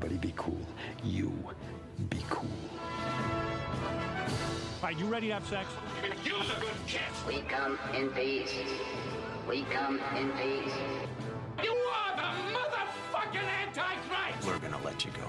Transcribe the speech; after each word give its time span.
Everybody 0.00 0.28
be 0.28 0.34
cool. 0.36 0.60
You 1.02 1.32
be 2.08 2.24
cool. 2.30 2.46
All 4.80 4.84
right, 4.84 4.96
you 4.96 5.06
ready 5.06 5.26
to 5.26 5.34
have 5.34 5.46
sex? 5.48 5.66
Use 6.24 6.34
a 6.56 6.60
good 6.60 6.70
kiss. 6.86 7.00
We 7.26 7.40
come 7.48 7.76
in 7.96 8.08
peace. 8.10 8.54
We 9.48 9.62
come 9.62 9.98
in 10.16 10.30
peace. 10.38 10.72
You 11.64 11.72
are 11.72 12.14
the 12.14 12.30
motherfucking 12.54 13.48
Antichrist! 13.66 14.46
We're 14.46 14.60
gonna 14.60 14.84
let 14.84 15.04
you 15.04 15.10
go, 15.10 15.26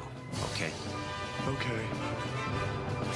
okay? 0.54 0.72
Ok. 1.48 1.66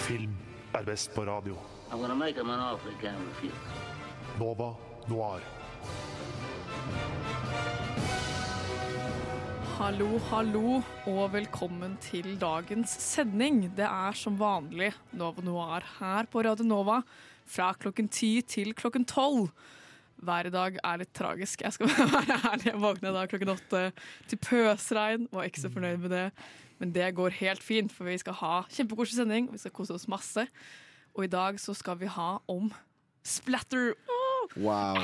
Film 0.07 0.36
er 0.75 0.83
best 0.83 1.14
på 1.14 1.21
radio. 1.21 1.56
I'm 1.92 2.01
gonna 2.01 2.15
make 2.15 2.36
him 2.36 2.50
an 2.50 2.60
offer 2.60 2.89
he 2.89 2.96
can't 2.96 3.18
refuse. 3.28 3.54
Nova 4.39 4.74
Noir. 5.07 5.42
Hallo, 9.83 10.15
hallo, 10.29 10.78
og 11.11 11.33
velkommen 11.33 11.97
til 12.00 12.37
dagens 12.39 12.93
sending. 13.04 13.65
Det 13.75 13.83
er 13.83 14.15
som 14.15 14.37
vanlig 14.39 14.93
Nova 15.11 15.43
Noir 15.43 15.83
her 15.97 16.29
på 16.32 16.39
Radio 16.46 16.64
Nova 16.64 17.01
fra 17.43 17.74
klokken 17.75 18.07
ti 18.07 18.29
til 18.47 18.71
klokken 18.79 19.04
tolv. 19.04 19.50
Hver 20.24 20.47
dag 20.55 20.77
er 20.79 21.01
litt 21.01 21.11
tragisk. 21.11 21.65
Jeg 21.68 21.75
skal 21.75 21.91
være 22.14 22.38
ærlig, 22.54 22.69
jeg 22.69 22.79
våkna 22.79 23.11
da 23.11 23.25
klokken 23.27 23.51
åtte 23.57 23.83
til 24.32 24.41
pøsregn. 24.47 25.27
Var 25.36 25.51
ikke 25.51 25.65
så 25.65 25.74
fornøyd 25.75 26.00
med 26.05 26.15
det, 26.15 26.24
men 26.79 26.96
det 26.96 27.11
går 27.19 27.36
helt 27.41 27.68
fint, 27.68 27.91
for 27.91 28.07
vi 28.07 28.15
skal 28.24 28.39
ha 28.39 28.54
kjempekoselig 28.71 29.19
sending. 29.19 29.52
Vi 29.52 29.65
skal 29.65 29.75
kose 29.75 30.00
oss 30.00 30.07
masse. 30.07 30.47
Og 31.11 31.27
i 31.27 31.32
dag 31.36 31.60
så 31.60 31.75
skal 31.75 32.00
vi 32.00 32.08
ha 32.08 32.38
om 32.47 32.72
splatter. 33.27 33.97
Oh! 34.08 34.23
Wow. 34.63 35.03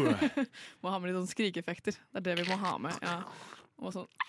Må 0.84 0.92
ha 0.92 1.00
med 1.00 1.08
litt 1.08 1.16
sånn 1.22 1.32
skrikeeffekter. 1.32 1.96
Det 1.96 2.20
er 2.20 2.28
det 2.34 2.40
vi 2.42 2.50
må 2.52 2.60
ha 2.60 2.76
med. 2.84 3.00
Ja. 3.00 3.22
Og 3.84 3.92
sånn 3.94 4.08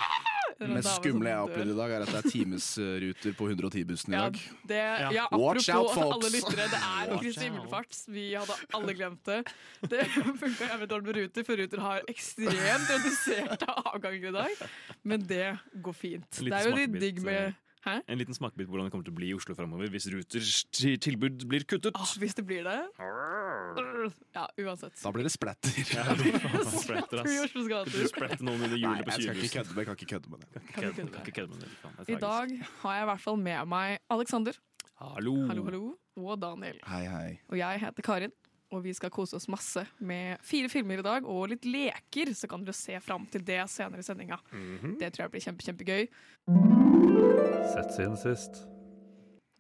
Det 0.56 0.70
mest 0.72 0.88
skumle 1.02 1.28
jeg 1.28 1.36
har 1.36 1.50
opplevd 1.50 1.72
i 1.74 1.76
dag, 1.76 1.92
er 1.92 2.04
at 2.06 2.12
det 2.14 2.20
er 2.22 2.32
timesruter 2.32 3.34
på 3.36 3.48
110-bussen 3.52 4.14
i 4.14 4.16
Ja, 4.16 4.22
dag. 4.30 4.38
det, 4.70 4.78
ja, 5.18 5.26
Watch 5.36 5.68
apropos 5.68 5.68
out, 5.76 5.90
folks. 5.98 6.14
alle 6.16 6.30
lyttere, 6.32 6.68
det 6.72 6.80
er 6.80 7.10
Watch 7.12 7.24
Kristi 7.26 7.44
himmelfart. 7.50 7.98
Vi 8.16 8.24
hadde 8.38 8.56
alle 8.80 8.96
glemt 8.96 9.28
det. 9.28 9.42
Det 9.92 10.06
funka 10.46 10.70
jævlig 10.70 10.88
dårlig 10.94 11.10
med 11.10 11.20
Ruter, 11.20 11.44
for 11.50 11.60
Ruter 11.60 11.84
har 11.84 12.08
ekstremt 12.08 12.88
reduserte 12.94 13.68
avganger 13.92 14.30
i 14.32 14.36
dag. 14.38 14.64
Men 15.04 15.28
det 15.28 15.44
går 15.84 16.00
fint. 16.06 16.40
Litt 16.40 16.56
Det 16.56 16.62
er 16.62 16.70
jo 16.72 16.76
litt 16.80 16.98
digg 17.04 17.20
med 17.28 17.60
Hæ? 17.86 18.00
En 18.10 18.18
liten 18.18 18.34
smakebit 18.34 18.66
på 18.66 18.74
hvordan 18.74 18.88
det 18.88 18.94
kommer 18.96 19.06
til 19.06 19.14
å 19.14 19.18
bli 19.20 19.28
i 19.30 19.36
Oslo 19.38 19.54
framover 19.54 19.92
hvis 19.94 20.08
Ruters 20.10 20.64
tilbud 20.74 21.44
blir 21.50 21.66
kuttet. 21.70 21.94
Åh, 21.94 22.14
hvis 22.18 22.34
det 22.34 22.46
blir 22.50 22.64
det. 22.66 22.80
Ja, 24.34 24.46
uansett. 24.64 24.96
Da 25.04 25.12
blir 25.14 25.28
det 25.28 25.32
splatter. 25.36 25.70
Ja, 25.94 26.06
det 26.18 26.32
splatter, 26.74 27.22
ass. 27.22 27.54
Blir 27.54 28.10
spretter 28.10 28.42
noen 28.48 28.66
under 28.66 28.78
hjulet 28.80 29.06
på 29.06 29.14
jeg 29.14 29.28
skal 29.28 29.38
ikke 29.38 29.50
sykehuset. 29.50 29.54
kødde 29.54 29.76
med, 29.76 29.82
jeg 29.82 29.86
kan 29.86 30.00
ikke 30.00 30.10
kødde 30.16 30.30
med 30.34 30.40
det. 30.42 30.64
Kan 30.74 30.84
du 30.84 31.20
ikke 31.22 31.36
kødde 31.40 31.52
med 31.52 31.60
det, 31.62 32.16
I 32.16 32.20
dag 32.26 32.56
har 32.82 32.98
jeg 32.98 33.06
i 33.06 33.10
hvert 33.12 33.24
fall 33.28 33.38
med 33.46 33.70
meg 33.76 34.00
Alexander, 34.10 34.58
Hallo. 34.96 35.36
hallo, 35.50 35.64
hallo, 35.70 35.84
og 36.18 36.42
Daniel. 36.42 36.78
Hei, 36.88 37.04
hei. 37.12 37.30
Og 37.52 37.58
jeg 37.60 37.80
heter 37.86 38.02
Karin, 38.10 38.32
og 38.74 38.82
vi 38.84 38.94
skal 38.98 39.12
kose 39.14 39.36
oss 39.38 39.48
masse 39.52 39.84
med 40.00 40.38
fire 40.44 40.70
filmer 40.72 41.00
i 41.00 41.06
dag 41.06 41.26
og 41.30 41.50
litt 41.52 41.66
leker, 41.70 42.34
så 42.36 42.48
kan 42.50 42.64
dere 42.66 42.74
se 42.76 42.98
fram 43.04 43.26
til 43.32 43.44
det 43.46 43.62
senere 43.72 44.02
i 44.02 44.08
sendinga. 44.08 44.40
Det 45.00 45.12
tror 45.14 45.26
jeg 45.28 45.32
blir 45.36 45.46
kjempe, 45.46 45.68
kjempegøy. 45.68 46.08
Sett 47.76 47.94
siden 47.96 48.18
sist. 48.20 48.64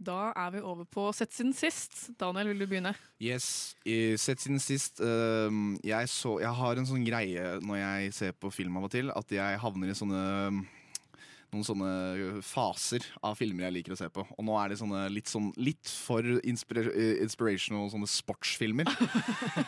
Da 0.05 0.33
er 0.35 0.49
vi 0.51 0.59
over 0.59 0.83
på 0.91 1.05
Sett 1.15 1.31
siden 1.33 1.53
sist. 1.55 2.09
Daniel, 2.19 2.49
vil 2.51 2.59
du 2.59 2.67
begynne? 2.67 2.91
Yes, 3.23 3.75
i- 3.87 4.17
Sett 4.19 4.39
siden 4.43 4.59
sist 4.59 4.99
Uh, 4.99 5.77
jeg, 5.83 6.09
så, 6.11 6.39
jeg 6.41 6.51
har 6.53 6.75
en 6.77 6.85
sånn 6.85 7.05
greie 7.07 7.59
når 7.63 7.77
jeg 7.79 8.13
ser 8.13 8.31
på 8.33 8.51
film 8.51 8.75
av 8.77 8.83
og 8.89 8.91
til, 8.91 9.09
at 9.15 9.31
jeg 9.31 9.59
havner 9.63 9.89
i 9.89 9.95
sånne 9.95 10.65
noen 11.53 11.65
sånne 11.67 11.89
faser 12.45 13.05
av 13.25 13.37
filmer 13.39 13.67
jeg 13.67 13.75
liker 13.77 13.95
å 13.95 13.99
se 13.99 14.09
på. 14.11 14.25
Og 14.35 14.47
nå 14.47 14.55
er 14.59 14.71
det 14.71 14.79
sånne 14.81 15.05
litt, 15.13 15.29
sånn, 15.31 15.51
litt 15.61 15.91
for 16.05 16.25
inspira 16.47 16.89
eh, 16.91 17.21
inspirational 17.25 17.89
sånne 17.93 18.09
sportsfilmer. 18.11 18.89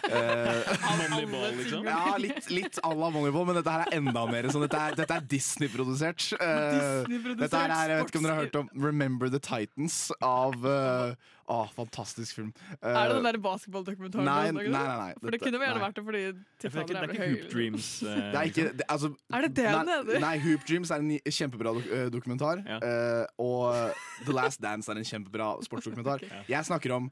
Eh, 0.08 0.70
Moneyball, 1.10 1.56
liksom. 1.58 1.86
ja, 1.88 2.14
litt, 2.22 2.48
litt 2.54 2.78
à 2.86 2.90
la 2.96 3.10
Moneyball, 3.12 3.46
men 3.50 3.58
dette 3.60 3.72
her 3.74 3.84
er 3.86 3.98
enda 3.98 4.24
mer 4.30 4.48
sånn. 4.52 4.64
Dette 4.66 4.80
er, 4.80 4.96
dette 4.98 5.18
er 5.18 5.26
Disney-produsert. 5.30 6.30
Eh, 6.38 6.68
Disney-produsert 6.78 7.42
dette 7.44 7.62
her 7.62 7.74
er, 7.76 7.94
jeg 7.94 8.02
vet 8.02 8.12
ikke 8.12 8.22
om 8.22 8.28
dere 8.28 8.38
har 8.38 8.48
hørt 8.48 8.60
om 8.62 8.70
Remember 8.88 9.32
the 9.34 9.42
Titans 9.44 10.00
av 10.24 10.68
eh, 10.68 11.34
Å, 11.48 11.62
fantastisk 11.72 12.36
film. 12.36 12.50
Uh, 12.82 12.90
er 12.92 13.08
det 13.08 13.16
den 13.16 13.28
der 13.30 13.38
basketballdokumentaren? 13.44 14.28
Nei, 14.28 14.52
nei, 14.52 14.66
nei, 14.74 14.82
nei. 15.00 15.14
For 15.22 15.32
det 15.32 15.40
kunne 15.40 15.62
gjerne 15.64 15.84
vært 15.86 15.96
det 15.96 16.04
fordi 16.10 16.24
Ja, 16.26 16.34
Det 16.58 16.68
er 16.68 16.82
ikke, 16.82 16.88
det 16.90 16.98
er 16.98 17.14
ikke 17.14 17.30
Hoop 17.30 17.48
Dreams. 17.54 17.88
Uh, 18.04 18.10
Det 18.10 18.42
er 18.42 18.52
ikke 18.52 18.68
det, 18.68 18.88
altså, 18.90 19.14
Er 19.32 19.48
det 19.48 19.54
det 19.56 19.70
den 19.70 19.94
heter? 19.94 20.20
Nei, 20.26 20.34
Hoop 20.44 20.68
Dreams 20.68 20.92
er 20.92 21.06
en 21.06 21.16
kjempebra 21.38 21.74
dok 21.78 21.88
eh, 21.88 22.06
dokumentar. 22.12 22.66
Ja. 22.68 22.82
Uh, 22.84 23.48
og 23.48 23.96
The 24.28 24.36
Last 24.36 24.62
Dance 24.64 24.92
er 24.92 25.00
en 25.00 25.08
kjempebra 25.08 25.54
sportsdokumentar. 25.64 26.28
Jeg 26.54 26.68
snakker 26.68 26.98
om 27.00 27.10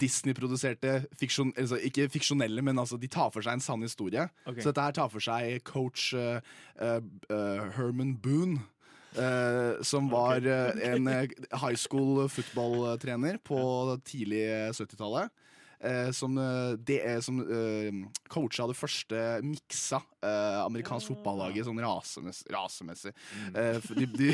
Disney-produserte 0.00 1.02
fiksjon, 1.18 1.52
altså 1.58 1.76
Ikke 1.82 2.08
fiksjonelle, 2.08 2.62
men 2.62 2.78
altså 2.78 2.96
de 2.96 3.10
tar 3.10 3.30
for 3.34 3.44
seg 3.44 3.58
en 3.58 3.64
sann 3.64 3.82
historie. 3.82 4.28
Okay. 4.46 4.62
Så 4.62 4.70
dette 4.70 4.86
her 4.86 4.96
tar 4.96 5.10
for 5.12 5.24
seg 5.24 5.62
coach 5.68 6.12
eh, 6.14 6.38
eh, 6.80 7.00
eh, 7.28 7.64
Herman 7.76 8.16
Boone. 8.22 8.62
Eh, 9.18 9.82
som 9.82 10.08
var 10.12 10.38
okay. 10.42 10.88
en 10.88 11.08
eh, 11.08 11.28
high 11.62 11.76
school 11.76 12.28
fotballtrener 12.28 13.38
på 13.44 13.58
tidlig 14.04 14.44
70-tallet. 14.72 15.30
eh, 15.80 16.10
som 16.14 16.38
uh, 16.38 16.72
det 16.78 17.24
som 17.24 17.40
eh, 17.42 17.92
coacha 18.28 18.68
det 18.70 18.78
første 18.78 19.40
miksa 19.42 20.02
eh, 20.22 20.58
amerikansk 20.62 21.12
fotballaget 21.12 21.66
sånn 21.66 21.80
rasemess, 21.82 22.42
rasemessig. 22.52 23.12
Eh, 23.54 23.78
for 23.84 23.98
de, 23.98 24.06
de, 24.06 24.28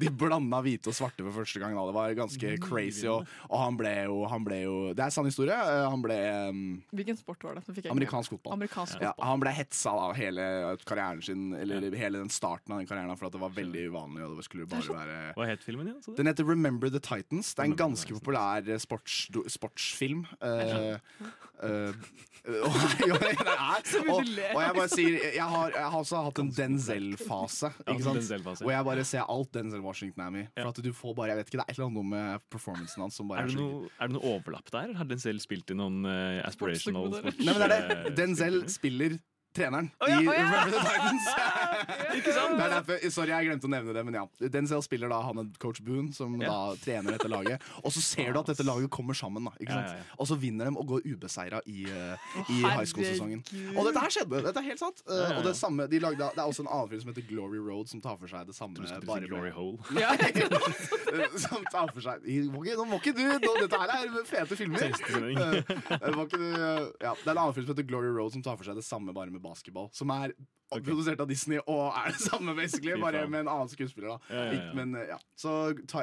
de 0.00 0.10
blanda 0.10 0.60
hvite 0.64 0.90
og 0.92 0.96
svarte 0.96 1.24
for 1.26 1.34
første 1.42 1.60
gang. 1.62 1.74
Da. 1.76 1.84
Det 1.90 1.96
var 1.96 2.14
ganske 2.18 2.52
crazy. 2.62 3.06
Og, 3.10 3.26
og 3.50 3.58
han, 3.62 3.76
ble 3.80 3.92
jo, 4.06 4.20
han 4.30 4.46
ble 4.46 4.60
jo 4.64 4.76
Det 4.96 5.04
er 5.06 5.14
sann 5.14 5.28
historie. 5.28 5.54
eh, 5.56 5.84
han 5.92 6.02
ble 6.04 6.18
um, 6.48 6.62
Hvilken 6.94 7.18
sport 7.20 7.44
var 7.46 7.58
det? 7.58 7.64
Nå 7.68 7.76
fikk 7.76 7.88
jeg 7.88 7.94
amerikansk 7.96 8.36
fotball. 8.36 8.56
Amerikansk 8.58 8.96
Ja, 9.02 9.12
fotball. 9.12 9.28
han 9.32 9.44
ble 9.44 9.54
hetsa 9.58 9.94
da 9.98 10.08
hele 10.18 10.46
karrieren 10.88 11.22
sin 11.24 11.44
Eller 11.58 11.88
hele 11.98 12.22
den 12.22 12.32
starten 12.32 12.72
av 12.74 12.82
den 12.82 12.88
karrieren 12.90 13.16
for 13.18 13.28
at 13.28 13.36
det 13.36 13.42
var 13.42 13.54
veldig 13.56 13.86
uvanlig. 13.92 14.24
Og 14.26 14.38
det 14.40 14.46
skulle 14.48 14.66
bare 14.70 14.98
være 15.02 15.20
Hva 15.38 15.48
het 15.50 15.64
filmen 15.66 15.90
igjen? 15.90 16.02
du? 16.06 16.14
Den 16.18 16.30
heter 16.30 16.48
Remember 16.48 16.90
the 16.92 17.00
Titans. 17.02 17.54
Det 17.54 17.64
er 17.66 17.70
en 17.72 17.78
ganske 17.78 18.14
populær 18.18 18.66
sports, 18.82 19.26
sportsfilm. 19.56 20.26
uh, 20.42 20.98
uh, 21.62 21.92
og, 22.42 22.74
mye 22.98 23.14
og, 23.14 24.18
og 24.18 24.60
jeg 24.64 24.74
bare 24.74 24.88
sier 24.90 25.31
Jeg 25.32 25.46
har, 25.54 25.72
jeg 25.74 25.90
har 25.94 25.98
også 25.98 26.22
hatt 26.26 26.40
en 26.42 26.50
Denzel-fase. 26.56 27.72
Ikke 27.86 28.04
sant? 28.04 28.20
Denzel-fase. 28.20 28.66
Og 28.66 28.72
jeg 28.74 28.86
bare 28.88 29.04
ser 29.08 29.26
alt 29.34 29.52
Denzel 29.56 29.84
Washington 29.84 30.24
er 30.26 30.34
med 30.34 30.44
i. 30.44 30.48
For 30.60 30.72
at 30.72 30.80
du 30.84 30.90
får 30.96 31.16
bare, 31.18 31.32
jeg 31.32 31.40
vet 31.40 31.50
ikke, 31.52 31.60
Det 31.60 31.64
er 31.64 31.72
et 31.72 31.78
eller 31.78 31.90
annet 31.90 32.10
med 32.12 32.46
performancen 32.52 33.04
hans 33.06 33.18
som 33.20 33.30
bare 33.30 33.44
Er 33.44 33.50
er, 33.50 33.54
det, 33.54 33.60
noe, 33.60 33.92
er 33.98 34.10
det 34.10 34.16
noe 34.18 34.32
overlapp 34.36 34.72
der? 34.74 34.94
Har 34.98 35.10
Denzel 35.10 35.42
spilt 35.42 35.72
i 35.72 35.78
noen 35.78 36.02
uh, 36.06 36.40
aspirational 36.46 37.12
sports? 37.16 37.42
Nei, 37.42 37.52
men 37.52 37.62
det 37.62 37.78
er 37.78 37.92
det. 37.92 38.16
Denzel 38.18 38.58
spiller 38.72 39.18
treneren 39.52 39.90
oh, 40.00 40.08
ja, 40.08 40.20
i 40.20 40.28
oh, 40.28 40.34
ja. 40.34 40.42
Remember 40.42 40.70
the 40.72 40.82
Titans. 40.86 41.26
Ikke 42.18 42.32
sant? 42.36 42.56
Det 42.56 42.64
er 42.66 42.72
derfor, 42.76 43.02
sorry, 43.12 43.32
jeg 43.34 43.48
glemte 43.50 43.68
å 43.68 43.72
nevne 43.72 43.94
det, 43.96 44.02
men 44.08 44.16
ja. 44.16 44.24
Denzel 44.54 44.82
spiller 44.84 45.10
da 45.12 45.18
han 45.26 45.42
er 45.42 45.50
coach 45.62 45.80
Boone, 45.84 46.12
som 46.16 46.34
Ja. 46.40 46.48
da 46.52 46.76
trener 46.82 47.16
dette 47.16 47.28
laget. 47.30 47.62
Og 47.82 47.92
så 47.94 48.02
ser 48.04 48.32
du 48.32 48.40
at 48.40 48.48
dette 48.52 48.64
laget 48.66 48.90
kommer 48.94 49.16
sammen, 49.18 49.44
da. 49.48 49.52
Ikke 49.60 49.72
sant? 49.76 49.92
ja, 49.92 50.00
ja. 50.00 50.16
Og 50.18 50.28
så 50.30 50.38
vinner 50.40 50.70
de 50.70 50.76
og 50.82 50.86
går 50.94 51.06
ubeseira 51.12 51.60
i, 51.68 51.84
uh, 51.88 52.30
i 52.48 52.60
high 52.64 52.86
school-sesongen. 52.88 53.42
Og 53.76 53.88
dette 53.88 54.02
her 54.06 54.14
skjedde! 54.16 54.42
Dette 54.48 54.62
er 54.62 54.68
helt 54.70 54.82
sant. 54.82 55.02
Uh, 55.08 55.12
Ja, 55.12 55.18
ja, 55.22 55.28
ja. 55.32 55.38
Og 55.38 55.44
det, 55.46 55.52
samme, 55.58 55.84
de 55.92 55.98
lagde, 56.02 56.18
det 56.34 56.40
er 56.42 56.48
også 56.48 56.64
en 56.64 56.70
annen 56.72 56.88
film 56.90 57.02
som 57.04 57.10
heter 57.12 57.26
Glory 57.28 57.60
Road, 57.62 57.88
som 57.92 58.00
tar 58.02 58.16
for 58.20 58.30
seg 58.32 58.48
det 58.48 58.56
samme. 58.56 58.74
Du 58.74 58.82
bare 59.06 59.20
si 59.22 59.28
Glory 59.28 59.50
med- 59.50 59.52
Hole. 59.52 59.78
Ja. 60.00 60.10
som 61.44 61.64
tar 61.70 61.92
for 61.92 62.00
seg 62.04 62.24
Må 62.52 62.62
ikke- 62.64 62.78
Nå 62.80 62.86
må 62.88 62.98
ikke 63.02 63.12
du! 63.16 63.22
Nå, 63.42 63.52
dette 63.60 63.78
her 63.82 63.92
er 63.98 64.24
fete 64.28 64.56
filmer. 64.58 64.88
Uh, 65.12 66.08
må 66.16 66.24
ikke 66.26 66.40
du, 66.40 66.48
ja, 67.02 67.12
det 67.12 67.28
er 67.28 67.34
en 67.34 67.42
annen 67.42 67.54
film 67.56 67.66
som 67.68 67.74
heter 67.74 67.86
Glory 67.88 68.10
Road, 68.16 68.32
som 68.34 68.42
tar 68.44 68.56
for 68.58 68.66
seg 68.68 68.78
det 68.78 68.84
samme, 68.86 69.12
bare 69.14 69.30
med 69.34 69.41
basketball. 69.42 69.90
Som 69.92 70.10
er 70.14 70.32
produsert 70.72 71.20
av 71.20 71.28
Disney 71.28 71.58
og 71.68 71.92
er 71.92 72.14
det 72.14 72.22
samme, 72.24 72.54
basically, 72.56 72.94
bare 72.96 73.26
med 73.28 73.42
en 73.42 73.48
annen 73.52 73.68
skuespiller. 73.68 74.14
da 74.14 74.32
Ja, 74.32 74.44
ja, 74.44 74.52
ja. 74.52 74.52
Ikke- 74.56 74.74
Men 74.78 74.94
ja 75.10 75.18
Så 75.36 75.50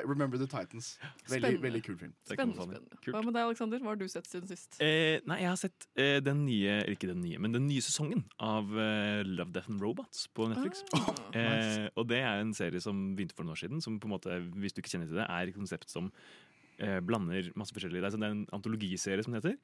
Remember 0.06 0.38
the 0.38 0.45
Titans. 0.45 1.00
Veldig, 1.25 1.39
Spennende. 1.39 1.62
veldig 1.63 1.81
kul 1.88 1.97
film. 1.97 2.13
Spennende. 2.24 2.53
spennende. 2.56 3.00
Hva 3.07 3.24
med 3.25 3.33
deg, 3.33 3.41
Aleksander? 3.47 3.80
Hva 3.81 3.89
har 3.89 3.95
du 3.95 4.07
sett 4.07 4.27
siden 4.30 4.47
sist? 4.47 4.77
Eh, 4.80 5.21
nei, 5.25 5.39
jeg 5.41 5.50
har 5.50 5.57
sett 5.57 5.88
eh, 5.97 6.19
den 6.21 6.45
nye 6.45 6.83
Ikke 6.94 7.07
den 7.09 7.21
nye, 7.24 7.39
men 7.39 7.51
den 7.51 7.65
nye 7.68 7.81
sesongen 7.81 8.24
av 8.39 8.69
eh, 8.77 9.24
Love, 9.25 9.51
Death 9.53 9.71
and 9.71 9.81
Robots 9.81 10.27
på 10.27 10.47
Netflix. 10.51 10.83
Ah. 10.94 11.15
eh, 11.33 11.89
og 11.97 12.07
det 12.07 12.21
er 12.21 12.39
en 12.44 12.53
serie 12.53 12.80
som 12.80 13.15
begynte 13.15 13.33
for 13.33 13.44
noen 13.44 13.57
år 13.57 13.63
siden, 13.65 13.81
som 13.81 13.97
på 14.00 14.06
en 14.06 14.13
måte, 14.19 14.38
hvis 14.53 14.74
du 14.77 14.83
ikke 14.83 14.94
kjenner 14.94 15.09
til 15.09 15.18
det, 15.18 15.25
er 15.30 15.50
et 15.50 15.56
konsept 15.57 15.89
som 15.89 16.12
eh, 16.80 17.00
blander 17.01 17.50
masse 17.59 17.74
forskjellige 17.74 18.06
Det 18.06 18.19
det 18.19 18.27
er 18.30 18.35
en 18.38 18.45
antologiserie, 18.53 19.24
som 19.25 19.33
det 19.33 19.42
heter. 19.44 19.57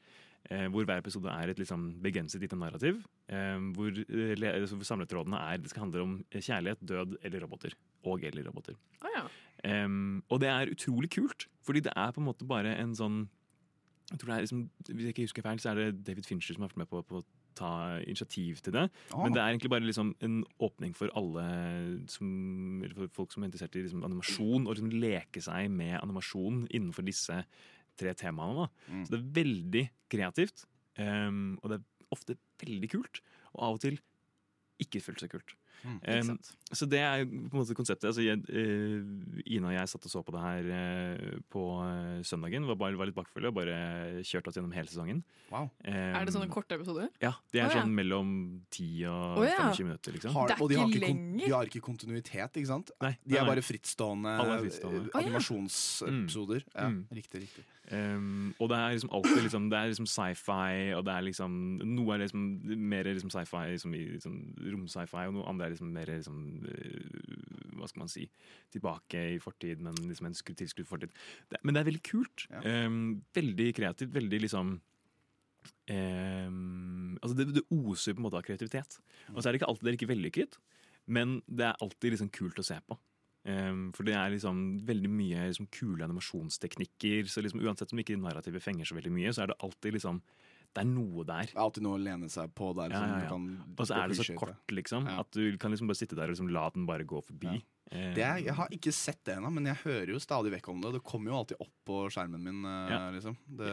Eh, 0.51 0.67
hvor 0.69 0.85
hver 0.85 1.01
episode 1.01 1.31
er 1.31 1.49
et 1.49 1.59
liksom 1.59 1.87
begrenset 2.03 2.41
lite 2.41 2.57
narrativ. 2.59 2.99
Eh, 3.29 3.57
hvor, 3.73 3.89
eh, 3.89 4.35
altså, 4.51 4.77
samletrådene 4.83 5.37
er 5.37 5.57
Det 5.57 5.69
skal 5.69 5.81
handle 5.87 6.01
om 6.01 6.25
kjærlighet, 6.31 6.85
død 6.85 7.17
eller 7.23 7.41
roboter. 7.41 7.73
Og 8.03 8.23
eller 8.23 8.45
roboter. 8.47 8.75
Oh, 9.01 9.09
ja. 9.15 9.85
um, 9.85 10.23
og 10.29 10.41
det 10.41 10.49
er 10.49 10.69
utrolig 10.71 11.09
kult, 11.09 11.47
fordi 11.63 11.79
det 11.79 11.93
er 11.95 12.11
på 12.11 12.21
en 12.21 12.27
måte 12.27 12.45
bare 12.45 12.77
en 12.77 12.93
sånn 12.95 13.27
jeg 14.11 14.19
tror 14.19 14.27
det 14.29 14.35
er 14.35 14.41
liksom, 14.45 14.69
Hvis 14.85 15.01
jeg 15.01 15.13
ikke 15.15 15.23
husker 15.23 15.41
feil, 15.41 15.59
så 15.59 15.69
er 15.69 15.75
det 15.75 16.05
David 16.05 16.27
Fincher 16.27 16.53
som 16.53 16.61
har 16.61 16.69
vært 16.69 16.77
med 16.77 16.89
på, 16.91 17.01
på 17.01 17.23
ta 17.55 17.99
initiativ 18.03 18.59
til 18.61 18.73
det. 18.75 18.89
Oh. 19.13 19.23
Men 19.23 19.33
det 19.33 19.41
er 19.41 19.47
egentlig 19.47 19.71
bare 19.71 19.85
liksom 19.87 20.15
en 20.21 20.43
åpning 20.59 20.93
for 20.95 21.09
alle 21.15 21.45
som, 22.11 22.83
for 22.93 23.07
folk 23.15 23.33
som 23.33 23.43
er 23.43 23.49
interessert 23.49 23.75
i 23.75 23.85
liksom 23.85 24.03
animasjon, 24.03 24.67
og 24.67 24.75
liksom 24.75 24.91
leke 24.91 25.41
seg 25.41 25.71
med 25.71 25.97
animasjon 26.01 26.67
innenfor 26.69 27.07
disse 27.07 27.39
tre 27.99 28.13
temaene. 28.17 28.65
Da. 28.65 28.93
Mm. 28.93 29.03
Så 29.05 29.13
det 29.13 29.19
er 29.19 29.29
veldig 29.41 29.83
kreativt, 30.11 30.65
um, 30.99 31.55
og 31.61 31.71
det 31.71 31.79
er 31.79 32.15
ofte 32.15 32.37
veldig 32.63 32.91
kult. 32.93 33.21
Og 33.55 33.61
av 33.67 33.77
og 33.77 33.83
til 33.85 33.99
ikke 34.83 35.01
fullt 35.03 35.23
så 35.23 35.31
kult. 35.31 35.55
Mm. 35.83 36.29
Um, 36.31 36.37
så 36.75 36.87
det 36.89 37.01
er 37.03 37.25
på 37.25 37.53
en 37.53 37.61
måte 37.61 37.77
konseptet. 37.77 38.07
Altså, 38.09 38.23
jeg, 38.25 38.41
uh, 38.49 39.41
Ina 39.45 39.69
og 39.69 39.75
jeg 39.75 39.91
satt 39.91 40.07
og 40.07 40.13
så 40.13 40.23
på 40.25 40.33
det 40.35 40.43
her 40.43 40.69
uh, 40.71 41.35
på 41.51 41.65
uh, 41.81 42.21
søndagen. 42.25 42.65
Var, 42.69 42.79
bare, 42.79 42.99
var 42.99 43.09
litt 43.09 43.17
bakfulle 43.17 43.51
og 43.51 43.57
bare 43.59 43.77
kjørte 44.25 44.51
oss 44.51 44.59
gjennom 44.59 44.73
hele 44.75 44.91
sesongen. 44.91 45.21
Wow. 45.51 45.69
Er 45.85 46.25
det 46.25 46.33
sånne 46.33 46.49
korte 46.51 46.79
episoder? 46.79 47.11
Ja, 47.21 47.35
de 47.53 47.61
er 47.61 47.69
ja. 47.69 47.81
sånn 47.81 47.93
mellom 47.95 48.33
10 48.73 49.05
og 49.11 49.43
oh, 49.43 49.45
ja. 49.45 49.69
25 49.75 49.89
minutter, 49.91 50.17
liksom. 50.17 50.33
Har, 50.35 50.55
og 50.57 50.71
de 50.71 50.79
har, 50.81 50.89
ikke 50.89 51.13
de 51.45 51.51
har 51.53 51.69
ikke 51.69 51.83
kontinuitet, 51.85 52.57
ikke 52.57 52.71
sant? 52.71 52.91
Nei, 53.03 53.13
De 53.21 53.37
er 53.37 53.45
nei, 53.45 53.51
bare 53.53 53.65
frittstående, 53.65 54.35
er 54.41 54.65
frittstående. 54.65 55.05
ja. 55.11 55.21
animasjonsepisoder. 55.21 56.65
Ja, 56.73 56.85
Mm. 56.85 57.07
Riktig, 57.11 57.41
riktig. 57.41 57.63
Um, 57.91 58.55
og 58.59 58.69
det 58.69 58.77
er 58.77 58.93
liksom 58.95 59.09
alltid 59.13 59.41
liksom, 59.45 59.69
Det 59.69 59.77
er 59.77 59.89
liksom 59.91 60.07
sci-fi, 60.09 60.93
og 60.97 61.03
det 61.05 61.13
er 61.13 61.21
liksom 61.21 61.51
Noe 61.85 62.15
er 62.15 62.23
liksom 62.23 62.45
mer 62.81 63.03
liksom 63.03 63.29
sci-fi 63.29 63.61
liksom, 63.75 63.93
liksom, 63.93 64.39
rom-sci-fi, 64.71 65.27
og 65.27 65.35
noe 65.35 65.45
annet 65.51 65.64
er 65.65 65.73
liksom 65.73 65.93
mer 65.95 66.11
liksom 66.11 66.41
eh, 66.71 67.77
Hva 67.77 67.89
skal 67.89 68.03
man 68.03 68.11
si 68.11 68.27
Tilbake 68.73 69.23
i 69.35 69.39
fortid, 69.43 69.81
men 69.83 69.97
liksom 70.01 70.29
en 70.29 70.35
tilskrudd 70.35 70.89
fortid. 70.89 71.15
Det, 71.51 71.61
men 71.63 71.75
det 71.75 71.81
er 71.81 71.89
veldig 71.89 72.03
kult. 72.05 72.45
Ja. 72.51 72.85
Um, 72.85 73.23
veldig 73.35 73.71
kreativt. 73.77 74.13
Veldig 74.15 74.41
liksom 74.45 74.77
um, 75.89 77.17
Altså 77.21 77.35
det, 77.37 77.49
det 77.55 77.65
oser 77.73 78.15
på 78.15 78.21
en 78.21 78.27
måte 78.27 78.39
av 78.39 78.47
kreativitet. 78.47 78.99
Og 79.33 79.41
så 79.41 79.47
er 79.47 79.53
det 79.53 79.61
ikke 79.61 79.71
alltid 79.71 79.87
det 79.87 79.93
er 79.93 79.99
ikke 79.99 80.13
vellykket, 80.13 80.57
men 81.15 81.39
det 81.45 81.69
er 81.69 81.83
alltid 81.83 82.15
liksom 82.15 82.31
kult 82.35 82.59
å 82.61 82.65
se 82.65 82.79
på. 82.85 82.97
Um, 83.45 83.91
for 83.93 84.07
det 84.07 84.15
er 84.17 84.31
liksom 84.33 84.61
veldig 84.87 85.11
mye 85.13 85.43
liksom 85.51 85.69
kule 85.73 86.05
animasjonsteknikker. 86.07 87.29
Så 87.29 87.43
liksom 87.45 87.61
uansett 87.61 87.93
om 87.93 88.01
ikke 88.01 88.17
narrativet 88.17 88.63
fenger 88.63 88.89
så 88.89 88.97
veldig 88.97 89.13
mye, 89.13 89.33
så 89.35 89.45
er 89.45 89.53
det 89.53 89.61
alltid 89.65 89.99
liksom 89.99 90.21
Det 90.75 90.83
er 90.83 90.89
noe 90.91 91.23
der. 91.23 91.47
Det 91.47 91.55
er 91.55 91.61
alltid 91.63 91.85
noe 91.85 91.95
å 91.95 92.01
lene 92.03 92.27
seg 92.31 92.51
på 92.57 92.73
der. 92.75 92.91
Ja, 92.91 92.99
ja, 93.07 93.19
ja. 93.23 93.29
kan 93.31 93.45
Og 93.79 93.87
så 93.87 93.95
er 93.95 94.11
det 94.11 94.17
så 94.19 94.35
kort, 94.35 94.73
liksom. 94.75 95.07
Ja. 95.07 95.21
At 95.23 95.31
du 95.31 95.55
kan 95.61 95.71
liksom 95.71 95.87
bare 95.87 95.99
sitte 96.01 96.17
der 96.19 96.27
og 96.27 96.35
liksom 96.35 96.49
la 96.51 96.65
den 96.75 96.85
bare 96.89 97.07
gå 97.07 97.21
forbi. 97.23 97.61
Det 97.85 98.23
er, 98.25 98.39
jeg 98.41 98.53
har 98.57 98.71
ikke 98.73 98.91
sett 98.91 99.19
det 99.27 99.35
ennå, 99.37 99.51
men 99.53 99.69
jeg 99.69 99.77
hører 99.83 100.09
jo 100.15 100.19
stadig 100.19 100.51
vekk 100.55 100.67
om 100.73 100.79
det. 100.83 100.91
Det 100.97 101.03
kommer 101.05 101.31
jo 101.31 101.37
alltid 101.37 101.59
opp 101.63 101.73
på 101.85 101.99
skjermen 102.11 102.41
min. 102.43 102.63
eh, 102.65 102.89
Ja. 102.91 102.99
liksom. 103.13 103.37
Det, 103.45 103.69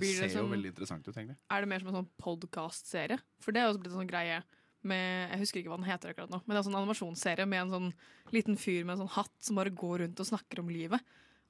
det 0.00 0.10
ser 0.18 0.34
jo 0.42 0.48
veldig 0.50 0.72
interessant 0.74 1.06
ut, 1.08 1.14
egentlig. 1.16 1.38
Er 1.48 1.60
det 1.62 1.68
mer 1.70 1.78
som 1.84 1.88
en 1.92 2.00
sånn 2.02 2.10
podcast-serie? 2.20 3.20
For 3.40 3.54
det 3.54 3.62
er 3.62 3.70
også 3.70 3.80
blitt 3.84 3.94
en 3.94 4.02
sånn 4.02 4.10
greie 4.10 4.42
med 4.82 5.30
Jeg 5.30 5.38
husker 5.44 5.60
ikke 5.62 5.70
hva 5.70 5.78
den 5.78 5.86
heter 5.86 6.10
akkurat 6.10 6.32
nå, 6.34 6.40
men 6.42 6.50
det 6.50 6.58
er 6.58 6.62
en 6.64 6.66
sånn 6.72 6.80
animasjonsserie 6.80 7.46
med 7.46 7.60
en 7.62 7.70
sånn 7.70 7.90
liten 8.34 8.56
fyr 8.58 8.82
med 8.84 8.96
en 8.96 9.04
sånn 9.04 9.14
hatt 9.14 9.36
som 9.38 9.54
bare 9.60 9.70
går 9.70 10.02
rundt 10.02 10.18
og 10.24 10.26
snakker 10.26 10.58
om 10.58 10.68
livet. 10.74 11.00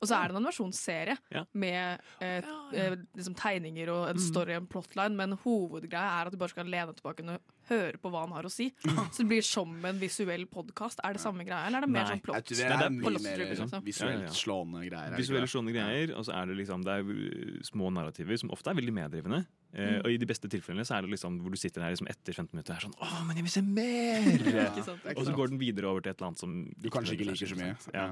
Og 0.02 0.08
så 0.10 0.16
er 0.18 0.26
det 0.26 0.34
en 0.34 0.40
animasjonsserie 0.42 1.14
Ja. 1.30 1.44
med 1.54 1.98
eh, 2.20 2.42
eh, 2.74 2.96
liksom 3.14 3.36
tegninger 3.38 3.88
og 3.94 4.10
en 4.10 4.18
story 4.18 4.56
og 4.56 4.64
en 4.64 4.66
plotline, 4.66 5.14
men 5.16 5.36
hovedgreia 5.44 6.20
er 6.20 6.26
at 6.26 6.32
du 6.34 6.38
bare 6.40 6.50
skal 6.50 6.66
lene 6.66 6.92
tilbake 6.98 7.22
høre 7.70 8.00
på 8.02 8.10
hva 8.12 8.24
han 8.24 8.34
har 8.36 8.48
å 8.48 8.52
si. 8.52 8.68
Så 8.82 9.22
det 9.22 9.28
blir 9.30 9.46
som 9.46 9.72
en 9.88 10.00
visuell 10.00 10.44
podkast. 10.50 11.02
Er 11.06 11.16
det 11.16 11.22
samme 11.22 11.46
greia, 11.46 11.66
eller 11.68 11.82
er 11.82 11.86
det 11.86 11.92
mer 11.92 12.06
Nei. 12.06 12.16
sånn 12.16 12.24
plott? 12.24 12.40
Jeg 12.40 12.48
tror 12.48 12.60
det 12.60 12.78
det 12.82 12.86
er 12.86 12.94
mye 12.96 13.22
mer 13.22 13.42
liksom. 13.44 13.70
liksom, 13.70 13.84
visuelt 13.86 14.36
slående 14.38 14.84
greier. 14.86 15.16
Visuelt 15.16 15.22
Visuelle 15.22 15.50
slående 15.54 15.74
greier, 15.76 16.14
og 16.18 16.26
så 16.28 16.36
er 16.36 16.50
det 16.50 16.58
liksom 16.60 16.86
Det 16.86 16.94
er 16.98 17.10
uh, 17.10 17.58
små 17.66 17.90
narrativer 17.94 18.40
som 18.42 18.52
ofte 18.54 18.72
er 18.72 18.80
veldig 18.80 18.96
meddrivende. 19.00 19.44
Mm. 19.72 20.02
og 20.04 20.08
i 20.12 20.18
de 20.20 20.26
beste 20.28 20.50
tilfellene 20.52 20.84
så 20.84 20.98
er 20.98 21.06
det 21.06 21.14
liksom 21.14 21.38
hvor 21.40 21.54
du 21.54 21.56
sitter 21.56 21.80
der 21.80 21.94
liksom 21.94 22.10
etter 22.12 22.34
15 22.36 22.50
minutter 22.52 22.74
og 22.74 22.76
er 22.76 22.84
sånn 22.84 22.96
Å, 23.00 23.22
men 23.24 23.38
jeg 23.40 23.46
vil 23.46 23.52
se 23.54 23.62
mer! 23.64 24.42
Ja. 24.58 24.66
og 25.14 25.22
så 25.24 25.32
går 25.32 25.54
den 25.54 25.60
videre 25.62 25.88
over 25.88 26.04
til 26.04 26.12
et 26.12 26.18
eller 26.18 26.28
annet 26.28 26.42
som 26.42 26.58
Du 26.76 26.90
kanskje 26.92 27.16
ikke 27.16 27.30
liker 27.30 27.48
så 27.54 27.56
mye. 27.56 27.78
Ja. 27.96 28.10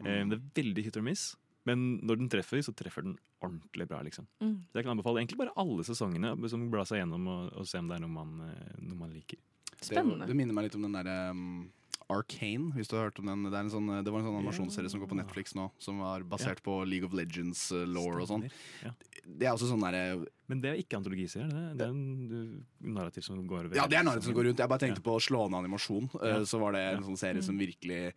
Mm. 0.00 0.30
det 0.32 0.38
er 0.38 0.46
veldig 0.56 0.84
hit 0.86 0.96
or 0.96 1.04
miss, 1.04 1.26
men 1.68 1.84
når 2.02 2.22
den 2.22 2.30
treffer, 2.32 2.62
så 2.64 2.74
treffer 2.74 3.06
den 3.06 3.16
ordentlig 3.42 3.86
bra. 3.90 4.00
liksom. 4.02 4.26
Mm. 4.42 4.56
Så 4.70 4.80
jeg 4.80 4.86
kan 4.86 4.96
anbefale 4.96 5.22
egentlig 5.22 5.38
bare 5.38 5.54
alle 5.60 5.84
sesongene 5.86 6.34
som 6.50 6.64
bla 6.72 6.84
seg 6.88 7.02
gjennom 7.02 7.28
og, 7.30 7.52
og 7.60 7.68
se 7.68 7.78
om 7.78 7.90
det 7.90 7.98
er 7.98 8.04
noe 8.04 8.16
man, 8.16 8.34
eh, 8.48 8.80
noe 8.82 8.98
man 9.04 9.14
liker. 9.14 9.38
Spennende. 9.82 10.28
det 10.30 10.34
minner 10.38 10.54
meg 10.54 10.68
litt 10.68 10.76
om 10.78 10.84
den 10.86 10.94
derre 10.94 11.14
um, 11.34 11.70
Arcane, 12.12 12.70
hvis 12.76 12.90
du 12.90 12.96
har 12.96 13.08
hørt 13.08 13.18
om 13.22 13.30
den. 13.30 13.46
Det, 13.48 13.54
er 13.56 13.64
en 13.64 13.72
sånn, 13.72 13.88
det 14.04 14.12
var 14.12 14.20
en 14.20 14.28
sånn 14.28 14.38
animasjonsserie 14.42 14.90
som 14.92 15.02
går 15.02 15.10
på 15.10 15.18
Netflix 15.18 15.56
nå, 15.58 15.68
som 15.82 16.02
var 16.02 16.26
basert 16.28 16.62
på 16.66 16.76
League 16.88 17.08
of 17.08 17.16
Legends 17.16 17.64
uh, 17.74 17.86
law 17.88 18.20
og 18.20 18.28
sånn. 18.30 18.46
Ja. 18.84 18.92
Det 19.24 19.46
er 19.46 19.52
også 19.54 19.68
sånn 19.70 19.80
derre 19.84 20.26
Men 20.48 20.60
det 20.60 20.70
er 20.72 20.80
ikke 20.82 20.98
antologiserie. 20.98 21.48
Det, 21.48 21.78
det 21.78 21.86
er 21.86 21.90
en 21.92 22.66
narrativ 22.94 23.22
som 23.22 23.38
går 23.46 23.68
over 23.68 23.76
Ja, 23.78 23.86
det 23.86 23.96
er 23.98 24.04
narrativ 24.04 24.26
som 24.30 24.34
går 24.34 24.48
rundt. 24.50 24.58
Jeg 24.58 24.68
bare 24.68 24.82
tenkte 24.82 25.02
på 25.04 25.14
slående 25.22 25.58
animasjon. 25.62 26.08
Ja. 26.18 26.38
Uh, 26.40 26.44
Så 26.44 26.58
var 26.60 26.72
det 26.72 26.80
en 26.82 27.00
Ja. 27.02 27.06
sånn 27.06 27.18
serie 27.18 27.42
som 27.42 27.56
virkelig 27.58 28.12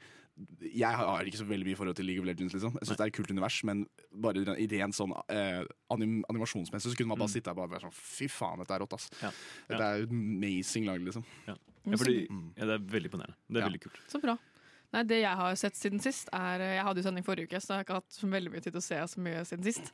Jeg 0.60 0.92
har 1.00 1.24
ikke 1.24 1.38
så 1.40 1.46
veldig 1.48 1.66
mye 1.70 1.78
forhold 1.80 1.96
til 1.96 2.06
League 2.06 2.20
of 2.20 2.26
Legends, 2.28 2.54
liksom. 2.54 2.74
Jeg 2.76 2.88
syns 2.90 2.98
det 2.98 3.06
er 3.06 3.08
et 3.08 3.14
kult 3.16 3.30
univers, 3.32 3.64
men 3.64 3.86
bare 4.12 4.36
i 4.58 4.66
ideen 4.66 4.92
sånn 4.92 5.14
eh, 5.32 5.64
anim 5.90 6.26
animasjonsmessig, 6.28 6.92
så 6.92 6.98
kunne 6.98 7.08
man 7.14 7.20
bare 7.22 7.30
sitte 7.32 7.48
her 7.48 7.56
og 7.56 7.62
bare 7.70 7.78
være 7.80 7.86
sånn 7.88 7.96
Fy 7.96 8.28
faen, 8.28 8.60
dette 8.60 8.76
er 8.76 8.80
rått, 8.84 8.94
ass. 8.98 9.08
Mm. 9.14 9.22
Ja. 9.22 9.32
Dette 9.70 9.86
er 9.94 10.04
amazing 10.10 10.86
lag, 10.90 11.00
liksom. 11.00 11.24
Ja, 11.48 11.56
fordi, 11.96 12.28
Mm. 12.28 12.52
ja, 12.58 12.66
det 12.66 12.74
er 12.76 12.84
veldig 12.98 13.10
imponerende. 13.14 13.36
Det 13.48 13.56
er 13.56 13.62
Ja. 13.64 13.70
veldig 13.70 13.82
kult. 13.86 14.00
Så 14.10 14.20
bra. 14.22 14.38
Nei, 14.94 15.04
Det 15.04 15.22
jeg 15.22 15.36
har 15.36 15.56
sett 15.56 15.74
siden 15.76 16.02
sist, 16.02 16.28
er 16.34 16.60
Jeg 16.60 16.84
hadde 16.84 16.98
jo 16.98 17.04
sending 17.04 17.24
forrige 17.24 17.48
uke, 17.48 17.58
så 17.62 17.68
jeg 17.68 17.78
har 17.78 17.84
ikke 17.86 17.94
hatt 18.02 18.10
så 18.12 18.28
veldig 18.30 18.52
mye 18.52 18.62
tid 18.62 18.74
til 18.74 18.82
å 18.82 18.84
se 18.84 18.96
så 18.96 19.18
mye 19.20 19.40
siden 19.46 19.64
sist. 19.64 19.92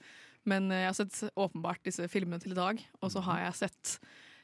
Men 0.50 0.72
eh, 0.72 0.86
jeg 0.86 0.92
har 0.92 0.98
sett 0.98 1.38
åpenbart 1.38 1.84
disse 1.86 2.08
filmene 2.12 2.42
til 2.42 2.56
i 2.56 2.60
dag, 2.60 2.82
og 3.02 3.14
så 3.14 3.24
har 3.28 3.46
jeg 3.46 3.60
sett 3.66 3.98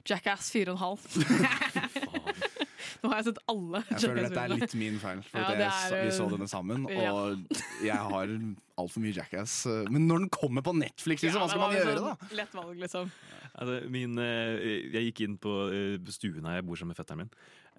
Jackass 0.07 0.51
4,5. 0.53 1.07
Nå 3.01 3.11
har 3.11 3.19
jeg 3.19 3.27
sett 3.27 3.39
alle 3.51 3.81
Jeg 3.91 3.99
føler 4.01 4.25
dette 4.25 4.43
er 4.43 4.53
litt 4.53 4.75
min 4.79 4.97
feil, 5.01 5.19
for 5.27 5.41
Ja, 5.41 5.49
det 5.57 5.67
er, 5.67 6.05
vi 6.07 6.13
så 6.15 6.27
uh, 6.27 6.33
denne 6.33 6.47
sammen. 6.49 6.87
ja. 6.93 7.11
Og 7.13 7.83
jeg 7.85 7.97
har 8.13 8.33
altfor 8.79 9.03
mye 9.03 9.15
Jackass. 9.15 9.59
uh, 9.69 9.83
Men 9.93 10.07
når 10.09 10.25
den 10.25 10.31
kommer 10.33 10.65
på 10.65 10.73
Netflix, 10.77 11.25
liksom, 11.25 11.43
hva 11.43 11.49
skal 11.51 11.65
man 11.65 11.75
gjøre, 11.77 11.97
sånn 11.99 12.13
da? 12.13 12.31
Lett 12.39 12.57
valg, 12.57 12.77
liksom. 12.81 13.11
Altså, 13.57 13.77
min, 13.89 14.17
eh, 14.21 14.91
jeg 14.93 15.07
gikk 15.09 15.23
inn 15.25 15.37
på 15.41 15.53
eh, 15.73 16.11
stuen 16.13 16.45
her 16.45 16.59
jeg 16.59 16.67
bor 16.67 16.77
sammen 16.77 16.93
med 16.93 16.99
fetteren 16.99 17.23
min. 17.23 17.31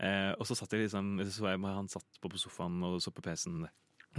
Eh, 0.03 0.33
og 0.35 0.47
så 0.49 0.57
satt 0.59 0.75
jeg 0.75 0.87
liksom 0.87 1.19
så 1.23 1.53
jeg, 1.53 1.61
Han 1.63 1.91
satt 1.91 2.19
på, 2.19 2.31
på 2.31 2.41
sofaen 2.41 2.83
og 2.87 2.99
så 3.03 3.13
på 3.15 3.23
PC-en. 3.23 3.69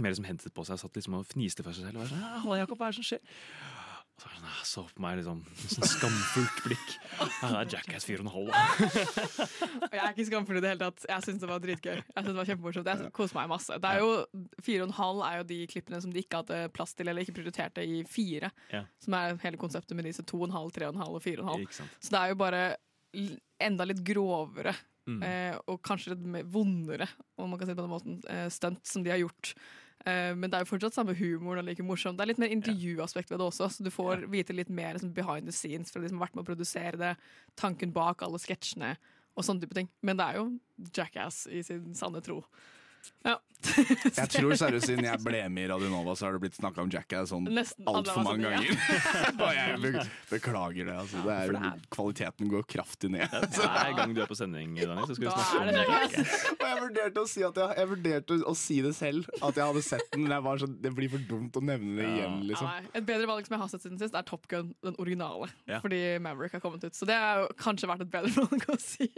Mer 0.00 0.14
liksom 0.14 0.28
hentet 0.28 0.54
på 0.56 0.64
seg 0.64 0.78
og 0.78 0.80
satt 0.84 0.96
liksom 0.96 1.18
og 1.18 1.26
fniste 1.28 1.64
for 1.66 1.76
seg 1.76 1.88
selv. 1.88 1.98
Og 1.98 2.06
var 2.06 2.12
sånn, 2.12 2.24
Halla, 2.46 2.60
Jakob, 2.62 2.80
hva 2.80 2.88
er 2.88 2.94
det 2.94 3.02
som 3.02 3.08
skjer? 3.10 3.40
Så, 4.20 4.28
sånn, 4.28 4.44
«Ah», 4.44 4.64
så 4.68 4.82
på 4.92 5.00
meg 5.00 5.16
liksom 5.16 5.38
sånn 5.56 5.86
skamfullt 5.88 6.58
blikk. 6.66 6.90
Ja, 7.16 7.26
det 7.40 7.60
er 7.60 7.70
Jackass 7.72 8.04
4,5. 8.04 8.50
Og 8.50 9.94
jeg 9.96 10.02
er 10.02 10.10
ikke 10.10 10.26
skamfull 10.28 10.58
i 10.58 10.62
det 10.64 10.72
hele 10.74 10.82
tatt. 10.82 11.06
Jeg 11.08 11.24
syns 11.24 11.40
det 11.40 11.48
var 11.48 11.62
dritgøy. 11.64 11.94
Jeg 11.94 12.18
synes 12.18 12.28
det 12.28 12.40
var 12.40 12.50
kjempemorsomt. 12.50 12.90
Jeg 12.90 13.12
koser 13.16 13.38
meg 13.38 13.48
masse. 13.54 13.78
Det 13.80 13.94
er 13.94 14.04
jo, 14.04 14.10
Fire 14.66 14.84
og 14.84 14.90
en 14.90 14.96
halv 14.98 15.24
er 15.24 15.38
jo 15.40 15.48
de 15.54 15.58
klippene 15.72 16.02
som 16.04 16.12
de 16.12 16.20
ikke 16.20 16.42
hadde 16.42 16.60
plass 16.76 16.92
til, 16.98 17.08
eller 17.08 17.24
ikke 17.24 17.38
prioriterte 17.38 17.86
i 17.86 18.02
fire. 18.12 18.52
Ja. 18.74 18.84
Som 19.00 19.16
er 19.16 19.40
hele 19.46 19.60
konseptet 19.62 19.96
med 19.96 20.10
disse 20.10 20.26
to 20.28 20.42
og 20.42 20.50
en 20.50 20.56
halv, 20.58 20.76
tre 20.76 20.90
og 20.90 20.94
en 20.98 21.04
halv 21.06 21.16
og 21.16 21.24
fire 21.24 21.40
og 21.40 21.46
en 21.46 21.52
halv. 21.54 21.66
Ikke 21.70 21.80
sant? 21.80 21.98
Så 22.04 22.12
det 22.12 22.20
er 22.20 22.34
jo 22.34 22.40
bare 22.44 22.64
enda 23.70 23.88
litt 23.88 24.04
grovere. 24.04 24.76
Mm. 25.08 25.22
Eh, 25.24 25.54
og 25.72 25.80
kanskje 25.86 26.12
litt 26.12 26.50
vondere, 26.52 27.08
om 27.40 27.48
man 27.50 27.58
kan 27.58 27.70
si 27.70 27.72
det 27.72 27.80
på 27.80 27.88
den 27.88 27.94
måten, 27.96 28.20
eh, 28.28 28.48
stunt 28.52 28.84
som 28.86 29.06
de 29.06 29.16
har 29.16 29.22
gjort. 29.24 29.54
Eh, 30.08 30.32
men 30.36 30.48
det 30.48 30.56
er 30.56 30.64
jo 30.64 30.70
fortsatt 30.70 30.96
samme 30.96 31.14
humor 31.18 31.60
og 31.60 31.66
like 31.66 31.84
morsomt. 31.84 32.16
Det 32.18 32.24
er 32.24 32.32
litt 32.32 32.42
mer 32.42 32.54
intervjuaspekt 32.54 33.32
ved 33.32 33.40
det 33.42 33.48
også, 33.50 33.68
så 33.68 33.84
du 33.84 33.92
får 33.92 34.26
vite 34.32 34.56
litt 34.56 34.72
mer 34.72 34.96
liksom, 34.96 35.12
behind 35.16 35.50
the 35.50 35.54
scenes 35.54 35.92
fra 35.92 36.02
de 36.02 36.10
som 36.10 36.20
har 36.20 36.28
vært 36.28 36.38
med 36.38 36.46
å 36.46 36.50
produsere 36.50 37.00
det, 37.00 37.14
tanken 37.60 37.92
bak 37.96 38.24
alle 38.24 38.40
sketsjene 38.40 38.94
og 39.36 39.46
sånne 39.46 39.64
type 39.64 39.76
ting. 39.76 39.90
Men 40.06 40.20
det 40.20 40.26
er 40.26 40.40
jo 40.40 40.46
Jackass 40.96 41.44
i 41.52 41.62
sin 41.66 41.92
sanne 41.96 42.22
tro. 42.24 42.40
Ja. 43.26 43.38
Jeg 44.16 44.28
tror 44.32 44.54
seriøst 44.56 44.88
siden 44.88 45.04
jeg 45.04 45.20
ble 45.20 45.40
med 45.52 45.66
i 45.66 45.68
Radionova, 45.68 46.14
så 46.16 46.26
har 46.26 46.36
det 46.36 46.40
blitt 46.46 46.56
snakka 46.56 46.80
om 46.80 46.90
Jackass 46.92 47.28
sånn 47.28 47.44
altfor 47.50 48.22
mange 48.24 48.48
ganger. 48.48 48.70
Og 49.44 49.50
jeg 49.52 49.74
be 49.82 50.04
beklager 50.30 50.88
det. 50.88 50.94
Altså. 51.02 51.20
det 51.26 51.34
er, 51.34 51.82
kvaliteten 51.92 52.48
går 52.50 52.64
kraftig 52.70 53.10
ned. 53.12 53.34
Hver 53.56 53.92
gang 53.98 54.14
du 54.16 54.22
er 54.24 54.30
på 54.30 54.38
sending, 54.38 54.72
Daniel, 54.78 55.04
så 55.04 55.16
skal 55.18 55.26
vi 55.26 55.34
snakke 55.34 55.60
om 55.60 55.68
det 55.68 55.84
Jackass. 55.84 56.16
Jackass. 56.16 56.46
Og 56.54 56.64
jeg 56.70 56.80
vurderte 56.86 57.24
å 57.24 57.30
si 57.34 57.44
at 57.50 57.60
jeg, 57.62 57.76
jeg 57.82 57.90
vurderte 57.92 58.38
å 58.40 58.56
si 58.62 58.78
det 58.86 58.94
selv, 58.96 59.28
at 59.40 59.60
jeg 59.60 59.72
hadde 59.72 59.84
sett 59.90 60.06
den, 60.14 60.24
men 60.24 60.36
jeg 60.38 60.46
var 60.48 60.64
sånn, 60.64 60.78
det 60.86 60.94
blir 60.96 61.12
for 61.12 61.28
dumt 61.34 61.60
å 61.60 61.64
nevne 61.70 62.00
det 62.00 62.08
igjen. 62.14 62.40
Liksom. 62.48 62.70
Ja, 62.70 62.94
Et 62.96 63.08
bedre 63.12 63.28
valg 63.28 63.48
som 63.48 63.58
jeg 63.58 63.64
har 63.66 63.72
sett 63.74 63.84
siden 63.84 64.00
sist, 64.00 64.16
er 64.16 64.26
Top 64.30 64.48
Gun, 64.50 64.72
den 64.86 64.96
originale. 65.02 65.50
Ja. 65.68 65.82
Fordi 65.84 66.00
Maverick 66.24 66.56
har 66.56 66.64
kommet 66.64 66.86
ut. 66.86 66.96
Så 66.96 67.08
det 67.08 67.18
har 67.20 67.44
kanskje 67.60 67.90
vært 67.92 68.06
et 68.06 68.12
bedre 68.16 68.32
valg 68.46 68.66
å 68.72 68.78
si 68.80 69.10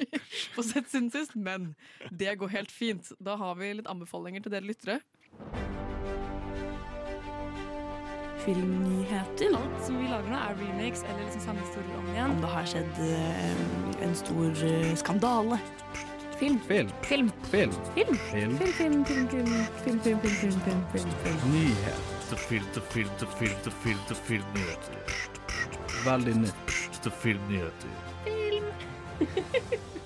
på 0.57 0.67
sett 0.67 0.91
siden 0.91 1.13
sist, 1.15 1.39
men 1.39 1.73
det 2.11 2.35
går 2.43 2.51
helt 2.59 2.75
fint. 2.75 3.15
Da 3.23 3.39
har 3.39 3.57
vi 3.61 3.72
litt 3.79 3.91
anbefalinger 3.91 4.45
til 4.45 4.55
dere 4.55 4.69
lyttere. 4.69 5.01
filmnyheter. 8.45 9.57
Alt 9.57 9.85
som 9.87 9.99
vi 9.99 10.09
lager 10.11 10.31
nå, 10.31 10.39
er 10.39 10.57
remakes 10.59 11.05
eller 11.07 11.21
liksom 11.27 11.45
samme 11.47 11.61
historie 11.67 11.99
om 11.99 12.09
igjen. 12.13 12.31
Om 12.37 12.41
det 12.43 12.51
har 12.55 12.71
skjedd 12.73 13.03
eh, 13.07 14.07
en 14.07 14.17
stor 14.19 14.65
eh, 14.69 14.95
skandale. 14.99 15.59
Film. 16.41 16.59
Film. 16.67 16.91
Film. 17.03 17.31
Film. 17.51 17.73
Film. 17.95 18.17
Film. 18.33 18.57
Film, 18.59 18.59
film, 18.59 19.05
film, 19.05 19.05
film, 19.05 19.29
film, 19.29 19.47
film, 19.85 20.01
film, 20.01 20.21
film, 20.21 20.61
film, 20.65 20.85
film, 20.93 21.15
film. 21.23 21.39
Nyheter. 21.55 22.01
Filter, 22.49 22.81
til 23.19 23.27
film 23.83 23.99
til 24.09 24.17
filmnyheter. 24.17 24.95
Veldig 26.07 26.37
nytt 26.37 27.11
filmnyheter. 27.23 27.91
Film. 28.25 29.99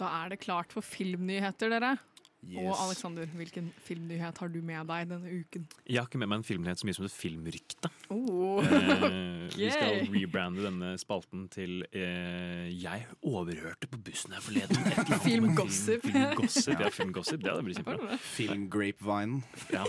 Da 0.00 0.08
er 0.22 0.32
det 0.32 0.40
klart 0.40 0.72
for 0.72 0.80
filmnyheter, 0.84 1.68
dere. 1.68 1.96
Yes. 2.40 2.62
Og 2.64 2.76
Alexander, 2.86 3.26
hvilken 3.36 3.68
filmnyhet 3.84 4.38
har 4.40 4.48
du 4.48 4.60
med 4.64 4.88
deg 4.88 5.10
denne 5.10 5.32
uken? 5.42 5.66
Jeg 5.84 6.00
har 6.00 6.08
ikke 6.08 6.20
med 6.22 6.30
meg 6.32 6.40
en 6.40 6.46
filmnyhet 6.48 6.80
så 6.80 6.88
mye 6.88 6.96
som 6.96 7.04
et 7.04 7.14
filmrykte. 7.14 7.90
Oh. 8.08 8.64
Eh, 8.64 9.44
Vi 9.60 9.68
skal 9.74 10.06
rebrande 10.14 10.64
denne 10.64 10.94
spalten 11.00 11.48
til 11.52 11.84
eh, 11.92 12.70
'Jeg 12.72 13.06
overhørte 13.22 13.90
på 13.90 14.00
bussen 14.00 14.32
her 14.32 14.40
forleden'. 14.40 15.20
Filmgossip. 15.24 16.06
Filmgossip, 16.06 16.70
Film. 16.72 16.80
Ja, 16.80 16.88
film 16.88 17.12
gossip. 17.12 17.42
Det 17.42 17.52
hadde 17.52 17.66
blitt 17.66 17.82
kjempebra. 17.82 18.16
Film 18.16 19.42
Ja. 19.72 19.84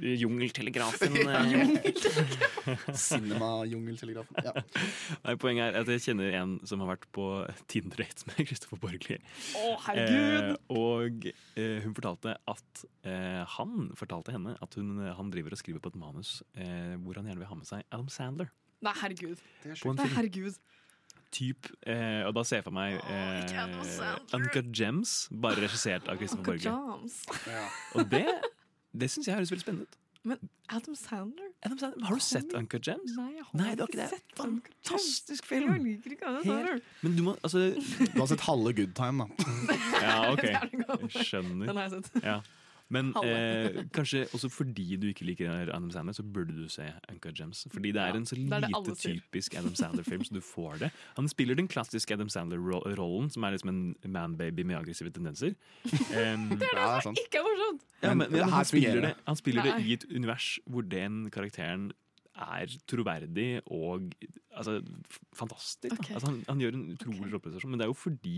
Jungeltelegrafen. 0.00 1.16
eh, 1.28 2.94
Cinema-jungeltelegrafen. 2.94 4.36
Ja. 4.44 4.52
Nei, 5.24 5.34
poenget 5.40 5.74
er 5.74 5.82
at 5.82 5.90
jeg 5.92 6.02
kjenner 6.06 6.32
en 6.38 6.52
som 6.68 6.80
har 6.82 6.88
vært 6.94 7.06
på 7.14 7.26
Tinder-date 7.70 8.24
med 8.30 8.48
Christopher 8.48 8.80
Borgli. 8.80 9.18
Å, 9.58 9.64
herregud! 9.84 10.46
Eh, 10.48 10.54
og 10.72 11.28
eh, 11.28 11.59
hun 11.84 11.94
fortalte 11.96 12.34
at 12.50 12.82
eh, 13.08 13.42
han 13.56 13.90
fortalte 13.98 14.34
henne 14.34 14.56
at 14.64 14.76
hun, 14.78 14.98
han 15.16 15.30
driver 15.32 15.56
og 15.56 15.60
skriver 15.60 15.82
på 15.84 15.92
et 15.92 15.98
manus 16.00 16.40
eh, 16.54 16.96
hvor 17.04 17.20
han 17.20 17.28
gjerne 17.30 17.42
vil 17.42 17.50
ha 17.50 17.58
med 17.60 17.68
seg 17.70 17.86
Adam 17.90 18.10
Sandler. 18.12 18.50
Nei, 18.80 18.94
herregud. 19.02 19.40
På 19.82 19.92
en 19.92 19.98
Nei, 20.00 20.06
film. 20.06 20.16
herregud. 20.16 20.60
Typ, 21.30 21.68
eh, 21.86 22.24
og 22.26 22.32
da 22.34 22.42
ser 22.48 22.58
jeg 22.58 22.66
for 22.66 22.74
meg 22.74 22.96
eh, 22.98 23.44
Sandler. 23.86 24.24
Uncut 24.38 24.70
Gems, 24.74 25.12
bare 25.30 25.62
regissert 25.62 26.08
av 26.10 26.18
Christopher 26.18 26.56
Borge. 26.56 26.72
Ja. 27.52 27.66
Og 28.00 28.08
det, 28.10 28.24
det 28.90 29.10
syns 29.12 29.28
jeg 29.30 29.36
høres 29.38 29.52
veldig 29.54 29.66
spennende 29.66 29.86
ut. 29.86 29.99
Men 30.22 30.36
Adam 30.68 30.94
Sandler? 30.94 31.48
Adam 31.64 31.78
Sandler, 31.78 32.06
har 32.06 32.14
du 32.14 32.20
sett 32.20 32.52
Uncut 32.52 32.84
Gems? 32.84 33.14
Nei, 33.16 33.30
jeg 33.38 33.44
har 33.46 33.56
Nei, 33.56 33.70
ikke 33.72 33.86
ikke 33.88 34.08
sett 34.10 34.34
Fantastisk 34.36 35.46
film! 35.48 35.70
Jeg 35.72 35.84
liker 35.86 36.16
ikke 36.16 36.28
Adam 36.28 36.44
Sandler. 36.44 36.82
Men 37.00 37.14
du 37.16 37.22
må 37.24 37.34
altså 37.40 37.62
Du 37.72 38.18
har 38.18 38.28
sett 38.28 38.44
halve 38.44 38.74
Good 38.76 38.92
Time, 38.98 39.24
da. 39.24 39.48
Ja, 40.02 40.18
OK. 40.34 40.44
Er 40.50 41.24
skjønner. 41.24 41.70
Den 41.70 41.80
har 41.80 41.88
jeg 41.88 41.94
sett. 41.96 42.20
Ja. 42.24 42.36
Men 42.90 43.12
eh, 43.22 43.84
kanskje 43.94 44.24
også 44.34 44.50
fordi 44.50 44.96
du 44.98 45.06
ikke 45.10 45.24
liker 45.28 45.52
Adam 45.62 45.90
Sandler, 45.94 46.16
så 46.16 46.24
burde 46.26 46.56
du 46.56 46.68
se 46.68 46.88
Uncut 47.10 47.38
Gems. 47.38 47.62
Fordi 47.70 47.92
det 47.94 48.02
er 48.02 48.18
en 48.18 48.26
så 48.26 48.34
det 48.34 48.52
er 48.52 48.66
det 48.66 48.72
lite 48.74 48.96
typisk 48.98 49.54
Adam 49.54 49.74
Sandler-film, 49.78 50.24
så 50.26 50.34
du 50.34 50.40
får 50.42 50.80
det. 50.82 50.90
Han 51.16 51.28
spiller 51.30 51.54
den 51.54 51.68
klassiske 51.70 52.14
Adam 52.14 52.28
Sandler-rollen, 52.28 53.30
som 53.30 53.46
er 53.46 53.54
liksom 53.54 53.70
en 53.70 53.94
man-baby 54.04 54.66
med 54.66 54.76
aggressive 54.76 55.10
tendenser. 55.10 55.54
Det 56.10 56.26
er 56.26 56.36
det 56.58 56.68
er 56.74 57.00
sant. 57.04 57.18
Ikke 57.26 57.42
morsomt! 57.46 57.82
ja, 58.02 58.14
men, 58.14 58.30
Men 58.30 58.40
men 58.40 58.52
han 58.52 58.64
spiller, 58.64 59.00
det, 59.00 59.14
han 59.26 59.36
spiller 59.36 59.62
det 59.62 59.74
i 59.86 59.92
et 59.92 60.04
univers 60.10 60.58
hvor 60.66 60.82
den 60.82 61.30
karakteren 61.30 61.90
er 62.40 62.76
troverdig 62.88 63.60
og 63.66 64.12
altså, 64.56 64.80
fantastisk. 65.36 65.92
Okay. 65.92 66.14
Altså, 66.14 66.30
han, 66.30 66.44
han 66.48 66.60
gjør 66.60 66.76
en 66.78 66.86
utrolig 66.94 67.20
okay. 67.20 67.30
rolleprestasjon, 67.30 67.70
men 67.70 67.80
det 67.80 67.86
er 67.86 67.92
jo 67.92 67.98
fordi 67.98 68.36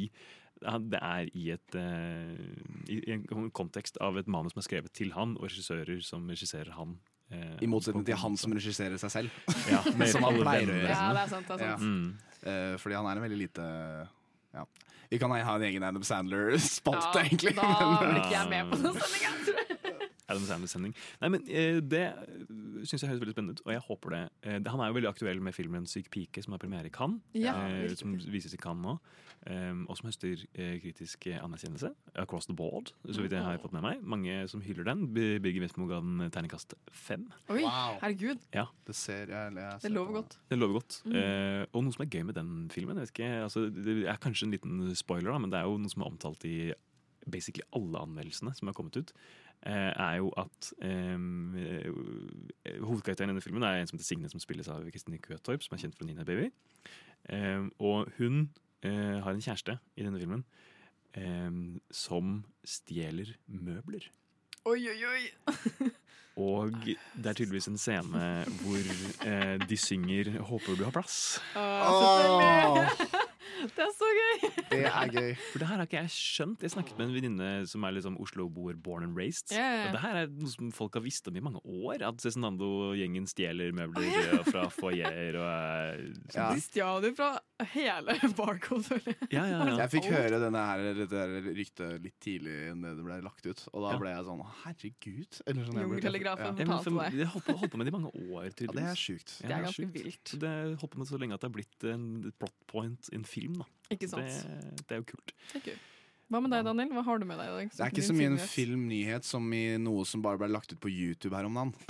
det 0.63 1.01
er 1.03 1.29
i, 1.35 1.51
et, 1.51 1.75
eh, 1.75 2.93
i 2.93 3.13
en 3.13 3.51
kontekst 3.51 3.97
av 4.01 4.17
et 4.19 4.27
manus 4.31 4.53
som 4.55 4.61
er 4.63 4.69
skrevet 4.69 4.93
til 4.93 5.13
han, 5.13 5.37
og 5.39 5.49
regissører 5.49 6.03
som 6.03 6.29
regisserer 6.29 6.73
han. 6.77 6.99
eh, 7.33 7.57
I 7.63 7.67
motsetning 7.67 8.05
til 8.07 8.17
han 8.17 8.37
som 8.37 8.53
regisserer 8.53 8.99
seg 8.99 9.11
selv. 9.11 9.31
ja, 9.71 9.83
som 10.13 10.23
han 10.23 10.41
pleier 10.41 10.69
å 10.69 10.79
gjøre. 10.79 10.89
Ja, 10.95 11.13
det 11.13 11.23
er 11.27 11.29
sant. 11.29 11.49
det 11.49 11.61
er 11.61 11.71
Ja. 11.73 11.77
Mm. 11.77 12.17
Eh, 12.43 12.77
fordi 12.83 12.95
han 12.99 13.07
er 13.07 13.17
en 13.21 13.23
veldig 13.31 13.39
lite 13.39 13.67
ja. 14.55 14.65
Vi 15.13 15.19
kan 15.21 15.31
ha 15.31 15.37
en 15.57 15.63
egen 15.63 15.83
Adam 15.85 16.03
Sandler-spalte, 16.03 17.21
Ja, 17.21 17.25
egentlig. 17.29 17.55
Da 17.57 17.69
men- 18.01 18.15
blir 18.15 18.23
ikke 18.23 18.33
jeg 18.39 18.49
med 18.49 18.71
på 18.73 18.79
den 18.83 18.95
sendinga, 19.01 19.33
tror. 19.47 20.09
Adam 20.33 20.43
Sandler-sending. 20.49 20.95
Nei, 21.21 21.29
men 21.29 21.43
Det 21.89 22.05
syns 22.89 23.03
jeg 23.03 23.11
høres 23.11 23.21
veldig 23.21 23.35
spennende 23.35 23.53
ut, 23.59 23.63
og 23.67 23.73
jeg 23.75 23.83
håper 23.87 24.11
det. 24.17 24.23
Han 24.73 24.81
er 24.81 24.89
jo 24.89 24.95
veldig 24.97 25.11
aktuell 25.11 25.41
med 25.45 25.55
filmen 25.55 25.85
'Syk 25.87 26.09
pike', 26.11 26.43
som 26.43 26.53
har 26.53 26.59
premiere 26.59 26.87
i 26.87 26.95
Cannes. 26.95 27.21
Ja, 27.35 27.53
eh, 27.69 27.95
som 27.95 28.17
vises 28.17 28.55
i 28.55 28.57
Cannes 28.57 28.83
nå. 28.87 28.99
Eh, 29.47 29.73
og 29.89 29.97
som 29.99 30.09
høster 30.09 30.45
eh, 30.55 30.77
kritisk 30.83 31.27
eh, 31.27 31.39
anerkjennelse. 31.43 31.91
Across 32.23 32.47
the 32.47 32.55
board, 32.55 32.93
så 33.11 33.23
vidt 33.23 33.33
jeg 33.33 33.43
har 33.43 33.59
fått 33.63 33.73
med 33.73 33.83
meg. 33.83 34.03
Mange 34.05 34.49
som 34.49 34.61
hyller 34.61 34.85
den. 34.85 35.07
Birger 35.15 35.61
Westmo 35.65 35.87
ga 35.91 36.01
den 36.01 36.31
terningkast 36.31 36.75
fem. 36.93 37.29
Oi, 37.49 37.63
Wow. 37.63 37.99
herregud. 38.03 38.39
Det 38.87 38.95
ser 38.95 39.27
jeg, 39.33 39.55
jeg 39.55 39.81
ser 39.81 39.89
Det 39.89 39.93
lover 39.95 40.09
på- 40.13 40.21
godt. 40.21 40.39
Det 40.51 40.59
lover 40.59 40.73
godt. 40.81 41.03
Eh, 41.15 41.67
og 41.73 41.85
noe 41.85 41.93
som 41.93 42.07
er 42.07 42.11
gøy 42.11 42.25
med 42.25 42.35
den 42.35 42.71
filmen 42.71 42.97
jeg 42.97 43.09
vet 43.09 43.15
ikke, 43.19 43.33
altså, 43.49 43.67
Det 43.73 44.07
er 44.09 44.17
kanskje 44.17 44.45
en 44.47 44.51
liten 44.57 44.95
spoiler, 44.97 45.33
da, 45.33 45.39
men 45.39 45.51
det 45.51 45.59
er 45.59 45.65
jo 45.71 45.77
noe 45.79 45.91
som 45.91 46.03
er 46.03 46.07
omtalt 46.13 46.45
i 46.45 46.73
basically 47.31 47.63
alle 47.73 48.01
anmeldelsene 48.03 48.51
som 48.59 48.67
har 48.69 48.75
kommet 48.75 48.97
ut. 48.97 49.13
eh, 49.65 49.93
er 49.95 50.17
jo 50.19 50.33
at 50.37 50.73
ehm, 50.83 51.55
eh, 51.55 52.81
Hovedkarakteren 52.83 53.31
i 53.31 53.33
denne 53.33 53.41
filmen 53.45 53.63
er 53.63 53.79
en 53.79 53.87
som 53.87 53.97
heter 53.97 54.05
Signe, 54.09 54.29
som 54.29 54.41
spilles 54.43 54.67
av 54.69 54.83
Kristine 54.91 55.19
Køtorp, 55.23 55.63
som 55.63 55.77
er 55.77 55.83
kjent 55.85 55.95
fra 55.95 56.05
Nina 56.09 56.25
Baby. 56.25 56.49
Ehm, 57.31 57.71
og 57.79 58.11
hun 58.19 58.41
eh, 58.43 58.72
har 58.91 59.33
en 59.33 59.45
kjæreste 59.45 59.79
i 59.97 60.03
denne 60.03 60.19
filmen 60.19 60.45
ehm, 61.15 61.81
som 61.91 62.41
stjeler 62.65 63.35
møbler. 63.47 64.09
Oi, 64.65 64.81
oi, 64.89 64.99
oi. 65.11 65.91
Og 66.41 66.73
det 66.87 67.29
er 67.29 67.37
tydeligvis 67.37 67.69
en 67.69 67.81
scene 67.81 68.23
hvor 68.63 68.93
eh, 69.29 69.59
de 69.69 69.77
synger 69.77 70.39
'Håper 70.41 70.79
du 70.79 70.85
har 70.85 70.95
plass'. 70.95 71.41
Åh. 71.57 72.89
Det 73.63 73.79
er 73.79 73.93
så 73.95 74.09
gøy! 74.17 74.49
Det 74.73 74.79
er 74.89 75.11
gøy. 75.13 75.35
For 75.53 75.63
det 75.63 75.69
her 75.69 75.79
har 75.79 75.87
ikke 75.87 76.01
jeg 76.01 76.11
skjønt. 76.11 76.65
Jeg 76.65 76.73
snakket 76.73 76.99
med 76.99 77.07
en 77.07 77.15
venninne 77.15 77.51
som 77.71 77.85
er 77.87 77.95
liksom 77.95 78.17
Oslo-boer, 78.19 78.75
born 78.75 79.05
and 79.07 79.15
raised. 79.15 79.53
Yeah. 79.55 79.87
Og 79.87 79.93
det 79.95 80.01
her 80.03 80.19
er 80.23 80.33
noe 80.33 80.51
som 80.51 80.73
folk 80.75 80.99
har 80.99 81.05
visst 81.05 81.29
om 81.31 81.37
i 81.39 81.45
mange 81.45 81.63
år. 81.63 82.03
At 82.09 82.25
Cezinando-gjengen 82.25 83.29
stjeler 83.31 83.71
møbler 83.77 84.09
eh, 84.09 84.43
fra 84.49 84.67
foajeer 84.73 85.39
og 85.39 85.47
eh, 85.47 86.11
Ja. 86.35 86.49
De 86.51 86.65
stjal 86.65 87.07
jo 87.07 87.13
fra 87.15 87.31
hele 87.73 88.15
Barcode. 88.39 88.99
Ja, 89.31 89.45
ja, 89.47 89.59
ja. 89.67 89.77
Jeg 89.83 89.91
fikk 89.95 90.09
høre 90.13 90.39
denne 90.43 90.63
her, 90.69 90.83
dette 90.99 91.21
her 91.23 91.49
ryktet 91.57 92.03
litt 92.05 92.17
tidlig 92.23 92.57
enn 92.73 92.83
det 92.85 92.93
ble 93.05 93.19
lagt 93.25 93.47
ut. 93.47 93.63
Og 93.73 93.87
da 93.87 93.93
Ja. 93.95 94.01
ble 94.03 94.13
jeg 94.15 94.27
sånn 94.29 94.43
herregud. 94.65 95.41
Eller 95.47 95.69
sånn, 95.71 95.81
Jungeltelegrafen. 95.85 96.59
Ja. 96.63 96.67
Fortalte 96.73 96.95
deg. 96.99 97.19
de 97.23 97.29
holdt 97.35 97.71
på, 97.73 97.77
med 97.81 97.87
det 97.89 97.95
i 97.95 97.97
mange 97.99 98.13
år, 98.29 98.49
ja, 98.51 98.73
det 98.73 98.87
er 98.93 98.99
sjukt. 98.99 99.37
Ja, 99.43 99.49
Det 99.49 99.57
er 99.57 99.65
ganske 99.69 99.89
vilt. 99.95 100.35
Det 100.43 100.49
har 100.57 100.75
holdt 100.83 100.93
på 100.97 100.99
med 101.03 101.09
så 101.13 101.19
lenge 101.23 101.35
at 101.39 101.41
det 101.45 101.51
har 101.51 101.57
blitt 101.57 101.89
en 101.93 102.07
plot 102.39 102.59
point 102.67 103.09
i 103.13 103.17
en 103.21 103.25
film. 103.25 103.61
Da. 103.63 103.67
Ikke 103.95 104.09
sant? 104.11 104.29
Det, 104.29 104.85
det 104.89 104.97
er 104.97 105.03
jo 105.03 105.09
kult. 105.15 105.35
Det 105.53 105.63
er 105.63 105.71
gøy. 105.73 105.81
Hva 106.31 106.41
med 106.41 106.51
deg, 106.55 106.63
Daniel? 106.65 106.89
Hva 106.97 107.03
har 107.05 107.19
du 107.21 107.27
med 107.29 107.37
deg 107.41 107.49
i 107.49 107.53
dag? 107.53 107.71
Det 107.77 107.83
er 107.85 107.91
ikke 107.93 108.05
så 108.07 108.15
mye 108.17 108.29
en 108.31 108.39
filmnyhet 108.41 109.27
som 109.29 109.49
i 109.53 109.77
noe 109.83 110.05
som 110.09 110.23
bare 110.25 110.39
ble 110.41 110.49
lagt 110.49 110.73
ut 110.73 110.79
på 110.81 110.89
YouTube 110.89 111.37
her 111.37 111.45
om 111.49 111.59
dagen. 111.59 111.73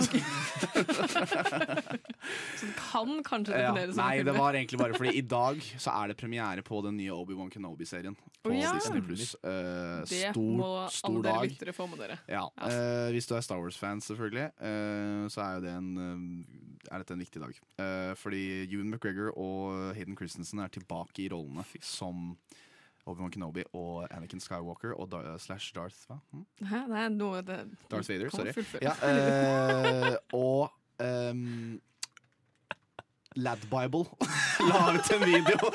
Så 2.57 2.65
det 2.67 2.75
kan 2.79 3.09
kanskje 3.27 3.55
Ja, 3.55 3.71
defineres 3.71 3.95
som 3.95 4.03
nei, 4.03 4.23
det 4.23 4.33
var 4.35 4.55
egentlig 4.57 4.79
bare 4.79 4.95
fordi 4.97 5.13
i 5.19 5.23
dag 5.27 5.59
så 5.81 5.91
er 5.95 6.11
det 6.11 6.17
premiere 6.19 6.63
på 6.65 6.79
den 6.85 6.95
nye 6.99 7.11
Obi-Wan 7.15 7.49
Kenobi-serien. 7.53 8.15
På 8.43 8.51
Å, 8.51 8.55
ja. 8.55 8.71
Disney 8.77 9.03
Plus. 9.03 9.33
Uh, 9.43 10.03
Det 10.07 10.21
stor, 10.33 10.51
må 10.59 10.69
alle 10.81 10.91
stor 10.95 11.19
dere 11.25 11.45
lyttere 11.47 11.75
få 11.75 11.87
med 11.91 12.03
dere. 12.03 12.19
Ja, 12.31 12.43
Ja. 12.57 12.67
eh, 12.67 13.11
Hvis 13.15 13.27
du 13.29 13.35
er 13.37 13.41
Star 13.45 13.59
Wars-fan, 13.63 14.01
selvfølgelig, 14.03 14.49
uh, 14.59 15.27
så 15.31 15.39
er, 15.45 15.53
jo 15.55 15.61
det 15.67 15.73
en, 15.77 15.89
eh, 16.03 16.91
er 16.91 16.97
dette 17.03 17.15
en 17.15 17.23
viktig 17.23 17.41
dag. 17.43 17.53
Eh, 17.79 18.13
fordi 18.19 18.43
Ewan 18.67 18.89
McGregor 18.91 19.31
og 19.39 19.95
Hayden 19.95 20.17
Christensen 20.19 20.59
er 20.63 20.67
tilbake 20.73 21.23
i 21.25 21.29
rollene 21.31 21.63
som 21.81 22.35
Obi-Wan 23.05 23.31
Kenobi 23.31 23.63
og 23.75 24.07
Anakin 24.13 24.39
Skywalker 24.39 24.93
og 24.95 25.09
da, 25.11 25.37
slash 25.41 25.73
Darth 25.75 26.05
hva? 26.07 26.19
Hm? 26.31 26.45
Hæ? 26.69 26.83
Det 26.87 27.01
er 27.01 27.09
noe 27.17 27.41
det, 27.43 27.57
Darth 27.91 28.09
Vader, 28.09 28.29
sorry. 28.31 28.53
Ja, 28.81 28.93
øh, 29.09 30.15
og 30.33 30.71
ehm, 31.03 31.81
Lad 33.35 33.61
Bible 33.71 34.05
la 34.69 34.93
ut 34.93 35.11
en 35.11 35.23
video. 35.25 35.57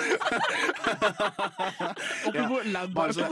Apropos 2.29 2.61
Lad 2.73 2.93
Bare 2.95 3.13
så, 3.13 3.27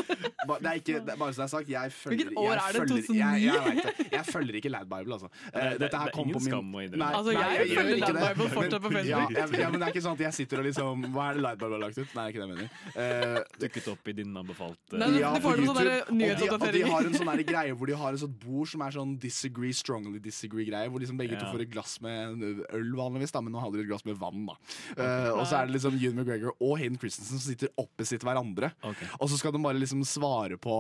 ba, 0.49 0.57
det 0.61 0.67
er 0.71 0.73
ikke, 0.81 1.01
det 1.07 1.15
bare 1.19 1.33
så 1.33 1.43
det 1.43 1.45
er 1.47 1.53
sagt, 1.53 1.69
jeg 1.71 1.93
følger 1.93 2.17
Hvilket 2.17 2.39
år 2.39 2.53
er 2.53 2.73
det? 2.73 2.89
2009? 2.91 3.19
Jeg, 3.19 3.43
jeg, 3.45 3.55
jeg, 3.77 4.07
jeg 4.13 4.25
følger 4.27 4.59
ikke 4.61 4.69
Ladbible, 4.75 5.13
altså. 5.17 5.29
Eh, 5.47 5.51
Det 5.53 5.63
er- 5.63 5.79
Dette 5.87 5.97
her 5.97 6.05
det 6.07 6.13
er 6.13 6.17
kom 6.17 6.31
på 6.33 6.41
min 6.43 6.49
skam 6.51 6.75
å 6.75 6.83
innrømme. 6.85 7.09
Altså, 7.21 7.31
jeg 7.37 7.69
følger 7.77 7.97
ikke 7.97 8.13
Lad 8.13 8.17
det. 8.17 8.37
Bible 8.37 8.49
fortsatt 8.57 8.83
på 8.83 8.91
Ja, 8.91 8.97
Facebook. 8.97 9.37
jeg, 9.37 9.61
ja, 9.61 9.71
men 9.71 9.81
det 9.81 9.87
er 9.89 9.93
ikke 9.95 10.05
sånn 10.07 10.17
at 10.19 10.25
jeg 10.27 10.35
sitter 10.41 10.63
og 10.63 10.67
liksom 10.69 11.07
Hva 11.15 11.23
er 11.31 11.35
det 11.39 11.43
Ladbible 11.47 11.77
har 11.79 11.83
lagt 11.87 11.99
ut? 11.99 12.15
Nei, 12.17 12.25
det 12.27 12.27
er 12.27 12.33
ikke 12.33 12.41
det 12.41 12.47
jeg 12.47 12.53
mener. 12.57 12.69
Uh, 12.97 13.39
Dukket 13.63 13.89
opp 13.95 14.09
i 14.09 14.17
din 14.21 14.37
anbefalte 14.43 15.01
Nei, 15.01 15.11
du- 15.15 15.21
ja, 15.21 15.33
på 15.47 15.55
det 15.57 15.67
sånne 15.71 15.85
YouTube. 15.87 16.53
Og 16.57 16.61
de, 16.61 16.67
og 16.67 16.73
de 16.77 16.83
har 16.91 17.11
en 17.11 17.17
sånn 17.21 17.45
greie 17.47 17.73
hvor 17.77 17.87
de 17.93 17.97
har 18.03 18.11
en 18.17 18.21
sånn 18.27 18.35
bord 18.47 18.69
som 18.71 18.83
er 18.87 18.91
sånn 18.97 19.17
disagree, 19.23 19.73
strongly 19.77 20.19
disagree-greie. 20.23 20.89
Hvor 20.91 21.01
liksom 21.03 21.19
begge 21.21 21.39
to 21.41 21.47
får 21.53 21.63
et 21.67 21.71
glass 21.73 21.99
med 22.05 22.43
øl, 22.73 22.93
vanligvis, 22.99 23.33
da, 23.35 23.41
men 23.45 23.53
nå 23.55 23.61
hadde 23.63 23.79
de 23.81 23.85
et 23.87 23.91
glass 23.91 24.05
med 24.09 24.16
vann. 24.21 24.47
da 24.49 24.57
Eh, 24.97 25.31
Og 25.33 25.47
så 25.47 25.61
er 25.61 25.67
det 25.67 25.77
liksom 25.77 25.97
Ewan 26.01 26.21
McGregor 26.23 26.55
og 26.61 26.79
Hayden 26.81 26.99
Christensen 26.99 27.39
som 27.39 27.51
sitter 27.51 27.69
opposite 27.77 28.27
hverandre. 28.27 28.73
Okay. 28.83 29.09
Og 29.21 29.31
så 29.31 29.39
skal 29.39 29.53
de 29.53 29.63
bare 29.63 29.79
liksom 29.81 30.05
svare 30.05 30.57
på 30.59 30.77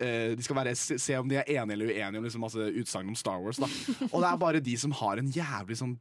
eh, 0.00 0.34
de 0.36 0.42
skal 0.44 0.56
være, 0.60 0.74
se, 0.76 0.98
se 0.98 1.16
om 1.18 1.28
de 1.28 1.36
er 1.40 1.48
enige 1.48 1.72
eller 1.78 1.92
uenige 1.92 2.18
om 2.20 2.24
liksom 2.28 2.44
masse 2.44 2.58
utsagn 2.82 3.08
om 3.08 3.16
Star 3.18 3.40
Wars. 3.42 3.58
da 3.62 3.66
Og 4.12 4.20
det 4.22 4.28
er 4.32 4.36
bare 4.44 4.60
de 4.64 4.76
som 4.80 4.92
har 4.92 5.18
en 5.20 5.30
jævlig 5.32 5.78
sånn 5.80 5.96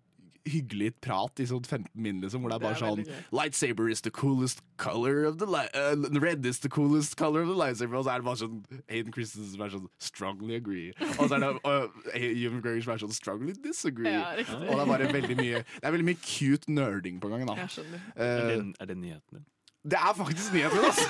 hyggelig 0.49 0.93
prat 1.03 1.39
i 1.39 1.45
sånn 1.49 1.63
15 1.65 1.89
min, 1.93 2.21
liksom, 2.23 2.41
hvor 2.41 2.49
det 2.53 2.57
er 2.57 2.63
bare 2.65 2.77
Det 2.77 2.83
er 2.83 3.13
sånn. 3.13 3.25
Lightsaber 3.35 3.89
is 3.91 4.01
the 4.01 4.11
coolest 4.11 4.61
color 4.77 5.25
of 5.25 5.37
the 5.41 5.45
li 5.49 5.63
uh, 5.73 6.19
Red 6.21 6.45
is 6.45 6.59
the 6.59 6.69
coolest 6.69 7.17
color 7.17 7.41
of 7.43 7.49
the 7.51 7.57
lightsaber. 7.57 7.97
Og 7.99 8.05
så 8.07 8.13
er 8.15 8.23
det 8.23 8.27
bare 8.29 8.41
sånn 8.43 8.61
Hayden 8.89 9.13
Christensen 9.15 9.51
som 9.55 9.65
er 9.67 9.73
sånn 9.75 9.87
strongly 9.99 10.55
agree. 10.59 10.93
Og 11.17 11.27
så 11.29 11.37
er 11.37 11.45
det 11.45 11.51
uh, 11.65 11.87
Ewan 12.13 12.57
McGregor 12.59 12.81
som 12.87 12.95
er 12.95 13.03
sånn 13.05 13.15
strongly 13.17 13.53
disagree. 13.63 14.15
Ja, 14.15 14.33
og 14.37 14.73
det 14.73 14.79
er 14.79 14.89
bare 14.93 15.11
veldig 15.13 15.37
mye 15.41 15.61
Det 15.67 15.83
er 15.83 15.93
veldig 15.97 16.09
mye 16.13 16.21
cute 16.23 16.71
nerding 16.71 17.19
på 17.23 17.29
gangen. 17.33 17.47
da 17.51 17.59
Jeg 17.65 17.75
skjønner. 17.77 18.07
Er 18.15 18.25
Eh, 18.27 18.47
det, 18.49 18.75
er 18.79 18.85
det 18.93 18.97
nyheten 18.97 19.39
din? 19.39 19.45
Det 19.87 19.99
er 19.99 20.13
faktisk 20.17 20.53
nyheten, 20.53 20.79
altså! 20.83 21.05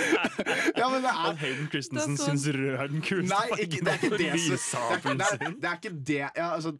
ja, 0.80 0.86
men 0.92 1.02
det 1.04 1.10
er 1.10 1.18
At 1.30 1.38
Hayden 1.42 1.66
Christensen 1.72 2.16
sånn- 2.16 2.38
syns 2.38 2.46
rød 2.56 2.76
er 2.80 2.88
den 2.92 3.02
kuleste 3.04 3.34
Nei, 3.34 3.58
ikke, 3.66 3.80
det 3.84 3.92
er 3.92 3.98
ikke 4.06 4.18
det 4.22 4.58
som 4.62 4.86
det 4.86 5.26
er, 5.26 5.36
det, 5.36 5.48
er, 5.48 5.54
det 5.60 5.68
er 5.70 5.76
ikke 5.80 5.92
det 6.10 6.18
ja, 6.22 6.46
altså, 6.54 6.72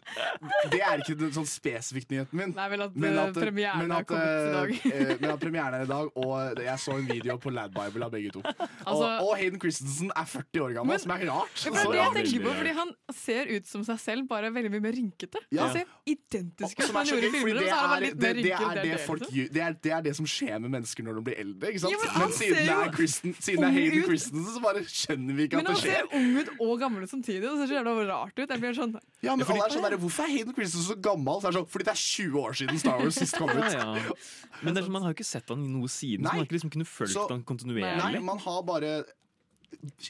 Det 0.73 0.81
er 0.87 1.03
ikke 1.03 1.17
den 1.21 1.33
sånn 1.37 1.49
spesifikt 1.51 2.15
nyheten 2.15 2.41
min. 2.41 2.55
Nei, 2.57 2.67
vel 2.73 2.85
at, 2.87 2.97
Men 2.97 3.17
eh, 3.19 3.23
at, 3.27 3.37
premieren 3.37 3.83
men 3.85 3.95
at, 3.97 4.01
er 4.01 4.09
kommet 4.11 4.49
i 4.49 4.55
dag. 4.57 4.73
eh, 4.73 5.03
eh, 5.07 5.13
men 5.21 5.35
at 5.35 5.43
premieren 5.45 5.77
er 5.81 5.85
i 5.87 5.91
dag, 5.91 6.11
og 6.25 6.63
jeg 6.67 6.83
så 6.87 6.97
en 6.97 7.09
video 7.11 7.37
på 7.43 7.53
Lad 7.55 7.75
Bible 7.77 8.09
av 8.09 8.15
begge 8.17 8.33
to. 8.37 8.43
Altså- 8.47 8.97
og, 8.97 9.29
og 9.29 9.33
Hayden 9.41 9.61
Christensen 9.63 10.13
er 10.17 10.29
40 10.33 10.65
år 10.67 10.75
gammel, 10.81 10.95
Men- 10.97 11.05
som 11.05 11.15
er 11.17 11.27
rart. 11.31 11.55
Det 11.57 11.73
er 11.73 11.83
Så 11.83 11.93
det 11.93 12.01
jeg 12.01 12.17
tenker 12.17 12.47
på, 12.49 12.57
fordi 12.63 12.75
Han 12.81 12.93
ser 13.17 13.53
ut 13.57 13.67
som 13.71 13.85
seg 13.87 14.01
selv, 14.03 14.27
bare 14.29 14.51
veldig 14.53 14.71
mye 14.75 14.85
mer 14.89 14.97
rynkete. 14.97 15.41
Ja. 15.53 15.67
Han 15.67 15.77
ser 15.77 15.87
identisk 16.07 16.81
ut 16.81 16.87
Som 16.91 16.97
han 17.01 17.07
gjorde 17.13 17.29
i 17.29 17.35
filmene. 17.37 17.61
det 17.61 17.71
er 17.77 18.01
det, 18.01 18.35
det, 18.43 18.83
det, 18.83 19.01
folk, 19.07 19.23
gjør- 19.33 19.53
det 19.83 19.93
er 19.93 20.03
det 20.05 20.17
som 20.17 20.27
skjer 20.29 20.59
med 20.63 20.71
mennesker 20.77 21.05
når 21.07 21.21
de 21.21 21.26
blir 21.27 21.37
eldre. 21.43 21.71
Ikke 21.73 21.83
sant? 21.83 21.93
Ja, 21.93 21.99
men 22.03 22.23
men 22.23 22.35
siden 22.37 22.57
det 22.57 22.77
er, 22.77 22.93
Kristen, 22.97 23.35
siden 23.39 23.65
det 23.65 23.69
er 23.69 23.75
Hayden. 23.77 24.05
Christensen, 24.07 24.55
så 24.57 24.63
bare 24.65 24.83
skjønner 24.87 25.37
vi 25.39 25.47
ikke 25.49 25.61
at 25.61 25.69
det 25.71 25.77
skjer. 25.83 26.07
Men 26.07 26.07
han 26.07 26.11
ser 26.11 26.21
ung 26.21 26.31
ut 26.41 26.51
og 26.67 26.81
gammel 26.81 27.07
ut 27.07 27.13
samtidig. 27.13 27.43
Og 27.45 27.57
det 27.57 27.67
ser 27.67 27.73
så 27.75 27.79
jævla 27.81 28.07
rart 28.13 28.35
ut. 28.41 28.49
Jeg 28.49 28.61
blir 28.65 28.77
sånn 28.79 28.95
Ja, 29.27 29.37
men 29.37 29.45
fordi- 29.47 29.61
alle 29.61 29.67
er 29.67 29.77
sånn 29.77 29.91
der, 29.91 29.97
Hvorfor 30.07 30.25
er 30.25 30.33
Hayden 30.37 30.55
Christensen 30.57 30.89
så 30.97 31.01
gammel? 31.01 31.41
Så 31.43 31.49
er 31.49 31.51
det 31.53 31.59
sånn, 31.61 31.69
fordi 31.77 31.85
det 31.85 31.95
er 31.97 32.03
20 32.07 32.41
år 32.47 32.53
siden 32.63 32.79
Star 32.79 32.99
Wars 32.99 33.15
sist 33.21 33.37
kom 33.37 33.51
ut. 33.51 33.57
Ja, 33.57 33.95
ja. 33.95 34.13
Men 34.63 34.75
det 34.75 34.83
er, 34.83 34.87
sånn, 34.87 34.93
man 34.97 35.03
har 35.03 35.13
jo 35.13 35.17
ikke 35.21 35.31
sett 35.35 35.49
han 35.49 35.65
i 35.65 35.69
noe 35.69 35.89
siden, 35.89 36.25
så 36.25 36.33
man 36.33 36.37
har 36.41 36.45
ikke 36.47 36.57
liksom 36.59 36.71
kunnet 36.73 36.89
følge 36.89 37.13
Så- 37.13 37.29
han 37.29 37.45
Nei, 37.77 38.19
man 38.21 38.39
har 38.39 38.63
bare 38.63 39.05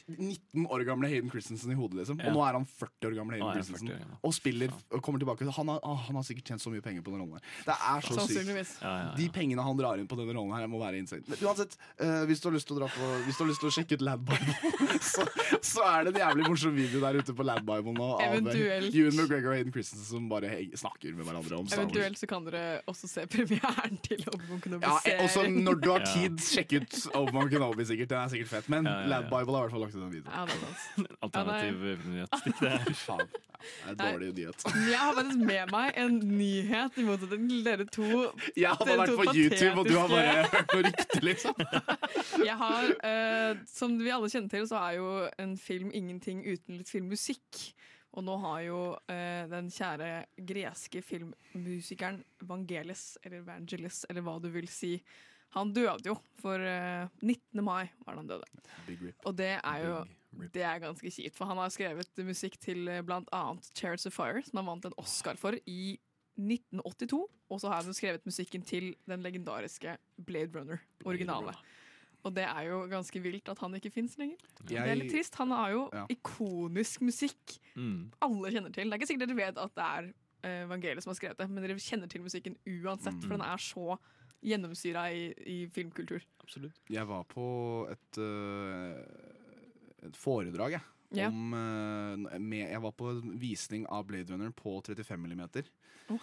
19 0.07 0.67
år 0.67 0.83
gamle 0.87 1.09
Hayden 1.11 1.29
Christensen 1.31 1.71
i 1.71 1.77
hodet, 1.77 1.99
liksom. 2.01 2.19
Ja. 2.21 2.29
Og 2.29 2.37
nå 2.37 2.43
er 2.45 2.57
han 2.57 2.65
40 2.69 3.09
år 3.09 3.15
gamle 3.17 3.37
Hayden 3.37 3.53
Christensen. 3.57 3.91
40 3.91 4.03
ja. 4.03 4.19
Og 4.27 4.33
spiller 4.35 4.73
og 4.73 5.03
kommer 5.05 5.21
tilbake. 5.21 5.47
Han 5.57 5.71
har, 5.73 5.79
ah, 5.83 5.99
han 6.07 6.19
har 6.19 6.25
sikkert 6.27 6.51
tjent 6.51 6.63
så 6.63 6.71
mye 6.73 6.83
penger 6.85 7.05
på 7.05 7.13
den 7.13 7.23
rollen 7.23 7.37
her. 7.37 7.45
Det 7.67 7.75
er 7.75 8.05
så 8.05 8.13
sykt. 8.13 8.21
Sannsynligvis. 8.21 8.73
Ja, 8.81 8.93
ja, 9.01 9.11
De 9.17 9.27
pengene 9.33 9.65
han 9.65 9.79
drar 9.79 10.01
inn 10.01 10.09
på 10.09 10.17
denne 10.19 10.35
rollen 10.37 10.55
her, 10.55 10.67
må 10.71 10.81
være 10.81 11.01
insane. 11.01 11.25
Men 11.29 11.43
uansett, 11.49 11.77
uh, 12.01 12.23
hvis, 12.29 12.41
du 12.43 12.49
har 12.49 12.57
lyst 12.57 12.69
til 12.69 12.77
å 12.77 12.81
dra 12.81 12.89
på, 12.93 13.11
hvis 13.27 13.39
du 13.39 13.43
har 13.45 13.51
lyst 13.51 13.63
til 13.63 13.71
å 13.71 13.73
sjekke 13.77 13.99
ut 13.99 14.05
Lad 14.07 14.25
Bible, 14.27 14.73
så, 15.13 15.27
så 15.61 15.85
er 15.89 16.07
det 16.07 16.15
en 16.15 16.21
jævlig 16.23 16.47
morsom 16.51 16.75
video 16.77 17.03
der 17.03 17.21
ute 17.21 17.37
på 17.37 17.47
Lad 17.47 17.63
Bible 17.67 17.95
nå 17.97 18.09
av 18.17 18.25
Ewan 18.27 18.47
McGregor 18.47 19.51
og 19.51 19.57
Hayden 19.57 19.75
Christensen 19.75 20.07
som 20.07 20.29
bare 20.31 20.53
snakker 20.77 21.15
med 21.17 21.27
hverandre 21.27 21.61
om 21.61 21.67
Star 21.67 21.83
Wars. 21.83 21.91
Eventuelt 21.91 22.21
så 22.21 22.29
kan 22.29 22.47
dere 22.47 22.63
også 22.89 23.09
se 23.11 23.25
premieren 23.31 23.99
til 24.05 24.23
Obi-Wan 24.31 24.63
Kenobi. 24.63 24.87
Ja, 24.87 25.17
også 25.25 25.47
når 25.51 25.81
du 25.83 25.89
har 25.91 26.05
tid, 26.07 26.37
sjekk 26.43 26.77
ut 26.77 26.99
Obi-Wan 27.17 27.51
Kenobi, 27.51 27.87
sikkert. 27.87 28.13
Den 28.13 28.23
er 28.23 28.33
sikkert 28.33 28.53
fett. 28.55 28.71
Men 28.71 28.87
Ja, 28.87 28.97
ja, 29.03 29.21
ja. 29.21 29.46
Bible 29.47 29.55
har 29.55 29.63
i 29.63 29.67
hvert 29.67 29.71
fall 29.71 29.83
lagt 29.85 29.95
ut 29.95 30.03
en 30.03 30.11
video. 30.11 30.31
Ja, 30.33 30.41
det 30.45 30.55
er 30.57 30.79
sant. 30.83 31.11
Alternativ 31.25 31.83
nyhet. 32.11 32.33
Det 32.59 32.67
er- 32.67 32.81
Fy 32.87 32.95
faen. 32.99 33.29
Det 33.57 33.93
er 33.93 33.95
dårlig 34.01 34.27
nyhet. 34.37 34.65
Men 34.73 34.89
Jeg 34.91 34.99
har 35.01 35.13
faktisk 35.17 35.39
med 35.47 35.71
meg 35.73 35.99
en 36.03 36.17
nyhet, 36.37 36.97
i 37.01 37.05
motsetning 37.07 37.47
til 37.53 37.63
dere 37.65 37.85
to. 37.95 38.09
Jeg 38.59 38.75
hadde 38.81 38.97
vært 39.01 39.13
på 39.17 39.27
YouTube, 39.33 39.71
og 39.81 39.87
du 39.89 39.95
har 39.97 40.11
bare 40.11 40.35
hørt 40.51 40.75
noe 40.75 40.83
rykte, 40.89 41.21
liksom. 41.25 41.63
Jeg 42.49 42.57
har, 42.59 42.91
uh, 43.01 43.63
Som 43.71 43.95
vi 44.03 44.11
alle 44.13 44.29
kjenner 44.35 44.51
til, 44.53 44.67
så 44.69 44.81
er 44.83 44.99
jo 44.99 45.07
en 45.41 45.55
film 45.57 45.89
ingenting 45.95 46.43
uten 46.45 46.77
litt 46.81 46.91
filmmusikk. 46.91 47.63
Og 48.17 48.23
nå 48.25 48.33
har 48.41 48.61
jo 48.65 48.77
eh, 49.13 49.43
den 49.51 49.67
kjære 49.69 50.07
greske 50.49 51.03
filmmusikeren 51.05 52.23
Vangelis, 52.49 53.11
eller 53.23 53.43
Vangelis, 53.45 54.05
eller 54.09 54.25
hva 54.25 54.37
du 54.41 54.47
vil 54.55 54.65
si, 54.71 54.95
han 55.55 55.71
døde 55.73 56.05
jo 56.11 56.15
for 56.41 56.59
eh, 56.59 57.07
19. 57.21 57.63
mai 57.63 57.87
var 58.05 58.13
det 58.13 58.21
han 58.21 58.27
døde. 58.27 58.43
Big 58.87 59.01
rip. 59.01 59.15
Og 59.25 59.35
det 59.37 59.53
er 59.63 59.85
jo 59.85 60.05
det 60.53 60.61
er 60.61 60.79
ganske 60.83 61.09
kjipt, 61.09 61.33
for 61.35 61.45
han 61.49 61.57
har 61.57 61.69
skrevet 61.73 62.19
musikk 62.27 62.59
til 62.61 62.83
bl.a. 62.85 63.01
blant 63.01 63.29
annet 63.33 63.71
Chariots 63.73 64.05
of 64.05 64.13
Fire, 64.13 64.43
som 64.45 64.59
han 64.59 64.67
vant 64.67 64.85
en 64.85 64.93
Oscar 65.01 65.35
for 65.39 65.55
i 65.65 65.97
1982. 66.37 67.23
Og 67.49 67.61
så 67.63 67.71
har 67.71 67.81
han 67.87 67.95
skrevet 67.95 68.25
musikken 68.27 68.61
til 68.67 68.91
den 69.07 69.23
legendariske 69.25 69.95
Blade 70.27 70.51
Runner, 70.53 70.77
originale. 71.07 71.55
Og 72.27 72.33
det 72.35 72.43
er 72.43 72.67
jo 72.67 72.81
ganske 72.91 73.21
vilt 73.23 73.47
at 73.49 73.59
han 73.63 73.73
ikke 73.79 73.91
fins 73.95 74.17
lenger. 74.19 74.37
Det 74.67 74.77
er 74.77 74.97
litt 74.99 75.11
trist. 75.13 75.35
Han 75.39 75.51
har 75.55 75.71
jo 75.71 75.89
Ja. 75.93 76.05
ikonisk 76.09 77.01
musikk 77.01 77.57
Mm. 77.77 78.11
alle 78.21 78.51
kjenner 78.51 78.73
til. 78.73 78.89
Det 78.89 78.93
er 78.93 78.99
ikke 78.99 79.07
sikkert 79.07 79.27
dere 79.29 79.37
vet 79.37 79.57
at 79.57 79.75
det 79.75 79.83
er 79.85 80.13
uh, 80.63 80.69
Vangelis 80.69 81.03
som 81.03 81.11
har 81.11 81.15
skrevet 81.19 81.37
det, 81.37 81.49
men 81.49 81.63
dere 81.63 81.77
kjenner 81.79 82.09
til 82.09 82.21
musikken 82.21 82.55
uansett, 82.67 83.21
for 83.21 83.29
den 83.37 83.41
er 83.41 83.57
så 83.57 83.97
gjennomsyra 84.45 85.07
i, 85.13 85.29
i 85.49 85.57
filmkultur. 85.73 86.23
Absolutt. 86.43 86.79
Jeg 86.91 87.07
var 87.09 87.25
på 87.31 87.47
et, 87.91 88.19
uh, 88.21 90.07
et 90.07 90.19
foredrag, 90.19 90.77
jeg. 90.77 90.85
Ja. 91.15 91.27
Om, 91.27 91.53
uh, 91.53 92.39
med, 92.39 92.69
jeg 92.69 92.81
var 92.83 92.91
på 92.91 93.13
visning 93.39 93.85
av 93.87 94.05
Blade 94.09 94.33
Runner 94.33 94.49
på 94.51 94.81
35 94.83 95.25
mm. 95.31 95.49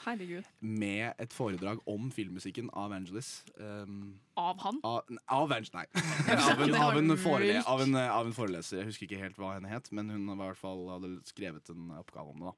Herregud. 0.05 0.45
Med 0.65 1.13
et 1.21 1.33
foredrag 1.37 1.81
om 1.89 2.11
filmmusikken 2.13 2.71
av 2.73 2.91
Vangelis. 2.95 3.45
Um, 3.61 4.19
Av 4.37 4.59
han? 4.65 4.79
av, 4.83 5.03
av, 5.29 5.53
Ange- 5.53 5.71
nei. 5.75 5.85
av, 6.35 6.63
en, 6.65 6.75
av, 6.75 6.97
en 6.99 7.13
forele, 7.21 7.61
av, 7.69 7.83
en, 7.85 7.95
av 8.01 8.27
en 8.27 8.33
foreleser. 8.35 8.79
Jeg 8.81 8.89
husker 8.89 9.07
ikke 9.07 9.21
helt 9.21 9.37
hva 9.39 9.53
henne 9.55 9.69
het, 9.71 9.91
men 9.95 10.09
hun 10.11 10.25
var 10.33 10.51
hvert 10.55 10.61
fall 10.63 10.81
hadde 10.89 11.11
skrevet 11.29 11.69
en 11.75 11.93
oppgave 12.01 12.33
om 12.33 12.47
det. 12.47 12.55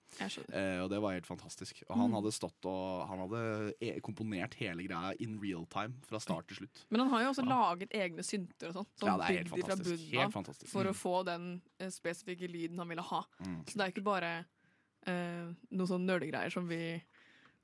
Eh, 0.54 0.78
og 0.84 0.90
det 0.94 1.00
var 1.02 1.16
helt 1.18 1.26
fantastisk. 1.28 1.82
Og 1.88 1.96
Mm. 1.96 2.00
han 2.06 2.16
hadde 2.18 2.32
stått 2.32 2.66
og 2.70 3.06
Han 3.08 3.18
hadde 3.24 3.72
e 3.80 4.00
komponert 4.00 4.54
hele 4.60 4.82
greia 4.86 5.12
in 5.20 5.38
real 5.42 5.66
time 5.66 5.94
fra 6.06 6.18
start 6.22 6.46
til 6.48 6.62
slutt. 6.62 6.84
Men 6.90 7.00
han 7.04 7.10
har 7.10 7.22
jo 7.26 7.28
også 7.34 7.46
laget 7.46 7.90
egne 7.94 8.22
synter 8.26 8.70
og 8.70 8.74
sånn. 8.78 8.88
Sånn 9.00 9.08
Ja, 9.10 9.16
det 9.18 9.26
er 9.26 9.38
helt 9.42 9.50
fantastisk. 9.50 9.90
bunnen 10.10 10.20
Helt 10.22 10.32
fantastisk. 10.34 10.70
For 10.72 10.84
Mm. 10.84 10.90
å 10.90 10.94
få 10.94 11.24
den 11.26 11.62
spesifikke 11.92 12.48
lyden 12.50 12.78
han 12.78 12.88
ville 12.88 13.02
ha. 13.02 13.22
Mm. 13.44 13.58
Så 13.68 13.76
det 13.78 13.84
er 13.86 13.92
ikke 13.94 14.04
bare 14.06 14.32
eh, 15.06 15.46
noen 15.70 15.88
sånne 15.90 16.06
nerdegreier 16.14 16.50
som 16.52 16.68
vi 16.68 17.00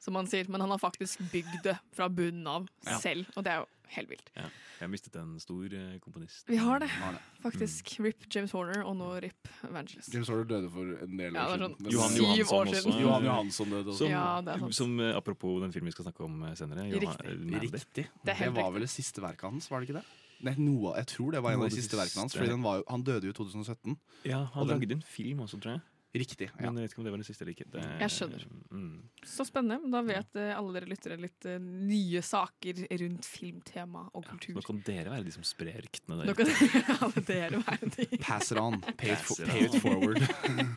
Som 0.03 0.16
han 0.18 0.27
sier, 0.27 0.48
men 0.51 0.59
han 0.61 0.70
har 0.75 0.81
faktisk 0.83 1.20
bygd 1.31 1.61
det 1.62 1.77
fra 1.94 2.09
bunnen 2.11 2.46
av 2.51 2.64
Ja. 2.85 2.96
selv, 2.98 3.29
og 3.37 3.44
det 3.46 3.53
er 3.53 3.59
jo 3.61 3.66
helt 3.94 4.09
vilt. 4.11 4.31
Ja. 4.35 4.48
Jeg 4.81 4.81
har 4.83 4.90
mistet 4.90 5.14
en 5.20 5.37
stor 5.38 5.62
eh, 5.79 5.98
komponist. 6.03 6.48
Vi 6.51 6.57
har 6.59 6.81
det, 6.83 6.88
Han 6.90 7.03
har 7.05 7.12
det. 7.12 7.20
faktisk. 7.44 7.92
RIP 8.03 8.27
James 8.35 8.51
Horner, 8.51 8.83
og 8.83 8.96
nå 8.98 9.12
RIP 9.22 9.46
Evangelist. 9.68 10.11
James 10.12 10.27
Horner 10.29 10.44
døde 10.51 10.70
for 10.75 10.83
en 11.07 11.16
del 11.20 11.37
år 11.38 11.38
det 11.38 11.38
er 11.38 11.53
siden. 11.55 11.77
sånn 11.79 11.92
Johan 11.92 12.16
Johansson 12.18 12.59
år 12.59 12.66
også. 12.75 12.96
Johan 13.01 13.25
Johansson 13.31 13.70
døde 13.70 13.87
også. 13.94 13.98
Som, 14.03 14.11
Ja, 14.11 14.40
det 14.42 14.55
er 14.57 14.59
sant. 14.64 14.75
som 14.75 14.98
eh, 15.07 15.14
apropos 15.22 15.61
den 15.62 15.72
filmen 15.72 15.87
vi 15.87 15.92
skal 15.94 16.05
snakke 16.11 16.25
om 16.27 16.42
eh, 16.51 16.55
senere. 16.59 16.88
Riktig. 16.90 17.07
Johan- 17.07 17.46
Mandy. 17.46 17.70
Riktig. 17.79 18.09
Det 18.27 18.38
Det, 18.42 18.51
var 18.59 18.70
vel 18.75 18.81
det 18.83 18.90
siste 18.90 19.22
verket 19.22 19.42
hans, 19.53 19.70
var 19.70 19.79
det 19.79 19.88
ikke 19.88 20.01
det? 20.01 20.05
Nei, 20.42 20.55
noe, 20.59 20.96
jeg 20.98 21.07
tror 21.14 21.33
det 21.37 21.42
var 21.44 21.55
en 21.55 21.62
Noe 21.62 21.70
av 21.70 21.74
de 21.74 21.81
siste 21.83 21.96
verkene 21.98 22.24
hans. 22.26 22.35
Fordi 22.35 22.50
den 22.50 22.62
var, 22.66 22.83
han 22.90 23.02
døde 23.07 23.28
jo 23.31 23.35
i 23.35 23.38
2017. 23.38 23.96
Ja, 24.26 24.44
han 24.52 24.62
Og 24.62 24.68
den- 24.68 24.81
lagde 24.83 24.98
en 25.00 25.02
film 25.07 25.40
også, 25.46 25.61
tror 25.62 25.76
jeg. 25.78 25.87
Riktig. 26.12 26.50
Ja. 26.61 26.68
Men 26.68 26.76
jeg 26.76 26.85
vet 26.85 26.92
ikke 26.92 26.98
om 27.00 27.05
det 27.07 27.12
var 27.14 27.20
den 27.22 27.24
siste 27.24 27.40
eller 27.40 27.55
ikke. 27.55 27.64
Det, 27.72 27.83
Jeg 28.02 28.11
skjønner. 28.12 28.42
Mm. 28.68 28.98
Så 29.24 29.46
spennende. 29.48 29.88
Da 29.94 30.02
vet 30.05 30.35
ja. 30.37 30.59
alle 30.59 30.74
dere 30.76 30.88
lyttere 30.90 31.16
litt 31.16 31.46
uh, 31.48 31.55
nye 31.57 32.20
saker 32.20 32.83
rundt 33.00 33.24
filmtema 33.24 34.02
og 34.12 34.26
Så 34.26 34.35
kultur. 34.35 34.59
nå 34.59 34.64
kan 34.66 34.83
dere 34.85 35.09
være 35.09 35.24
de 35.24 35.33
som 35.33 35.46
sprer 35.48 35.81
ryktene 35.87 36.26
Nå 36.28 36.35
kan 36.37 36.52
alle 37.07 37.24
dere 37.24 37.62
være 37.64 37.88
de. 37.96 38.20
Pass 38.20 38.52
it 38.52 38.61
on. 38.61 38.76
Pay 39.00 39.14
it, 39.14 39.24
for, 39.24 39.40
it 39.40 39.48
pay 39.48 39.64
it 39.64 39.81
forward. 39.81 40.20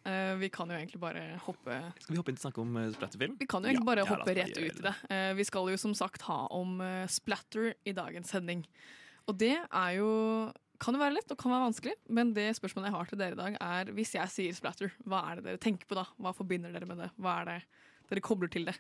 uh, 0.08 0.38
vi 0.46 0.48
kan 0.56 0.72
jo 0.72 0.80
egentlig 0.80 1.04
bare 1.04 1.26
hoppe 1.44 1.82
Skal 2.00 2.16
vi 2.16 2.22
hoppe 2.24 2.32
inn 2.32 2.40
og 2.40 2.46
snakke 2.48 2.64
om 2.64 2.80
uh, 2.80 2.88
splatterfilm? 2.96 3.36
Vi 3.44 3.52
kan 3.52 3.60
jo 3.68 3.74
egentlig 3.74 3.84
Ja, 3.84 3.92
bare 3.92 4.08
hoppe 4.08 4.38
rett 4.40 4.56
ut 4.56 4.80
i 4.80 4.86
det. 4.88 4.96
Eh, 5.12 5.34
vi 5.36 5.44
skal 5.52 5.68
jo 5.68 5.76
som 5.84 5.92
sagt 6.00 6.24
ha 6.32 6.46
om 6.56 6.80
eh, 6.80 7.10
splatter 7.12 7.74
i 7.84 7.92
dagens 7.92 8.32
sending. 8.32 8.64
Og 9.26 9.38
det 9.42 9.56
er 9.58 9.92
jo 9.98 10.12
kan 10.82 10.96
jo 10.96 11.00
være 11.00 11.16
lett 11.16 11.32
og 11.32 11.40
kan 11.40 11.54
være 11.54 11.66
vanskelig, 11.70 11.94
men 12.12 12.34
det 12.36 12.50
spørsmålet 12.58 12.90
jeg 12.90 12.96
har 12.98 13.10
til 13.10 13.20
dere 13.22 13.36
i 13.36 13.40
dag, 13.40 13.58
er 13.64 13.92
hvis 13.96 14.12
jeg 14.18 14.32
sier 14.34 14.58
splatter, 14.58 14.92
hva 15.08 15.22
er 15.30 15.40
det 15.40 15.46
dere 15.48 15.62
tenker 15.62 15.88
på 15.88 15.98
da? 15.98 16.04
Hva 16.20 16.34
forbinder 16.36 16.74
dere 16.76 16.90
med 16.90 17.00
det? 17.00 17.08
Hva 17.16 17.38
er 17.42 17.48
det 17.50 17.56
dere 18.10 18.22
kobler 18.26 18.50
til 18.54 18.66
det? 18.70 18.76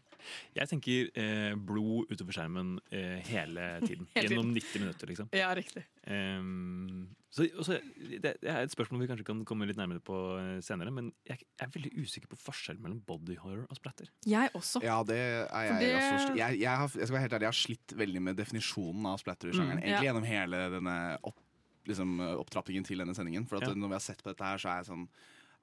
Jeg 0.56 0.70
tenker 0.72 1.10
eh, 1.18 1.54
blod 1.58 2.12
utover 2.12 2.36
skjermen 2.38 2.76
eh, 2.92 3.20
hele 3.30 3.68
tiden. 3.88 4.08
Hele 4.16 4.28
tiden. 4.30 4.38
Gjennom 4.38 4.54
90 4.56 4.82
minutter, 4.86 5.08
liksom. 5.12 5.30
Ja, 5.36 5.52
riktig. 5.58 5.84
Um, 6.06 7.08
så, 7.36 7.44
også, 7.60 7.80
det, 8.00 8.22
det 8.40 8.48
er 8.48 8.62
et 8.64 8.72
spørsmål 8.72 9.02
vi 9.04 9.08
kanskje 9.10 9.26
kan 9.28 9.42
komme 9.48 9.66
litt 9.68 9.76
nærmere 9.80 10.00
på 10.06 10.16
eh, 10.40 10.60
senere, 10.64 10.94
men 10.96 11.10
jeg 11.28 11.42
er 11.60 11.72
veldig 11.74 11.92
usikker 12.00 12.30
på 12.32 12.38
forskjellen 12.40 12.80
mellom 12.86 13.02
body 13.08 13.36
horror 13.42 13.66
og 13.68 13.76
splatter. 13.80 14.08
Jeg 14.30 14.54
også. 14.56 14.80
Ja, 14.86 15.02
det 15.08 15.18
er 15.20 15.66
jeg 15.68 15.80
det- 15.82 15.96
også. 16.00 16.36
Jeg, 16.40 16.60
jeg, 16.62 16.72
har, 16.80 16.88
jeg 16.96 17.10
skal 17.10 17.18
være 17.18 17.26
helt 17.28 17.36
ærlig, 17.40 17.48
jeg 17.50 17.54
har 17.56 17.60
slitt 17.64 17.98
veldig 18.06 18.22
med 18.30 18.40
definisjonen 18.40 19.10
av 19.12 19.20
splatter-sjangeren. 19.24 19.82
Mm, 19.82 19.84
ja. 19.84 19.90
Egentlig 19.98 20.10
gjennom 20.12 20.30
hele 20.30 20.62
denne 20.78 20.96
opp, 21.28 21.42
liksom, 21.90 22.16
opptrappingen 22.40 22.88
til 22.88 23.04
denne 23.04 23.14
sendingen. 23.18 23.44
For 23.50 23.60
at 23.60 23.68
Ja. 23.68 23.76
når 23.76 23.92
vi 23.92 24.00
har 24.00 24.06
sett 24.08 24.24
på 24.24 24.32
dette 24.32 24.48
her, 24.48 24.62
så 24.64 24.72
er 24.72 24.80
jeg 24.84 24.94
sånn 24.94 25.10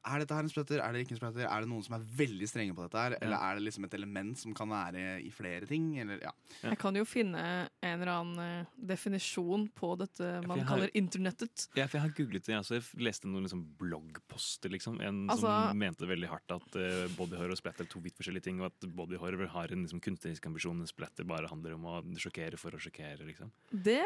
Er 0.03 0.19
dette 0.19 0.35
her 0.35 0.43
en 0.43 0.51
splatter? 0.51 0.81
Er 0.83 0.93
det 0.97 1.05
ikke 1.05 1.15
en 1.15 1.21
splatter? 1.21 1.45
Er 1.47 1.62
det 1.62 1.69
noen 1.71 1.85
som 1.87 1.95
er 1.95 2.07
veldig 2.19 2.47
strenge 2.51 2.75
på 2.75 2.83
dette 2.88 2.99
her? 2.99 3.15
Eller 3.23 3.37
er 3.38 3.55
det 3.59 3.62
liksom 3.69 3.85
et 3.87 3.95
element 3.95 4.38
som 4.41 4.55
kan 4.59 4.69
være 4.73 5.21
i 5.23 5.31
flere 5.31 5.69
ting? 5.71 5.93
Eller, 6.03 6.19
ja. 6.25 6.33
Jeg 6.65 6.79
kan 6.83 6.97
jo 6.99 7.05
finne 7.07 7.43
en 7.83 8.01
eller 8.03 8.11
annen 8.11 8.41
eh, 8.43 8.73
definisjon 8.93 9.69
på 9.79 9.93
dette 10.01 10.41
man 10.49 10.59
har- 10.59 10.67
kaller 10.73 10.91
internettet. 10.99 11.69
Ja, 11.79 11.87
for 11.87 11.99
jeg 12.01 12.07
har 12.09 12.17
googlet 12.19 12.49
det. 12.49 12.57
Altså, 12.59 12.81
jeg 12.81 13.05
leste 13.07 13.31
noen 13.31 13.47
liksom 13.47 13.62
bloggposter. 13.79 14.71
Liksom. 14.75 14.99
En 15.01 15.29
Altså- 15.31 15.47
som 15.71 15.79
mente 15.79 16.09
veldig 16.11 16.29
hardt 16.29 16.51
at 16.51 16.77
uh, 16.77 17.07
body 17.17 17.38
og 17.38 17.57
splatter 17.57 17.85
er 17.87 17.93
to 17.93 18.01
vidt 18.01 18.17
forskjellige 18.19 18.43
ting, 18.49 18.61
og 18.61 18.73
at 18.73 18.88
body 18.97 19.17
horror 19.23 19.47
har 19.55 19.71
en 19.71 19.85
liksom, 19.87 20.01
kunstnerisk 20.03 20.45
ambisjon, 20.47 20.77
mens 20.83 20.91
splatter 20.91 21.25
bare 21.25 21.47
handler 21.47 21.75
om 21.79 21.85
å 21.87 22.03
sjokkere 22.19 22.59
for 22.59 22.75
å 22.75 22.81
sjokkere. 22.83 23.23
Liksom. 23.23 23.51
Det 23.71 24.03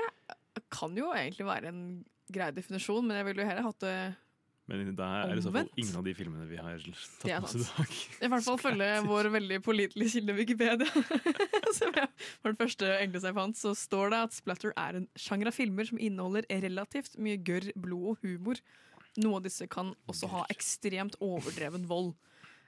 kan 0.72 0.94
jo 0.96 1.08
egentlig 1.14 1.46
være 1.46 1.68
en 1.72 2.04
grei 2.32 2.50
definisjon, 2.52 3.06
men 3.06 3.16
jeg 3.20 3.24
ville 3.28 3.42
jo 3.44 3.48
heller 3.48 3.62
hatt 3.62 3.80
det 3.80 3.96
Men 4.66 4.88
det 4.98 5.06
er 5.06 5.30
i 5.38 5.42
så 5.44 5.52
fall 5.54 5.68
ingen 5.78 5.98
av 6.00 6.06
de 6.06 6.12
filmene 6.18 6.46
vi 6.50 6.56
har 6.58 6.80
tatt 6.82 7.26
med 7.28 7.44
oss 7.46 7.54
i 7.54 7.62
dag. 7.62 7.92
I 8.26 8.30
hvert 8.32 8.46
fall 8.48 8.58
følge 8.58 8.88
vår 9.12 9.28
veldig 9.36 9.60
pålitelige 9.62 10.16
kilde 10.16 10.34
Wikipedia. 10.34 11.04
Som 11.76 11.94
jeg, 11.94 12.08
for 12.40 12.50
den 12.50 12.58
første 12.58 12.90
engelske 12.96 13.30
jeg 13.30 13.38
fant, 13.38 13.60
så 13.60 13.76
står 13.78 14.10
det 14.10 14.20
at 14.26 14.34
splatter 14.34 14.74
er 14.74 14.98
en 14.98 15.06
sjanger 15.18 15.52
av 15.52 15.54
filmer 15.54 15.86
som 15.86 16.02
inneholder 16.02 16.48
relativt 16.66 17.14
mye 17.22 17.38
gørr, 17.46 17.70
blod 17.78 18.10
og 18.16 18.26
humor. 18.26 18.60
Noe 19.22 19.38
av 19.38 19.46
disse 19.46 19.70
kan 19.70 19.94
også 20.10 20.32
ha 20.34 20.44
ekstremt 20.52 21.14
overdreven 21.22 21.86
vold. 21.86 22.16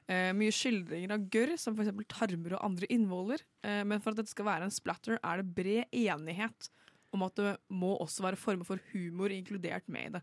Eh, 0.09 0.31
mye 0.39 0.55
skildringer 0.55 1.19
av 1.19 1.27
gørr, 1.35 1.57
som 1.61 1.75
f.eks. 1.77 1.93
tarmer 2.15 2.55
og 2.57 2.65
andre 2.71 2.89
innvoller. 2.95 3.43
Eh, 3.67 3.83
men 3.83 3.99
for 4.01 4.15
at 4.15 4.23
dette 4.23 4.33
skal 4.33 4.47
være 4.49 4.71
en 4.71 4.75
splatter, 4.75 5.19
er 5.19 5.43
det 5.43 5.55
bred 5.59 5.91
enighet 5.91 6.71
om 7.13 7.25
at 7.27 7.41
det 7.41 7.57
må 7.73 7.97
også 7.99 8.25
være 8.25 8.39
former 8.39 8.69
for 8.69 8.81
humor 8.93 9.33
inkludert 9.35 9.89
med 9.91 10.07
i 10.07 10.15
det. 10.19 10.23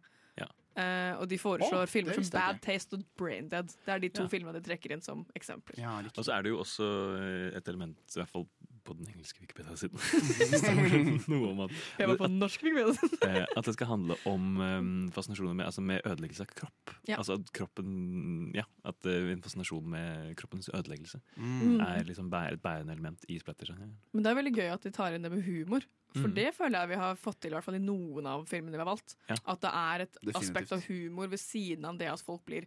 Eh, 0.75 1.13
og 1.15 1.29
de 1.31 1.38
foreslår 1.39 1.85
oh, 1.85 1.88
filmer 1.88 2.17
som 2.17 2.25
Bad 2.35 2.59
Taste 2.65 2.97
og 2.97 3.03
Brain 3.17 3.47
Dead. 3.49 3.69
Det 3.85 3.93
er 3.93 4.01
de 4.03 4.09
to 4.09 4.25
Ja. 4.25 4.31
filmene 4.33 4.59
de 4.59 4.65
trekker 4.65 4.91
inn 4.91 5.01
som 5.01 5.25
eksempler. 5.35 5.79
Ja. 5.79 6.01
Og 6.17 6.25
så 6.25 6.33
er 6.35 6.43
det 6.43 6.51
jo 6.51 6.59
også 6.59 6.89
eh, 7.19 7.57
et 7.57 7.67
element, 7.71 7.97
i 8.15 8.19
hvert 8.19 8.29
fall 8.33 8.47
på 8.86 8.93
den 8.98 9.08
engelske 9.12 9.41
Wikipedia-siden, 9.41 9.98
noe 11.32 11.50
om 11.52 11.62
at, 11.65 11.74
Jeg 12.00 12.10
var 12.12 12.19
på 12.19 12.28
den 12.30 12.38
norske 12.41 12.65
Wikipedia-siden. 12.67 13.48
at 13.58 13.65
det 13.67 13.74
skal 13.76 13.89
handle 13.89 14.17
om 14.30 14.45
um, 14.62 14.91
fascinasjoner 15.15 15.58
med, 15.58 15.65
altså 15.69 15.82
med 15.86 16.02
ødeleggelse 16.06 16.45
av 16.45 16.52
kropp. 16.54 16.93
Ja. 17.10 17.17
Altså 17.21 17.38
at 17.39 17.52
kroppen 17.56 18.52
Ja, 18.56 18.63
at 18.88 19.10
eh, 19.10 19.32
en 19.34 19.41
fascinasjon 19.45 19.89
med 19.95 20.36
kroppens 20.39 20.69
ødeleggelse 20.74 21.21
Mm. 21.36 21.80
er 21.82 22.04
liksom 22.08 22.28
et 22.34 22.62
bærende 22.62 22.93
element 22.93 23.26
i 23.30 23.38
splattersjangeren. 23.41 23.91
Men 24.13 24.24
det 24.24 24.32
er 24.32 24.38
veldig 24.39 24.54
gøy 24.56 24.69
at 24.74 24.84
de 24.86 24.91
tar 24.95 25.13
inn 25.15 25.24
det 25.26 25.32
med 25.34 25.43
humor. 25.45 25.84
For 26.15 26.30
Mm. 26.30 26.36
det 26.36 26.54
føler 26.56 26.80
jeg 26.80 26.89
vi 26.93 26.95
har 27.02 27.15
fått 27.19 27.39
til 27.41 27.52
i 27.52 27.56
hvert 27.58 27.63
fall 27.65 27.76
i 27.76 27.84
noen 27.84 28.26
av 28.30 28.45
filmene 28.48 28.71
vi 28.78 28.84
har 28.84 28.88
valgt. 28.88 29.15
Ja. 29.30 29.36
At 29.52 29.62
det 29.62 29.71
er 29.74 30.04
et 30.06 30.13
Definitivt. 30.21 30.41
aspekt 30.43 30.71
av 30.71 30.86
humor 30.88 31.28
ved 31.28 31.39
siden 31.41 31.86
av 31.86 31.98
det 32.00 32.08
at 32.08 32.21
folk 32.24 32.45
blir 32.48 32.65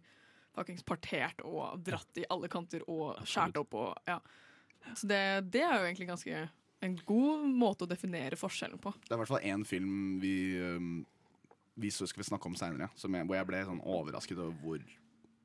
fuckings 0.55 0.83
partert 0.83 1.41
og 1.45 1.81
dratt 1.85 2.17
i 2.17 2.25
alle 2.29 2.47
kanter 2.51 2.81
og 2.89 3.17
skåret 3.25 3.57
opp 3.61 3.73
og 3.79 3.97
ja. 4.09 4.19
Så 4.95 5.07
det, 5.09 5.19
det 5.53 5.61
er 5.65 5.75
jo 5.79 5.87
egentlig 5.89 6.07
ganske 6.09 6.49
en 6.81 6.95
god 7.05 7.45
måte 7.59 7.83
å 7.85 7.89
definere 7.91 8.37
forskjellen 8.39 8.79
på. 8.81 8.93
Det 9.03 9.11
er 9.11 9.17
i 9.17 9.21
hvert 9.23 9.31
fall 9.33 9.47
én 9.49 9.65
film 9.67 10.19
vi, 10.21 10.33
um, 10.63 11.05
vi 11.79 11.91
så 11.91 12.07
skal 12.07 12.23
vi 12.23 12.29
snakke 12.29 12.47
om 12.47 12.55
seinere, 12.55 12.87
hvor 12.95 13.35
jeg 13.35 13.47
ble 13.49 13.63
sånn 13.67 13.81
overrasket 13.83 14.39
over 14.39 14.55
hvor 14.63 14.85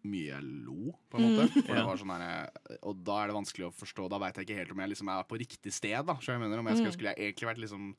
mye 0.05 0.29
jeg 0.29 0.45
lo, 0.67 0.93
på 1.09 1.17
en 1.19 1.25
måte. 1.25 1.47
For 1.65 1.73
det 1.75 1.81
Ja. 1.81 1.87
var 1.89 1.97
sånn 1.97 2.13
her, 2.13 2.51
og 2.85 2.99
da 3.03 3.23
er 3.23 3.31
det 3.33 3.37
vanskelig 3.39 3.67
å 3.71 3.75
forstå. 3.75 4.09
Da 4.13 4.19
veit 4.21 4.37
jeg 4.37 4.47
ikke 4.47 4.59
helt 4.59 4.73
om 4.75 4.83
jeg 4.85 4.91
liksom 4.93 5.09
er 5.09 5.25
på 5.25 5.39
riktig 5.41 5.73
sted. 5.73 6.05
Da, 6.07 6.15
så 6.21 6.35
jeg 6.35 6.41
mener, 6.45 6.59
om 6.61 6.67
jeg 6.69 6.77
skulle, 6.77 6.93
skulle 6.93 7.15
jeg 7.15 7.33
egentlig 7.33 7.49
vært 7.51 7.63
liksom 7.65 7.95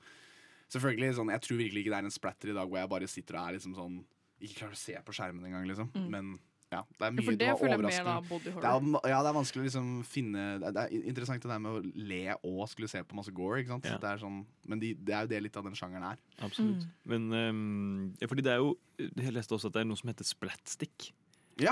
Selvfølgelig 0.66 1.14
sånn, 1.14 1.30
Jeg 1.30 1.42
tror 1.46 1.58
virkelig 1.60 1.82
ikke 1.84 1.92
det 1.94 1.98
er 2.00 2.06
en 2.08 2.14
splatter 2.16 2.50
i 2.50 2.54
dag 2.58 2.68
hvor 2.70 2.80
jeg 2.80 2.90
bare 2.90 3.08
sitter 3.08 3.36
og 3.38 3.42
er 3.48 3.54
liksom 3.60 3.76
sånn 3.78 3.98
Ikke 4.42 4.56
klarer 4.64 4.74
å 4.74 4.80
se 4.82 4.96
på 5.06 5.14
skjermen 5.14 5.46
engang, 5.46 5.68
liksom. 5.70 5.92
Men 6.10 6.40
ja, 6.76 6.82
det 7.00 7.08
er 7.08 7.16
mye 7.16 7.26
For 7.26 7.40
det 7.42 7.50
føler 7.60 7.76
jeg 7.76 7.84
mer 7.86 8.08
da 8.10 8.16
body 8.30 8.52
Det 8.52 8.70
er, 8.70 9.10
ja, 9.12 9.20
det 9.26 9.32
er 9.32 9.38
vanskelig 9.40 9.64
å 9.64 9.68
liksom 9.70 9.90
finne 10.06 10.46
Det 10.62 10.68
er- 10.70 10.76
det 10.76 10.84
er 10.86 11.10
interessant 11.14 11.42
det 11.42 11.52
der 11.52 11.60
med 11.66 11.72
å 11.72 12.08
le 12.12 12.22
og 12.44 12.64
skulle 12.70 12.90
se 12.92 13.02
på 13.04 13.16
masse 13.18 13.34
gore. 13.34 13.62
Ikke 13.64 13.74
sant? 13.76 13.86
Ja. 13.90 13.98
Det 13.98 14.10
er 14.14 14.18
sånn, 14.22 14.42
men 14.68 14.80
de, 14.84 14.94
det 14.96 15.14
er 15.16 15.22
jo 15.26 15.34
det 15.34 15.44
litt 15.48 15.58
av 15.58 15.64
den 15.68 15.74
sjangeren 15.80 16.04
er. 16.12 16.18
Absolutt. 16.46 16.84
Mm. 16.86 16.96
Men 17.14 17.28
um, 17.34 18.16
ja, 18.22 18.28
fordi 18.28 18.44
det 18.46 18.54
er 18.58 18.64
jo 18.64 18.76
Jeg 19.00 19.34
leste 19.36 19.56
også 19.58 19.68
at 19.72 19.74
det 19.76 19.82
er 19.82 19.90
noe 19.90 19.98
som 20.00 20.08
heter 20.12 20.24
splatstick. 20.28 21.12
Ja! 21.60 21.72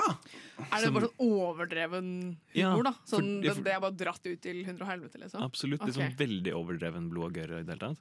Er 0.72 0.80
det 0.84 0.94
bare 0.96 1.08
sånn 1.10 1.20
overdreven 1.28 2.10
Ja, 2.56 2.72
humor, 2.72 2.84
da? 2.88 2.92
for- 3.04 3.20
Sånn, 3.20 3.44
ja, 3.44 3.50
det, 3.52 3.56
for- 3.58 3.64
det 3.68 3.74
er 3.74 3.80
bare 3.84 3.98
dratt 4.00 4.26
ut 4.28 4.42
til 4.42 4.64
hundre 4.66 4.84
og 4.86 4.92
helvete, 4.94 5.20
liksom? 5.20 5.44
Absolutt. 5.44 5.82
Det 5.84 5.92
er 5.96 6.00
sånn 6.00 6.16
veldig 6.18 6.54
overdreven 6.56 7.10
blod 7.12 7.32
og 7.32 7.34
gørr 7.42 7.60
i 7.60 7.64
det 7.64 7.74
hele 7.76 7.80
tatt. 7.96 8.00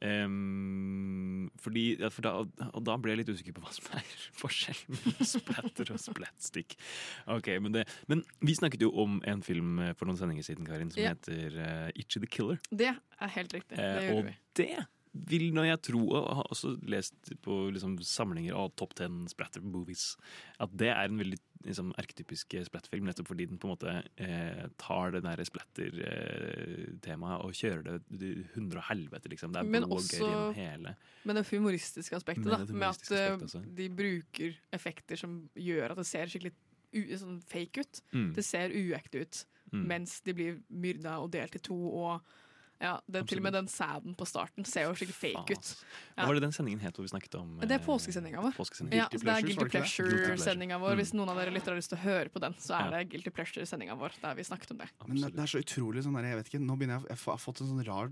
Ehm, 0.00 1.50
fordi, 1.60 1.84
for 2.12 2.24
da, 2.24 2.32
og 2.70 2.84
da 2.86 2.96
ble 3.00 3.12
jeg 3.12 3.20
litt 3.22 3.32
usikker 3.34 3.56
på 3.56 3.64
hva 3.64 3.72
som 3.74 3.88
er 3.98 4.06
forskjellen 4.42 4.96
mellom 4.96 5.28
splatter 5.32 5.92
og 5.94 6.00
splatstick. 6.02 6.76
Okay, 7.38 7.60
men, 7.62 7.74
det, 7.76 7.84
men 8.10 8.24
vi 8.44 8.56
snakket 8.56 8.86
jo 8.86 8.92
om 9.02 9.18
en 9.28 9.44
film 9.46 9.78
eh, 9.84 9.92
for 9.98 10.08
noen 10.08 10.20
sendinger 10.20 10.46
siden, 10.46 10.68
Karin, 10.68 10.92
som 10.94 11.04
Ja. 11.04 11.12
heter 11.14 11.58
uh, 11.60 11.90
Itchy 11.94 12.22
the 12.22 12.30
Killer. 12.30 12.60
Det 12.70 12.94
er 12.94 13.36
helt 13.36 13.54
riktig. 13.56 13.76
Det 13.76 14.08
uh, 14.08 14.16
og 14.16 14.26
vi. 14.28 14.34
det 14.60 14.72
vil 15.30 15.48
når 15.56 15.66
jeg 15.72 15.82
tro, 15.90 16.00
og 16.14 16.28
har 16.38 16.50
også 16.54 16.76
lest 16.86 17.32
på 17.42 17.56
liksom, 17.74 17.96
samlinger 18.06 18.54
av 18.56 18.70
Top 18.78 18.94
Ten 18.98 19.24
splatter 19.30 19.64
movies, 19.64 20.14
at 20.62 20.70
det 20.78 20.92
er 20.92 21.08
en 21.08 21.18
veldig 21.18 21.40
liksom, 21.64 21.90
erketypiske 22.00 22.62
splettfilm, 22.66 23.04
nettopp 23.08 23.28
fordi 23.28 23.46
den 23.50 23.58
på 23.60 23.68
en 23.68 23.74
måte 23.74 23.92
eh, 24.16 24.66
tar 24.80 25.12
det 25.12 25.20
der 25.26 25.42
splatter-temaet 25.44 27.44
og 27.44 27.52
kjører 27.56 28.00
det 28.08 28.30
hundre 28.54 28.80
og 28.82 28.88
helvete, 28.90 29.28
liksom. 29.32 29.52
Det 29.52 29.60
er 29.62 29.68
Men 29.68 29.84
også- 29.84 30.18
gjennom 30.20 30.54
hele. 30.54 30.96
Men 31.24 31.36
det 31.36 31.46
humoristiske 31.50 32.16
aspektet, 32.16 32.44
Men 32.46 32.66
da, 32.66 32.72
med 32.72 32.88
at 32.88 33.10
eh, 33.12 33.36
aspektet 33.36 33.74
de 33.76 33.88
bruker 33.88 34.56
effekter 34.72 35.16
som 35.16 35.48
gjør 35.56 35.90
at 35.92 35.96
det 35.96 36.06
ser 36.06 36.26
skikkelig 36.26 36.52
sånn 37.20 37.40
fake 37.46 37.78
ut. 37.84 38.00
Mm. 38.12 38.34
Det 38.34 38.44
ser 38.44 38.68
uekte 38.70 39.20
ut 39.22 39.44
Mm. 39.72 39.86
mens 39.86 40.20
de 40.22 40.32
blir 40.34 40.62
myrda 40.68 41.20
og 41.22 41.30
delt 41.30 41.54
i 41.54 41.58
to. 41.60 41.74
Og 41.76 42.20
ja, 42.80 42.94
det, 43.06 43.26
til 43.28 43.38
og 43.38 43.44
med 43.44 43.52
den 43.52 43.66
sæden 43.68 44.14
på 44.16 44.24
starten 44.28 44.64
ser 44.64 44.86
jo 44.86 44.94
skikkelig 44.96 45.16
fake 45.18 45.40
Faen, 45.44 45.58
ut. 45.58 45.70
Ja. 46.16 46.22
Hva 46.22 46.26
var 46.30 46.38
det 46.38 46.42
den 46.46 46.54
sendingen 46.56 46.80
het 46.80 46.96
hvor 46.96 47.04
vi 47.04 47.10
snakket 47.12 47.34
om 47.36 47.50
Det 47.60 47.68
er 47.70 47.78
eh, 47.78 47.84
påskesendinga 47.84 48.40
vår. 48.40 48.54
påskesendingen? 48.56 49.02
Ja, 49.02 49.08
så 49.12 49.20
det 49.26 49.34
er 49.34 49.44
Guilty 49.46 49.66
Pleasure-sendinga 49.74 50.78
vår. 50.80 50.94
Mm. 50.96 51.02
Hvis 51.02 51.12
noen 51.18 51.32
av 51.32 51.40
dere 51.40 51.52
lytter 51.54 51.74
har 51.74 51.80
lyst 51.80 51.92
til 51.92 51.98
å 52.00 52.02
høre 52.04 52.32
på 52.32 52.40
den, 52.40 52.54
så 52.58 52.74
er 52.78 52.86
Ja. 52.86 52.90
det 52.96 53.10
Guilty 53.12 53.30
Pleasure-sendinga 53.36 53.96
vår 54.00 54.16
der 54.22 54.34
vi 54.38 54.46
snakket 54.48 54.70
om 54.72 54.78
det. 54.80 54.88
Men 55.06 55.20
det, 55.20 55.32
det 55.36 55.42
er 55.44 55.52
så 55.52 55.60
utrolig 55.60 56.04
sånn 56.06 56.16
der, 56.16 56.30
jeg 56.30 56.40
vet 56.40 56.48
ikke, 56.52 56.62
Nå 56.70 56.76
begynner 56.80 57.00
jeg, 57.00 57.10
jeg 57.12 57.20
har 57.26 57.42
fått 57.44 57.60
en 57.60 57.68
sånn 57.70 57.84
rar 57.86 58.08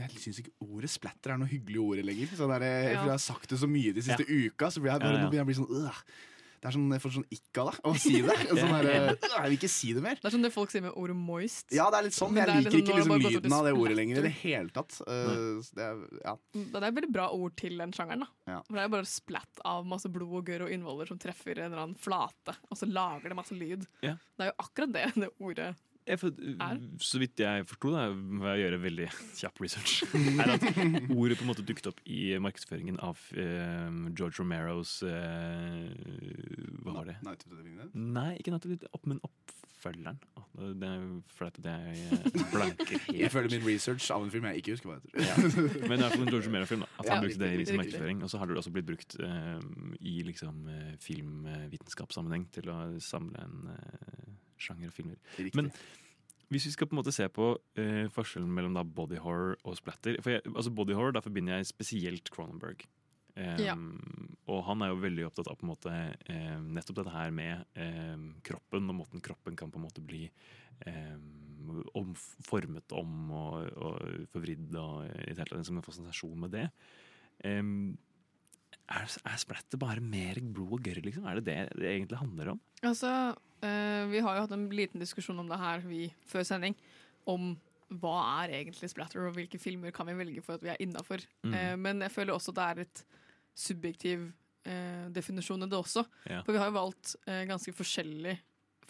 Jeg 0.00 0.22
syns 0.24 0.40
ikke 0.40 0.54
ordet 0.64 0.90
splatter 0.90 1.34
er 1.34 1.38
noe 1.42 1.48
hyggelig 1.52 1.82
ord 1.84 2.00
lenger. 2.08 2.32
Sånn 2.40 2.52
der, 2.56 2.64
jeg. 2.64 2.88
Jeg 2.96 3.04
har 3.10 3.20
sagt 3.22 3.50
det 3.52 3.58
så 3.60 3.68
mye 3.68 3.92
de 3.92 4.02
siste 4.06 4.24
uka, 4.24 4.70
så 4.72 4.80
blir 4.80 4.92
jeg, 4.96 5.04
bare, 5.04 5.20
nå 5.20 5.28
begynner 5.28 5.44
jeg 5.44 5.46
å 5.46 5.50
bli 5.52 5.60
sånn 5.60 5.84
øh. 5.84 6.00
Det 6.66 6.72
er 6.72 6.74
sånn, 6.74 6.86
Jeg 6.90 7.02
får 7.04 7.12
sånn 7.14 7.26
ikk 7.30 7.58
av 7.62 7.68
det 7.70 7.82
å 7.86 7.90
si 8.02 8.12
det. 8.26 8.34
Sånn 8.58 8.72
der, 8.74 8.86
øh, 8.90 9.10
jeg 9.22 9.42
vil 9.44 9.54
ikke 9.54 9.70
si 9.70 9.92
det 9.94 10.02
mer. 10.02 10.16
Det 10.18 10.26
er 10.26 10.34
sånn 10.34 10.42
det 10.42 10.50
folk 10.50 10.72
sier 10.72 10.82
med 10.82 10.96
ordet 10.98 11.14
moist. 11.14 11.68
Ja, 11.70 11.84
det 11.94 12.00
er 12.00 12.06
litt 12.08 12.16
sånn. 12.16 12.32
Men 12.34 12.42
Jeg 12.42 12.48
er 12.48 12.58
liker 12.58 12.74
liksom- 12.74 12.82
ikke 12.82 12.96
liksom 12.96 13.14
over 13.14 13.34
lyden 13.36 13.54
av 13.54 13.64
det 13.68 13.74
ordet 13.78 13.96
lenger 14.00 14.18
i 14.18 14.24
det 14.26 14.32
hele 14.40 14.74
tatt. 14.74 14.96
Uh, 15.06 15.62
det 15.78 15.84
er, 15.86 16.02
ja. 16.24 16.34
Det 16.56 16.74
er 16.82 16.88
et 16.90 16.96
veldig 16.98 17.12
bra 17.14 17.28
ord 17.30 17.54
til 17.62 17.78
den 17.78 17.92
sjangeren. 17.94 18.26
da 18.26 18.28
Ja. 18.50 18.58
For 18.66 18.74
Det 18.74 18.82
er 18.82 18.88
bare 18.96 19.06
splatt 19.06 19.62
av 19.64 19.86
masse 19.86 20.10
blod 20.10 20.34
og 20.40 20.44
gørr 20.50 20.66
og 20.66 20.74
innvoller 20.74 21.06
som 21.06 21.18
treffer 21.22 21.54
en 21.62 21.70
eller 21.70 21.84
annen 21.84 21.94
flate, 22.02 22.56
og 22.70 22.76
så 22.82 22.90
lager 22.90 23.28
det 23.30 23.36
masse 23.38 23.54
lyd. 23.54 23.86
Ja. 24.02 24.16
Det 24.36 24.48
er 24.48 24.50
jo 24.50 24.58
akkurat 24.66 24.92
det 24.92 25.06
det 25.22 25.30
ordet 25.38 25.76
for, 26.20 26.30
Er? 26.62 26.78
så 27.02 27.18
vidt 27.18 27.40
jeg 27.42 27.64
forsto, 27.66 27.90
det, 27.90 28.04
ved 28.38 28.46
å 28.52 28.56
gjøre 28.60 28.78
veldig 28.84 29.08
kjapp 29.40 29.58
research, 29.64 29.96
er 30.42 30.52
at 30.54 30.62
ordet 31.10 31.36
på 31.40 31.42
en 31.42 31.50
måte 31.50 31.64
dukket 31.66 31.90
opp 31.90 31.98
i 32.06 32.20
markedsføringen 32.38 33.00
av 33.02 33.18
eh, 33.34 33.90
George 34.14 34.38
Romeros 34.38 35.00
eh, 35.02 35.90
Hva 36.86 36.94
var 37.00 37.10
det? 37.10 37.18
Night 37.26 37.42
of 37.42 37.50
the 37.50 37.58
Living 37.58 37.76
Dead. 37.82 37.90
Nei, 37.98 38.36
ikke 38.38 38.54
Night 38.54 38.62
of 38.62 38.70
the 38.70 38.76
Living 38.76 38.86
Dead, 38.86 39.08
men 39.10 39.18
oppfølgeren. 39.26 40.20
Oh, 40.38 40.46
Det 40.78 40.88
er 40.88 41.02
flaut 41.36 41.58
at 41.60 41.66
jeg 41.72 42.06
eh, 42.06 42.46
blanker 42.54 42.94
helt. 43.08 43.18
Ifølge 43.26 43.58
min 43.58 43.66
research 43.66 44.06
av 44.14 44.22
en 44.24 44.30
film 44.32 44.46
jeg 44.52 44.62
ikke 44.62 44.76
husker 44.76 44.92
hva 44.92 45.00
heter. 45.00 45.26
Ja. 45.26 45.34
Men 45.90 45.98
i 45.98 46.02
hvert 46.06 46.14
fall 46.14 46.24
en 46.24 46.30
George 46.32 46.46
Romero-film. 46.48 46.86
At 46.86 47.02
At 47.02 47.10
Ja, 47.10 47.18
han 47.18 47.26
brukte 47.26 47.42
det 47.42 47.50
i 47.60 47.66
sin 47.68 47.80
markedsføring. 47.82 48.22
Og 48.24 48.30
så 48.32 48.40
har 48.40 48.48
det 48.50 48.56
også 48.62 48.72
blitt 48.78 48.88
brukt 48.88 49.18
eh, 49.20 49.60
i 50.00 50.16
liksom 50.30 50.64
filmvitenskapssammenheng 51.02 52.46
til 52.56 52.70
å 52.72 52.78
samle 53.02 53.42
en 53.44 53.70
eh, 53.74 54.32
sjanger 54.58 54.90
og 54.90 54.96
filmer. 54.96 55.20
Riktig. 55.38 55.54
Men 55.58 55.72
hvis 56.52 56.68
vi 56.68 56.74
skal 56.76 56.86
på 56.86 56.94
en 56.94 57.00
måte 57.00 57.14
se 57.14 57.26
på 57.32 57.48
eh, 57.80 58.06
forskjellen 58.14 58.52
mellom 58.54 58.76
da 58.76 58.84
body 58.86 59.18
horror 59.18 59.56
og 59.66 59.74
splatter 59.78 60.20
For 60.22 60.36
jeg, 60.36 60.44
altså 60.52 60.70
Body 60.70 60.94
horror, 60.94 61.16
da 61.16 61.24
forbinder 61.24 61.58
jeg 61.58 61.72
spesielt 61.72 62.30
Cronenberg. 62.30 62.86
Um, 63.36 63.58
Ja. 63.60 63.74
Og 64.48 64.62
han 64.64 64.80
er 64.80 64.92
jo 64.92 65.00
veldig 65.02 65.26
opptatt 65.26 65.48
av 65.50 65.58
på 65.58 65.66
en 65.66 65.72
måte 65.72 65.92
eh, 66.30 66.54
nettopp 66.62 67.00
dette 67.00 67.12
her 67.12 67.32
med 67.34 67.66
eh, 67.74 68.14
kroppen, 68.46 68.86
og 68.92 69.00
måten 69.02 69.20
kroppen 69.24 69.58
kan 69.58 69.72
på 69.74 69.80
en 69.80 69.84
måte 69.88 70.04
bli 70.06 70.22
eh, 70.86 71.16
om, 71.98 72.14
formet 72.46 72.94
om 72.94 73.32
og, 73.34 73.66
og 73.74 74.28
forvridd, 74.30 74.70
og 74.78 75.02
i 75.10 75.34
det 75.34 75.34
hele 75.34 75.40
tatt 75.42 75.56
liksom 75.58 75.80
en 75.82 75.88
fascinasjon 75.88 76.38
med 76.46 76.54
det. 76.54 76.68
Um, 77.42 77.96
er, 78.86 79.02
er 79.02 79.40
splatter 79.42 79.82
bare 79.82 80.00
mer 80.00 80.38
blod 80.54 80.78
og 80.78 80.86
gørr, 80.86 81.02
liksom? 81.02 81.26
Er 81.26 81.40
det 81.40 81.48
det 81.50 81.58
det 81.82 81.90
egentlig 81.90 82.22
handler 82.22 82.54
om? 82.54 82.62
Altså, 82.86 83.10
eh, 83.64 84.02
vi 84.10 84.22
har 84.24 84.36
jo 84.36 84.44
hatt 84.44 84.54
en 84.56 84.66
liten 84.72 85.02
diskusjon 85.02 85.38
om 85.42 85.48
det 85.50 85.60
her 85.60 85.84
vi, 85.86 86.08
før 86.28 86.46
sending. 86.48 86.76
Om 87.28 87.54
hva 88.02 88.16
er 88.42 88.56
egentlig 88.62 88.90
splatter, 88.90 89.22
og 89.22 89.36
hvilke 89.36 89.60
filmer 89.62 89.94
kan 89.94 90.08
vi 90.08 90.16
velge 90.18 90.42
for 90.42 90.58
at 90.58 90.64
vi 90.64 90.72
er 90.72 90.82
innafor. 90.82 91.22
Mm. 91.46 91.78
men 91.78 92.02
jeg 92.02 92.10
føler 92.10 92.34
også 92.34 92.50
at 92.50 92.58
det 92.58 92.64
er 92.66 92.80
et 92.82 93.02
subjektiv 93.56 94.24
uh, 94.66 95.06
definisjon 95.14 95.62
i 95.62 95.68
det 95.70 95.78
også. 95.78 96.02
Yeah. 96.26 96.42
For 96.42 96.56
vi 96.56 96.58
har 96.58 96.72
jo 96.72 96.74
valgt 96.80 97.14
ganske 97.46 97.72
forskjellige 97.78 98.40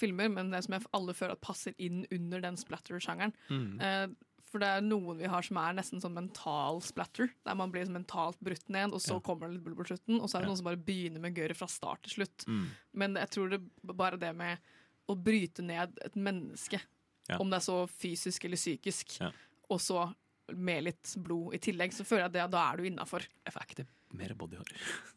filmer, 0.01 0.31
men 0.33 0.49
det 0.53 0.63
som 0.65 0.77
jeg 0.77 0.89
alle 0.97 1.15
føler 1.17 1.37
at 1.37 1.45
passer 1.45 1.77
inn 1.77 2.07
under 2.13 2.41
den 2.45 2.57
splatter-sjangeren. 2.61 3.37
Mm. 3.53 4.17
For 4.47 4.63
det 4.63 4.69
er 4.69 4.81
noen 4.87 5.19
vi 5.19 5.27
har 5.27 5.43
som 5.43 5.57
er 5.59 5.75
nesten 5.75 6.01
sånn 6.01 6.15
mental 6.15 6.79
splatter, 6.81 7.33
der 7.45 7.55
man 7.59 7.73
blir 7.75 7.85
sånn 7.85 7.97
mentalt 7.99 8.39
brutt 8.41 8.69
ned, 8.71 8.93
og 8.95 9.01
så 9.03 9.15
Ja. 9.17 9.21
kommer 9.21 9.49
det 9.49 9.55
litt 9.57 9.65
blod 9.65 9.79
på 9.79 9.87
slutten, 9.91 10.21
og 10.21 10.29
så 10.31 10.37
er 10.37 10.41
det 10.41 10.47
Ja. 10.47 10.49
noen 10.53 10.57
som 10.57 10.65
bare 10.71 10.77
begynner 10.77 11.21
med 11.21 11.35
gøret 11.35 11.57
fra 11.57 11.67
start 11.67 12.03
til 12.03 12.23
slutt. 12.25 12.47
Mm. 12.47 12.67
Men 12.95 13.15
jeg 13.15 13.31
tror 13.31 13.51
det 13.51 13.61
bare 13.83 14.17
det 14.17 14.35
med 14.37 14.59
å 15.09 15.17
bryte 15.23 15.63
ned 15.63 15.99
et 16.05 16.15
menneske, 16.15 16.81
Ja. 17.29 17.39
om 17.39 17.51
det 17.51 17.57
er 17.57 17.67
så 17.73 17.89
fysisk 17.89 18.45
eller 18.45 18.57
psykisk, 18.57 19.21
og 19.69 19.81
så 19.81 20.15
med 20.55 20.85
litt 20.85 21.03
blod 21.19 21.55
i 21.55 21.59
tillegg, 21.59 21.91
så 21.93 22.05
føler 22.07 22.19
jeg 22.23 22.27
at 22.27 22.33
det, 22.33 22.51
da 22.53 22.73
er 22.73 22.77
du 22.77 22.85
innafor. 22.85 23.27
Mer 24.13 24.33
body 24.35 24.55
horror. 24.57 24.67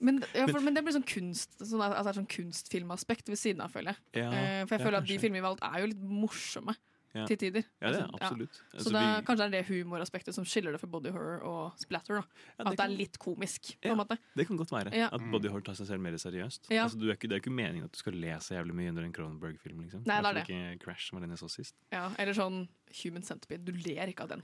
Men, 0.02 0.24
ja, 0.34 0.48
for, 0.48 0.60
men 0.62 0.74
det 0.74 0.84
blir 0.84 0.92
sånn 0.94 1.06
kunst 1.06 1.50
sånn, 1.60 1.80
altså, 1.80 2.16
sånn 2.16 2.28
kunstfilmaspekt 2.28 3.28
ved 3.30 3.38
siden 3.38 3.62
av, 3.62 3.72
føler 3.72 3.94
jeg. 3.94 3.98
Ja, 4.24 4.32
Eh, 4.32 4.66
for 4.66 4.76
jeg 4.78 4.88
føler 4.88 4.98
at 4.98 5.06
de 5.06 5.18
filmene 5.20 5.34
vi 5.34 5.46
har 5.46 5.56
valgt, 5.56 5.64
er 5.76 5.80
jo 5.82 5.88
litt 5.94 6.02
morsomme 6.02 6.76
Ja. 7.16 7.26
til 7.26 7.38
tider. 7.42 7.64
Ja, 7.82 7.90
det 7.92 8.02
er 8.04 8.10
absolutt. 8.14 8.54
Ja. 8.54 8.66
Så 8.70 8.78
Altså, 8.78 8.90
det 8.94 9.02
er, 9.02 9.22
kanskje 9.26 9.46
det 9.50 9.60
er 9.60 9.64
det 9.64 9.68
humoraspektet 9.84 10.34
som 10.36 10.46
skiller 10.46 10.72
det 10.76 10.80
fra 10.80 10.88
body 10.88 11.10
horror 11.10 11.42
og 11.44 11.80
splatter. 11.82 12.20
Da. 12.20 12.24
Ja, 12.60 12.66
at 12.66 12.68
det 12.70 12.78
kan- 12.78 12.92
er 12.92 12.98
litt 12.98 13.18
komisk, 13.18 13.72
på 13.82 13.90
en 13.90 13.98
måte. 13.98 14.18
Det 14.38 14.46
kan 14.48 14.58
godt 14.58 14.70
være. 14.72 14.94
At 15.12 15.22
body 15.32 15.50
horror 15.50 15.62
tar 15.66 15.74
seg 15.74 15.88
selv 15.88 16.02
mer 16.02 16.12
seriøst. 16.22 16.70
Altså, 16.70 17.00
du 17.00 17.10
er 17.10 17.16
ikke, 17.16 17.28
det 17.28 17.32
er 17.40 17.42
ikke 17.42 17.52
meningen 17.56 17.86
at 17.86 17.92
du 17.92 17.98
skal 17.98 18.14
le 18.14 18.28
så 18.40 18.54
jævlig 18.62 18.76
mye 18.76 18.90
under 18.90 19.04
en 19.04 19.14
Cronenberg-film. 19.14 19.82
Liksom. 19.82 20.04
Nei, 20.06 20.22
det 20.22 20.30
er 20.30 20.34
det. 20.34 20.48
ikke 20.48 20.80
Crash, 20.86 21.10
som 21.10 21.18
var 21.20 21.26
den 21.26 21.32
jeg 21.36 21.40
så 21.40 21.50
sist. 21.50 21.74
Ja, 21.92 22.12
eller 22.20 22.34
sånn 22.34 22.68
Human 23.04 23.24
Centipede. 23.24 23.66
Du 23.66 23.72
ler 23.74 24.08
ikke 24.08 24.22
av 24.22 24.30
den. 24.30 24.44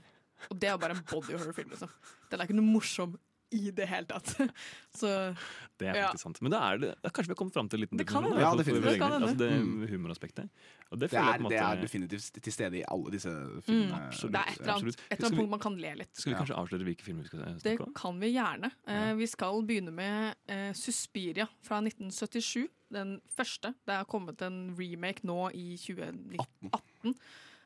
Og 0.50 0.58
det 0.60 0.68
er 0.68 0.76
bare 0.76 0.90
en 0.96 1.02
body 1.08 1.32
horror-film. 1.38 1.70
Liksom. 1.70 1.88
Den 2.30 2.40
er 2.40 2.44
ikke 2.46 2.56
noe 2.58 2.66
morsom 2.66 3.16
i 3.52 3.70
det 3.70 3.86
hele 3.86 4.06
tatt. 4.10 4.32
Så 4.98 5.06
Det 5.78 5.86
er 5.88 5.94
Ja. 5.94 6.06
faktisk 6.10 6.22
sant. 6.24 6.40
Men 6.42 6.50
da 6.50 6.58
er 6.72 6.78
det, 6.78 6.88
kanskje 7.12 7.28
vi 7.28 7.34
har 7.34 7.38
kommet 7.38 7.54
fram 7.54 7.68
til 7.68 7.78
en 7.78 7.84
liten 7.86 7.98
Det 8.00 8.06
kan. 8.08 8.24
Ja, 8.24 8.54
Det 8.56 8.64
kan. 8.98 9.12
Altså, 9.22 9.36
det 9.36 9.50
humoraspektet. 9.90 10.48
Og 10.90 10.98
det 10.98 11.10
Det 11.10 11.18
er, 11.18 11.24
jeg 11.32 11.40
på 11.40 11.46
en 11.46 11.50
det 11.52 11.58
er 11.60 11.80
definitivt 11.82 12.42
til 12.42 12.52
stede 12.52 12.78
i 12.78 12.84
alle 12.88 13.10
disse 13.12 13.28
mm, 13.28 13.62
filmene. 13.62 14.00
absolutt. 14.06 14.32
det 14.32 14.40
er 14.40 14.50
et 14.52 14.60
eller 14.60 14.72
annet, 14.74 14.94
et 14.96 15.02
eller 15.12 15.26
annet 15.26 15.30
vi- 15.30 15.36
punkt 15.42 15.50
man 15.50 15.60
kan 15.60 15.76
le 15.78 15.94
litt. 16.02 16.16
Skal 16.16 16.30
vi 16.32 16.34
Ja. 16.36 16.40
kanskje 16.44 16.56
avsløre 16.56 16.84
hvilke 16.88 17.02
filmer 17.04 17.22
vi 17.22 17.28
skal 17.28 17.38
Det 17.44 17.62
snakke 17.62 17.86
om? 17.86 17.94
kan 17.94 18.20
vi 18.20 18.32
gjerne. 18.34 18.70
Eh, 18.86 19.12
vi 19.14 19.26
skal 19.26 19.62
begynne 19.66 19.92
med 19.92 20.34
eh, 20.48 20.72
Suspiria 20.72 21.46
fra 21.62 21.80
1977. 21.80 22.68
Den 22.92 23.20
første. 23.36 23.74
Det 23.86 23.94
er 23.94 24.04
kommet 24.04 24.40
en 24.42 24.74
remake 24.78 25.24
nå 25.24 25.50
i 25.54 25.76
2018. 25.76 27.14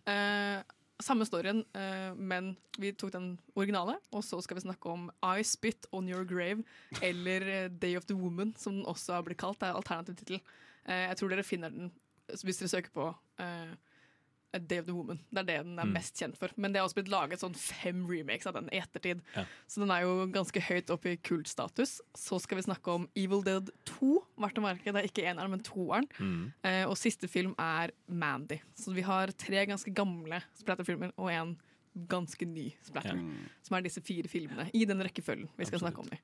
Eh, 0.06 0.62
samme 1.04 1.26
storyen, 1.28 1.62
eh, 1.76 2.10
men 2.16 2.54
vi 2.78 2.92
tok 2.92 3.12
den 3.14 3.32
originale. 3.58 3.96
Og 4.12 4.24
så 4.26 4.40
skal 4.44 4.58
vi 4.58 4.66
snakke 4.66 4.92
om 4.92 5.08
I 5.22 5.44
Spit 5.46 5.88
On 5.92 6.08
Your 6.08 6.24
Grave, 6.28 6.64
eller 7.02 7.46
eh, 7.48 7.68
Day 7.70 7.96
of 7.96 8.06
the 8.06 8.16
Woman, 8.16 8.54
som 8.58 8.78
den 8.78 8.88
også 8.88 9.18
har 9.18 9.26
blitt 9.26 9.40
kalt. 9.40 9.60
Det 9.60 9.68
er 9.68 9.78
alternativ 9.78 10.16
tittel. 10.20 10.40
Eh, 10.86 11.06
jeg 11.08 11.20
tror 11.20 11.32
dere 11.32 11.46
finner 11.46 11.74
den 11.74 11.92
hvis 12.30 12.60
dere 12.60 12.70
søker 12.70 12.92
på 12.94 13.08
eh, 13.42 13.72
Of 14.54 14.86
the 14.86 14.92
Woman. 14.94 15.20
Det 15.32 15.38
er 15.38 15.44
det 15.44 15.56
den 15.66 15.78
er 15.78 15.84
Mm. 15.84 15.92
mest 15.92 16.14
kjent 16.18 16.36
for. 16.36 16.48
Men 16.56 16.72
det 16.72 16.80
er 16.80 16.84
også 16.86 16.94
blitt 16.98 17.08
laget 17.08 17.38
sånn 17.40 17.54
fem 17.56 18.06
remakes 18.06 18.46
av 18.46 18.54
den 18.54 18.68
i 18.72 18.80
ettertid. 18.80 19.20
Ja. 19.36 19.44
Så 19.68 19.80
den 19.80 19.90
er 19.90 20.02
jo 20.02 20.26
ganske 20.26 20.60
høyt 20.60 20.90
oppe 20.90 21.12
i 21.12 21.16
kultstatus. 21.16 22.00
Så 22.14 22.40
skal 22.40 22.56
vi 22.58 22.62
snakke 22.62 22.88
om 22.92 23.08
Evil 23.16 23.42
Dead 23.42 23.70
2. 23.84 24.24
Verdt 24.38 24.58
å 24.58 24.62
merke, 24.62 24.84
det 24.92 24.96
er 24.96 25.08
ikke 25.08 25.24
eneren, 25.28 25.50
men 25.50 25.60
toeren. 25.60 26.06
Mm. 26.18 26.52
Eh, 26.64 26.84
og 26.86 26.96
siste 26.96 27.28
film 27.28 27.54
er 27.58 27.90
Mandy. 28.08 28.60
Så 28.74 28.92
vi 28.94 29.02
har 29.02 29.28
tre 29.28 29.66
ganske 29.66 29.92
gamle 29.94 30.42
splatterfilmer 30.58 31.12
og 31.18 31.30
en 31.30 31.56
ganske 32.08 32.46
ny 32.46 32.68
splatter. 32.86 33.18
Mm. 33.18 33.48
Som 33.66 33.76
er 33.76 33.84
disse 33.86 34.00
fire 34.04 34.28
filmene 34.28 34.68
i 34.74 34.84
den 34.88 35.02
rekkefølgen 35.04 35.48
vi 35.56 35.66
skal 35.68 35.80
Absolutt. 35.80 35.82
snakke 35.82 36.00
om. 36.00 36.08
de. 36.10 36.18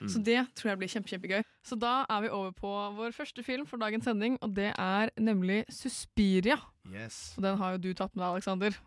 Mm. 0.00 0.08
Så 0.08 0.22
det 0.24 0.38
tror 0.54 0.70
jeg 0.70 0.78
blir 0.78 0.92
kjempe, 0.92 1.12
kjempegøy. 1.12 1.42
Så 1.66 1.78
da 1.78 1.92
er 2.08 2.20
vi 2.24 2.28
over 2.30 2.52
på 2.56 2.72
vår 2.98 3.12
første 3.16 3.42
film 3.42 3.66
for 3.66 3.80
dagens 3.82 4.04
sending, 4.04 4.38
og 4.42 4.54
det 4.54 4.72
er 4.78 5.10
nemlig 5.18 5.64
Suspiria. 5.68 6.56
Yes. 6.88 7.34
Og 7.36 7.42
den 7.42 7.58
har 7.58 7.74
jo 7.74 7.78
du 7.78 7.92
tatt 7.94 8.14
med 8.14 8.22
deg, 8.24 8.38
Alexander. 8.38 8.78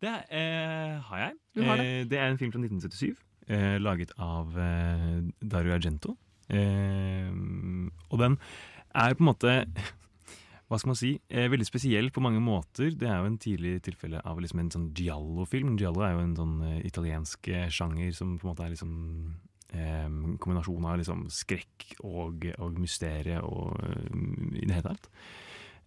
Det 0.00 0.08
er, 0.08 0.22
eh, 0.30 1.00
har 1.08 1.18
jeg. 1.18 1.32
Har 1.66 1.76
det. 1.76 1.86
Eh, 1.86 2.04
det 2.08 2.18
er 2.18 2.28
en 2.30 2.38
film 2.38 2.52
fra 2.52 2.60
1977, 2.60 3.16
eh, 3.48 3.78
laget 3.78 4.12
av 4.18 4.56
eh, 4.58 5.22
Dario 5.42 5.74
Argento. 5.74 6.16
Eh, 6.48 7.30
og 8.10 8.18
den 8.20 8.38
er 8.94 9.14
på 9.14 9.24
en 9.24 9.30
måte 9.30 9.66
hva 10.72 10.78
skal 10.80 10.92
man 10.94 10.96
si, 10.96 11.12
eh, 11.28 11.50
veldig 11.52 11.68
spesiell 11.68 12.08
på 12.10 12.22
mange 12.24 12.40
måter. 12.40 12.94
Det 12.96 13.04
er 13.04 13.20
jo 13.20 13.28
en 13.28 13.38
tidlig 13.40 13.74
tilfelle 13.84 14.22
av 14.24 14.40
liksom 14.40 14.62
en 14.62 14.70
sånn 14.72 14.90
giallo-film. 14.96 15.76
Giallo 15.76 16.00
er 16.06 16.14
jo 16.14 16.22
en 16.24 16.36
sånn 16.38 16.54
eh, 16.64 16.78
italiensk 16.88 17.48
eh, 17.52 17.68
sjanger 17.68 18.14
som 18.16 18.38
på 18.38 18.46
en 18.46 18.52
måte 18.54 18.64
er 18.64 18.72
liksom 18.72 18.92
eh, 19.76 20.08
kombinasjon 20.40 20.86
av 20.88 20.96
liksom 21.02 21.26
skrekk 21.28 21.90
og, 22.00 22.46
og 22.56 22.78
mysterie 22.80 23.42
og 23.44 23.76
eh, 23.84 24.06
i 24.62 24.64
det 24.64 24.78
hele 24.78 24.94
tatt. 24.94 25.10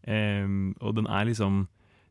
Eh, 0.05 0.45
og 0.77 0.99
den 0.99 1.09
er 1.09 1.31
liksom 1.31 1.63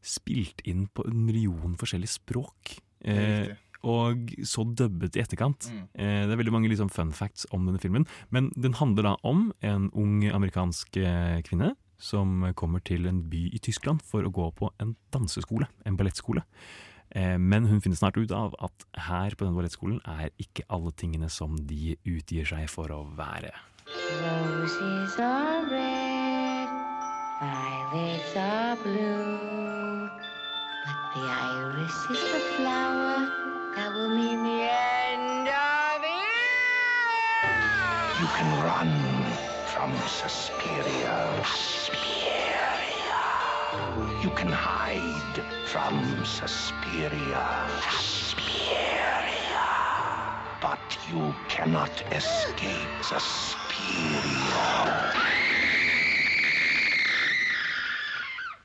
spilt 0.05 0.65
inn 0.69 0.89
på 0.91 1.07
en 1.07 1.23
million 1.29 1.79
forskjellige 1.79 2.19
språk. 2.19 2.75
Eh, 3.07 3.55
og 3.85 4.35
så 4.49 4.65
dubbet 4.67 5.15
i 5.15 5.23
etterkant. 5.23 5.71
Mm. 5.71 5.87
Eh, 5.95 6.21
det 6.27 6.35
er 6.35 6.41
veldig 6.41 6.57
mange 6.57 6.73
liksom, 6.73 6.91
fun 6.91 7.15
facts 7.15 7.47
om 7.55 7.69
denne 7.69 7.79
filmen. 7.79 8.09
Men 8.35 8.51
den 8.59 8.75
handler 8.81 9.13
da 9.13 9.17
om 9.23 9.51
en 9.63 9.91
ung 9.95 10.25
amerikansk 10.27 10.99
eh, 10.99 11.39
kvinne 11.47 11.77
som 11.99 12.43
kommer 12.59 12.83
til 12.85 13.07
en 13.07 13.23
by 13.31 13.47
i 13.55 13.61
Tyskland 13.63 14.03
for 14.05 14.27
å 14.27 14.33
gå 14.35 14.51
på 14.59 14.71
en 14.83 14.97
danseskole, 15.15 15.69
en 15.87 15.97
ballettskole. 15.99 16.43
Eh, 17.15 17.39
men 17.39 17.67
hun 17.67 17.81
finner 17.81 17.97
snart 17.97 18.17
ut 18.17 18.33
av 18.35 18.55
at 18.65 18.87
her 19.07 19.35
på 19.37 19.45
denne 19.45 19.57
ballettskolen 19.59 20.01
er 20.09 20.33
ikke 20.41 20.67
alle 20.73 20.91
tingene 20.99 21.31
som 21.31 21.57
de 21.69 21.97
utgir 22.03 22.49
seg 22.49 22.67
for 22.73 22.91
å 22.91 23.05
være. 23.17 23.53
Roses 24.25 25.19
are 25.21 25.63
red, 25.71 26.69
violets 27.41 28.37
are 28.41 28.77
blue, 28.83 30.09
but 30.85 30.99
the 31.15 31.25
iris 31.29 31.99
is 32.11 32.23
the 32.33 32.43
flower 32.57 33.29
that 33.77 33.93
will 33.95 34.09
mean 34.09 34.43
the 34.43 34.63
end 34.73 35.49
of 35.49 36.01
it. 36.03 36.35
You 38.21 38.27
can 38.35 38.51
run 38.65 39.24
from 39.85 39.97
Suspiria. 40.09 41.17
Suspiria. 41.45 42.69
You 44.25 44.31
can 44.31 44.49
hide 44.49 45.41
from 45.67 46.25
Suspiria. 46.25 47.45
Suspiria. 47.93 49.13
But 50.65 50.97
you 51.13 51.35
cannot 51.53 51.93
escape 52.21 52.97
Suspiria. 53.05 54.65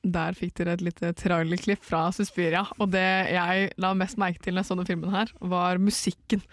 Der 0.04 0.32
fikk 0.40 0.56
dere 0.58 0.78
et 0.78 0.82
lite 0.88 1.12
trailerklipp 1.20 1.84
fra 1.84 2.14
Suspiria. 2.16 2.64
Og 2.80 2.94
det 2.96 3.10
jeg 3.36 3.72
la 3.76 3.92
mest 3.94 4.16
merke 4.18 4.40
til 4.40 4.56
når 4.56 4.64
jeg 4.64 4.72
så 4.72 4.80
den 4.80 4.88
filmen 4.88 5.12
her, 5.12 5.36
var 5.42 5.84
musikken. 5.84 6.48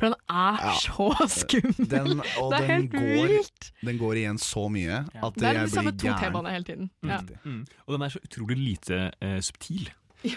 For 0.00 0.08
den 0.08 0.16
er 0.32 0.58
Ja. 0.64 0.74
så 0.80 1.10
skummel! 1.42 1.88
Den, 1.92 2.24
og 2.40 2.50
det 2.54 2.60
er 2.62 2.66
den 2.66 2.74
helt 2.74 2.92
går, 2.96 3.30
vilt! 3.36 3.70
den 3.84 4.00
går 4.00 4.20
igjen 4.24 4.40
så 4.40 4.66
mye 4.72 5.02
at 5.04 5.34
Det 5.38 5.44
er 5.52 5.60
jeg 5.60 5.68
de 5.70 5.76
samme 5.76 5.92
to 5.94 6.08
gæren. 6.08 6.20
temaene 6.24 6.56
hele 6.56 6.64
tiden. 6.72 6.90
Ja. 7.04 7.20
Mm. 7.44 7.62
Og 7.86 7.94
den 7.98 8.02
er 8.08 8.14
så 8.16 8.20
utrolig 8.24 8.56
lite 8.58 9.10
uh, 9.20 9.40
subtil. 9.44 9.90
Ja, 10.20 10.36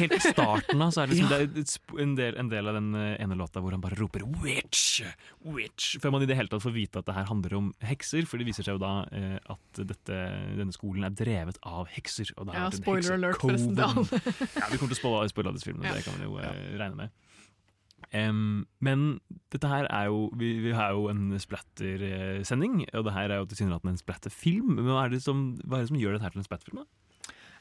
Helt 0.00 0.16
i 0.16 0.18
starten 0.18 0.80
av 0.82 0.88
så 0.90 1.04
er 1.04 1.12
det, 1.12 1.14
liksom, 1.20 1.28
det 1.30 1.36
er 1.38 2.00
en, 2.02 2.14
del, 2.18 2.38
en 2.42 2.48
del 2.50 2.66
av 2.66 2.74
den 2.74 2.88
eh, 2.98 3.12
ene 3.22 3.36
låta 3.38 3.60
hvor 3.62 3.70
han 3.70 3.78
bare 3.84 3.94
roper 4.00 4.24
'witch', 4.26 4.96
'witch', 5.46 5.92
før 6.02 6.10
man 6.10 6.24
i 6.24 6.26
det 6.26 6.34
hele 6.34 6.50
tatt 6.50 6.64
får 6.64 6.74
vite 6.74 6.98
at 6.98 7.06
det 7.06 7.14
her 7.14 7.28
handler 7.28 7.54
om 7.54 7.68
hekser. 7.86 8.26
For 8.26 8.42
det 8.42 8.48
viser 8.48 8.66
seg 8.66 8.74
jo 8.74 8.82
da 8.82 9.06
eh, 9.14 9.38
at 9.46 9.78
dette, 9.92 10.18
denne 10.58 10.74
skolen 10.74 11.06
er 11.06 11.14
drevet 11.14 11.54
av 11.62 11.86
hekser. 11.94 12.32
Og 12.34 12.48
det 12.50 12.58
Ja, 12.58 12.66
spoiler 12.74 13.14
alert, 13.14 13.38
forresten. 13.38 13.78
Ja, 13.78 14.66
vi 14.74 14.80
kommer 14.82 14.90
til 14.90 14.98
å 15.06 15.22
spoile, 15.30 15.54
filmene, 15.62 15.86
Ja. 15.86 15.94
det 15.94 16.02
kan 16.02 16.18
man 16.18 16.26
jo 16.26 16.38
eh, 16.42 16.74
regne 16.74 16.96
med. 17.04 17.14
Em, 18.14 18.66
men 18.80 19.06
dette 19.50 19.66
her 19.68 19.88
er 19.90 20.06
jo 20.06 20.28
Vi, 20.38 20.52
vi 20.62 20.70
har 20.76 20.92
jo 20.94 21.08
en 21.10 21.34
splatter-sending, 21.42 22.84
og 22.94 23.04
det 23.08 23.14
her 23.16 23.32
er 23.32 23.40
jo 23.40 23.48
tilsynelatende 23.50 23.96
en 23.96 24.00
splatterfilm. 24.02 24.76
Men 24.78 24.90
hva 24.92 25.06
er, 25.06 25.14
det 25.16 25.22
som, 25.24 25.48
hva 25.64 25.78
er 25.80 25.86
det 25.86 25.90
som 25.92 25.98
gjør 26.00 26.16
dette 26.16 26.28
her 26.28 26.36
til 26.36 26.42
en 26.44 26.48
splatterfilm? 26.48 26.84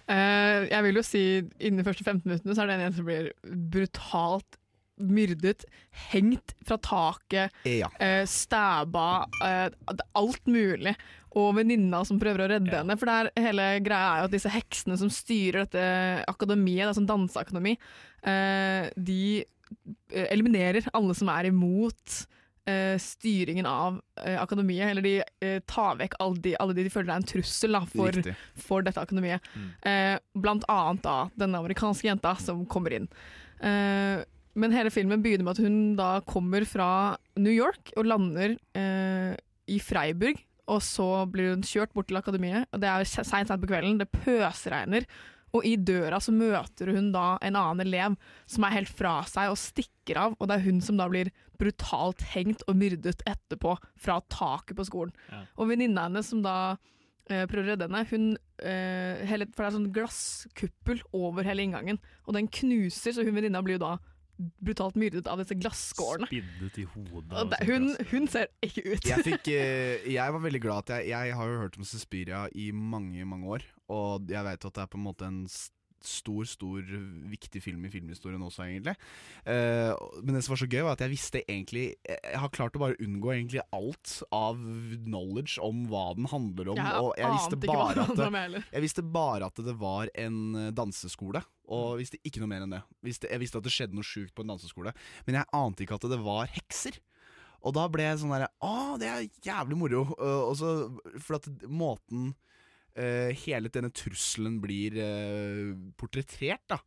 Uh, 0.05 0.67
jeg 0.69 0.85
vil 0.85 0.99
jo 0.99 1.05
si 1.05 1.23
innen 1.57 1.81
de 1.81 1.87
første 1.87 2.05
15 2.05 2.21
minuttene 2.29 2.53
så 2.53 2.61
er 2.61 2.69
det 2.69 2.75
en 2.77 2.83
jente 2.85 2.99
som 3.01 3.07
blir 3.07 3.31
brutalt 3.73 4.59
myrdet, 5.01 5.65
hengt 6.13 6.53
fra 6.63 6.77
taket, 6.79 7.51
Ja. 7.67 7.89
Uh, 7.99 8.23
stæba, 8.29 9.25
uh, 9.41 9.95
alt 10.15 10.45
mulig. 10.47 10.93
Og 11.35 11.49
venninna 11.57 11.99
som 12.07 12.19
prøver 12.21 12.45
å 12.45 12.47
redde 12.53 12.71
Ja. 12.71 12.77
henne. 12.83 12.95
For 12.95 13.09
det 13.09 13.15
er, 13.35 13.43
hele 13.49 13.65
greia 13.83 14.13
er 14.13 14.21
jo 14.21 14.29
at 14.29 14.35
disse 14.37 14.53
heksene 14.53 14.95
som 15.01 15.09
styrer 15.11 15.65
dette 15.65 16.23
akademiet, 16.31 16.85
det 16.85 16.93
er 16.93 16.99
sånn 17.01 17.09
danseakademi, 17.09 17.73
eh, 18.23 18.87
de 18.95 19.41
eh, 19.41 19.45
eliminerer 20.09 20.89
alle 20.93 21.15
som 21.17 21.29
er 21.33 21.49
imot 21.49 22.15
uh, 22.69 22.95
styringen 23.01 23.67
av 23.69 23.99
uh, 24.21 24.37
akademiet. 24.41 24.89
Eller 24.91 25.05
de 25.05 25.15
uh, 25.21 25.59
tar 25.69 25.97
vekk 26.01 26.19
alle 26.23 26.41
de, 26.43 26.55
alle 26.61 26.77
de 26.77 26.85
de 26.87 26.93
føler 26.93 27.13
er 27.13 27.23
en 27.23 27.27
trussel 27.33 27.77
da, 27.77 27.83
for, 27.89 28.21
for 28.67 28.85
dette 28.85 29.01
akademiet. 29.01 29.43
Mm. 29.55 29.67
Eh, 29.91 30.13
blant 30.39 30.65
annet 30.71 31.03
da 31.05 31.17
denne 31.39 31.61
amerikanske 31.61 32.09
jenta 32.09 32.35
som 32.41 32.65
kommer 32.69 32.95
inn. 32.97 33.09
Eh, 33.59 34.23
men 34.55 34.71
hele 34.71 34.91
filmen 34.93 35.23
begynner 35.23 35.43
med 35.43 35.57
at 35.57 35.63
hun 35.65 35.77
da 35.99 36.09
kommer 36.27 36.63
fra 36.67 36.89
New 37.35 37.51
York 37.51 37.91
og 37.99 38.07
lander 38.07 38.55
eh, 38.77 39.33
i 39.67 39.79
Freiburg, 39.83 40.39
og 40.71 40.81
så 40.81 41.25
blir 41.29 41.51
hun 41.51 41.65
kjørt 41.65 41.93
bort 41.93 42.07
til 42.09 42.19
akademiet. 42.19 42.69
og 42.71 42.81
Det 42.81 42.89
er 42.89 43.05
seint 43.05 43.51
på 43.51 43.69
kvelden, 43.69 43.99
det 43.99 44.09
pøsregner. 44.13 45.05
Og 45.55 45.65
i 45.67 45.75
døra 45.79 46.19
så 46.23 46.33
møter 46.35 46.91
hun 46.95 47.11
da 47.15 47.35
en 47.45 47.57
annen 47.59 47.85
elev 47.85 48.17
som 48.49 48.65
er 48.67 48.79
helt 48.79 48.91
fra 48.91 49.21
seg 49.29 49.53
og 49.53 49.59
stikker 49.59 50.19
av. 50.19 50.35
Og 50.39 50.49
det 50.49 50.57
er 50.57 50.65
hun 50.67 50.81
som 50.83 50.99
da 50.99 51.07
blir 51.11 51.31
brutalt 51.59 52.23
hengt 52.33 52.65
og 52.67 52.77
myrdet 52.79 53.23
etterpå 53.29 53.77
fra 54.01 54.19
taket 54.31 54.75
på 54.77 54.87
skolen. 54.87 55.15
Ja. 55.31 55.45
Og 55.55 55.71
venninna 55.71 56.09
hennes 56.09 56.27
som 56.31 56.41
da 56.45 56.57
eh, 57.29 57.45
prøver 57.47 57.63
å 57.63 57.69
redde 57.71 57.87
henne, 57.87 58.03
hun 58.11 58.33
eh, 58.59 59.23
hele, 59.29 59.47
For 59.53 59.63
det 59.63 59.69
er 59.69 59.77
sånn 59.77 59.93
glasskuppel 59.95 60.99
over 61.15 61.47
hele 61.47 61.63
inngangen, 61.63 62.01
og 62.25 62.35
den 62.37 62.51
knuser, 62.51 63.15
så 63.15 63.25
hun 63.25 63.37
venninna 63.37 63.63
blir 63.65 63.79
jo 63.79 63.85
da 63.85 63.95
brutalt 64.35 64.97
myrdet 64.99 65.29
av 65.31 65.39
disse 65.39 65.55
glasskårene. 65.55 66.27
Spiddet 66.27 66.79
i 66.81 66.85
hodet. 66.91 67.45
Det, 67.53 67.59
hun, 67.69 67.87
hun 68.11 68.27
ser 68.31 68.49
ikke 68.65 68.83
ut. 68.83 69.07
Jeg, 69.07 69.23
fikk, 69.23 69.49
eh, 69.55 70.07
jeg 70.11 70.35
var 70.35 70.43
veldig 70.43 70.61
glad 70.63 70.85
at 70.85 71.05
jeg 71.05 71.13
Jeg 71.13 71.37
har 71.39 71.51
jo 71.51 71.61
hørt 71.63 71.77
om 71.79 71.87
Suspiria 71.87 72.45
i 72.51 72.71
mange, 72.75 73.23
mange 73.25 73.47
år, 73.57 73.67
og 73.91 74.29
jeg 74.31 74.47
vet 74.47 74.67
at 74.69 74.77
det 74.77 74.83
er 74.83 74.91
på 74.91 74.99
en 74.99 75.07
måte 75.07 75.27
en 75.27 75.43
stor, 76.05 76.45
stor 76.47 76.85
viktig 77.31 77.61
film 77.63 77.85
i 77.87 77.91
filmhistorien 77.93 78.41
også, 78.45 78.65
egentlig. 78.67 78.95
Eh, 79.45 79.91
men 80.21 80.37
det 80.37 80.43
som 80.45 80.53
var 80.53 80.61
så 80.61 80.67
gøy, 80.69 80.81
var 80.85 80.95
at 80.95 81.03
jeg 81.05 81.13
visste 81.13 81.41
egentlig 81.43 81.85
Jeg 82.05 82.39
har 82.41 82.51
klart 82.53 82.77
å 82.77 82.81
bare 82.83 82.99
unngå 83.01 83.33
egentlig 83.33 83.63
alt 83.75 84.19
av 84.35 84.59
knowledge 85.05 85.57
om 85.63 85.85
hva 85.89 86.07
den 86.17 86.29
handler 86.31 86.73
om. 86.73 86.81
Jeg 86.81 87.01
og 87.01 87.11
jeg 87.19 87.33
visste 87.33 87.59
bare 87.65 88.05
at 88.05 88.21
det, 88.21 88.63
jeg 88.69 88.85
visste 88.85 89.05
bare 89.17 89.49
at 89.49 89.65
det 89.65 89.75
var 89.81 90.13
en 90.13 90.39
eh, 90.61 90.71
danseskole, 90.75 91.43
og 91.65 91.99
visste 92.01 92.21
ikke 92.21 92.43
noe 92.43 92.51
mer 92.51 92.67
enn 92.67 92.77
det. 92.77 92.83
Visste, 93.05 93.29
jeg 93.31 93.41
visste 93.41 93.61
at 93.61 93.67
det 93.67 93.73
skjedde 93.73 93.97
noe 93.97 94.05
sjukt 94.05 94.35
på 94.35 94.45
en 94.45 94.53
danseskole, 94.53 94.93
men 95.25 95.41
jeg 95.41 95.53
ante 95.57 95.85
ikke 95.85 95.99
at 95.99 96.09
det 96.11 96.21
var 96.23 96.49
hekser. 96.53 97.01
Og 97.65 97.73
da 97.73 97.87
ble 97.89 98.03
jeg 98.05 98.19
sånn 98.21 98.29
derre 98.29 98.51
Å, 98.61 98.93
det 99.01 99.07
er 99.09 99.23
jævlig 99.41 99.77
moro. 99.79 100.03
Og 100.21 100.51
så, 100.59 100.73
for 101.17 101.39
at 101.39 101.47
måten 101.65 102.35
hele 103.45 103.71
denne 103.73 103.91
trusselen 103.91 104.61
blir 104.63 104.95
uh, 105.01 105.73
portrettert, 105.99 106.63
da 106.71 106.79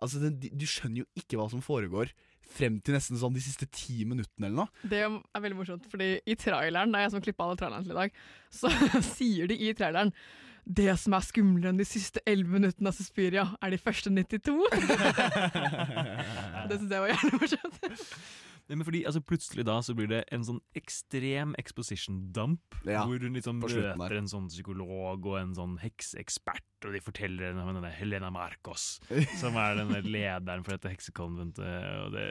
Altså, 0.00 0.20
den, 0.22 0.36
du 0.40 0.66
skjønner 0.68 1.02
jo 1.02 1.08
ikke 1.20 1.36
hva 1.36 1.46
som 1.52 1.62
foregår 1.64 2.12
frem 2.50 2.80
til 2.82 2.96
nesten 2.96 3.18
sånn 3.20 3.34
de 3.36 3.42
siste 3.44 3.68
ti 3.70 4.02
minuttene 4.08 4.48
eller 4.48 4.64
noe. 4.64 4.86
Det 4.90 5.02
er 5.04 5.42
veldig 5.44 5.58
morsomt, 5.58 5.88
fordi 5.92 6.14
i 6.24 6.36
traileren, 6.40 6.90
det 6.90 6.98
er 6.98 7.04
jeg 7.06 7.14
som 7.14 7.24
klippa 7.24 7.46
alle 7.46 7.58
trailerne 7.60 7.86
til 7.86 7.94
i 7.94 7.98
dag, 8.00 8.22
så 8.50 8.72
sier 9.14 9.50
de 9.50 9.58
i 9.60 9.74
traileren 9.76 10.14
det 10.70 10.92
som 11.00 11.14
er 11.16 11.24
skumlere 11.24 11.72
enn 11.72 11.80
de 11.80 11.86
siste 11.88 12.20
elleve 12.28 12.58
minuttene 12.58 12.90
av 12.90 12.96
Suspiria, 12.96 13.46
er 13.62 13.72
de 13.72 13.78
første 13.80 14.12
92. 14.12 14.56
det 16.70 16.76
syns 16.76 16.92
jeg 16.92 17.04
var 17.04 17.12
jævlig 17.12 17.40
morsomt. 17.40 17.78
Nei, 18.70 18.76
men 18.78 18.86
fordi 18.86 19.00
altså, 19.08 19.20
Plutselig 19.26 19.64
da 19.66 19.80
så 19.82 19.94
blir 19.98 20.06
det 20.10 20.20
en 20.30 20.44
sånn 20.46 20.60
ekstrem 20.78 21.56
exposition 21.58 22.20
dump, 22.34 22.76
Ja, 22.86 23.02
hvor 23.08 23.18
hun 23.18 23.34
liksom 23.34 23.58
møter 23.62 24.14
en 24.20 24.28
sånn 24.30 24.46
psykolog 24.50 25.26
og 25.26 25.36
en 25.40 25.56
sånn 25.58 25.72
hekseekspert, 25.82 26.62
og 26.86 26.94
de 26.94 27.00
forteller 27.04 27.50
henne 27.50 27.64
om 27.66 27.74
denne 27.76 27.90
Helena 27.92 28.30
Marcos, 28.32 29.00
som 29.42 29.58
er 29.60 29.74
denne 29.80 29.98
lederen 30.06 30.62
for 30.64 30.76
dette 30.76 30.92
heksekonventet. 30.94 32.14
Det, 32.14 32.24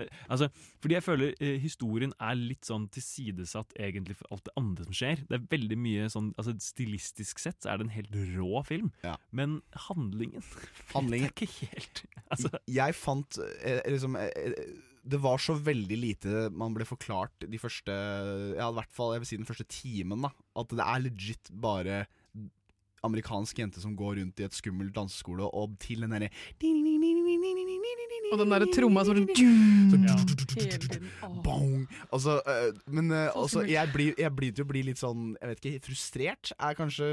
det, 0.00 0.08
altså, 0.32 0.48
fordi 0.82 0.96
jeg 0.98 1.04
føler 1.06 1.34
eh, 1.36 1.58
historien 1.62 2.16
er 2.18 2.40
litt 2.40 2.64
sånn 2.68 2.88
tilsidesatt 2.94 3.76
egentlig 3.78 4.16
for 4.22 4.32
alt 4.34 4.46
det 4.48 4.56
andre 4.58 4.88
som 4.88 4.96
skjer. 4.98 5.22
Det 5.28 5.38
er 5.38 5.46
veldig 5.52 5.78
mye 5.84 6.08
sånn, 6.12 6.32
altså 6.40 6.56
Stilistisk 6.64 7.38
sett 7.44 7.60
så 7.62 7.74
er 7.74 7.78
det 7.82 7.86
en 7.90 7.94
helt 7.98 8.18
rå 8.34 8.64
film, 8.66 8.88
Ja. 9.04 9.14
men 9.36 9.60
handlingen 9.88 10.42
Handlingen 10.96 11.28
Det 11.28 11.44
er 11.44 11.46
ikke 11.46 11.70
helt. 11.76 12.04
Altså, 12.32 12.50
Jeg 12.66 12.96
fant 12.98 13.38
eh, 13.62 13.80
liksom 13.92 14.16
eh, 14.18 14.32
eh, 14.32 14.76
Det 15.02 15.20
var 15.22 15.40
så 15.42 15.54
veldig 15.54 15.98
lite 15.98 16.44
man 16.54 16.74
ble 16.76 16.86
forklart 16.88 17.46
de 17.46 17.60
første 17.60 17.94
Ja, 18.58 18.68
i 18.68 18.78
hvert 18.78 18.94
fall 18.94 19.14
jeg 19.14 19.24
vil 19.24 19.30
si 19.30 19.40
den 19.40 19.48
første 19.48 19.68
timen. 19.70 20.22
da 20.24 20.32
At 20.58 20.72
det 20.74 20.84
er 20.84 21.04
legit 21.06 21.52
bare 21.52 22.06
amerikansk 23.06 23.58
jente 23.60 23.82
som 23.82 23.94
går 23.96 24.18
rundt 24.18 24.40
i 24.40 24.46
et 24.46 24.56
skummelt 24.56 24.94
danseskole, 24.96 25.46
og 25.46 25.76
til 25.82 26.02
den 26.02 26.14
derre 26.14 26.30
Og 28.32 28.40
den 28.42 28.52
derre 28.52 28.68
tromma 28.74 29.04
som 29.06 29.20
sånn! 31.46 31.86
Altså, 32.10 32.38
men 32.90 33.12
altså, 33.12 33.62
jeg 33.68 33.92
blir, 33.94 34.12
jeg 34.18 34.34
blir 34.34 34.52
til 34.56 34.66
å 34.66 34.68
bli 34.68 34.84
litt 34.90 35.00
sånn 35.00 35.30
Jeg 35.38 35.52
vet 35.52 35.62
ikke, 35.62 35.84
frustrert 35.88 36.52
er 36.56 36.76
kanskje 36.78 37.08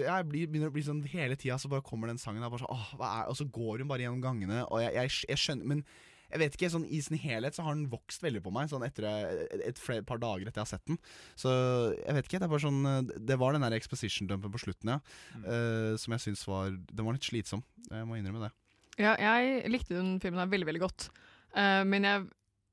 Jeg 0.00 0.28
blir, 0.30 0.48
begynner 0.50 0.72
å 0.72 0.74
bli 0.74 0.86
sånn 0.86 1.04
hele 1.12 1.38
tida 1.38 1.58
så 1.60 1.70
bare 1.70 1.84
kommer 1.86 2.10
den 2.10 2.20
sangen 2.20 2.42
og, 2.42 2.52
bare 2.54 2.64
sånn, 2.64 2.74
åh, 2.74 2.92
hva 2.98 3.14
er, 3.20 3.30
og 3.30 3.38
så 3.38 3.48
går 3.52 3.84
hun 3.84 3.90
bare 3.90 4.06
gjennom 4.06 4.24
gangene, 4.24 4.64
og 4.66 4.82
jeg, 4.82 4.94
jeg, 4.96 5.18
jeg 5.28 5.44
skjønner 5.44 5.74
Men 5.74 5.84
jeg 6.28 6.40
vet 6.42 6.56
ikke, 6.56 6.70
sånn 6.72 6.84
i 6.84 7.00
sin 7.04 7.18
helhet 7.20 7.56
så 7.56 7.64
har 7.64 7.76
den 7.76 7.88
vokst 7.92 8.24
veldig 8.24 8.42
på 8.44 8.52
meg 8.52 8.68
Sånn 8.68 8.84
etter 8.84 9.06
et, 9.08 9.54
et 9.70 9.80
et 9.80 10.06
par 10.08 10.20
dager 10.20 10.48
etter 10.48 10.60
jeg 10.60 10.66
har 10.66 10.70
sett 10.74 10.90
den. 10.90 10.98
Så 11.38 11.52
jeg 11.96 12.16
vet 12.18 12.28
ikke, 12.28 12.40
det 12.42 12.48
er 12.48 12.52
bare 12.52 12.64
sånn 12.66 12.80
eh, 12.90 13.12
Det 13.30 13.38
var 13.40 13.56
den 13.56 13.64
der 13.64 13.76
exposition-dumpen 13.78 14.52
på 14.52 14.60
slutten, 14.60 14.92
ja. 14.92 14.98
eh, 15.40 15.94
som 16.00 16.14
jeg 16.16 16.26
syns 16.26 16.44
var 16.48 16.74
Den 16.76 17.06
var 17.06 17.16
litt 17.16 17.28
slitsom. 17.28 17.64
Jeg 17.88 18.08
må 18.08 18.18
innrømme 18.18 18.44
det. 18.44 18.52
Ja, 18.98 19.14
jeg 19.22 19.70
likte 19.70 19.96
den 19.96 20.18
filmen 20.20 20.42
her 20.42 20.50
veldig, 20.50 20.66
veldig 20.68 20.82
godt. 20.82 21.08
Uh, 21.54 21.84
men 21.86 22.04
jeg 22.04 22.26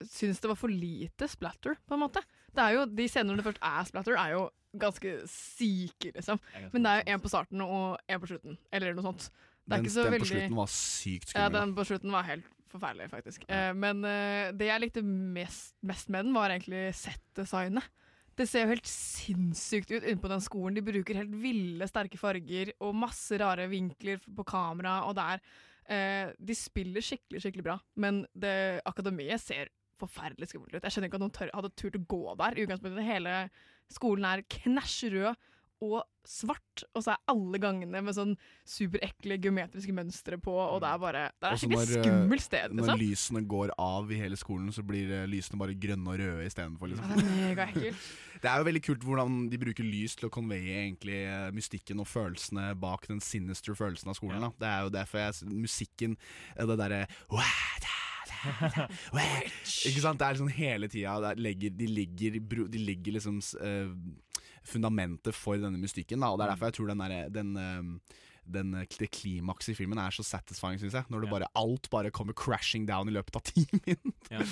syns 0.10 0.42
det 0.42 0.50
var 0.50 0.58
for 0.60 0.74
lite 0.74 1.30
splatter, 1.30 1.78
på 1.86 1.96
en 1.96 2.02
måte. 2.02 2.24
Det 2.56 2.64
er 2.64 2.80
jo, 2.80 2.86
De 2.90 3.06
scenene 3.08 3.38
det 3.40 3.46
først 3.46 3.62
er 3.62 3.86
splatter, 3.88 4.18
er 4.20 4.34
jo 4.34 4.48
ganske 4.76 5.12
syke, 5.32 6.12
liksom. 6.18 6.42
Men 6.74 6.84
det 6.84 6.92
er 6.92 7.04
jo 7.04 7.14
en 7.14 7.24
på 7.24 7.32
starten 7.32 7.62
og 7.64 8.02
en 8.10 8.24
på 8.24 8.32
slutten, 8.34 8.58
eller 8.76 8.98
noe 8.98 9.06
sånt. 9.06 9.30
Det 9.66 9.74
er 9.74 9.78
Den, 9.78 9.86
ikke 9.86 9.94
så 9.94 10.04
den 10.06 10.22
på 10.22 10.30
slutten 10.30 10.58
var 10.60 10.68
sykt 10.70 11.32
Ja, 11.34 11.46
den 11.50 11.72
på 11.78 11.86
slutten 11.90 12.12
var 12.14 12.28
helt 12.28 12.50
forferdelig, 12.76 13.12
faktisk. 13.12 13.46
Eh, 13.52 13.72
men 13.78 14.04
eh, 14.08 14.52
det 14.56 14.70
jeg 14.70 14.84
likte 14.84 15.06
mest, 15.06 15.76
mest 15.86 16.12
med 16.14 16.28
den, 16.28 16.36
var 16.36 16.54
egentlig 16.54 16.90
settdesignet. 16.98 17.88
Det 18.36 18.48
ser 18.52 18.66
jo 18.66 18.74
helt 18.74 18.90
sinnssykt 18.90 19.94
ut 19.94 20.04
inne 20.04 20.20
på 20.20 20.32
den 20.32 20.44
skolen. 20.44 20.76
De 20.76 20.84
bruker 20.84 21.22
helt 21.22 21.38
ville, 21.40 21.88
sterke 21.88 22.20
farger 22.20 22.74
og 22.84 22.98
masse 23.00 23.40
rare 23.40 23.70
vinkler 23.72 24.20
på 24.20 24.44
kamera. 24.48 24.98
Og 25.08 25.16
det 25.16 25.28
er 25.32 25.46
eh, 25.88 26.36
De 26.36 26.58
spiller 26.60 27.06
skikkelig, 27.06 27.46
skikkelig 27.46 27.68
bra, 27.70 27.80
men 27.96 28.26
det, 28.36 28.82
akademiet 28.92 29.44
ser 29.44 29.72
forferdelig 29.96 30.52
skummelt 30.52 30.76
ut. 30.76 30.84
Jeg 30.84 30.92
skjønner 30.92 31.08
ikke 31.08 31.20
at 31.22 31.24
noen 31.24 31.36
tør, 31.38 31.54
hadde 31.56 31.76
turt 31.80 31.96
å 31.96 32.06
gå 32.12 32.24
der. 32.42 32.60
Hele 33.08 33.36
skolen 33.94 34.28
er 34.28 34.44
knæsj 34.58 35.14
rød 35.16 35.46
og 35.84 36.04
svart, 36.26 36.84
og 36.96 37.04
så 37.04 37.14
er 37.14 37.32
alle 37.34 37.60
gangene 37.62 38.00
med 38.02 38.16
sånn 38.16 38.32
superekle 38.68 39.38
geometriske 39.44 39.94
mønstre 39.96 40.40
på, 40.42 40.54
og 40.56 40.80
det 40.82 40.90
er 40.90 41.02
bare 41.04 41.24
Det 41.36 41.50
er 41.50 41.56
et 41.58 41.62
skikkelig 41.62 41.82
eh, 41.84 42.04
skummelt 42.04 42.46
sted, 42.46 42.74
Når 42.74 42.86
liksom. 42.88 43.02
lysene 43.02 43.44
går 43.56 43.74
av 43.82 44.12
i 44.12 44.20
hele 44.22 44.40
skolen, 44.40 44.72
så 44.76 44.86
blir 44.88 45.12
eh, 45.12 45.28
lysene 45.30 45.60
bare 45.62 45.76
grønne 45.78 46.14
og 46.14 46.22
røde 46.22 46.48
istedenfor. 46.48 46.90
Ja, 46.90 46.96
Liksom. 46.96 47.12
det 47.18 47.26
er 47.26 47.50
megaekkelt. 47.50 48.08
Det 48.46 48.52
er 48.52 48.60
jo 48.60 48.66
veldig 48.68 48.82
kult 48.84 49.04
hvordan 49.08 49.36
de 49.50 49.58
bruker 49.58 49.86
lys 49.88 50.14
til 50.20 50.28
å 50.28 50.34
conveye 50.34 50.74
egentlig 50.84 51.22
eh, 51.24 51.48
mystikken 51.56 52.02
og 52.04 52.10
følelsene 52.12 52.74
bak 52.78 53.08
den 53.10 53.22
sinister 53.24 53.78
følelsen 53.80 54.12
av 54.12 54.18
skolen. 54.20 54.44
Da. 54.44 54.52
Det 54.60 54.70
er 54.70 54.84
jo 54.86 54.92
derfor 54.94 55.24
jeg 55.24 55.54
Musikken, 55.56 56.18
det 56.60 56.78
derre 56.78 57.06
Ikke 59.88 60.04
sant? 60.04 60.20
Det 60.20 60.28
er 60.28 60.36
liksom 60.36 60.52
hele 60.54 60.90
tida 60.92 61.34
De 61.34 61.88
ligger, 61.90 62.38
de 62.70 62.82
ligger 62.82 63.18
liksom 63.18 63.40
eh, 63.62 63.90
fundamentet 64.68 65.36
for 65.38 65.60
denne 65.62 65.80
mystikken. 65.82 66.22
Da. 66.24 66.32
Og 66.34 66.40
det 66.40 66.48
er 66.48 66.54
derfor 66.56 66.72
jeg 66.72 66.78
tror 66.80 66.92
den 66.94 67.04
der, 67.04 67.30
den, 67.34 67.52
eh, 67.58 68.16
den, 68.58 68.74
eh, 68.82 68.88
det 69.00 69.12
klimakset 69.16 69.74
i 69.74 69.78
filmen 69.82 70.02
er 70.02 70.14
så 70.16 70.26
satisfying, 70.26 70.80
syns 70.82 70.98
jeg. 71.00 71.10
Når 71.10 71.26
det 71.26 71.32
bare, 71.34 71.52
alt 71.56 71.90
bare 71.94 72.12
kommer 72.14 72.34
crashing 72.38 72.86
down 72.90 73.10
i 73.10 73.16
løpet 73.16 73.36
av 73.40 73.46
ti 73.52 73.66
minutter. 73.72 74.34
Ja. 74.40 74.46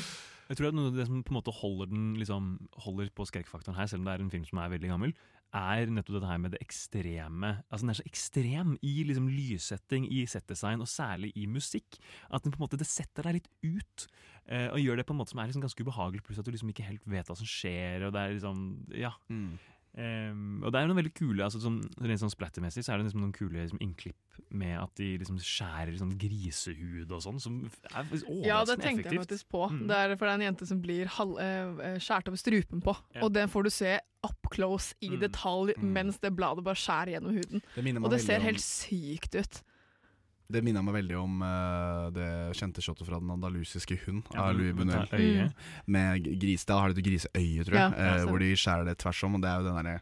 Jeg 0.49 0.59
tror 0.59 0.67
at 0.69 0.75
noe 0.75 0.89
av 0.91 0.97
det 0.97 1.05
som 1.07 1.21
på 1.23 1.31
en 1.31 1.37
måte 1.39 1.53
holder 1.55 1.87
den 1.89 2.09
liksom, 2.19 2.49
holder 2.83 3.07
på 3.15 3.25
skrekkfaktoren 3.29 3.77
her, 3.79 3.87
selv 3.89 4.03
om 4.03 4.09
det 4.09 4.17
er 4.17 4.25
en 4.25 4.33
film 4.33 4.43
som 4.45 4.59
er 4.59 4.73
veldig 4.73 4.89
gammel, 4.91 5.13
er 5.53 5.85
nettopp 5.93 6.15
dette 6.17 6.29
her 6.31 6.39
med 6.41 6.51
det 6.55 6.59
ekstreme. 6.65 7.49
Altså 7.69 7.85
Den 7.85 7.93
er 7.93 7.97
så 7.99 8.05
ekstrem 8.09 8.71
i 8.81 8.93
liksom 9.05 9.27
lyssetting, 9.29 10.07
i 10.09 10.23
settdesign, 10.29 10.81
og 10.81 10.89
særlig 10.89 11.29
i 11.37 11.45
musikk. 11.45 11.99
At 12.33 12.41
den 12.43 12.51
på 12.53 12.57
en 12.57 12.65
måte, 12.65 12.79
det 12.81 12.89
setter 12.89 13.29
deg 13.29 13.37
litt 13.37 13.49
ut. 13.61 14.07
eh, 14.49 14.67
og 14.73 14.81
gjør 14.81 14.97
det 14.99 15.05
på 15.07 15.13
en 15.13 15.21
måte 15.21 15.31
som 15.31 15.39
er 15.39 15.47
liksom 15.47 15.61
ganske 15.63 15.85
ubehagelig, 15.85 16.23
pluss 16.25 16.39
at 16.41 16.45
du 16.49 16.51
liksom 16.51 16.73
ikke 16.73 16.87
helt 16.89 17.05
vet 17.07 17.29
hva 17.29 17.37
som 17.37 17.47
skjer. 17.47 18.07
Og 18.07 18.11
det 18.15 18.19
er 18.23 18.33
liksom, 18.33 18.63
ja 18.97 19.13
Ehm, 19.95 20.63
og 20.65 20.71
det 20.73 20.79
er 20.81 20.87
noen 20.89 20.97
veldig 20.97 21.13
kule 21.13 21.43
altså 21.45 21.59
sånn, 21.61 21.75
Rent 22.01 22.17
sånn 22.23 22.31
splattermessig 22.33 22.81
så 22.81 22.93
er 22.95 22.97
det 22.97 23.05
liksom 23.11 23.21
noen 23.21 23.33
kule 23.35 23.59
liksom, 23.61 23.77
innklipp 23.83 24.39
med 24.49 24.73
at 24.81 24.89
de 24.97 25.11
liksom 25.21 25.37
skjærer 25.37 25.93
sånn 25.99 26.15
grisehud 26.17 27.11
og 27.13 27.21
sånn, 27.21 27.37
som 27.39 27.59
er 27.91 28.01
overraskende 28.01 28.47
Ja, 28.47 28.63
det 28.65 28.79
tenkte 28.81 29.11
jeg 29.11 29.21
faktisk 29.21 29.49
på. 29.53 29.67
Mm. 29.69 29.83
Det 29.91 29.99
er 29.99 30.15
for 30.15 30.25
det 30.25 30.31
er 30.33 30.39
en 30.39 30.45
jente 30.47 30.65
som 30.69 30.81
blir 30.81 31.05
halv, 31.05 31.37
eh, 31.37 31.99
skjært 32.01 32.27
over 32.31 32.41
strupen 32.41 32.81
på. 32.81 32.95
Ja. 33.13 33.21
Og 33.27 33.33
den 33.37 33.47
får 33.53 33.63
du 33.63 33.69
se 33.69 33.99
up 34.23 34.49
close 34.49 34.95
i 35.01 35.09
Mm. 35.09 35.19
detalj 35.19 35.75
Mm. 35.77 35.93
mens 35.93 36.17
det 36.19 36.33
bladet 36.35 36.63
bare 36.63 36.75
skjærer 36.75 37.13
gjennom 37.13 37.33
huden. 37.37 37.61
Det 37.75 37.97
Og 38.03 38.09
det 38.09 38.21
ser 38.21 38.37
om- 38.37 38.43
helt 38.49 38.57
sykt 38.61 39.35
ut. 39.35 39.61
Det 40.53 40.61
minner 40.65 40.85
meg 40.85 40.97
veldig 40.99 41.15
om 41.17 41.39
uh, 41.41 42.09
det 42.13 42.27
kjente 42.59 42.83
shotet 42.83 43.07
fra 43.07 43.19
Den 43.21 43.31
andalusiske 43.33 43.97
hund 44.05 44.27
Ja, 44.33 44.49
av 44.49 44.57
Louis 44.57 44.75
Bunuel. 44.77 45.07
ta 45.09 45.19
Med 45.89 46.27
gris, 46.41 46.65
da 46.69 46.79
har 46.81 46.93
de 46.93 47.01
et 47.01 47.07
griseøye, 47.07 47.65
tror 47.65 47.79
jeg, 47.79 47.81
Ja, 47.81 47.89
eh, 47.93 48.19
ja, 48.21 48.27
hvor 48.29 48.43
de 48.43 48.51
skjærer 48.53 48.87
det 48.87 48.99
tvers 49.01 49.23
om. 49.25 49.39
Og 49.39 49.43
det 49.43 49.49
er 49.49 49.61
jo 49.61 49.71
den 49.71 49.81
derre 49.81 49.97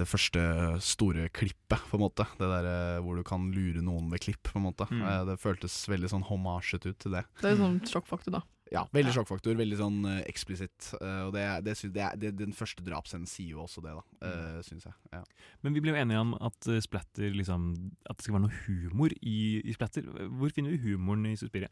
det 0.00 0.06
første 0.08 0.42
store 0.80 1.26
klippet, 1.36 1.82
på 1.90 1.98
en 1.98 2.04
måte. 2.06 2.24
Det 2.38 2.46
der 2.48 2.68
eh, 2.70 3.00
hvor 3.04 3.18
du 3.18 3.24
kan 3.26 3.50
lure 3.52 3.82
noen 3.84 4.08
ved 4.12 4.22
klipp, 4.24 4.42
på 4.48 4.56
en 4.60 4.68
måte. 4.68 4.86
Mm. 4.88 5.02
Det 5.28 5.36
føltes 5.42 5.76
veldig 5.90 6.12
sånn 6.12 6.24
homasjet 6.30 6.86
ut 6.88 6.96
til 7.02 7.18
det. 7.18 7.26
Det 7.42 7.52
er 7.52 7.60
sånn 7.60 7.80
sjokkfaktor, 7.88 8.38
da. 8.38 8.44
Ja, 8.70 8.84
veldig 8.94 9.12
sjokkfaktor. 9.16 9.56
Veldig 9.58 9.78
sånn 9.80 9.98
uh, 10.06 10.20
eksplisitt. 10.30 10.92
Uh, 11.00 11.26
og 11.26 11.32
det, 11.34 11.42
det, 11.66 11.74
det, 11.90 12.02
er- 12.06 12.18
det, 12.22 12.30
Den 12.38 12.54
første 12.54 12.84
drapsscenen 12.86 13.26
sier 13.26 13.56
jo 13.56 13.64
også 13.64 13.82
det, 13.82 13.96
da. 13.98 14.04
Uh, 14.22 14.60
Syns 14.66 14.86
jeg. 14.86 14.94
Ja. 15.12 15.24
Men 15.64 15.74
vi 15.74 15.82
ble 15.82 15.94
jo 15.94 15.98
enige 15.98 16.22
om 16.22 16.36
at 16.38 16.70
eh, 16.70 16.78
splatter 16.84 17.34
liksom, 17.34 17.70
At 18.06 18.20
det 18.20 18.24
skal 18.26 18.36
være 18.38 18.46
noe 18.46 18.60
humor 18.68 19.14
i, 19.20 19.38
i 19.64 19.74
splatter. 19.74 20.06
Hvor 20.38 20.54
finner 20.54 20.76
vi 20.76 20.92
humoren 20.94 21.26
i 21.32 21.36
Suspiria? 21.40 21.70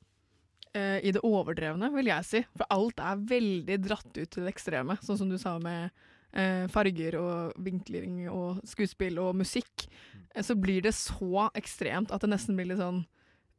Uh, 0.74 0.98
I 1.00 1.14
det 1.14 1.22
overdrevne, 1.24 1.88
vil 1.94 2.10
jeg 2.10 2.26
si. 2.28 2.42
For 2.58 2.66
alt 2.74 3.00
er 3.00 3.22
veldig 3.30 3.78
dratt 3.86 4.10
ut 4.18 4.30
til 4.34 4.44
det 4.44 4.52
ekstreme. 4.52 4.98
Sånn 5.06 5.20
som 5.22 5.30
du 5.30 5.38
sa 5.40 5.54
med 5.62 5.92
eh, 6.34 6.66
farger 6.72 7.16
og 7.20 7.54
vinkling 7.64 8.24
og 8.32 8.58
skuespill 8.68 9.20
og 9.22 9.36
musikk. 9.38 9.86
Eh, 10.34 10.42
så 10.44 10.56
blir 10.58 10.82
det 10.84 10.94
så 10.98 11.48
ekstremt 11.58 12.12
at 12.14 12.24
det 12.24 12.32
nesten 12.34 12.58
blir 12.58 12.68
litt 12.72 12.82
sånn 12.82 13.04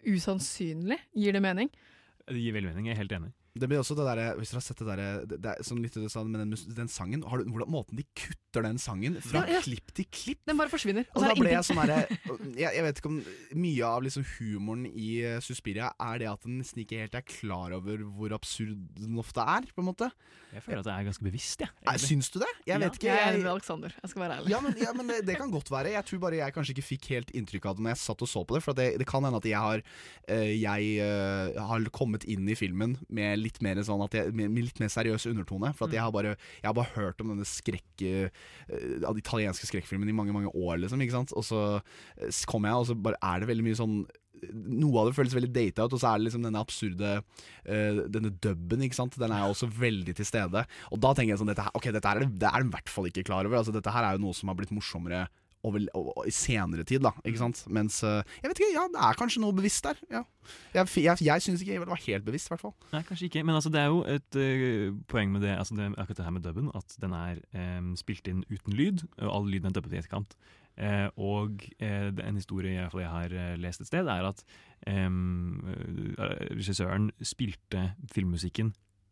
usannsynlig. 0.07 0.99
Gir 1.17 1.35
det 1.35 1.41
mening? 1.43 1.71
Det 2.29 2.41
gir 2.41 2.53
veldig 2.53 2.69
mening, 2.69 2.87
jeg 2.89 2.93
er 2.93 3.01
helt 3.01 3.13
enig. 3.17 3.31
Det 3.57 3.67
blir 3.71 3.79
også 3.81 3.95
det 3.97 4.05
derre 4.05 4.25
Hvis 4.37 4.51
dere 4.51 4.59
har 4.59 4.65
sett 4.67 4.77
det 4.83 4.87
derre 4.87 5.07
det, 5.25 5.37
det 5.41 5.51
er 5.55 5.63
Som 5.65 5.79
litt 5.81 5.95
du 5.97 6.05
sa 6.11 6.21
men 6.23 6.43
den, 6.43 6.53
den 6.77 6.87
sangen 6.91 7.23
har 7.25 7.41
du, 7.41 7.47
hvordan, 7.49 7.71
Måten 7.73 7.97
de 7.97 8.05
kutter 8.13 8.65
den 8.65 8.77
sangen 8.81 9.17
fra 9.25 9.41
Ja, 9.47 9.55
ja. 9.57 9.61
klipp 9.65 9.89
til 9.97 10.05
klipp 10.13 10.43
Den 10.49 10.57
bare 10.59 10.69
forsvinner. 10.69 11.07
Og 11.15 11.23
og 11.23 11.27
da 11.27 11.33
ble 11.39 11.51
jeg 11.55 11.65
sånn 11.65 11.81
herre 11.81 11.97
jeg, 12.61 12.69
jeg 12.77 12.83
vet 12.85 13.01
ikke 13.01 13.09
om 13.11 13.17
Mye 13.59 13.89
av 13.89 14.05
liksom 14.05 14.25
humoren 14.37 14.85
i 14.89 15.09
eh, 15.25 15.39
Suspiria 15.43 15.89
er 15.97 16.21
det 16.21 16.29
at 16.29 16.45
den 16.45 16.59
nesten 16.61 16.83
ikke 16.83 17.01
helt 17.01 17.17
er 17.17 17.25
klar 17.25 17.73
over 17.77 18.03
hvor 18.05 18.35
absurd 18.37 18.75
den 18.99 19.17
ofte 19.19 19.41
er, 19.41 19.65
på 19.73 19.81
en 19.81 19.87
måte. 19.89 20.07
Jeg 20.53 20.63
føler 20.65 20.81
at 20.81 20.87
det 20.87 20.93
er 20.95 21.07
ganske 21.09 21.25
bevisst, 21.25 21.61
jeg. 21.65 21.69
Nei, 21.85 21.95
Syns 22.01 22.29
du 22.33 22.39
det? 22.41 22.49
Jeg 22.67 22.73
Ja, 22.75 22.79
vet 22.81 22.97
ikke. 22.97 23.07
Jeg 23.09 23.17
er 23.17 23.27
enig 23.29 23.39
Jeg, 23.39 23.45
med 23.45 23.51
Alexander. 23.53 23.93
Jeg 24.01 24.11
skal 24.13 24.23
være 24.23 24.37
ærlig. 24.39 24.51
ja, 24.53 24.59
men, 24.65 24.77
ja, 24.81 24.93
men 24.97 25.11
det, 25.11 25.17
det 25.27 25.35
kan 25.41 25.51
godt 25.53 25.69
være. 25.73 25.91
Jeg 25.93 26.05
tror 26.09 26.21
bare 26.25 26.39
jeg 26.39 26.55
kanskje 26.55 26.75
ikke 26.75 26.85
fikk 26.87 27.09
helt 27.15 27.33
inntrykk 27.37 27.67
av 27.69 27.77
det 27.77 27.85
når 27.85 27.93
jeg 27.95 28.01
satt 28.05 28.23
og 28.25 28.31
så 28.31 28.43
på 28.49 28.57
det. 28.57 28.63
For 28.65 28.73
at 28.75 28.79
det, 28.81 28.87
det 29.01 29.07
kan 29.09 29.25
hende 29.27 29.41
at 29.41 29.49
jeg 29.49 29.61
har 29.65 29.83
eh, 29.83 30.53
Jeg 30.57 30.89
eh, 31.05 31.59
har 31.69 31.89
kommet 31.95 32.25
inn 32.29 32.47
i 32.49 32.57
filmen 32.59 32.97
med 33.09 33.38
litt 33.41 33.59
mer 33.65 33.81
sånn 33.85 34.05
jeg, 34.13 34.33
med, 34.35 34.55
litt 34.59 34.81
mer 34.81 34.91
seriøs 34.93 35.27
undertone. 35.31 35.73
For 35.77 35.87
at 35.87 35.97
jeg 35.97 36.03
har 36.03 36.13
bare 36.15 36.35
Jeg 36.35 36.67
har 36.67 36.77
bare 36.77 36.95
hørt 36.95 37.21
om 37.23 37.33
denne 37.33 37.47
skrekk 37.47 38.05
eh, 38.05 38.29
Av 39.07 39.15
de 39.15 39.23
italienske 39.23 39.69
skrekkfilmene 39.69 40.13
i 40.13 40.15
mange, 40.15 40.35
mange 40.35 40.53
år, 40.53 40.79
liksom. 40.83 41.01
Ikke 41.03 41.17
sant? 41.17 41.35
Og 41.37 41.45
så 41.47 41.61
eh, 41.79 42.41
kommer 42.49 42.71
jeg, 42.71 42.81
og 42.83 42.89
så 42.89 42.97
bare 43.09 43.21
er 43.21 43.41
det 43.41 43.51
veldig 43.51 43.67
mye 43.67 43.79
sånn 43.79 44.01
noe 44.53 45.01
av 45.01 45.09
det 45.09 45.15
føles 45.17 45.33
veldig 45.35 45.51
data 45.51 45.85
ut, 45.85 45.95
og 45.95 46.01
så 46.01 46.11
er 46.11 46.19
det 46.19 46.27
liksom 46.29 46.45
denne 46.45 46.61
absurde 46.61 47.09
uh, 47.19 47.97
Denne 48.07 48.31
dubben, 48.31 48.85
ikke 48.85 48.95
sant. 48.95 49.17
Den 49.19 49.33
er 49.35 49.43
også 49.47 49.67
veldig 49.67 50.15
til 50.15 50.27
stede. 50.27 50.63
Og 50.93 51.01
da 51.03 51.11
tenker 51.11 51.33
jeg 51.33 51.41
sånn 51.41 51.51
dette 51.51 51.65
her, 51.65 51.75
Ok, 51.75 51.89
dette 51.91 52.07
her 52.07 52.21
er 52.21 52.25
det, 52.25 52.39
det 52.39 52.47
er 52.47 52.63
de 52.63 52.69
i 52.69 52.73
hvert 52.77 52.93
fall 52.93 53.09
ikke 53.09 53.25
klar 53.27 53.47
over. 53.47 53.59
Altså 53.59 53.75
Dette 53.75 53.93
her 53.93 54.07
er 54.07 54.15
jo 54.15 54.23
noe 54.23 54.37
som 54.37 54.51
har 54.51 54.57
blitt 54.59 54.73
morsommere 54.75 55.25
over, 55.63 55.85
over, 55.97 56.27
i 56.29 56.33
senere 56.33 56.85
tid, 56.87 57.01
da. 57.03 57.11
Ikke 57.27 57.41
sant. 57.41 57.63
Mens 57.67 58.01
eh, 58.07 58.21
Jeg 58.43 58.51
vet 58.51 58.61
ikke, 58.61 58.71
ja, 58.75 58.85
det 58.93 59.01
er 59.07 59.19
kanskje 59.19 59.43
noe 59.43 59.55
bevisst 59.57 59.85
der. 59.85 59.99
Ja. 60.11 60.23
Jeg, 60.73 60.87
jeg, 61.03 61.25
jeg 61.25 61.45
syns 61.45 61.63
ikke 61.63 61.79
det 61.79 61.89
var 61.89 62.03
helt 62.05 62.25
bevisst, 62.25 62.49
i 62.49 62.53
hvert 62.53 62.63
fall. 62.63 62.75
Nei, 62.93 63.03
kanskje 63.07 63.29
ikke. 63.29 63.43
Men 63.47 63.59
altså, 63.59 63.73
det 63.73 63.81
er 63.81 63.91
jo 63.91 63.99
et 64.07 64.39
uh, 64.39 65.01
poeng 65.11 65.33
med 65.35 65.45
det, 65.45 65.57
altså 65.57 65.77
det, 65.77 65.91
akkurat 65.97 66.21
det 66.21 66.29
her 66.29 66.37
med 66.37 66.47
dubben, 66.47 66.71
at 66.77 66.95
den 67.01 67.17
er 67.17 67.43
um, 67.79 67.91
spilt 67.99 68.31
inn 68.31 68.45
uten 68.49 68.77
lyd, 68.77 69.05
og 69.19 69.35
all 69.35 69.51
lyden 69.51 69.71
er 69.71 69.77
dubbet 69.77 69.97
i 69.97 70.01
etterkant. 70.01 70.37
Eh, 70.79 71.07
og 71.19 71.59
eh, 71.83 72.07
en 72.07 72.37
historie 72.39 72.71
jeg, 72.77 72.91
jeg 73.01 73.11
har 73.11 73.33
eh, 73.35 73.55
lest 73.59 73.83
et 73.83 73.89
sted, 73.89 74.07
er 74.07 74.29
at 74.29 74.43
regissøren 76.55 77.09
spilte 77.19 77.81
filmmusikken 78.13 78.71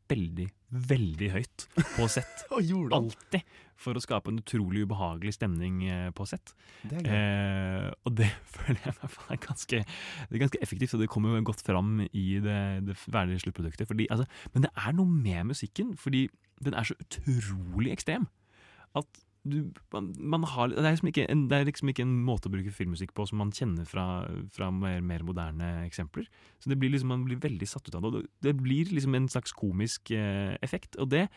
veldig, 0.10 0.48
veldig 0.90 1.30
høyt 1.34 1.66
på 1.96 2.08
sett. 2.12 2.46
Alltid. 2.98 3.56
For 3.78 3.94
å 3.94 4.02
skape 4.02 4.32
en 4.32 4.40
utrolig 4.42 4.88
ubehagelig 4.88 5.36
stemning 5.36 5.84
eh, 5.86 6.08
på 6.18 6.26
sett. 6.26 6.56
Det. 6.82 7.04
Eh, 7.06 7.92
og 8.08 8.16
det 8.18 8.32
føler 8.56 8.80
jeg 8.82 8.96
i 8.96 8.98
hvert 9.02 9.14
fall 9.14 9.36
er 9.36 9.44
ganske, 9.44 9.84
det 9.86 10.40
er 10.40 10.44
ganske 10.48 10.64
effektivt, 10.66 10.96
og 10.98 11.04
det 11.04 11.12
kommer 11.14 11.36
jo 11.36 11.44
godt 11.52 11.62
fram 11.66 12.02
i 12.08 12.26
det, 12.44 12.60
det 12.88 12.98
ferdige 12.98 13.46
sluttproduktet. 13.46 13.90
Fordi, 13.90 14.10
altså, 14.14 14.26
men 14.56 14.66
det 14.66 14.74
er 14.74 14.98
noe 14.98 15.12
med 15.12 15.54
musikken, 15.54 15.94
fordi 16.00 16.26
den 16.66 16.74
er 16.74 16.90
så 16.90 16.98
utrolig 17.04 17.94
ekstrem. 17.94 18.26
At 18.98 19.27
du, 19.50 19.58
man, 19.94 20.12
man 20.20 20.46
har, 20.52 20.70
det, 20.72 20.84
er 20.84 20.96
liksom 20.96 21.12
ikke 21.12 21.28
en, 21.32 21.46
det 21.52 21.58
er 21.58 21.68
liksom 21.70 21.92
ikke 21.92 22.06
en 22.06 22.16
måte 22.28 22.50
å 22.50 22.54
bruke 22.54 22.74
filmmusikk 22.74 23.14
på 23.18 23.26
som 23.30 23.42
man 23.42 23.54
kjenner 23.56 23.88
fra, 23.90 24.06
fra 24.54 24.70
mer, 24.74 25.02
mer 25.06 25.26
moderne 25.28 25.72
eksempler. 25.88 26.28
Så 26.62 26.72
det 26.72 26.80
blir 26.80 26.94
liksom, 26.94 27.12
man 27.14 27.26
blir 27.28 27.42
veldig 27.44 27.70
satt 27.70 27.88
ut 27.90 27.98
av 27.98 28.08
det. 28.08 28.26
Det, 28.46 28.56
blir 28.60 28.94
liksom 28.94 29.18
en 29.18 29.30
slags 29.32 29.56
komisk 29.56 30.12
eh, 30.16 30.56
effekt. 30.66 31.00
Og 31.02 31.10
det 31.14 31.28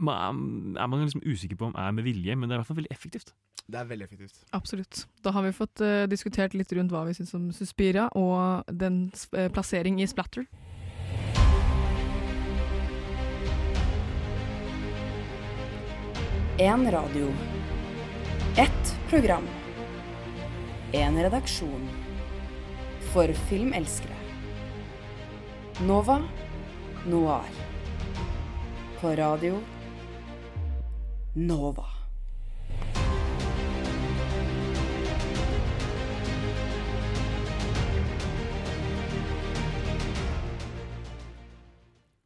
man- 0.00 0.76
er 0.78 0.86
man 0.86 1.04
liksom 1.04 1.22
usikker 1.26 1.56
på 1.56 1.66
om 1.66 1.74
er 1.76 1.92
med 1.92 2.04
vilje, 2.04 2.36
men 2.36 2.48
det 2.48 2.54
er 2.54 2.58
i 2.58 2.60
hvert 2.62 2.70
fall 2.72 2.80
veldig 2.80 2.94
effektivt. 2.94 3.34
Det 3.70 3.78
er 3.78 3.84
veldig 3.84 4.04
effektivt. 4.04 4.44
Absolutt. 4.52 5.06
Da 5.22 5.30
har 5.30 5.42
vi 5.42 5.52
fått 5.52 5.80
uh, 5.80 6.06
diskutert 6.06 6.54
litt 6.54 6.72
rundt 6.72 6.90
hva 6.90 7.04
vi 7.06 7.14
syns 7.14 7.34
om 7.34 7.50
Suspiria, 7.52 8.08
og 8.18 8.64
dens 8.72 9.28
uh, 9.36 9.48
plassering 9.52 10.00
i 10.00 10.08
Splatter. 10.10 10.46
En 16.62 16.90
radio. 16.90 17.28
Ett 18.56 18.98
program. 19.08 19.42
En 20.92 21.22
redaksjon. 21.22 21.88
For 23.12 23.32
filmelskere. 23.32 24.14
Nova 25.86 26.22
Noir. 27.06 27.50
På 29.00 29.08
radio 29.08 29.58
Nova. 31.34 31.99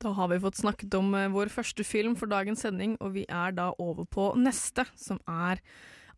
Da 0.04 0.10
har 0.12 0.28
vi 0.28 0.36
fått 0.40 0.58
snakket 0.60 0.94
om 0.98 1.14
eh, 1.16 1.30
vår 1.32 1.48
første 1.48 1.84
film 1.86 2.12
for 2.20 2.28
dagens 2.28 2.60
sending, 2.60 2.98
og 3.00 3.14
vi 3.16 3.22
er 3.24 3.54
da 3.56 3.70
over 3.80 4.04
på 4.04 4.26
neste, 4.36 4.84
som 5.00 5.16
er 5.24 5.62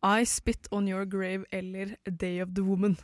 I 0.02 0.26
Spit 0.26 0.66
On 0.74 0.88
Your 0.90 1.06
Grave 1.06 1.46
eller 1.54 1.94
Day 2.10 2.40
of 2.42 2.50
the 2.56 2.64
Woman. 2.66 2.96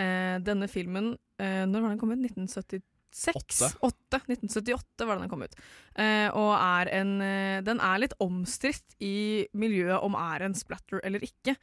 Eh, 0.00 0.38
denne 0.40 0.70
filmen, 0.72 1.12
eh, 1.36 1.66
når 1.68 1.84
var 1.84 1.92
den 1.92 2.00
kommet? 2.00 2.24
1976? 2.24 2.88
Åtte. 3.36 3.70
Åtte. 3.84 4.22
1978 4.24 5.04
var 5.04 5.20
den 5.20 5.28
kommet 5.28 5.52
kom 5.52 5.60
ut. 5.60 5.70
Eh, 6.00 6.28
og 6.32 6.52
er 6.56 6.94
en 6.96 7.14
eh, 7.20 7.60
Den 7.64 7.80
er 7.84 8.00
litt 8.00 8.16
omstridt 8.20 8.96
i 9.04 9.44
miljøet 9.52 10.00
om 10.00 10.16
er 10.16 10.48
en 10.48 10.56
splatter 10.56 11.04
eller 11.04 11.24
ikke. 11.28 11.58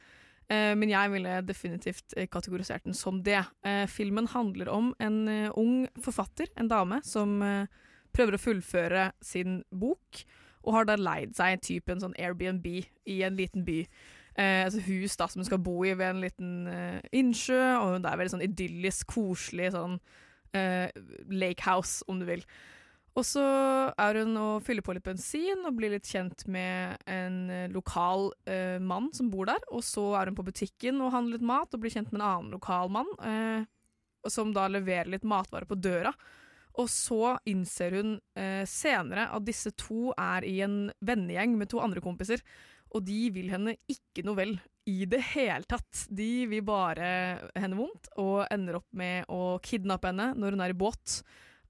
Eh, 0.46 0.74
men 0.78 0.94
jeg 0.94 1.10
ville 1.10 1.40
definitivt 1.42 2.14
kategorisert 2.30 2.86
den 2.86 2.94
som 2.94 3.18
det. 3.26 3.42
Eh, 3.66 3.88
filmen 3.90 4.30
handler 4.30 4.70
om 4.70 4.94
en 5.02 5.24
ung 5.58 5.88
forfatter, 5.98 6.54
en 6.54 6.70
dame, 6.70 7.02
som 7.02 7.42
prøver 8.14 8.36
å 8.36 8.42
fullføre 8.42 9.08
sin 9.24 9.62
bok, 9.74 10.24
og 10.64 10.78
har 10.78 10.88
da 10.88 10.96
leid 10.96 11.34
seg 11.36 11.60
typ 11.64 11.90
en 11.92 12.00
sånn 12.00 12.16
Airbnb 12.16 12.66
i 12.66 13.18
en 13.26 13.36
liten 13.36 13.66
by. 13.66 13.82
Eh, 14.34 14.64
altså 14.64 14.80
hus 14.88 15.14
da 15.20 15.28
som 15.30 15.42
hun 15.42 15.46
skal 15.46 15.60
bo 15.62 15.76
i 15.86 15.92
ved 15.94 16.08
en 16.08 16.22
liten 16.24 16.54
eh, 16.70 17.02
innsjø, 17.14 17.60
og 17.78 17.98
det 18.02 18.10
er 18.10 18.22
veldig 18.22 18.34
sånn 18.34 18.46
idyllisk, 18.46 19.12
koselig 19.12 19.74
sånn 19.76 19.98
eh, 20.56 20.88
lakehouse, 21.30 22.02
om 22.10 22.22
du 22.22 22.26
vil. 22.30 22.42
Og 23.14 23.22
så 23.22 23.44
er 23.94 24.18
hun 24.18 24.34
og 24.40 24.64
fyller 24.66 24.82
på 24.82 24.96
litt 24.96 25.06
bensin 25.06 25.62
og 25.62 25.76
blir 25.78 25.92
litt 25.94 26.08
kjent 26.10 26.48
med 26.50 26.98
en 27.06 27.36
eh, 27.52 27.68
lokal 27.70 28.32
eh, 28.50 28.80
mann 28.82 29.12
som 29.14 29.28
bor 29.30 29.46
der. 29.46 29.62
Og 29.70 29.84
så 29.86 30.08
er 30.18 30.30
hun 30.30 30.38
på 30.38 30.46
butikken 30.48 30.98
og 30.98 31.12
handler 31.14 31.38
litt 31.38 31.46
mat 31.46 31.76
og 31.76 31.84
blir 31.84 31.94
kjent 31.94 32.10
med 32.10 32.18
en 32.18 32.26
annen 32.26 32.56
lokal 32.56 32.90
mann, 32.90 33.12
eh, 33.22 33.62
som 34.30 34.50
da 34.56 34.66
leverer 34.72 35.12
litt 35.12 35.26
matvarer 35.28 35.68
på 35.70 35.78
døra. 35.78 36.10
Og 36.80 36.88
så 36.90 37.36
innser 37.46 37.98
hun 38.00 38.14
eh, 38.38 38.64
senere 38.66 39.28
at 39.34 39.46
disse 39.46 39.70
to 39.78 40.10
er 40.18 40.46
i 40.46 40.58
en 40.66 40.88
vennegjeng 41.06 41.54
med 41.58 41.70
to 41.70 41.82
andre 41.82 42.02
kompiser. 42.02 42.42
Og 42.94 43.04
de 43.06 43.28
vil 43.34 43.50
henne 43.52 43.76
ikke 43.90 44.24
noe 44.26 44.38
vel 44.38 44.56
i 44.90 45.06
det 45.10 45.20
hele 45.32 45.64
tatt. 45.70 46.04
De 46.10 46.44
vil 46.50 46.64
bare 46.66 47.08
henne 47.56 47.78
vondt, 47.78 48.10
og 48.20 48.44
ender 48.52 48.80
opp 48.80 48.90
med 48.96 49.30
å 49.32 49.56
kidnappe 49.64 50.10
henne 50.10 50.32
når 50.38 50.56
hun 50.56 50.64
er 50.66 50.74
i 50.74 50.78
båt, 50.78 51.20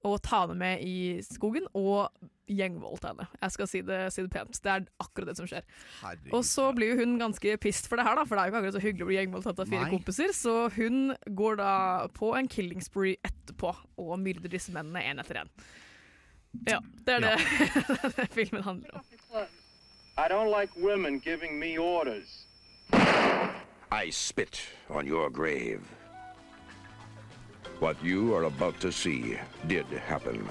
og 0.05 0.21
ta 0.25 0.43
henne 0.45 0.57
med 0.59 0.83
i 0.85 1.21
skogen, 1.25 1.65
og 1.73 2.13
gjengvoldta 2.45 3.13
henne. 3.13 3.25
Jeg 3.41 3.53
skal 3.55 3.69
si 3.69 3.81
det, 3.85 3.99
si 4.13 4.21
det 4.21 4.31
pent. 4.33 4.59
Det 4.61 4.71
er 4.71 4.85
akkurat 5.01 5.31
det 5.31 5.37
som 5.39 5.47
skjer. 5.49 5.65
Herregud. 6.03 6.35
Og 6.37 6.45
så 6.45 6.67
blir 6.77 6.99
hun 6.99 7.17
ganske 7.21 7.55
pissed 7.61 7.89
for 7.89 7.97
det 7.99 8.05
her, 8.05 8.19
da, 8.19 8.25
for 8.27 8.37
det 8.37 8.43
er 8.43 8.45
jo 8.45 8.53
ikke 8.53 8.61
akkurat 8.61 8.77
så 8.77 8.83
hyggelig 8.83 9.05
å 9.05 9.09
bli 9.09 9.17
gjengvoldtatt 9.17 9.63
av 9.63 9.71
fire 9.71 9.87
Nei. 9.87 9.93
kompiser. 9.95 10.35
Så 10.37 10.53
hun 10.77 10.99
går 11.41 11.59
da 11.61 11.73
på 12.13 12.31
en 12.37 12.51
killing 12.51 12.85
spree 12.85 13.17
etterpå 13.25 13.73
og 14.05 14.15
myrder 14.21 14.53
disse 14.53 14.73
mennene 14.75 15.03
én 15.09 15.21
etter 15.23 15.41
én. 15.41 15.53
Ja, 16.69 16.79
det 17.07 17.17
er 17.17 17.25
det 18.15 18.29
filmen 18.31 18.63
handler 18.63 19.01
om. 19.01 19.13
I 20.17 20.29
don't 20.29 20.51
like 20.51 20.71
women 20.77 21.19
giving 21.19 21.59
me 21.59 21.77
orders. 21.77 22.45
I 23.91 24.09
spit 24.11 24.61
on 24.89 25.07
your 25.07 25.29
grave. 25.29 25.81
What 27.79 28.01
you 28.03 28.33
are 28.33 28.43
about 28.43 28.79
to 28.79 28.91
see 28.91 29.37
did 29.67 29.85
happen. 29.87 30.47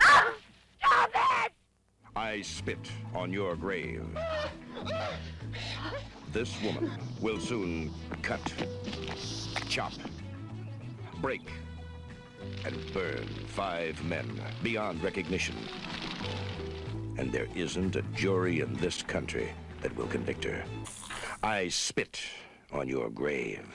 Stop 0.00 1.10
it! 1.14 1.52
I 2.14 2.42
spit 2.42 2.78
on 3.12 3.32
your 3.32 3.56
grave. 3.56 4.06
This 6.32 6.54
woman 6.62 6.92
will 7.20 7.40
soon 7.40 7.92
cut, 8.22 8.40
chop, 9.68 9.92
break, 11.20 11.42
and 12.64 12.92
burn 12.92 13.26
five 13.48 14.02
men 14.04 14.40
beyond 14.62 15.02
recognition. 15.02 15.56
And 17.18 17.32
there 17.32 17.48
isn't 17.56 17.96
a 17.96 18.02
jury 18.14 18.60
in 18.60 18.74
this 18.74 19.02
country 19.02 19.50
that 19.82 19.94
will 19.96 20.06
convict 20.06 20.44
her. 20.44 20.64
I 21.42 21.68
spit 21.68 22.20
on 22.72 22.86
your 22.88 23.10
grave. 23.10 23.66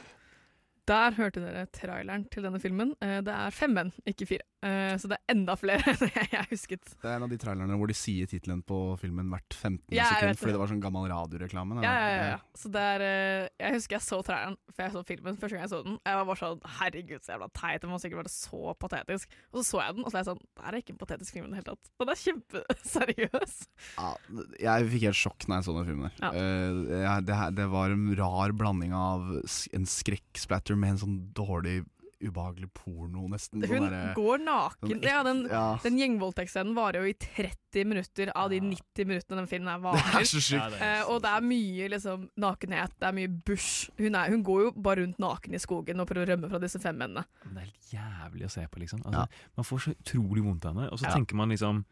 Der 0.87 1.15
hørte 1.17 1.41
dere 1.41 1.65
traileren 1.73 2.27
til 2.29 2.43
denne 2.45 2.59
filmen. 2.61 2.91
Eh, 3.01 3.21
Det 3.25 3.33
er 3.33 3.49
fem 3.49 3.73
menn, 3.73 3.93
ikke 4.05 4.25
fire. 4.29 4.45
Eh, 4.65 4.95
Så 4.97 5.09
det 5.11 5.19
er 5.19 5.35
enda 5.35 5.55
flere 5.59 5.83
enn 5.93 6.09
jeg 6.33 6.47
husket. 6.51 6.95
Det 7.01 7.09
er 7.09 7.19
en 7.19 7.25
av 7.27 7.31
de 7.31 7.37
trailerne 7.41 7.77
hvor 7.77 7.91
de 7.91 7.97
sier 7.97 8.29
tittelen 8.31 8.63
på 8.65 8.79
filmen 9.01 9.29
hvert 9.33 9.53
15. 9.53 9.83
Ja, 9.93 10.09
sekund, 10.15 10.41
fordi 10.41 10.55
det 10.55 10.61
var 10.63 10.71
sånn 10.73 10.83
gammel 10.83 11.07
radioreklame. 11.11 11.77
Ja, 11.85 11.93
ja, 11.93 12.09
ja, 12.15 12.25
ja. 12.33 12.39
Så 12.57 12.71
det 12.73 12.81
er, 12.95 13.05
uh, 13.05 13.49
jeg 13.61 13.77
husker 13.77 13.99
jeg 13.99 14.05
så 14.07 14.21
traileren 14.25 14.57
før 14.75 14.87
jeg 14.87 14.95
så 14.97 15.03
filmen. 15.11 15.37
Første 15.39 15.55
gang 15.55 15.65
jeg 15.67 15.73
så 15.75 15.81
den. 15.85 15.99
Jeg 16.01 16.19
var 16.19 16.29
bare 16.31 16.41
sånn 16.41 16.65
Herregud, 16.79 17.21
så 17.25 17.35
jævla 17.35 17.49
teit. 17.55 17.81
Den 17.85 17.93
må 17.93 18.01
sikkert 18.01 18.23
være 18.23 18.33
så 18.33 18.75
patetisk. 18.81 19.37
Og 19.53 19.61
så 19.61 19.65
så 19.69 19.81
jeg 19.83 19.95
den, 19.97 20.05
og 20.05 20.11
så 20.11 20.17
er 20.17 20.21
jeg 20.23 20.29
sånn 20.31 20.43
Det 20.45 20.65
er 20.69 20.77
ikke 20.79 20.93
en 20.95 20.99
patetisk 21.01 21.35
film 21.35 21.45
i 21.45 21.51
det 21.53 21.59
hele 21.61 21.73
tatt. 21.73 21.89
Den 22.01 22.11
er 22.13 22.21
kjempeseriøs. 22.25 23.55
Ja, 23.95 24.11
jeg 24.59 24.87
fikk 24.91 25.03
helt 25.07 25.17
sjokk 25.19 25.45
når 25.47 25.59
jeg 25.59 25.65
så 25.67 25.73
den 25.75 25.87
filmen. 25.87 26.13
Ja. 26.21 26.29
Uh, 26.31 27.19
det, 27.25 27.37
det 27.57 27.67
var 27.71 27.93
en 27.93 28.05
rar 28.17 28.53
blanding 28.57 28.93
av 28.95 29.27
en 29.75 29.87
skrekksplatter 29.89 30.77
med 30.79 30.95
en 30.95 31.01
sånn 31.01 31.17
dårlig, 31.37 31.83
ubehagelig 32.23 32.69
porno, 32.73 33.25
nesten. 33.31 33.63
Hun 33.67 33.87
der, 33.89 34.13
går 34.15 34.41
naken. 34.43 34.89
sånn 34.93 35.03
Ja, 35.05 35.21
den, 35.25 35.41
ja. 35.51 35.63
den 35.83 35.97
gjengvoldtektsscenen 35.99 36.75
varer 36.77 37.03
jo 37.03 37.11
i 37.11 37.15
30 37.19 37.87
minutter 37.89 38.31
av 38.37 38.49
de 38.53 38.61
90 38.63 39.09
minuttene 39.09 39.41
den 39.41 39.49
filmen 39.51 39.83
varer. 39.83 40.05
Det 40.15 40.21
er 40.23 40.29
så 40.29 40.41
sjukt. 40.41 40.61
Ja, 40.61 40.69
det 40.71 40.79
er 40.79 40.95
Eh, 41.01 41.09
og 41.11 41.21
det 41.25 41.31
er 41.35 41.45
mye 41.49 41.89
liksom, 41.91 42.29
nakenhet, 42.39 42.93
det 43.01 43.09
er 43.09 43.17
mye 43.17 43.33
bush. 43.49 43.89
Hun, 43.99 44.15
er, 44.15 44.31
hun 44.31 44.43
går 44.47 44.61
jo 44.67 44.71
bare 44.87 45.03
rundt 45.03 45.19
naken 45.21 45.57
i 45.57 45.61
skogen 45.61 45.99
og 45.99 46.07
prøver 46.09 46.29
å 46.29 46.31
rømme 46.35 46.49
fra 46.51 46.61
disse 46.63 46.79
fem 46.83 46.97
mennene. 46.97 47.25
Det 47.43 47.51
er 47.57 47.67
helt 47.67 47.93
jævlig 47.95 48.47
å 48.47 48.53
se 48.55 48.65
på, 48.71 48.81
liksom. 48.83 49.03
Altså, 49.05 49.27
Man 49.59 49.67
får 49.67 49.83
så 49.85 49.95
utrolig 49.97 50.45
vondt 50.45 50.65
av 50.69 50.75
henne. 50.75 50.89
Og 50.93 51.01
så 51.01 51.11
tenker 51.11 51.35
man 51.39 51.51
liksom 51.53 51.83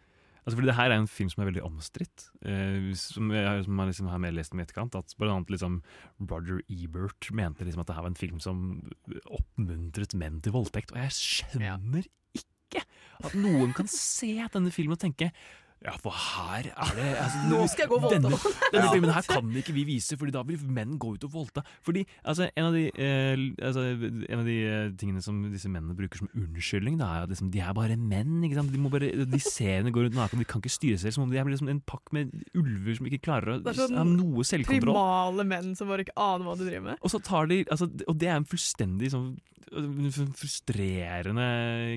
Altså 0.44 0.58
fordi 0.58 0.68
det 0.68 0.76
her 0.76 0.92
er 0.92 1.00
en 1.00 1.08
film 1.08 1.30
som 1.32 1.44
er 1.44 1.50
veldig 1.50 1.64
omstridt. 1.64 2.26
Eh, 2.44 2.90
som 3.00 3.32
jeg 3.32 3.64
som 3.64 3.80
jeg 3.80 3.92
liksom 3.92 4.10
har 4.12 4.24
medlest 4.24 4.54
om 4.54 4.60
i 4.60 4.66
etterkant. 4.66 4.98
At 5.00 5.16
blant 5.20 5.38
annet 5.38 5.54
liksom 5.56 5.80
Roger 6.20 6.60
Ebert 6.68 7.30
mente 7.32 7.64
liksom 7.64 7.84
at 7.84 7.90
det 7.90 7.96
her 7.96 8.06
var 8.06 8.14
en 8.14 8.20
film 8.20 8.42
som 8.44 8.66
oppmuntret 9.32 10.18
menn 10.20 10.42
til 10.44 10.56
voldtekt. 10.56 10.92
Og 10.92 11.00
jeg 11.06 11.18
skjønner 11.20 12.10
ikke 12.36 12.84
at 13.24 13.36
noen 13.38 13.72
kan 13.78 13.88
se 13.92 14.36
denne 14.52 14.74
filmen 14.74 14.98
og 14.98 15.04
tenke 15.04 15.30
ja, 15.84 15.94
for 16.00 16.16
her 16.16 16.70
er 16.72 16.92
det 16.96 17.08
altså, 17.24 17.42
Nå 17.50 17.60
skal 17.72 17.84
jeg 17.84 17.92
gå 17.92 17.98
og 17.98 18.06
voldta 18.06 18.20
Denne, 18.24 18.40
denne 18.72 18.92
filmen 18.94 19.12
her 19.12 19.28
kan 19.34 19.50
ikke 19.60 19.76
vi 19.76 19.84
vise, 19.88 20.18
Fordi 20.20 20.34
da 20.36 20.44
vil 20.48 20.62
menn 20.64 20.96
gå 21.02 21.14
ut 21.18 21.28
og 21.28 21.34
voldta. 21.34 21.64
Fordi 21.84 22.06
altså, 22.24 22.48
en, 22.56 22.70
av 22.70 22.78
de, 22.78 22.86
eh, 22.96 23.44
altså, 23.60 23.86
en 23.98 24.40
av 24.40 24.48
de 24.48 24.58
eh, 24.64 24.90
tingene 25.00 25.24
som 25.26 25.42
disse 25.52 25.72
mennene 25.72 25.96
bruker 25.98 26.24
som 26.24 26.32
unnskyldning, 26.32 26.98
da, 27.02 27.10
er 27.18 27.28
at 27.28 27.34
liksom, 27.34 27.52
de 27.54 27.64
er 27.64 27.76
bare 27.76 27.98
menn. 28.00 28.40
Ikke 28.48 28.60
sant? 28.60 28.72
De, 28.74 28.82
må 28.82 28.92
bare, 28.94 29.12
de 29.12 29.42
ser 29.44 29.82
henne 29.82 29.94
gå 29.94 30.06
rundt 30.06 30.18
naken, 30.18 30.42
de 30.42 30.50
kan 30.50 30.64
ikke 30.64 30.74
styre 30.74 31.02
seg. 31.02 31.16
Som 31.16 31.28
om 31.28 31.34
de 31.34 31.42
er 31.42 31.50
liksom 31.52 31.72
en 31.74 31.84
pakk 31.90 32.14
med 32.16 32.32
ulver 32.58 33.00
som 33.00 33.10
ikke 33.10 33.24
klarer 33.28 33.58
å 33.58 33.76
sånn 33.76 34.00
ha 34.00 34.06
noe 34.08 34.48
selvkontroll. 34.48 34.94
Primale 34.94 35.48
menn 35.50 35.74
som 35.80 35.92
bare 35.92 36.08
ikke 36.08 36.16
aner 36.20 36.48
hva 36.48 36.60
de 36.60 36.70
driver 36.70 36.88
med. 36.92 37.02
Og 37.04 37.12
så 37.12 37.22
tar 37.24 37.52
de, 37.52 37.64
altså, 37.68 37.90
og 38.08 38.22
det 38.22 38.32
er 38.32 38.40
en 38.40 38.48
fullstendig 38.48 39.12
sånn 39.14 39.34
sånn 39.74 40.34
frustrerende 40.38 41.46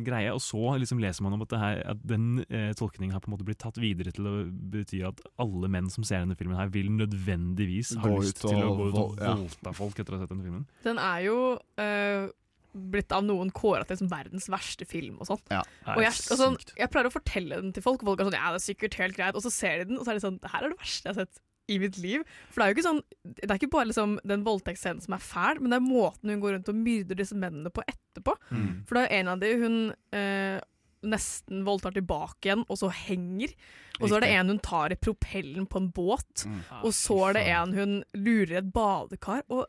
greie. 0.07 0.32
Og 0.34 0.43
så 0.43 0.76
liksom 0.80 1.01
leser 1.03 1.26
man 1.26 1.37
om 1.37 1.45
at, 1.45 1.53
det 1.53 1.61
her, 1.61 1.82
at 1.93 2.03
den 2.07 2.45
eh, 2.49 2.72
tolkningen 2.78 3.14
har 3.14 3.22
på 3.24 3.30
en 3.30 3.37
måte 3.37 3.47
blitt 3.47 3.61
tatt 3.62 3.75
videre 3.82 4.12
til 4.16 4.26
å 4.30 4.34
bety 4.46 5.02
at 5.06 5.20
alle 5.42 5.68
menn 5.72 5.90
som 5.92 6.04
ser 6.06 6.24
denne 6.24 6.36
filmen 6.38 6.58
her, 6.58 6.70
vil 6.72 6.88
nødvendigvis 6.94 7.94
ha 8.00 8.08
Gå 8.08 8.18
lyst 8.22 8.40
til 8.42 8.56
å 8.56 8.72
gå 8.76 8.88
ut 8.88 8.94
og 8.94 8.98
vold- 8.98 9.22
voldta 9.22 9.72
folk 9.76 9.98
etter 10.00 10.14
å 10.14 10.18
ha 10.18 10.24
sett 10.24 10.34
denne 10.34 10.46
filmen. 10.46 10.66
Den 10.86 11.00
er 11.02 11.22
jo 11.26 11.38
øh, 11.82 12.28
blitt 12.76 13.12
av 13.16 13.24
noen 13.24 13.50
kåra 13.56 13.86
til 13.86 13.96
liksom 13.96 14.10
verdens 14.12 14.48
verste 14.52 14.84
film 14.88 15.18
og 15.22 15.30
sånn. 15.30 15.42
Ja. 15.52 15.62
Og 15.94 16.02
jeg, 16.04 16.12
og 16.30 16.40
sånn, 16.42 16.58
jeg 16.76 16.92
pleier 16.92 17.08
å 17.08 17.14
fortelle 17.14 17.60
den 17.62 17.72
til 17.76 17.84
folk, 17.84 18.02
og 18.04 18.12
folk 18.12 18.20
er 18.22 18.30
sånn 18.30 18.38
Ja, 18.38 18.52
det 18.52 18.60
er 18.62 18.66
sikkert 18.68 18.98
helt 19.00 19.16
greit. 19.16 19.36
Og 19.38 19.44
så 19.46 19.52
ser 19.54 19.80
de 19.80 19.90
den, 19.92 19.98
og 20.00 20.04
så 20.06 20.12
er 20.12 20.18
de 20.20 20.26
sånn 20.26 20.40
Det 20.42 20.52
her 20.52 20.66
er 20.66 20.74
det 20.74 20.80
verste 20.82 21.08
jeg 21.08 21.14
har 21.16 21.24
sett 21.24 21.42
i 21.66 21.80
mitt 21.82 21.96
liv. 21.98 22.22
For 22.52 22.60
det 22.60 22.66
er 22.66 22.70
jo 22.70 22.76
ikke 22.76 22.86
sånn 22.86 23.00
Det 23.26 23.48
er 23.50 23.58
ikke 23.58 23.72
bare 23.72 23.88
liksom 23.90 24.12
den 24.22 24.44
voldtektsscenen 24.46 25.02
som 25.02 25.16
er 25.16 25.24
fæl, 25.24 25.58
men 25.58 25.72
det 25.72 25.80
er 25.80 25.86
måten 25.88 26.30
hun 26.30 26.42
går 26.44 26.56
rundt 26.58 26.68
og 26.70 26.78
myrder 26.78 27.18
disse 27.18 27.34
mennene 27.34 27.72
på 27.74 27.82
etterpå. 27.90 28.36
Mm. 28.52 28.68
For 28.86 28.98
det 28.98 29.06
er 29.06 29.16
en 29.22 29.32
av 29.32 29.40
de 29.42 29.50
hun 29.64 29.78
eh, 30.14 30.60
nesten 31.05 31.64
voldtar 31.66 31.94
tilbake 31.97 32.49
igjen, 32.49 32.64
og 32.68 32.78
så 32.80 32.90
henger. 32.92 33.53
Og 34.01 34.11
så 34.11 34.18
er 34.18 34.24
det 34.26 34.32
en 34.36 34.53
hun 34.53 34.61
tar 34.64 34.92
i 34.92 34.99
propellen 35.01 35.66
på 35.70 35.80
en 35.80 35.88
båt. 35.94 36.44
Mm. 36.49 36.59
Og 36.82 36.92
så 36.97 37.16
er 37.28 37.38
det 37.38 37.44
en 37.55 37.74
hun 37.76 37.94
lurer 38.16 38.59
et 38.61 38.68
badekar, 38.74 39.44
og 39.49 39.66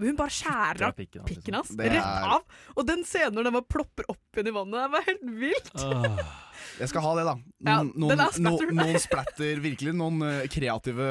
hun 0.00 0.18
bare 0.18 0.36
skjærer 0.36 0.88
av 0.90 0.98
pikken 0.98 1.24
hans, 1.24 1.30
pikken 1.30 1.58
hans. 1.60 1.72
Det 1.78 1.90
Rett 1.94 2.28
av! 2.34 2.44
Og 2.76 2.86
den 2.88 3.04
scenen 3.08 3.38
når 3.38 3.48
den 3.48 3.58
bare 3.58 3.72
plopper 3.76 4.12
opp 4.12 4.36
igjen 4.36 4.52
i 4.52 4.56
vannet, 4.56 4.78
det 4.84 4.92
var 4.96 5.08
helt 5.08 5.26
vilt! 5.44 6.46
Jeg 6.80 6.88
skal 6.92 7.02
ha 7.04 7.14
det, 7.18 7.24
da. 7.28 7.34
Noen, 7.60 7.90
ja, 7.90 8.00
noen, 8.00 8.20
er 8.20 8.32
splatter. 8.32 8.70
no, 8.72 8.82
noen 8.82 8.98
splatter, 9.02 9.60
virkelig 9.60 9.92
noen 9.94 10.22
eh, 10.24 10.46
kreative, 10.48 11.08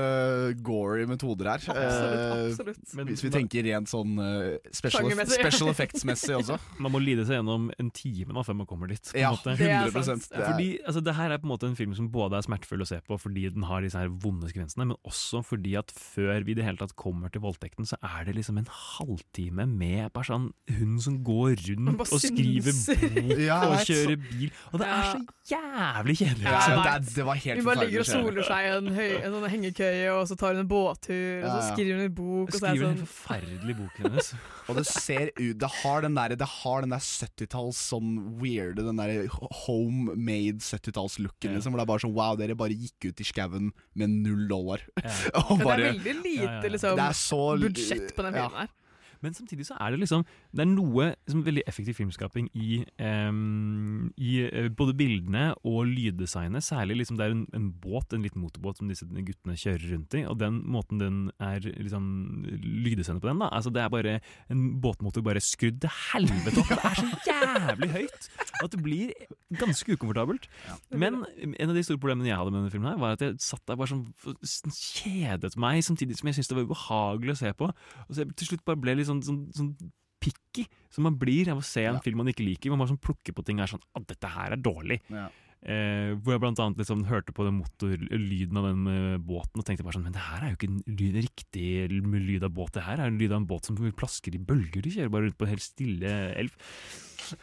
gory 0.65 1.05
metoder 1.09 1.49
her. 1.51 1.59
Absolutt, 1.59 2.19
Eh, 2.19 2.45
absolutt. 2.49 2.93
Men- 2.95 3.07
hvis 3.11 3.23
vi 3.23 3.29
tenker 3.33 3.63
rent 3.69 3.87
sånn 3.91 4.15
eh, 4.19 4.57
special, 4.71 5.09
special 5.29 5.69
effects-messig 5.69 6.35
også. 6.39 6.57
Man 6.79 6.91
må 6.91 7.01
lide 7.03 7.25
seg 7.27 7.37
gjennom 7.39 7.69
en 7.79 7.91
time 7.91 8.33
da, 8.33 8.41
før 8.43 8.55
man 8.61 8.65
kommer 8.69 8.87
dit. 8.89 9.01
På 9.13 9.17
Ja, 9.19 9.31
måte. 9.35 9.53
100 9.57 9.91
det 9.93 10.39
er- 10.39 10.45
Fordi 10.51 10.69
altså, 10.87 11.03
det 11.03 11.15
her 11.15 11.31
er 11.31 11.37
på 11.37 11.45
en 11.49 11.53
måte 11.53 11.67
en 11.69 11.75
film 11.75 11.93
som 11.95 12.09
både 12.09 12.37
er 12.39 12.41
smertefull 12.47 12.81
å 12.81 12.87
se 12.87 12.99
på 13.05 13.19
fordi 13.19 13.47
den 13.53 13.63
har 13.63 13.81
disse 13.81 13.97
her 13.99 14.09
vonde 14.09 14.49
sekvensene, 14.49 14.87
men 14.87 14.97
også 15.05 15.43
fordi 15.45 15.75
at 15.77 15.91
før 15.91 16.43
vi 16.45 16.51
i 16.51 16.55
det 16.55 16.65
hele 16.65 16.77
tatt 16.77 16.95
kommer 16.95 17.29
til 17.31 17.41
voldtekten, 17.41 17.85
så 17.87 17.97
er 18.03 18.25
det 18.25 18.35
liksom 18.35 18.57
en 18.57 18.67
halvtime 18.69 19.65
med 19.69 20.11
bare 20.13 20.25
sånn 20.29 20.49
hun 20.77 20.97
som 20.99 21.19
går 21.23 21.55
rundt 21.69 21.99
og 21.99 22.21
skriver 22.21 22.73
bok 22.73 23.39
Ja, 23.39 23.59
og 23.69 23.77
kjører 23.85 24.17
bil. 24.29 24.51
Og 24.73 24.79
det 24.81 24.87
er 24.87 25.03
så 25.13 25.19
jævlig 25.49 26.15
kjedelig. 26.19 26.45
Ja, 26.45 26.59
liksom. 26.59 26.83
det, 26.85 27.15
det 27.15 27.25
var 27.25 27.39
helt 27.39 27.59
Hun 27.59 27.65
bare 27.65 27.85
ligger 27.85 28.03
og 28.03 28.09
soler 28.09 28.47
seg 28.49 28.65
i 28.65 28.71
en, 28.75 28.89
høy, 28.95 29.11
en 29.19 29.35
sånn 29.35 29.47
hengekøye, 29.55 30.09
og 30.13 30.23
så 30.29 30.37
tar 30.39 30.55
hun 30.55 30.63
en 30.63 30.69
båttur, 30.69 31.43
og 31.43 31.47
så 31.47 31.53
Ja, 31.53 31.55
ja. 31.55 31.69
skriver 31.73 31.99
hun 31.99 32.05
en 32.05 32.15
bok, 32.19 32.49
og 32.49 32.55
så 32.55 32.59
er 32.59 32.75
Skriver 32.75 32.85
hun 32.85 32.91
en 32.91 33.01
sånn 33.03 33.77
bok 33.79 33.79
boken 33.79 34.09
hennes. 34.09 34.31
Og 34.69 34.77
det 34.77 34.85
ser 34.85 35.31
ut 35.33 35.59
Det 35.59 35.69
har 35.79 36.03
den 36.05 36.17
der, 36.17 36.35
det 36.37 36.47
har 36.61 36.83
den 36.85 36.93
der 36.93 37.01
70-talls 37.01 37.79
sånn 37.89 38.11
weirde 38.41 38.85
Den 38.85 38.99
der 39.01 39.25
homemade 39.65 40.61
70-talls-looken, 40.61 41.55
liksom. 41.55 41.73
Hvor 41.73 41.81
det 41.81 41.85
er 41.87 41.91
bare 41.93 42.03
sånn 42.05 42.15
wow, 42.17 42.37
dere 42.39 42.57
bare 42.59 42.77
gikk 42.77 43.09
ut 43.09 43.23
i 43.23 43.27
skauen 43.27 43.71
med 43.97 44.13
null 44.21 44.45
dollar. 44.49 44.83
Og 45.49 45.55
Men 45.57 45.65
det 45.65 45.73
er 45.73 46.03
veldig 46.05 46.15
lite 46.19 46.43
Ja, 46.43 46.51
ja, 46.51 46.61
ja. 46.61 46.73
liksom, 46.75 47.01
så 47.19 47.41
budsjett 47.63 48.13
på 48.15 48.25
den 48.27 48.37
ja. 48.37 48.45
filmen 48.45 48.61
her. 48.63 48.75
Men 49.23 49.35
samtidig 49.37 49.67
så 49.67 49.77
er 49.79 49.93
det 49.93 50.01
liksom 50.03 50.25
Det 50.55 50.63
er 50.63 50.69
noe 50.69 51.09
som 51.29 51.43
veldig 51.45 51.63
effektiv 51.69 51.97
filmskaping 51.99 52.49
i, 52.57 52.83
um, 52.99 54.09
i 54.17 54.39
eh, 54.47 54.69
både 54.73 54.95
bildene 54.97 55.51
og 55.67 55.85
lyddesignet. 55.89 56.65
Særlig 56.65 57.01
liksom 57.01 57.19
det 57.19 57.27
er 57.27 57.35
en, 57.35 57.45
en 57.55 57.69
båt, 57.71 58.13
en 58.13 58.25
liten 58.25 58.41
motorbåt 58.41 58.79
som 58.79 58.89
disse 58.89 59.05
guttene 59.05 59.57
kjører 59.59 59.85
rundt 59.93 60.17
i. 60.17 60.23
Og 60.29 60.39
den 60.41 60.61
måten 60.69 61.01
den 61.01 61.19
er 61.39 61.61
liksom 61.63 62.45
lyddesignet 62.47 63.21
på 63.23 63.31
den, 63.31 63.43
da 63.43 63.51
Altså 63.59 63.73
det 63.73 63.83
er 63.83 63.91
bare 63.91 64.19
en 64.49 64.65
båtmotor 64.81 65.23
bare 65.25 65.43
skrudd 65.43 65.81
til 65.83 65.93
helvete 66.13 66.63
opp. 66.63 66.73
Det 66.73 66.81
er 66.89 66.99
så 66.99 67.09
jævlig 67.29 67.91
høyt 67.95 68.29
at 68.59 68.73
det 68.73 68.81
blir 68.83 69.13
ganske 69.59 69.95
ukomfortabelt. 69.95 70.47
Men 70.91 71.23
en 71.37 71.69
av 71.69 71.75
de 71.75 71.83
store 71.85 71.99
problemene 72.01 72.29
jeg 72.29 72.37
hadde 72.39 72.53
med 72.53 72.61
denne 72.61 72.73
filmen, 72.73 72.91
her 72.91 73.01
var 73.01 73.15
at 73.17 73.23
jeg 73.23 73.37
satt 73.43 73.63
der 73.67 73.79
bare 73.79 73.91
sånn 73.91 74.05
sånn 74.43 74.75
kjedet 74.75 75.55
meg, 75.59 75.81
samtidig 75.85 76.17
som 76.19 76.29
jeg 76.29 76.37
syntes 76.37 76.51
det 76.51 76.57
var 76.57 76.67
ubehagelig 76.69 77.35
å 77.35 77.39
se 77.41 77.53
på. 77.57 77.69
Og 78.05 78.11
så 78.11 78.23
jeg 78.23 78.35
til 78.39 78.51
slutt 78.51 78.65
bare 78.67 78.81
ble 78.81 78.95
litt 78.99 79.08
sånn, 79.09 79.21
sånn, 79.25 79.41
sånn 79.55 79.73
picky, 80.19 80.65
som 80.91 81.05
man 81.07 81.15
blir 81.19 81.49
av 81.51 81.61
å 81.61 81.65
se 81.65 81.85
en 81.87 82.01
film 82.03 82.19
man 82.23 82.31
ikke 82.31 82.45
liker. 82.45 82.71
Man 82.73 82.81
bare 82.83 82.91
sånn 82.93 83.03
plukker 83.03 83.35
på 83.35 83.45
ting 83.47 83.59
og 83.61 83.67
er 83.67 83.71
sånn 83.77 83.85
Å, 83.95 84.01
dette 84.09 84.31
her 84.33 84.55
er 84.55 84.61
dårlig. 84.61 84.99
Ja. 85.11 85.29
Eh, 85.59 86.13
hvor 86.23 86.31
jeg 86.37 86.39
blant 86.39 86.59
annet 86.63 86.79
liksom 86.79 87.01
hørte 87.09 87.33
på 87.35 87.43
den 87.43 87.57
motorlyden 87.57 88.59
av 88.61 88.67
den 88.69 88.85
uh, 88.87 89.17
båten 89.19 89.59
og 89.59 89.65
tenkte 89.67 89.83
bare 89.83 89.97
sånn 89.97 90.05
Men 90.05 90.13
det 90.15 90.21
her 90.23 90.45
er 90.45 90.53
jo 90.53 90.55
ikke 90.55 90.69
en 90.69 90.77
lyd, 90.87 91.17
riktig 91.25 91.65
lyd 91.91 92.45
av 92.47 92.53
båt, 92.55 92.71
det 92.77 92.85
her 92.85 93.01
er 93.01 93.11
en 93.11 93.17
lyd 93.19 93.33
av 93.33 93.41
en 93.41 93.47
båt 93.49 93.67
som 93.67 93.75
plasker 93.75 94.37
i 94.37 94.39
bølger. 94.39 94.85
De 94.85 94.93
kjører 94.95 95.11
bare 95.11 95.27
rundt 95.27 95.35
på 95.39 95.47
en 95.47 95.51
helt 95.51 95.65
stille 95.65 96.13
elv. 96.39 96.55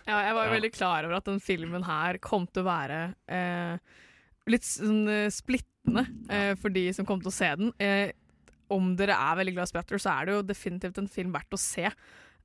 Ja, 0.08 0.22
jeg 0.24 0.32
var 0.38 0.46
jo 0.46 0.48
Ja. 0.48 0.56
veldig 0.56 0.72
klar 0.78 1.04
over 1.04 1.18
at 1.18 1.28
den 1.28 1.42
filmen 1.44 1.84
her 1.84 2.16
kom 2.24 2.46
til 2.48 2.64
å 2.64 2.70
være 2.70 3.00
eh, 3.28 3.76
litt 4.48 4.64
sånn 4.64 5.04
eh, 5.12 5.28
splittende 5.34 6.06
eh, 6.32 6.54
for 6.56 6.72
de 6.72 6.86
som 6.96 7.04
kom 7.04 7.20
til 7.20 7.28
å 7.30 7.36
se 7.36 7.52
den. 7.60 7.74
Eh, 7.78 8.16
om 8.72 8.94
dere 8.98 9.16
er 9.16 9.38
veldig 9.40 9.56
glad 9.56 9.68
i 9.68 9.72
splatter, 9.72 10.00
så 10.02 10.14
er 10.14 10.26
det 10.26 10.36
jo 10.36 10.46
definitivt 10.46 10.98
en 11.00 11.10
film 11.10 11.34
verdt 11.34 11.54
å 11.56 11.60
se. 11.60 11.90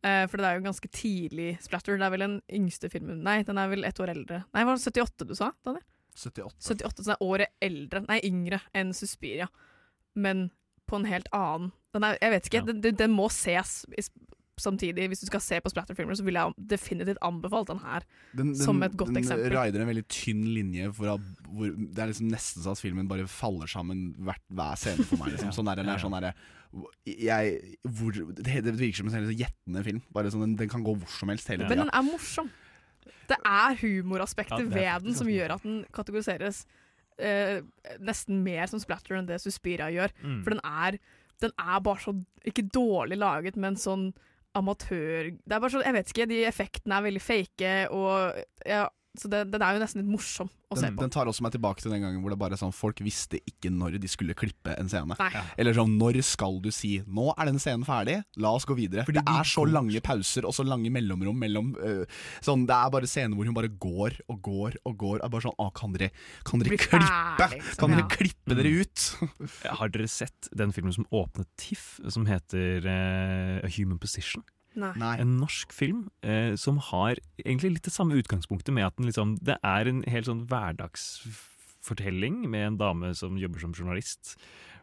Uh, 0.01 0.25
for 0.29 0.41
det 0.41 0.47
er 0.47 0.57
jo 0.57 0.65
ganske 0.65 0.91
tidlig 0.93 1.49
splatter. 1.61 1.99
Det 1.99 2.07
er 2.07 2.13
vel 2.15 2.25
den 2.25 2.37
yngste 2.57 2.89
filmen 2.89 3.21
Nei, 3.25 3.41
den 3.45 3.59
er 3.61 3.69
vel 3.71 3.85
ett 3.87 3.99
år 4.01 4.13
eldre. 4.15 4.43
Nei, 4.55 4.65
var 4.67 4.77
det 4.77 4.93
78 4.93 5.29
du 5.29 5.35
sa? 5.37 5.51
Daniel? 5.65 5.85
78. 6.17 6.57
78, 6.59 7.05
så 7.05 7.13
er 7.13 7.23
året 7.23 7.53
eldre, 7.63 8.01
nei 8.07 8.19
yngre 8.27 8.59
enn 8.77 8.91
Suspiria. 8.95 9.47
Men 10.19 10.49
på 10.89 10.99
en 10.99 11.07
helt 11.07 11.29
annen 11.35 11.71
den 11.95 12.05
er, 12.07 12.17
Jeg 12.21 12.31
vet 12.31 12.47
ikke, 12.47 12.61
den, 12.67 12.81
den, 12.83 12.97
den 12.99 13.13
må 13.15 13.27
ses 13.31 13.81
samtidig. 14.63 15.09
Hvis 15.11 15.23
du 15.23 15.27
skal 15.29 15.43
se 15.43 15.59
på 15.63 15.71
splatterfilmer, 15.73 16.17
så 16.17 16.25
vil 16.27 16.39
jeg 16.39 16.67
definitivt 16.73 17.21
anbefalt 17.25 17.71
den 17.71 17.81
her 17.83 18.05
Den, 18.31 18.53
den, 18.53 18.55
som 18.59 18.81
et 18.85 18.95
godt 18.97 19.13
den 19.13 19.21
eksempel. 19.23 19.51
rider 19.55 19.83
en 19.83 19.91
veldig 19.91 20.05
tynn 20.11 20.45
linje 20.55 20.91
for 20.95 21.15
at, 21.15 21.29
hvor, 21.49 21.75
Det 21.75 22.03
er 22.03 22.13
liksom 22.13 22.31
nesten 22.31 22.65
så 22.65 22.75
at 22.75 22.81
filmen 22.81 23.09
bare 23.11 23.27
faller 23.31 23.69
sammen 23.69 24.11
hvert, 24.21 24.43
hver 24.49 24.79
scene 24.79 25.05
for 25.05 25.21
meg. 25.21 25.35
Liksom. 25.35 25.53
Sånn 25.57 25.69
der, 25.71 25.81
den 25.81 25.91
er 25.91 25.99
ja. 25.99 26.03
sånn 26.05 26.17
der, 26.17 26.31
jeg, 27.05 27.77
hvor, 27.83 28.15
det, 28.15 28.61
det 28.63 28.75
virker 28.79 29.01
som 29.01 29.09
en 29.11 29.17
sånn 29.17 29.35
gjettende 29.35 29.83
film. 29.87 30.03
Bare 30.15 30.31
sånn, 30.31 30.45
den, 30.45 30.59
den 30.61 30.71
kan 30.71 30.85
gå 30.85 30.95
hvor 30.95 31.17
som 31.19 31.31
helst 31.33 31.51
hele 31.51 31.67
Men 31.67 31.85
den 31.85 31.91
er 31.91 32.05
morsom. 32.07 32.51
Det 33.31 33.37
er 33.47 33.75
humoraspektet 33.79 34.59
Ja, 34.59 34.67
det 34.67 34.85
er 34.85 34.99
ved 34.99 35.09
den 35.09 35.17
som 35.17 35.29
gjør 35.31 35.55
at 35.55 35.65
den 35.65 35.81
kategoriseres 35.95 36.65
eh, 37.21 37.61
nesten 38.03 38.41
mer 38.45 38.67
som 38.71 38.81
splatter 38.81 39.17
enn 39.17 39.29
det 39.29 39.39
Suspiria 39.43 39.89
gjør. 39.93 40.13
Mm. 40.21 40.41
For 40.43 40.55
den 40.55 40.63
er, 40.67 40.99
den 41.43 41.55
er 41.59 41.79
bare 41.83 42.03
så 42.03 42.15
Ikke 42.47 42.65
dårlig 42.65 43.19
laget, 43.21 43.59
men 43.59 43.79
sånn 43.79 44.11
amatør 44.57 45.29
Det 45.31 45.55
er 45.55 45.59
bare 45.61 45.71
sånn, 45.73 45.85
Jeg 45.85 45.95
vet 45.95 46.11
ikke, 46.11 46.27
de 46.31 46.39
effektene 46.49 46.97
er 46.97 47.05
veldig 47.07 47.23
fake, 47.23 47.75
og 47.95 48.41
ja, 48.67 48.85
så 49.19 49.27
det, 49.27 49.41
den 49.51 49.63
er 49.63 49.75
jo 49.75 49.81
nesten 49.81 49.99
litt 49.99 50.11
morsom 50.13 50.47
å 50.71 50.77
se 50.79 50.87
på. 50.87 51.01
den 51.03 51.11
tar 51.11 51.27
også 51.27 51.43
meg 51.43 51.51
tilbake 51.51 51.83
til 51.83 51.91
den 51.91 51.99
gangen 52.05 52.21
hvor 52.23 52.31
det 52.31 52.37
bare 52.39 52.55
er 52.55 52.61
sånn 52.61 52.71
folk 52.71 53.01
visste 53.03 53.41
ikke 53.43 53.67
når 53.73 53.97
de 53.99 54.07
skulle 54.07 54.35
klippe 54.39 54.71
en 54.79 54.87
scene. 54.87 55.17
Nei. 55.19 55.41
Eller 55.59 55.75
sånn 55.75 55.97
når 55.99 56.21
skal 56.23 56.61
du 56.63 56.69
si 56.71 56.93
'nå 57.03 57.33
er 57.35 57.49
denne 57.49 57.59
scenen 57.59 57.83
ferdig, 57.83 58.21
la 58.39 58.53
oss 58.55 58.63
gå 58.69 58.77
videre'. 58.77 59.03
For 59.03 59.17
det 59.17 59.25
er 59.27 59.43
så 59.47 59.65
lange 59.67 59.99
pauser 59.99 60.47
og 60.47 60.55
så 60.55 60.63
lange 60.63 60.87
mellomrom 60.95 61.35
mellom 61.35 61.73
øh, 61.75 62.05
sånn, 62.39 62.63
Det 62.69 62.77
er 62.77 62.93
bare 62.95 63.09
scener 63.09 63.35
hvor 63.35 63.49
hun 63.49 63.57
bare 63.57 63.73
går 63.73 64.21
og 64.31 64.41
går 64.47 64.79
og 64.85 64.97
går. 65.03 65.19
Er 65.25 65.33
bare 65.33 65.47
sånn, 65.49 65.59
å, 65.59 65.67
kan 65.75 65.91
dere, 65.91 66.11
kan 66.47 66.63
dere 66.63 66.79
klippe? 66.79 67.03
ferdig, 67.03 67.59
liksom, 67.59 67.81
Kan 67.83 67.95
dere 67.97 68.05
ja. 68.05 68.09
klippe 68.15 68.59
dere 68.61 68.73
ut? 68.79 69.07
Har 69.81 69.91
dere 69.91 70.07
sett 70.07 70.47
den 70.55 70.71
filmen 70.71 70.95
som 70.95 71.07
åpnet 71.11 71.51
TIFF, 71.59 71.99
som 72.07 72.25
heter 72.31 72.87
uh, 72.87 73.59
A 73.59 73.69
Human 73.75 73.99
Position? 73.99 74.45
Nei. 74.79 75.15
En 75.19 75.37
norsk 75.41 75.73
film 75.75 76.05
eh, 76.23 76.53
som 76.59 76.77
har 76.91 77.19
egentlig 77.43 77.73
litt 77.75 77.87
det 77.87 77.93
samme 77.93 78.15
utgangspunktet 78.19 78.71
med 78.75 78.87
at 78.87 78.95
den 78.97 79.09
liksom, 79.09 79.35
det 79.43 79.57
er 79.67 79.89
en 79.89 80.03
helt 80.07 80.29
sånn 80.29 80.45
hverdagsfortelling 80.51 82.45
med 82.51 82.67
en 82.67 82.79
dame 82.79 83.11
som 83.17 83.39
jobber 83.39 83.59
som 83.63 83.75
journalist. 83.75 84.37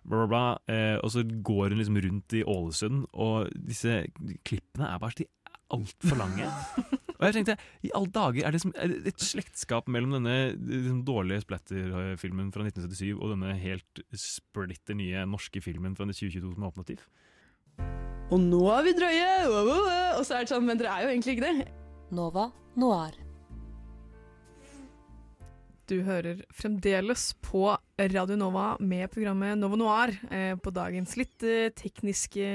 Bla, 0.05 0.27
bla, 0.27 0.29
bla. 0.29 0.45
Eh, 0.75 0.97
og 1.01 1.13
så 1.15 1.25
går 1.25 1.73
hun 1.73 1.81
liksom 1.81 2.01
rundt 2.05 2.37
i 2.37 2.45
Ålesund, 2.45 3.07
og 3.17 3.49
disse 3.57 4.03
klippene 4.49 4.93
er 4.93 5.01
bare 5.03 5.23
de 5.23 5.29
altfor 5.75 6.17
lange. 6.21 6.49
og 7.19 7.23
jeg 7.27 7.39
tenkte, 7.39 7.57
i 7.85 7.93
alle 7.97 8.13
dager, 8.13 8.45
er 8.45 8.55
det, 8.55 8.61
som, 8.63 8.73
er 8.77 8.93
det 8.93 9.15
et 9.15 9.25
slektskap 9.25 9.89
mellom 9.93 10.19
denne 10.19 10.37
liksom, 10.57 11.03
dårlige 11.09 11.45
splatterfilmen 11.45 12.53
fra 12.55 12.69
1977 12.69 13.17
og 13.17 13.35
denne 13.35 13.57
helt 13.61 14.05
splitter 14.13 14.97
nye 14.99 15.25
norske 15.29 15.63
filmen 15.65 15.97
fra 15.97 16.09
2022 16.09 16.55
som 16.55 16.65
er 16.65 16.71
åpnet 16.71 16.93
TIFF? 16.93 17.09
Og 18.29 18.41
nå 18.43 18.61
er 18.75 18.85
vi 18.85 18.93
drøye! 18.99 19.31
wow, 19.49 19.65
wow, 19.65 19.87
wow. 19.87 20.19
Og 20.19 20.27
så 20.27 20.37
er 20.37 20.45
det 20.45 20.53
sånn, 20.53 20.67
men 20.69 20.81
dere 20.81 20.93
er 20.93 21.07
jo 21.07 21.13
egentlig 21.15 21.39
ikke 21.39 21.49
det. 21.49 21.69
Nova 22.13 22.51
Noir. 22.79 23.17
Du 25.89 26.03
hører 26.05 26.43
fremdeles 26.53 27.31
på 27.41 27.71
Radio 27.97 28.37
Nova 28.37 28.75
med 28.85 29.09
programmet 29.15 29.57
Nova 29.57 29.79
Noir 29.81 30.13
eh, 30.29 30.53
på 30.61 30.73
dagens 30.77 31.17
litt 31.17 31.45
eh, 31.49 31.71
tekniske 31.73 32.51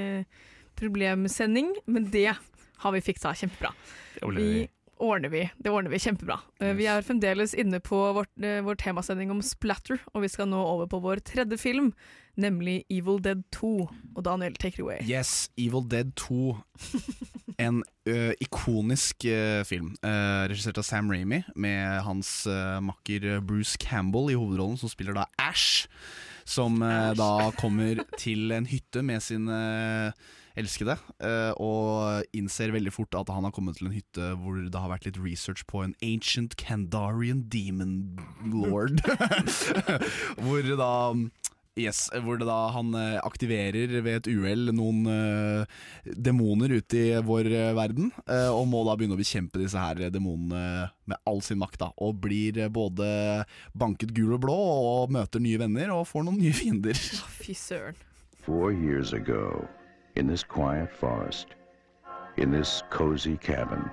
problemsending, 0.78 1.72
men 1.90 2.06
det 2.14 2.28
har 2.30 2.94
vi 2.94 3.02
fiksa 3.02 3.34
kjempebra. 3.34 3.72
Det 4.14 4.30
ble 4.30 4.38
Vi 4.38 4.54
vi. 4.60 4.64
Ordner 5.02 5.28
vi. 5.32 5.44
Det 5.58 5.70
ordner 5.72 5.90
vi 5.92 5.98
kjempebra. 6.02 6.38
Yes. 6.62 6.76
Vi 6.78 6.86
er 6.90 7.04
fremdeles 7.06 7.54
inne 7.58 7.80
på 7.82 7.98
vårt, 8.16 8.30
eh, 8.42 8.60
vår 8.64 8.76
temasending 8.80 9.30
om 9.34 9.40
splatter, 9.42 9.98
og 10.14 10.22
vi 10.22 10.28
skal 10.32 10.46
nå 10.50 10.60
over 10.60 10.86
på 10.90 11.00
vår 11.02 11.22
tredje 11.26 11.58
film, 11.58 11.92
nemlig 12.40 12.84
Evil 12.90 13.20
Dead 13.22 13.42
2. 13.54 13.88
Og 14.16 14.22
Daniel, 14.26 14.54
take 14.54 14.78
it 14.78 14.84
away. 14.84 15.00
Yes, 15.06 15.50
Evil 15.58 15.82
Dead 15.88 16.14
2. 16.16 16.58
En 17.62 17.84
ø, 18.10 18.32
ikonisk 18.42 19.24
ø, 19.30 19.62
film. 19.62 19.92
ø, 20.02 20.10
regissert 20.50 20.78
av 20.80 20.82
Sam 20.82 21.06
Ramy, 21.12 21.44
med 21.54 22.00
hans 22.02 22.48
makker 22.82 23.38
Bruce 23.46 23.78
Campbell 23.78 24.32
i 24.32 24.34
hovedrollen, 24.34 24.74
som 24.76 24.90
spiller 24.90 25.14
da 25.14 25.28
Ash. 25.38 25.86
Som 26.44 26.82
ø, 26.82 27.14
da 27.14 27.52
kommer 27.54 28.02
til 28.18 28.50
en 28.50 28.66
hytte 28.66 29.04
med 29.06 29.22
sin 29.22 29.46
ø, 30.54 30.60
elskede, 30.60 30.96
ø, 31.20 31.52
og 31.60 32.24
innser 32.36 32.72
veldig 32.74 32.92
fort 32.94 33.14
at 33.18 33.32
han 33.34 33.44
har 33.44 33.54
kommet 33.54 33.78
til 33.78 33.90
en 33.90 33.96
hytte 33.96 34.34
hvor 34.40 34.58
det 34.62 34.80
har 34.80 34.92
vært 34.92 35.08
litt 35.08 35.20
research 35.22 35.66
på 35.66 35.82
en 35.84 35.94
ancient 36.02 36.56
Kandarian 36.56 37.44
demon 37.50 38.16
lord. 38.46 39.02
hvor 40.44 40.62
da 40.78 40.92
Yes, 41.74 42.06
hvor 42.22 42.38
det 42.38 42.46
da 42.46 42.68
han 42.70 42.94
eh, 42.94 43.16
aktiverer 43.26 43.96
ved 44.06 44.20
et 44.20 44.28
uhell 44.30 44.70
noen 44.70 45.08
uh, 45.10 45.64
demoner 46.06 46.70
ute 46.70 47.00
i 47.00 47.08
vår 47.18 47.50
uh, 47.50 47.74
verden, 47.74 48.12
Uh, 48.30 48.54
og 48.54 48.68
må 48.70 48.84
da 48.86 48.94
begynne 48.94 49.16
å 49.16 49.18
bekjempe 49.18 49.58
disse 49.58 49.78
her 49.78 49.98
demonene 50.14 50.86
med 51.10 51.18
all 51.26 51.42
sin 51.42 51.58
makt. 51.58 51.80
da 51.82 51.88
Og 51.98 52.14
blir 52.22 52.60
eh, 52.62 52.70
både 52.70 53.44
banket 53.74 54.14
gul 54.14 54.36
og 54.36 54.44
blå, 54.46 54.54
og 54.54 55.12
møter 55.14 55.42
nye 55.42 55.58
venner, 55.60 55.90
og 55.92 56.06
får 56.08 56.28
noen 56.28 56.38
nye 56.38 56.54
fiender. 56.54 56.94
Fy 57.42 57.58
søren. 57.58 57.98
Four 58.46 58.70
years 58.72 59.12
ago, 59.12 59.66
in 60.16 60.28
this 60.28 60.44
quiet 60.44 60.92
forest, 60.92 61.48
in 62.36 62.50
this 62.50 62.82
cozy 62.90 63.36
cabin, 63.36 63.90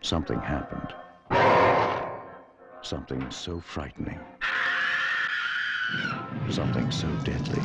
something 0.00 0.40
happened. 0.40 0.94
Something 2.82 3.30
so 3.30 3.60
frightening. 3.60 4.18
Something 6.48 6.90
so 6.90 7.08
deadly. 7.24 7.62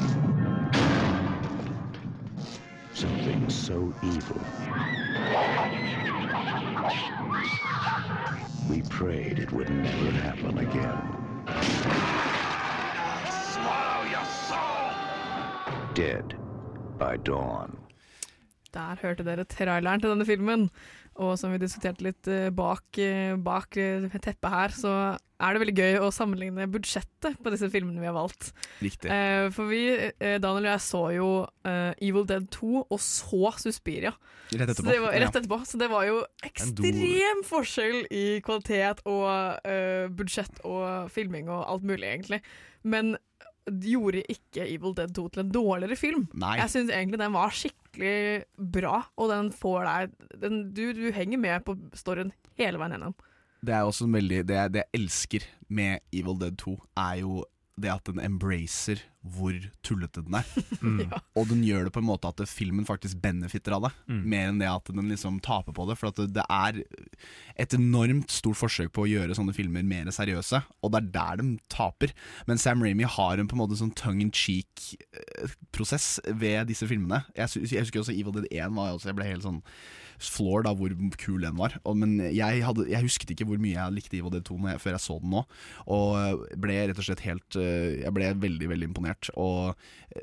Something 2.93 3.49
so 3.49 3.93
evil. 4.03 4.41
We 8.70 8.82
prayed 8.89 9.39
it 9.39 9.51
would 9.53 9.70
never 9.70 10.12
happen 10.12 10.58
again. 10.58 11.01
Swallow 13.32 14.03
your 14.10 14.26
soul! 14.26 15.93
Dead 15.93 16.36
by 17.00 17.16
dawn. 17.28 17.76
Der 18.76 19.00
hørte 19.00 19.24
dere 19.24 19.46
traileren 19.48 20.02
til 20.04 20.12
denne 20.12 20.28
filmen. 20.28 20.70
Og 21.16 21.38
som 21.39 21.54
vi 21.54 21.62
diskuterte 21.62 22.04
litt 22.04 22.28
eh, 22.28 22.50
bak, 22.52 22.98
eh, 23.00 23.38
bak 23.39 23.78
eh, 23.80 24.04
teppet 24.20 24.52
her, 24.52 24.74
så 24.76 24.91
er 25.16 25.56
det 25.56 25.62
veldig 25.62 25.76
gøy 25.78 25.98
å 26.04 26.10
sammenligne 26.12 26.66
budsjettet 26.72 27.38
på 27.43 27.54
disse 27.54 27.70
filmene 27.72 28.02
vi 28.04 28.10
har 28.10 28.16
valgt. 28.18 28.50
Riktig. 28.84 29.08
Eh, 29.12 29.48
for 29.56 29.72
vi, 29.72 29.80
eh, 30.12 30.36
Daniel 30.43 30.68
og 30.68 30.72
jeg, 30.74 30.84
så 30.84 31.04
jo 31.16 31.30
eh, 31.72 31.93
Evil 32.04 32.28
Dead 32.28 32.50
2 32.52 32.84
og 32.84 33.00
så 33.00 33.54
Suspiria. 33.64 34.12
Rett 34.52 34.74
Så 34.76 34.84
etterpå. 34.84 34.89
det 34.91 35.00
var, 35.06 35.16
rett 35.24 35.39
etterpå. 35.39 35.62
Så 35.72 35.80
det 35.80 35.89
var 35.93 36.10
jo 36.10 36.20
ekstrem 36.43 37.46
forskjell 37.48 38.02
i 38.12 38.26
kvalitet 38.43 39.06
og 39.08 39.64
budsjett 40.20 40.60
og 40.68 41.08
filming 41.16 41.48
og 41.48 41.64
alt 41.64 41.88
mulig, 41.88 42.12
egentlig. 42.12 42.43
Men 42.84 43.16
gjorde 43.66 44.24
ikke 44.30 44.66
Evil 44.68 44.95
Dead 44.97 45.13
2 45.16 45.28
til 45.34 45.43
en 45.43 45.53
dårligere 45.53 45.97
film. 45.99 46.26
Nei. 46.38 46.57
Jeg 46.61 46.74
syns 46.74 46.91
egentlig 46.93 47.22
den 47.22 47.34
var 47.36 47.53
skikkelig 47.55 48.18
bra, 48.78 48.99
og 49.18 49.32
den 49.32 49.51
får 49.55 49.88
deg 49.89 50.18
den, 50.43 50.59
du, 50.76 50.84
du 50.93 51.07
henger 51.16 51.41
med 51.41 51.66
på 51.68 51.78
storyen 51.97 52.34
hele 52.59 52.82
veien 52.82 52.97
gjennom. 52.97 53.16
Det 53.66 53.74
er 53.74 53.88
også 53.88 54.05
en 54.05 54.18
veldig 54.20 54.43
det, 54.45 54.61
det 54.76 54.84
jeg 54.84 54.99
elsker 54.99 55.47
med 55.74 56.03
Evil 56.13 56.38
Dead 56.41 56.57
2, 56.61 56.76
er 57.01 57.22
jo 57.24 57.41
det 57.78 57.90
at 57.92 58.08
den 58.08 58.22
embracer 58.24 59.02
hvor 59.26 59.56
tullete 59.84 60.22
den 60.24 60.36
er. 60.38 60.46
Ja. 61.06 61.18
Og 61.36 61.48
den 61.50 61.64
gjør 61.66 61.88
det 61.88 61.92
på 61.96 62.00
en 62.00 62.08
måte 62.08 62.30
at 62.30 62.40
filmen 62.48 62.86
faktisk 62.88 63.18
benefitter 63.24 63.74
av 63.76 63.88
det, 63.88 63.92
Mm. 64.08 64.22
mer 64.32 64.50
enn 64.52 64.60
det 64.62 64.68
at 64.70 64.92
den 64.94 65.10
liksom 65.10 65.40
taper 65.44 65.74
på 65.76 65.88
det. 65.90 65.98
For 66.00 66.08
at 66.12 66.20
det, 66.22 66.28
det 66.38 66.46
er 66.48 66.80
et 67.60 67.74
enormt 67.76 68.32
stort 68.32 68.60
forsøk 68.62 68.94
på 68.96 69.04
å 69.04 69.10
gjøre 69.10 69.36
sånne 69.36 69.56
filmer 69.58 69.84
mer 69.84 70.06
seriøse, 70.14 70.62
og 70.86 70.94
det 70.94 71.02
er 71.02 71.10
der 71.18 71.42
de 71.42 71.50
taper. 71.74 72.14
Men 72.48 72.62
Sam 72.62 72.84
Ramy 72.86 73.04
har 73.18 73.42
en 73.42 73.50
på 73.50 73.58
en 73.58 73.64
måte 73.66 73.80
sånn 73.82 73.92
tongue 73.98 74.22
in 74.28 74.32
cheek-prosess 74.32 76.20
ved 76.32 76.68
disse 76.72 76.88
filmene. 76.88 77.24
Jeg, 77.36 77.50
jeg 77.72 77.84
husker 77.86 78.04
også 78.06 78.16
Evil 78.16 78.38
Dead 78.40 78.48
1 78.52 78.76
var 78.78 78.94
også, 78.96 79.10
jeg 79.12 79.18
ble 79.20 79.28
helt 79.34 79.46
sånn 79.46 79.62
floored 80.22 80.68
av 80.70 80.80
hvor 80.80 80.93
kul 81.22 81.41
den 81.45 81.57
var. 81.59 81.78
Og, 81.84 81.97
men 81.99 82.18
jeg, 82.32 82.63
hadde, 82.66 82.88
jeg 82.91 83.05
husket 83.05 83.34
ikke 83.36 83.47
hvor 83.49 83.59
mye 83.61 83.76
jeg 83.76 83.95
likte 83.95 84.20
Ivo 84.20 84.32
D2 84.34 84.57
når 84.59 84.76
jeg, 84.76 84.84
før 84.86 84.95
jeg 84.97 85.03
så 85.05 85.18
den 85.22 85.34
nå, 85.36 85.43
og 85.91 86.45
ble 86.61 86.78
rett 86.89 86.99
og 87.01 87.07
slett 87.07 87.24
helt 87.26 87.57
eh, 87.59 88.01
Jeg 88.05 88.13
ble 88.16 88.32
veldig, 88.41 88.70
veldig 88.72 88.89
imponert. 88.89 89.30
Og 89.39 89.76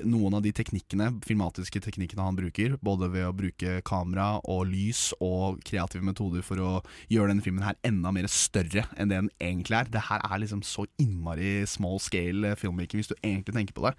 noen 0.07 0.37
av 0.37 0.43
de 0.45 0.51
teknikkene, 0.55 1.09
filmatiske 1.25 1.81
teknikkene 1.85 2.25
han 2.25 2.37
bruker, 2.37 2.77
både 2.83 3.09
ved 3.13 3.27
å 3.27 3.35
bruke 3.35 3.75
kamera 3.85 4.39
og 4.49 4.65
lys 4.71 5.11
og 5.23 5.59
kreative 5.67 6.05
metoder 6.05 6.43
for 6.45 6.61
å 6.63 6.71
gjøre 7.13 7.33
denne 7.33 7.45
filmen 7.45 7.65
her 7.65 7.77
enda 7.85 8.11
mer 8.15 8.27
større 8.31 8.87
enn 8.97 9.11
det 9.11 9.19
den 9.21 9.29
egentlig 9.43 9.77
er. 9.77 9.91
Det 9.93 10.05
her 10.09 10.23
er 10.25 10.41
liksom 10.41 10.63
så 10.65 10.87
innmari 11.01 11.61
small 11.69 11.99
scale 12.01 12.55
filmmaking, 12.59 13.01
hvis 13.03 13.11
du 13.11 13.17
egentlig 13.21 13.53
tenker 13.55 13.77
på 13.77 13.85
det. 13.87 13.93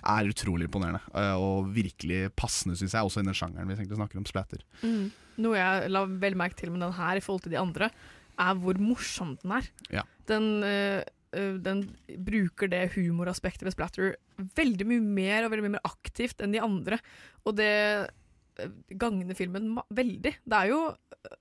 Er 0.00 0.30
utrolig 0.30 0.70
imponerende. 0.70 1.02
eh, 1.14 1.34
Og 1.34 1.68
virkelig 1.74 2.30
passende, 2.36 2.76
syns 2.78 2.94
jeg, 2.96 3.04
også 3.04 3.20
i 3.20 3.28
den 3.28 3.36
sjangeren 3.36 3.68
vi 3.68 3.76
snakker 3.94 4.18
om, 4.20 4.26
splatter. 4.28 4.64
Mm. 4.82 5.10
Noe 5.42 5.58
jeg 5.58 5.90
la 5.92 6.04
veldig 6.06 6.40
merke 6.40 6.58
til 6.60 6.72
med 6.74 6.84
den 6.84 6.96
her 6.96 7.18
i 7.18 7.24
forhold 7.24 7.46
til 7.46 7.54
de 7.54 7.60
andre, 7.60 7.90
er 8.40 8.58
hvor 8.58 8.78
morsom 8.82 9.36
den 9.42 9.54
er. 9.58 9.70
Ja. 9.94 10.04
Den, 10.30 10.48
øh, 10.66 11.02
den 11.62 11.86
bruker 12.26 12.70
det 12.70 12.92
humoraspektet 12.94 13.66
ved 13.66 13.74
Splatter 13.74 14.14
veldig 14.58 14.86
mye 14.88 15.04
mer 15.04 15.44
og 15.44 15.52
veldig 15.52 15.66
mye 15.68 15.76
mer 15.76 15.88
aktivt 15.88 16.42
enn 16.42 16.54
de 16.54 16.62
andre. 16.62 16.98
Og 17.46 17.56
det 17.58 17.72
øh, 18.60 18.74
gagner 18.98 19.38
filmen 19.38 19.74
veldig. 19.94 20.34
Det 20.42 20.58
er 20.60 20.72
jo 20.72 20.80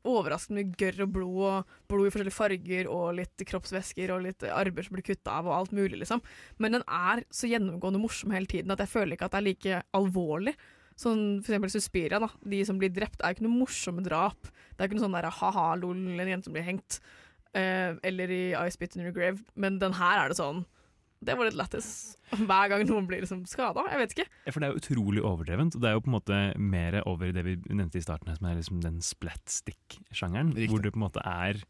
overraskende 0.07 0.61
mye 0.61 0.77
gørr 0.79 1.01
og 1.05 1.15
blod, 1.15 1.39
og 1.49 1.73
blod 1.91 2.07
i 2.07 2.13
forskjellige 2.13 2.37
farger, 2.37 2.91
og 2.91 3.17
litt 3.19 3.45
kroppsvæsker 3.49 4.13
og 4.15 4.23
litt 4.27 4.45
armer 4.47 4.85
som 4.85 4.95
blir 4.95 5.07
kutta 5.09 5.39
av, 5.39 5.49
og 5.49 5.57
alt 5.57 5.75
mulig, 5.75 5.99
liksom. 6.01 6.23
Men 6.63 6.79
den 6.79 6.85
er 6.87 7.25
så 7.33 7.49
gjennomgående 7.51 8.01
morsom 8.01 8.33
hele 8.35 8.49
tiden 8.49 8.73
at 8.73 8.83
jeg 8.83 8.93
føler 8.93 9.17
ikke 9.17 9.29
at 9.29 9.35
det 9.35 9.41
er 9.41 9.49
like 9.49 9.81
alvorlig. 9.99 10.55
Sånn 10.99 11.41
for 11.41 11.53
eksempel 11.53 11.71
Suspiria, 11.73 12.19
da. 12.21 12.29
De 12.45 12.59
som 12.67 12.77
blir 12.81 12.91
drept, 12.93 13.21
er 13.21 13.33
jo 13.33 13.37
ikke 13.39 13.47
noe 13.47 13.61
morsomme 13.63 14.03
drap. 14.05 14.49
Det 14.73 14.83
er 14.83 14.89
ikke 14.89 14.99
noe 14.99 15.07
sånn 15.07 15.17
der 15.17 15.29
ha-ha, 15.39 15.67
lol, 15.81 15.97
en 15.97 16.29
jente 16.29 16.49
som 16.49 16.55
blir 16.55 16.67
hengt. 16.67 16.99
Eh, 17.53 17.95
eller 18.05 18.31
i 18.33 18.43
I 18.57 18.69
Spit 18.73 18.95
in 18.97 19.05
Your 19.05 19.13
Grave. 19.15 19.43
Men 19.55 19.79
den 19.81 19.93
her 19.97 20.23
er 20.23 20.31
det 20.31 20.39
sånn 20.39 20.63
Det 21.23 21.37
var 21.37 21.47
litt 21.47 21.55
lættis. 21.55 22.17
Hver 22.33 22.71
gang 22.71 22.81
noen 22.89 23.05
blir 23.07 23.21
liksom 23.23 23.45
skada. 23.47 23.85
Jeg 23.93 24.01
vet 24.01 24.15
ikke. 24.15 24.25
Ja, 24.43 24.51
for 24.51 24.59
det 24.59 24.67
er 24.67 24.73
jo 24.73 24.81
utrolig 24.81 25.21
overdrevent, 25.23 25.77
og 25.77 25.83
det 25.83 25.87
er 25.87 25.93
jo 25.95 26.01
på 26.03 26.09
en 26.11 26.17
måte 26.17 26.39
mer 26.59 26.97
over 27.07 27.29
i 27.29 27.35
det 27.35 27.45
vi 27.47 27.53
nevnte 27.69 28.01
i 28.01 28.03
starten, 28.03 28.33
som 28.35 28.49
er 28.49 28.57
liksom 28.57 28.81
den 28.83 28.97
splatstick-sjangeren. 28.99 30.51
Hvor 30.67 30.83
det 30.83 30.91
på 30.91 30.99
en 30.99 31.05
måte 31.05 31.23
er 31.23 31.61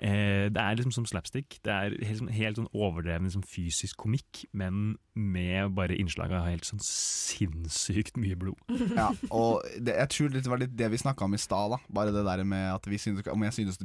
eh, 0.00 0.48
Det 0.50 0.56
er 0.60 0.76
liksom 0.80 0.92
som 0.96 1.06
slapstick. 1.06 1.58
Det 1.62 1.70
er 1.72 1.94
helt, 2.06 2.18
sånn- 2.22 2.32
helt 2.32 2.56
sånn 2.58 2.70
overdreven 2.74 3.28
liksom 3.28 3.44
fysisk 3.46 3.96
komikk, 4.00 4.44
men 4.52 4.96
med 5.20 5.74
bare 5.76 5.96
innslag 5.98 6.32
av 6.32 6.46
helt 6.48 6.64
sånn 6.64 6.80
sinnssykt 6.80 8.16
mye 8.20 8.36
blod. 8.38 8.56
Ja, 9.00 9.10
og 9.30 9.62
det, 9.78 9.94
jeg 9.96 10.08
tror 10.14 10.32
det 10.34 10.42
var 10.50 10.60
litt 10.60 10.72
det 10.76 10.88
vi 10.92 10.98
snakka 11.00 11.24
om 11.26 11.34
i 11.36 11.40
stad. 11.40 11.70
da. 11.74 11.78
Bare 11.92 12.12
det 12.14 12.24
der 12.26 12.42
med 12.44 12.66
at 12.74 12.86
vi 12.88 12.98
synes, 13.00 13.22
Om 13.30 13.42
jeg 13.46 13.52
synes 13.54 13.78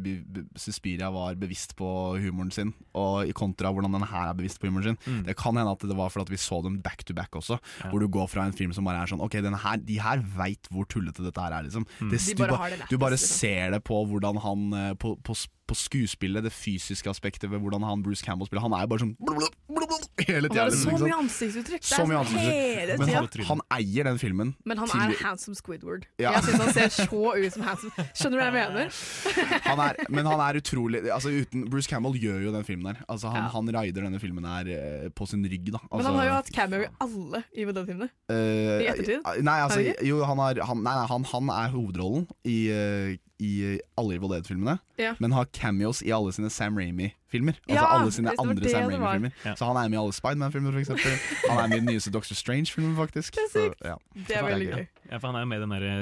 Suspiria 0.59 1.09
var 1.13 1.35
bevisst 1.39 1.75
på 1.77 1.87
humoren 2.21 2.51
sin, 2.53 2.73
og 2.95 3.27
i 3.29 3.33
kontra 3.35 3.71
hvordan 3.73 3.93
den 3.95 4.07
her 4.09 4.29
er 4.31 4.37
bevisst 4.37 4.59
på 4.61 4.69
humoren 4.69 4.93
sin. 4.95 4.99
Mm. 5.05 5.23
Det 5.27 5.35
kan 5.39 5.55
hende 5.57 5.71
at 5.75 5.79
det 5.85 5.97
var 5.97 6.09
fordi 6.13 6.25
at 6.29 6.33
vi 6.35 6.41
så 6.41 6.61
dem 6.65 6.79
back 6.85 7.03
to 7.05 7.13
back 7.17 7.35
også. 7.35 7.59
Hvor 7.89 7.99
du 8.03 8.07
går 8.11 8.27
fra 8.31 8.45
en 8.47 8.53
film 8.55 8.73
som 8.75 8.85
bare 8.87 9.03
er 9.03 9.11
sånn 9.11 9.23
Ok, 9.25 9.37
den 9.43 9.57
her, 9.65 9.77
de 9.81 9.99
her 10.01 10.21
veit 10.37 10.69
hvor 10.71 10.87
tullete 10.89 11.23
dette 11.25 11.41
her 11.41 11.53
er, 11.59 11.67
liksom. 11.67 11.85
Mm. 11.99 12.09
Det, 12.13 12.19
De 12.25 12.33
du, 12.33 12.41
bare 12.43 12.51
ba- 12.55 12.61
har 12.63 12.69
det 12.75 12.89
du 12.89 12.97
bare 13.01 13.15
liksom. 13.17 13.35
ser 13.39 13.75
det 13.75 13.83
på 13.87 14.01
hvordan 14.09 14.41
han 14.45 14.65
eh, 14.73 14.93
På, 15.01 15.15
på, 15.25 15.35
på 15.65 15.77
skuespillet, 15.77 16.45
det 16.45 16.53
fysiske 16.53 17.09
aspektet 17.09 17.49
ved 17.51 17.61
hvordan 17.63 17.83
han 17.85 18.03
Bruce 18.05 18.25
Campbell 18.25 18.49
spiller. 18.49 18.63
Han 18.65 18.75
er 18.77 18.85
jo 18.85 18.91
bare 18.91 19.03
sånn 19.03 19.13
blub, 19.17 19.41
blub, 19.69 19.87
blub, 19.89 20.23
hele 20.27 20.49
er 20.51 20.69
liksom, 20.69 20.97
så 20.97 21.07
mye 21.07 21.17
ansiktsuttrykk. 21.23 21.83
Det 21.83 21.89
Så 21.89 22.01
er 22.03 22.09
mye 22.09 22.19
sånn 22.19 22.21
ansiktsuttrykk. 22.21 22.79
hele 22.79 22.97
Men 23.01 23.13
han, 23.15 23.29
han 23.49 23.63
eier 23.79 24.09
den 24.09 24.21
filmen. 24.21 24.53
Men 24.65 24.81
han 24.83 24.93
er 24.95 25.15
handsome 25.23 25.57
Squidward. 25.57 26.05
Ja. 26.21 26.35
Jeg 26.37 26.47
syns 26.47 26.63
han 26.63 26.73
ser 26.77 26.93
så 26.93 27.23
ut 27.33 27.57
som 27.57 27.65
handsome. 27.65 28.07
Skjønner 28.13 28.37
du 28.37 28.43
hva 28.43 28.47
jeg 28.49 28.55
mener? 28.57 29.01
han 29.69 29.83
er, 29.87 30.01
men 30.09 30.29
han 30.29 30.45
er 30.47 30.61
utrolig 30.61 31.03
altså 31.11 31.33
uten, 31.33 31.65
Bruce 31.71 31.89
Campbell 31.89 32.17
gjør 32.21 32.45
jo 32.47 32.53
den 32.55 32.67
filmen 32.67 32.91
der. 32.91 33.01
Altså 33.11 33.33
han, 33.33 33.49
han 33.53 33.73
rider 33.79 34.05
denne 34.07 34.21
filmen 34.21 34.47
her 34.49 34.69
eh, 34.71 35.09
på 35.15 35.27
sin 35.29 35.45
rygg. 35.49 35.73
Da. 35.73 35.81
Altså, 35.89 35.97
Men 35.97 36.09
han 36.11 36.19
har 36.21 36.29
jo 36.29 36.37
hatt 36.37 36.53
cameo 36.55 36.85
i 36.85 36.91
alle 37.05 37.43
i 37.55 37.65
den 37.65 37.89
filmen. 37.89 38.11
Uh, 38.31 38.35
i 38.35 38.89
ettertid? 38.91 39.25
Nei, 39.45 39.59
altså, 39.65 39.81
han 39.81 40.07
jo, 40.07 40.21
han, 40.27 40.41
har, 40.41 40.61
han, 40.69 40.83
nei, 40.85 40.95
nei, 41.01 41.07
han, 41.11 41.29
han 41.33 41.53
er 41.55 41.73
hovedrollen 41.73 42.27
i, 42.45 42.57
eh, 42.73 43.15
i 43.39 43.79
alle 43.97 44.15
Evil 44.15 44.29
Dead-filmene, 44.31 44.77
Ja. 44.97 45.13
men 45.19 45.31
har 45.31 45.45
cameos 45.51 46.01
i 46.01 46.11
alle 46.15 46.31
sine 46.31 46.49
Sam 46.49 46.77
Raimi-filmer. 46.77 47.53
Altså 47.67 47.73
Ja, 47.75 47.85
alle 47.99 48.11
sine 48.11 48.31
andre 48.39 48.69
Sam. 48.69 48.89
Raimi-filmer. 48.89 49.31
Ja. 49.45 49.55
Så 49.55 49.65
han 49.65 49.75
er 49.75 49.89
med 49.89 49.97
i 49.97 50.01
alle 50.01 50.13
Spiderman-filmer, 50.13 50.77
eksempel. 50.79 51.11
Han 51.49 51.59
er 51.59 51.67
med 51.67 51.77
i 51.77 51.79
den 51.79 51.89
nyeste 51.93 52.11
Doctor 52.11 52.35
Strange-filmen, 52.35 52.95
faktisk. 52.95 53.33
Det 53.35 53.41
er 53.43 53.51
Så, 53.51 53.65
sykt. 53.67 53.81
ja. 53.85 53.95
Det 54.27 54.37
er 54.37 54.43
veldig 54.43 54.67
gøy. 54.71 54.87
Ja, 55.11 55.17
for 55.17 55.27
han 55.27 55.35
er 55.35 55.39
jo 55.39 55.45
med 55.45 55.57
i 55.57 55.61
den 55.61 55.69
derre 55.75 55.93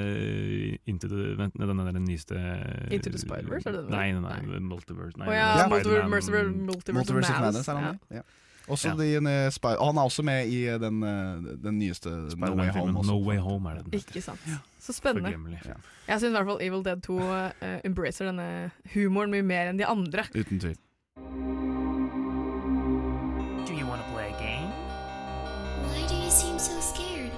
uh, 0.74 0.78
Into 0.86 1.08
the 1.08 1.36
Den 1.36 1.78
der 1.80 2.00
nyeste 2.00 2.36
Into 2.92 3.10
the 3.10 3.18
Spider-Verse, 3.18 3.68
er 3.68 3.72
det 3.72 3.84
den? 3.84 3.90
Nei, 3.90 4.12
nei, 4.12 4.22
nei, 4.22 4.60
Multiverse. 4.60 5.18
Nei, 5.18 5.28
oh, 5.28 5.34
ja, 5.34 5.68
Multiverse, 5.68 6.08
Multiverse, 6.10 6.52
Multiverse, 6.52 6.94
Multiverse 6.94 7.34
of 7.34 7.40
Madness. 7.42 7.68
er 7.68 7.76
han 7.76 8.00
ja. 8.12 8.22
Ja. 8.68 8.74
Ja. 8.74 9.46
eh, 9.46 9.78
og 9.80 9.86
han 9.88 9.98
er 9.98 10.02
også 10.02 10.24
med 10.24 10.48
i 10.48 10.68
eh, 10.68 10.80
den, 10.80 11.04
eh, 11.04 11.56
den 11.64 11.80
nyeste 11.80 12.10
No 12.10 12.56
Way 12.56 12.70
Home. 12.72 13.00
Også. 13.00 13.12
No 13.12 13.18
Way 13.28 13.38
Home 13.38 13.70
er 13.70 13.74
det 13.76 13.86
den. 13.86 13.94
Ikke 13.94 14.22
sant. 14.22 14.40
Så 14.80 14.94
spennende. 14.94 15.30
Ja. 15.66 15.74
Jeg 16.08 16.20
syns 16.20 16.30
i 16.30 16.36
hvert 16.36 16.46
fall 16.46 16.58
Evil 16.62 16.86
Dead 16.86 17.02
2 17.02 17.16
uh, 17.16 17.50
embracer 17.86 18.26
denne 18.28 18.72
humoren 18.94 19.32
mye 19.32 19.42
mer 19.42 19.70
enn 19.72 19.80
de 19.80 19.86
andre. 19.88 20.26
Uten 20.36 20.60
tvil. 20.60 20.76
Do 23.68 23.72
you 23.74 23.88
want 23.88 24.02
to 24.04 24.08
play 24.12 24.28
a 24.28 24.38
game? 24.40 24.68
Why 25.88 26.04
do 26.12 26.16
you 26.16 26.32
seem 26.32 26.60
so 26.60 26.76
scared? 26.82 27.32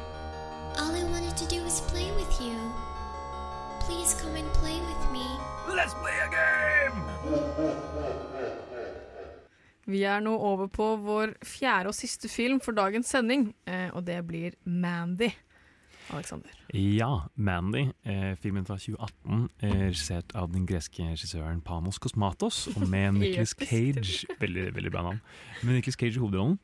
All 0.82 0.94
I 0.96 1.04
wanted 1.14 1.38
to 1.38 1.46
do 1.54 1.62
was 1.62 1.82
play 1.94 2.10
with 2.18 2.34
you. 2.42 2.58
Please 3.86 4.16
come 4.22 4.36
and 4.36 4.50
play 4.54 4.82
with 4.82 5.04
me. 5.14 5.26
Let's 5.70 5.94
play 6.02 6.18
a 6.26 6.30
game! 6.34 6.98
Vi 9.86 10.02
er 10.08 10.22
nå 10.26 10.34
over 10.34 10.70
på 10.74 10.96
vår 10.98 11.36
fjerde 11.46 11.92
og 11.92 11.98
siste 11.98 12.30
film 12.32 12.62
for 12.64 12.74
dagens 12.78 13.12
sending, 13.14 13.52
eh, 13.70 13.90
og 13.94 14.06
det 14.08 14.18
blir 14.26 14.58
Mandy. 14.66 15.30
Alexander. 16.14 16.50
Ja, 16.74 17.26
Mandy, 17.36 17.88
eh, 18.06 18.36
filmen 18.38 18.66
fra 18.66 18.78
2018, 18.78 19.50
eh, 19.62 19.72
regissert 19.88 20.36
av 20.36 20.52
den 20.54 20.66
greske 20.70 21.02
regissøren 21.02 21.62
Panos 21.66 21.98
Kosmatos, 21.98 22.68
og 22.76 22.88
med 22.88 23.14
Nicholas 23.20 23.56
Cage 23.58 24.26
Veldig, 24.40 24.76
veldig 24.76 24.92
bra 24.92 25.02
navn. 25.08 25.22
Med 25.64 25.80
Nicholas 25.80 25.98
Cage 25.98 26.18
i 26.18 26.22
hovedrollen. 26.22 26.60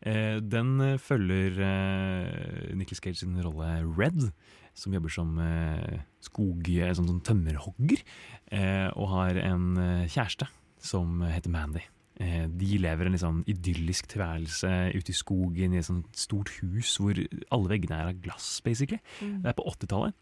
Eh, 0.00 0.38
den 0.40 0.80
eh, 0.80 0.98
følger 0.98 1.60
eh, 1.60 2.74
Nicholas 2.74 3.02
Cage 3.04 3.20
sin 3.20 3.36
rolle 3.44 3.82
Red, 3.98 4.30
som 4.74 4.94
jobber 4.94 5.12
som 5.12 5.36
eh, 5.42 6.00
skog... 6.20 6.64
Sånn, 6.64 7.10
sånn 7.10 7.22
tømmerhogger, 7.24 8.04
eh, 8.52 8.88
og 8.96 9.12
har 9.12 9.40
en 9.42 9.70
kjæreste 10.08 10.48
som 10.80 11.20
heter 11.26 11.52
Mandy. 11.52 11.84
Eh, 12.20 12.46
De 12.50 12.78
lever 12.82 13.06
en 13.06 13.18
sånn 13.20 13.44
idyllisk 13.46 14.06
tilværelse 14.10 14.70
ute 14.96 15.12
i 15.12 15.14
skogen 15.16 15.74
i 15.74 15.78
et 15.78 15.86
sånt 15.86 16.16
stort 16.18 16.48
hus 16.60 16.96
hvor 16.98 17.14
alle 17.54 17.68
veggene 17.70 17.94
er 18.00 18.06
av 18.10 18.18
glass, 18.24 18.56
basically. 18.66 18.98
Mm. 19.22 19.36
Det 19.44 19.48
er 19.52 19.56
på 19.60 19.66
80-tallet. 19.70 20.14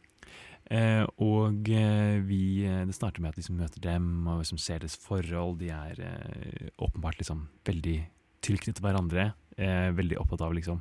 Eh, 0.66 1.04
og 1.22 1.68
eh, 1.70 2.18
vi, 2.26 2.40
eh, 2.66 2.82
det 2.88 2.94
starter 2.96 3.20
med 3.22 3.30
at 3.30 3.36
vi 3.38 3.42
liksom 3.44 3.60
møter 3.62 3.80
dem 3.84 4.06
og 4.28 4.40
liksom 4.42 4.58
ser 4.60 4.78
deres 4.82 4.98
forhold. 4.98 5.58
De 5.62 5.68
er 5.70 5.94
eh, 6.02 6.68
åpenbart 6.82 7.18
liksom 7.22 7.46
veldig 7.68 7.98
tilknyttet 8.44 8.82
hverandre. 8.84 9.24
Eh, 9.56 9.90
veldig 9.96 10.18
opptatt 10.20 10.42
av 10.44 10.52
liksom 10.58 10.78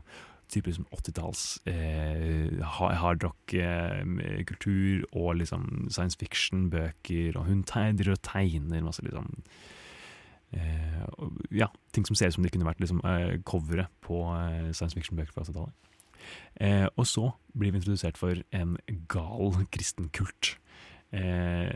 type 0.51 0.68
liksom 0.70 0.86
80-talls 0.93 1.41
eh, 1.70 2.49
ha- 2.76 2.95
hardrock-kultur 3.01 5.05
og 5.16 5.30
liksom 5.39 5.63
science 5.89 6.18
fiction-bøker. 6.22 7.32
Og 7.39 7.43
hun 7.49 7.63
tegner 7.68 8.11
og 8.13 8.22
tegner 8.26 8.84
masse 8.86 9.01
liksom 9.05 9.28
eh, 9.39 9.43
ja, 11.51 11.67
ting 11.93 12.05
som 12.07 12.15
ser 12.15 12.31
ut 12.31 12.37
som 12.37 12.45
de 12.45 12.51
kunne 12.53 12.67
vært 12.67 12.81
liksom, 12.83 13.01
eh, 13.07 13.37
coveret 13.47 13.91
på 14.05 14.21
eh, 14.35 14.71
science 14.71 14.95
fiction-bøker 14.95 15.33
fra 15.35 15.45
80-tallet. 15.45 15.73
Eh, 16.63 16.87
og 16.95 17.07
så 17.07 17.29
blir 17.57 17.73
vi 17.73 17.81
introdusert 17.81 18.19
for 18.19 18.39
en 18.55 18.77
gal 19.11 19.57
kristen 19.73 20.09
kult. 20.15 20.55
Eh, 21.15 21.69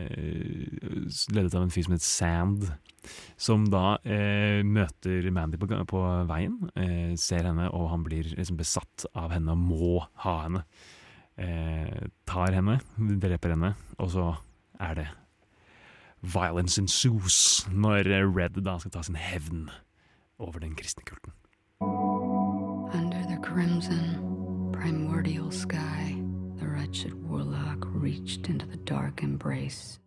ledet 1.32 1.54
av 1.54 1.62
en 1.62 1.72
fyr 1.72 1.86
som 1.86 1.94
heter 1.94 2.08
Sand, 2.08 2.66
som 3.40 3.64
da 3.72 3.94
eh, 4.04 4.60
møter 4.66 5.30
Mandy 5.32 5.60
på, 5.60 5.70
på 5.88 6.02
veien, 6.28 6.58
eh, 6.74 7.12
ser 7.20 7.46
henne, 7.48 7.70
og 7.72 7.88
han 7.94 8.04
blir 8.04 8.34
liksom 8.34 8.58
besatt 8.60 9.06
av 9.14 9.32
henne 9.34 9.54
og 9.54 9.64
må 9.70 9.94
ha 10.26 10.36
henne. 10.44 10.64
Eh, 11.40 12.10
tar 12.28 12.58
henne, 12.58 12.80
dreper 12.98 13.54
henne, 13.54 13.74
og 13.98 14.12
så 14.12 14.28
er 14.80 14.98
det 14.98 15.08
violence 16.22 16.78
ensues 16.78 17.66
når 17.72 18.06
eh, 18.06 18.36
Red 18.36 18.62
da 18.64 18.78
skal 18.78 18.90
ta 18.90 19.02
sin 19.02 19.16
hevn 19.16 19.70
over 20.38 20.58
den 20.58 20.74
kristne 20.74 21.04
kulten. 21.04 21.32
Under 22.92 23.22
the 23.28 23.38
crimson, 23.42 24.70
primordial 24.72 25.50
sky, 25.50 26.16
the 26.58 26.66
wretched 26.66 27.14
warlock 27.28 27.86
reached 27.86 28.48
into 28.48 28.66
the 28.66 28.76
dark 28.76 29.22
embrace. 29.22 29.98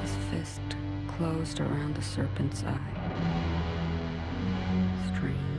His 0.00 0.16
fist 0.30 0.62
closed 1.16 1.60
around 1.60 1.94
the 1.94 2.02
serpent's 2.02 2.64
eye. 2.64 2.94
Strange 5.14 5.51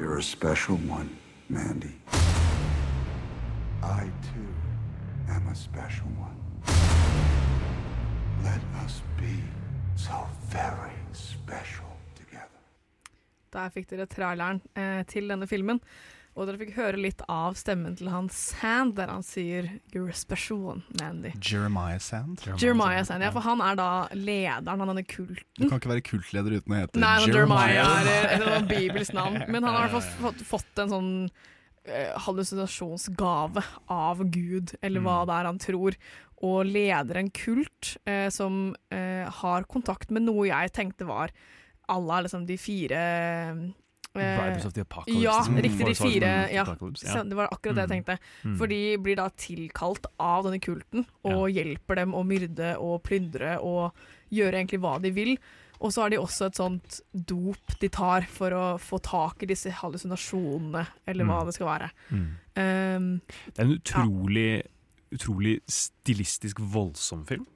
You're 0.00 0.16
a 0.16 0.22
special 0.22 0.76
one, 0.88 1.10
Mandy. 1.50 1.92
I, 3.82 4.08
too, 4.32 4.48
am 5.28 5.46
a 5.46 5.54
special 5.54 6.08
one. 6.16 6.38
Let 8.42 8.62
us 8.82 9.02
be 9.18 9.44
so 9.96 10.26
very 10.48 10.96
special 11.12 11.92
together. 12.16 12.62
Der 13.52 13.68
fikk 13.68 13.90
dere 13.90 14.06
traileren 14.08 14.62
eh, 14.72 15.04
til 15.04 15.28
denne 15.28 15.46
filmen. 15.46 15.82
Og 16.38 16.46
dere 16.46 16.60
fikk 16.60 16.76
høre 16.76 17.00
litt 17.00 17.22
av 17.26 17.56
stemmen 17.58 17.96
til 17.98 18.08
han 18.12 18.28
Sand, 18.30 18.94
der 19.00 19.10
han 19.10 19.24
sier 19.26 19.66
'You're 19.90 20.12
a 20.12 20.16
special 20.16 20.60
one, 20.62 20.82
Mandy'. 21.00 21.34
Jeremiah 21.42 21.98
Sand. 21.98 22.44
Jeremiah 22.56 23.02
Sand, 23.04 23.24
ja, 23.26 23.32
for 23.34 23.42
han 23.42 23.60
er 23.60 23.74
da 23.76 23.90
lederen 24.14 24.80
av 24.80 24.92
denne 24.92 25.04
kulten. 25.04 25.58
Du 25.58 25.68
kan 25.68 25.80
ikke 25.80 25.90
være 25.96 26.06
kultleder 26.06 26.56
uten 26.60 26.72
å 26.72 26.78
hete 26.78 27.02
Nei, 27.02 27.16
Jeremiah. 27.26 27.74
Jeremiah 27.74 28.06
er 28.06 28.10
et 28.22 28.34
eller 28.38 28.52
annet 28.54 28.70
bibelsk 28.70 29.16
navn. 29.18 29.42
Men 29.52 29.66
han 29.66 29.74
har 29.74 29.88
i 29.88 29.90
hvert 29.90 29.98
fall 29.98 30.30
fått, 30.30 30.46
fått 30.46 30.84
en 30.84 30.94
sånn 30.94 31.12
uh, 31.26 32.12
hallusinasjonsgave 32.26 33.66
av 33.90 34.24
Gud, 34.30 34.76
eller 34.80 35.02
hva 35.02 35.20
det 35.26 35.34
er 35.40 35.50
han 35.50 35.58
tror, 35.58 35.98
og 36.40 36.58
leder 36.64 37.20
en 37.20 37.34
kult 37.34 37.96
uh, 38.06 38.30
som 38.30 38.70
uh, 38.94 39.26
har 39.42 39.66
kontakt 39.68 40.14
med 40.14 40.28
noe 40.30 40.46
jeg 40.48 40.72
tenkte 40.78 41.10
var 41.10 41.34
Allah, 41.90 42.22
liksom 42.22 42.46
de 42.46 42.54
fire 42.54 43.02
Riders 44.14 44.64
of 44.66 44.72
the 44.74 44.80
Apocalypse, 44.82 45.22
Ja, 45.22 45.36
mm. 45.46 45.56
riktig. 45.62 45.86
De 45.86 45.94
fire. 45.94 46.30
Ja. 46.52 46.64
Ja. 46.66 47.22
Det 47.22 47.36
var 47.36 47.48
akkurat 47.52 47.76
det 47.76 47.88
jeg 47.88 47.88
Mm. 47.88 48.04
tenkte. 48.04 48.18
Mm. 48.44 48.56
For 48.58 48.66
de 48.66 48.96
blir 48.98 49.16
da 49.16 49.28
tilkalt 49.30 50.06
av 50.18 50.44
denne 50.44 50.58
kulten 50.60 51.06
og 51.24 51.48
hjelper 51.50 51.94
dem 51.94 52.12
å 52.12 52.24
myrde 52.26 52.76
og 52.78 53.02
plyndre 53.04 53.58
og 53.62 53.92
gjøre 54.32 54.54
egentlig 54.58 54.80
hva 54.80 55.00
de 55.00 55.10
vil. 55.10 55.36
Og 55.80 55.92
så 55.92 56.02
har 56.02 56.10
de 56.10 56.16
også 56.18 56.46
et 56.46 56.54
sånt 56.56 57.00
dop 57.14 57.78
de 57.80 57.88
tar 57.88 58.22
for 58.26 58.50
å 58.50 58.78
få 58.78 59.00
tak 59.00 59.42
i 59.42 59.46
disse 59.46 59.70
hallusinasjonene, 59.70 60.86
eller 61.06 61.24
hva 61.24 61.40
Mm. 61.40 61.46
det 61.46 61.54
skal 61.54 61.66
være. 61.66 61.90
Um, 62.56 63.20
Det 63.46 63.58
er 63.58 63.62
en 63.64 63.78
utrolig, 63.78 64.62
utrolig 65.12 65.60
stilistisk 65.68 66.58
voldsom 66.60 67.24
film. 67.26 67.46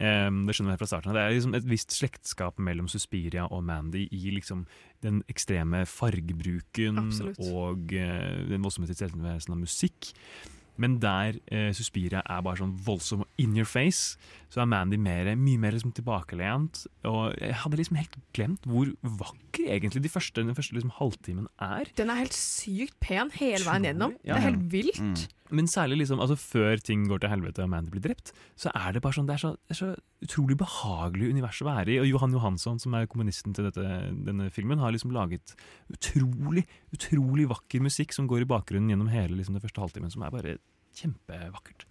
Em, 0.00 0.44
det 0.48 0.54
skjønner 0.56 0.74
jeg 0.74 0.80
fra 0.80 0.88
starten 0.88 1.12
av. 1.12 1.16
Det 1.18 1.22
er 1.22 1.34
liksom 1.36 1.56
et 1.58 1.66
visst 1.68 1.92
slektskap 1.92 2.60
mellom 2.62 2.86
Suspiria 2.88 3.44
og 3.52 3.66
Mandy 3.68 4.06
i 4.08 4.30
liksom 4.32 4.64
den 5.04 5.20
ekstreme 5.28 5.82
fargebruken 5.88 7.02
Absolutt. 7.04 7.42
og 7.44 7.92
uh, 7.92 8.40
den 8.48 8.64
voldsomme 8.64 8.88
tilstedeværelsen 8.88 9.56
av 9.56 9.60
musikk. 9.60 10.14
Men 10.80 10.96
der 11.02 11.36
eh, 11.52 11.74
Suspiria 11.76 12.22
er 12.24 12.40
bare 12.44 12.62
sånn 12.62 12.72
voldsom 12.86 13.26
og 13.26 13.42
in 13.42 13.52
your 13.52 13.68
face, 13.68 14.16
så 14.48 14.62
er 14.62 14.70
Mandy 14.70 14.96
mer, 14.96 15.28
mye 15.36 15.60
mer 15.60 15.74
liksom 15.76 15.92
tilbakelent. 15.96 16.86
Og 17.04 17.34
jeg 17.36 17.58
hadde 17.60 17.80
liksom 17.80 17.98
helt 18.00 18.16
glemt 18.36 18.64
hvor 18.70 18.88
vakker 19.02 19.68
egentlig 19.74 20.00
de 20.06 20.12
første, 20.12 20.40
den 20.40 20.56
første 20.56 20.78
liksom 20.78 20.94
halvtimen 20.96 21.50
er. 21.60 21.90
den 22.00 22.08
er 22.08 22.22
helt 22.22 22.36
sykt 22.36 22.96
pen 23.04 23.28
hele 23.36 23.60
veien 23.66 23.90
gjennom. 23.90 24.16
Ja. 24.24 24.32
Det 24.32 24.38
er 24.38 24.46
helt 24.48 24.64
vilt. 24.72 25.26
Men 25.54 25.68
særlig 25.70 26.00
liksom, 26.02 26.20
altså 26.22 26.36
før 26.38 26.80
ting 26.84 27.06
går 27.10 27.22
til 27.22 27.32
helvete 27.32 27.64
og 27.64 27.70
Mandy 27.72 27.90
blir 27.92 28.04
drept, 28.04 28.32
så 28.58 28.72
er 28.76 28.94
det 28.94 29.02
bare 29.04 29.16
sånn, 29.16 29.28
det 29.28 29.36
er 29.36 29.42
så, 29.42 29.52
det 29.66 29.74
er 29.74 29.80
så 29.80 29.90
utrolig 30.24 30.56
behagelig 30.60 31.30
univers 31.34 31.60
å 31.62 31.68
være 31.68 31.94
i. 31.94 31.98
Og 32.02 32.08
Johan 32.10 32.34
Johansson, 32.36 32.78
som 32.82 32.94
er 32.98 33.08
kommunisten 33.10 33.56
til 33.56 33.66
dette, 33.66 33.84
denne 34.28 34.50
filmen, 34.54 34.82
har 34.82 34.94
liksom 34.94 35.14
laget 35.16 35.54
utrolig, 35.92 36.66
utrolig 36.94 37.48
vakker 37.50 37.82
musikk 37.84 38.14
som 38.16 38.30
går 38.30 38.44
i 38.44 38.50
bakgrunnen 38.50 38.92
gjennom 38.92 39.10
hele 39.12 39.40
liksom, 39.40 39.58
det 39.58 39.64
første 39.66 39.82
halvtimen, 39.82 40.12
som 40.12 40.26
er 40.26 40.34
bare 40.34 40.56
kjempevakkert. 41.00 41.86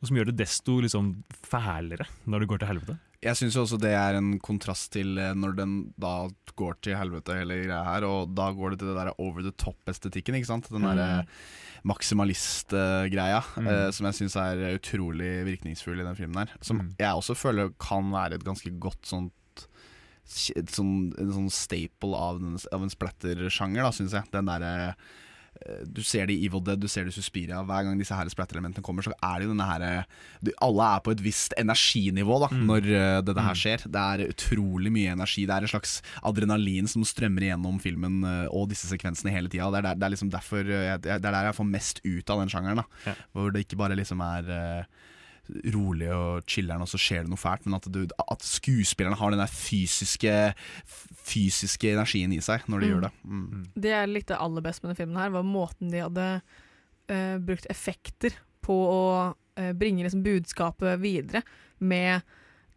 Og 0.00 0.10
som 0.10 0.18
gjør 0.18 0.30
det 0.30 0.40
desto 0.42 0.80
liksom, 0.84 1.14
fælere 1.48 2.08
når 2.28 2.44
det 2.44 2.50
går 2.52 2.62
til 2.62 2.72
helvete. 2.74 2.98
Jeg 3.22 3.34
syns 3.38 3.56
også 3.56 3.78
det 3.80 3.92
er 3.96 4.14
en 4.18 4.38
kontrast 4.38 4.90
til 4.92 5.16
eh, 5.18 5.32
når 5.34 5.56
den 5.56 5.72
da 5.98 6.28
går 6.56 6.76
til 6.84 6.96
helvete, 6.98 7.34
hele 7.38 7.56
greia 7.64 7.82
her. 7.84 8.04
Og 8.04 8.34
da 8.36 8.50
går 8.52 8.70
det 8.74 8.78
til 8.82 8.88
det 8.92 8.96
der 8.98 9.12
over 9.18 9.42
the 9.42 9.52
top-estetikken, 9.52 10.34
ikke 10.36 10.46
sant. 10.50 10.68
Den 10.70 10.82
Mm. 10.82 10.96
derre 10.96 11.26
maksimalist-greia, 11.86 13.42
Mm. 13.56 13.66
eh, 13.68 13.90
som 13.90 14.06
jeg 14.06 14.14
syns 14.14 14.36
er 14.36 14.78
utrolig 14.78 15.44
virkningsfull 15.46 16.00
i 16.00 16.04
den 16.04 16.16
filmen 16.16 16.36
her. 16.46 16.52
Som 16.60 16.78
Mm. 16.80 16.94
jeg 16.98 17.14
også 17.14 17.34
føler 17.36 17.72
kan 17.78 18.10
være 18.10 18.34
et 18.34 18.44
ganske 18.44 18.70
godt 18.78 19.02
sånt 19.02 19.32
sånn, 20.26 21.12
en 21.20 21.32
sånn 21.32 21.50
staple 21.50 22.14
av, 22.16 22.40
den, 22.40 22.58
av 22.72 22.82
en 22.82 22.90
splatter-sjanger, 22.90 23.92
syns 23.92 24.10
jeg. 24.12 24.24
Den 24.32 24.46
derre 24.46 24.88
eh, 24.88 24.94
du 25.88 26.02
ser 26.04 26.26
det 26.28 26.34
i 26.36 26.46
Evil 26.46 26.60
Dead, 26.66 26.78
du 26.78 26.88
ser 26.88 27.04
det 27.08 27.12
i 27.14 27.16
Suspiria. 27.20 27.62
Hver 27.64 27.84
gang 27.86 27.98
disse 27.98 28.14
her 28.14 28.28
splatter-elementene 28.28 28.84
kommer, 28.84 29.02
så 29.06 29.12
er 29.24 29.38
det 29.40 29.46
jo 29.48 29.52
denne 29.54 29.66
her 29.68 29.84
eh, 29.86 30.52
Alle 30.62 30.88
er 30.96 31.00
på 31.06 31.14
et 31.14 31.22
visst 31.24 31.54
energinivå 31.58 32.38
da 32.44 32.48
når 32.52 32.86
eh, 32.90 33.20
dette 33.26 33.44
her 33.46 33.54
skjer. 33.62 33.86
Det 33.88 34.02
er 34.02 34.24
utrolig 34.34 34.92
mye 34.92 35.14
energi. 35.16 35.46
Det 35.48 35.54
er 35.56 35.66
en 35.66 35.72
slags 35.72 36.02
adrenalin 36.22 36.86
som 36.90 37.04
strømmer 37.08 37.46
igjennom 37.48 37.80
filmen 37.80 38.20
eh, 38.24 38.46
og 38.52 38.68
disse 38.70 38.86
sekvensene 38.90 39.32
hele 39.34 39.48
tida. 39.48 39.70
Det, 39.72 39.82
det 39.96 40.06
er 40.06 40.14
liksom 40.16 40.30
derfor 40.34 40.64
jeg- 40.66 41.00
Det 41.02 41.12
er 41.16 41.18
der 41.24 41.44
jeg 41.50 41.54
får 41.56 41.70
mest 41.72 42.00
ut 42.04 42.30
av 42.30 42.40
den 42.40 42.48
sjangeren. 42.52 42.82
da 43.04 43.14
Hvor 43.32 43.50
det 43.52 43.64
ikke 43.66 43.76
bare 43.80 43.96
liksom 43.96 44.20
er 44.20 44.86
rolig 45.74 46.08
og 46.12 46.46
chiller'n, 46.50 46.82
og 46.82 46.88
så 46.90 46.98
skjer 47.00 47.24
det 47.24 47.30
noe 47.32 47.40
fælt, 47.40 47.66
men 47.66 47.76
at, 47.78 47.86
du, 47.92 48.00
at 48.04 48.42
skuespillerne 48.46 49.18
har 49.20 49.30
den 49.34 49.42
der 49.42 49.52
fysiske 49.52 50.34
Fysiske 51.26 51.90
energien 51.94 52.30
i 52.34 52.40
seg 52.44 52.66
når 52.70 52.80
de 52.82 52.86
Mm. 52.86 52.92
gjør 52.92 53.04
det. 53.06 53.12
Mm. 53.24 53.64
Det 53.74 53.90
jeg 53.90 54.08
likte 54.12 54.38
aller 54.38 54.62
best 54.62 54.82
med 54.82 54.90
denne 54.92 55.00
filmen, 55.00 55.18
her 55.18 55.32
var 55.34 55.42
måten 55.46 55.90
de 55.90 56.02
hadde 56.04 56.26
uh, 57.10 57.38
brukt 57.42 57.66
effekter 57.72 58.36
på 58.62 58.74
å 58.74 59.02
uh, 59.34 59.72
bringe 59.74 60.04
liksom 60.06 60.22
budskapet 60.22 61.00
videre 61.02 61.42
med 61.78 62.22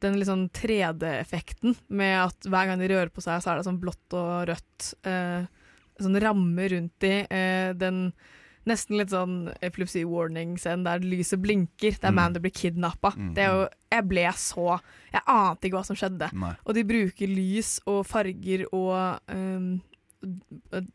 den 0.01 0.15
litt 0.17 0.29
sånn 0.29 0.47
3D-effekten, 0.55 1.75
med 1.89 2.15
at 2.23 2.47
hver 2.47 2.69
gang 2.69 2.79
de 2.79 2.87
rører 2.89 3.11
på 3.11 3.21
seg, 3.21 3.41
så 3.43 3.51
er 3.51 3.59
det 3.59 3.67
sånn 3.67 3.81
blått 3.81 4.15
og 4.17 4.47
rødt. 4.49 4.93
Uh, 5.05 5.45
sånn 5.99 6.15
ramme 6.23 6.69
rundt 6.71 6.93
de. 7.03 7.13
Den 7.75 8.13
nesten 8.69 8.97
litt 8.99 9.11
sånn 9.11 9.49
epilepsy 9.65 10.03
warning-scene 10.07 10.85
der 10.85 11.03
lyset 11.03 11.41
blinker, 11.43 11.97
der 11.99 12.11
Mm. 12.13 12.15
Mandy 12.21 12.39
blir 12.43 12.53
kidnappa. 12.55 13.11
Mm. 13.17 13.33
Det 13.35 13.43
er 13.45 13.51
jo 13.55 13.67
Jeg 13.91 14.05
ble 14.07 14.25
så 14.37 14.79
Jeg 15.11 15.21
ante 15.25 15.65
ikke 15.67 15.79
hva 15.79 15.85
som 15.85 15.97
skjedde. 15.97 16.29
Nei. 16.37 16.53
Og 16.65 16.75
de 16.77 16.83
bruker 16.85 17.27
lys 17.27 17.79
og 17.89 18.05
farger 18.05 18.65
og 18.71 19.19
um, 19.33 19.81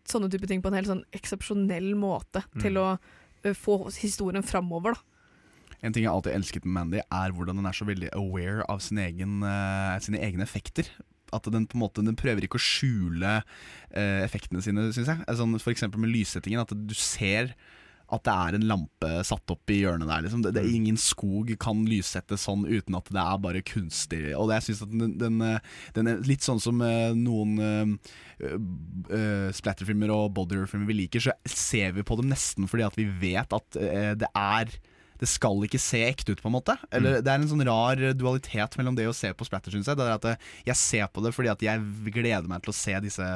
sånne 0.06 0.30
type 0.30 0.46
ting 0.46 0.62
på 0.62 0.70
en 0.70 0.76
helt 0.78 0.90
sånn 0.90 1.04
eksepsjonell 1.16 1.94
måte 1.98 2.44
Mm. 2.54 2.60
til 2.62 2.78
å 2.78 2.86
uh, 3.44 3.52
få 3.54 3.90
historien 3.98 4.42
framover, 4.46 4.94
da. 4.94 5.00
En 5.82 5.92
ting 5.92 6.04
jeg 6.06 6.12
alltid 6.12 6.32
elsket 6.32 6.64
med 6.64 6.72
Mandy, 6.72 7.00
er 7.12 7.32
hvordan 7.32 7.56
hun 7.60 7.66
er 7.66 7.72
så 7.76 7.84
veldig 7.84 8.08
aware 8.16 8.64
av 8.70 8.78
sin 8.80 8.96
egen, 8.98 9.42
uh, 9.42 9.98
sine 10.00 10.16
egne 10.22 10.40
effekter. 10.46 10.88
At 11.34 11.48
den 11.50 11.68
på 11.70 11.78
en 11.78 11.84
måte 11.84 12.04
Den 12.04 12.18
prøver 12.18 12.46
ikke 12.46 12.60
å 12.60 12.64
skjule 12.64 13.38
eh, 13.40 14.20
effektene 14.24 14.62
sine, 14.64 14.90
syns 14.94 15.10
jeg. 15.12 15.24
Sånn, 15.40 15.58
for 15.60 15.74
eksempel 15.74 16.02
med 16.02 16.14
lyssettingen. 16.14 16.62
At 16.62 16.74
du 16.74 16.94
ser 16.98 17.54
at 18.12 18.24
det 18.26 18.32
er 18.34 18.56
en 18.56 18.66
lampe 18.68 19.10
satt 19.26 19.52
opp 19.52 19.72
i 19.72 19.80
hjørnet 19.80 20.08
der. 20.10 20.24
Liksom. 20.26 20.42
Det, 20.44 20.52
det, 20.56 20.64
ingen 20.68 20.98
skog 21.00 21.54
kan 21.60 21.84
lyssette 21.88 22.36
sånn 22.40 22.66
uten 22.68 22.98
at 22.98 23.08
det 23.14 23.22
er 23.22 23.42
bare 23.42 23.64
kunstig. 23.66 24.20
Og 24.36 24.50
det, 24.50 24.60
jeg 24.60 24.66
synes 24.68 24.82
at 24.84 24.92
den, 24.92 25.14
den, 25.20 25.44
den 25.96 26.10
er 26.12 26.24
litt 26.28 26.44
sånn 26.44 26.62
som 26.62 26.82
eh, 26.84 27.16
noen 27.16 27.56
uh, 27.58 28.12
uh, 28.44 29.48
splatterfilmer 29.56 30.12
og 30.14 30.34
bodyfilmer 30.36 30.90
vi 30.90 30.98
liker, 31.04 31.24
så 31.24 31.34
ser 31.48 31.96
vi 31.96 32.06
på 32.06 32.18
dem 32.20 32.30
nesten 32.32 32.68
fordi 32.70 32.86
at 32.86 33.00
vi 33.00 33.08
vet 33.08 33.56
at 33.56 33.80
uh, 33.80 34.12
det 34.20 34.30
er 34.30 34.76
det 35.24 35.30
skal 35.32 35.64
ikke 35.66 35.80
se 35.80 36.04
ekte 36.06 36.36
ut, 36.36 36.42
på 36.44 36.50
en 36.52 36.58
måte. 36.58 36.76
Eller 36.94 37.22
Det 37.24 37.32
er 37.32 37.40
en 37.40 37.50
sånn 37.50 37.64
rar 37.66 38.00
dualitet 38.14 38.76
mellom 38.80 38.96
det 38.98 39.08
å 39.08 39.16
se 39.16 39.32
på 39.34 39.48
splatter, 39.48 39.72
syns 39.74 39.88
jeg. 39.88 39.96
Det 39.98 40.04
er 40.08 40.18
at 40.18 40.32
eh, 40.34 40.50
jeg 40.68 40.80
ser 40.80 41.08
på 41.08 41.24
det 41.24 41.32
fordi 41.34 41.52
at 41.54 41.64
jeg 41.64 42.12
gleder 42.12 42.50
meg 42.50 42.64
til 42.64 42.74
å 42.74 42.76
se 42.76 43.00
disse 43.04 43.30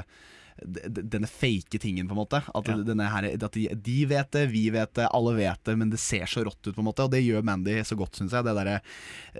denne 0.58 1.28
fake 1.30 1.78
tingen, 1.78 2.08
på 2.08 2.16
en 2.16 2.18
måte. 2.18 2.40
At, 2.54 2.66
Ja. 2.66 3.08
her, 3.12 3.28
at 3.30 3.52
de, 3.54 3.68
de 3.74 3.98
vet 4.10 4.30
det, 4.34 4.46
vi 4.50 4.64
vet 4.74 4.92
det, 4.98 5.08
alle 5.14 5.36
vet 5.36 5.62
det, 5.64 5.76
men 5.78 5.90
det 5.90 6.00
ser 6.02 6.26
så 6.26 6.42
rått 6.44 6.66
ut, 6.66 6.74
på 6.74 6.82
en 6.82 6.88
måte. 6.88 7.04
Og 7.06 7.12
det 7.12 7.22
gjør 7.22 7.44
Mandy 7.46 7.76
så 7.86 7.96
godt, 7.98 8.18
syns 8.18 8.34
jeg. 8.34 8.44
Det 8.44 8.54
der, 8.58 8.80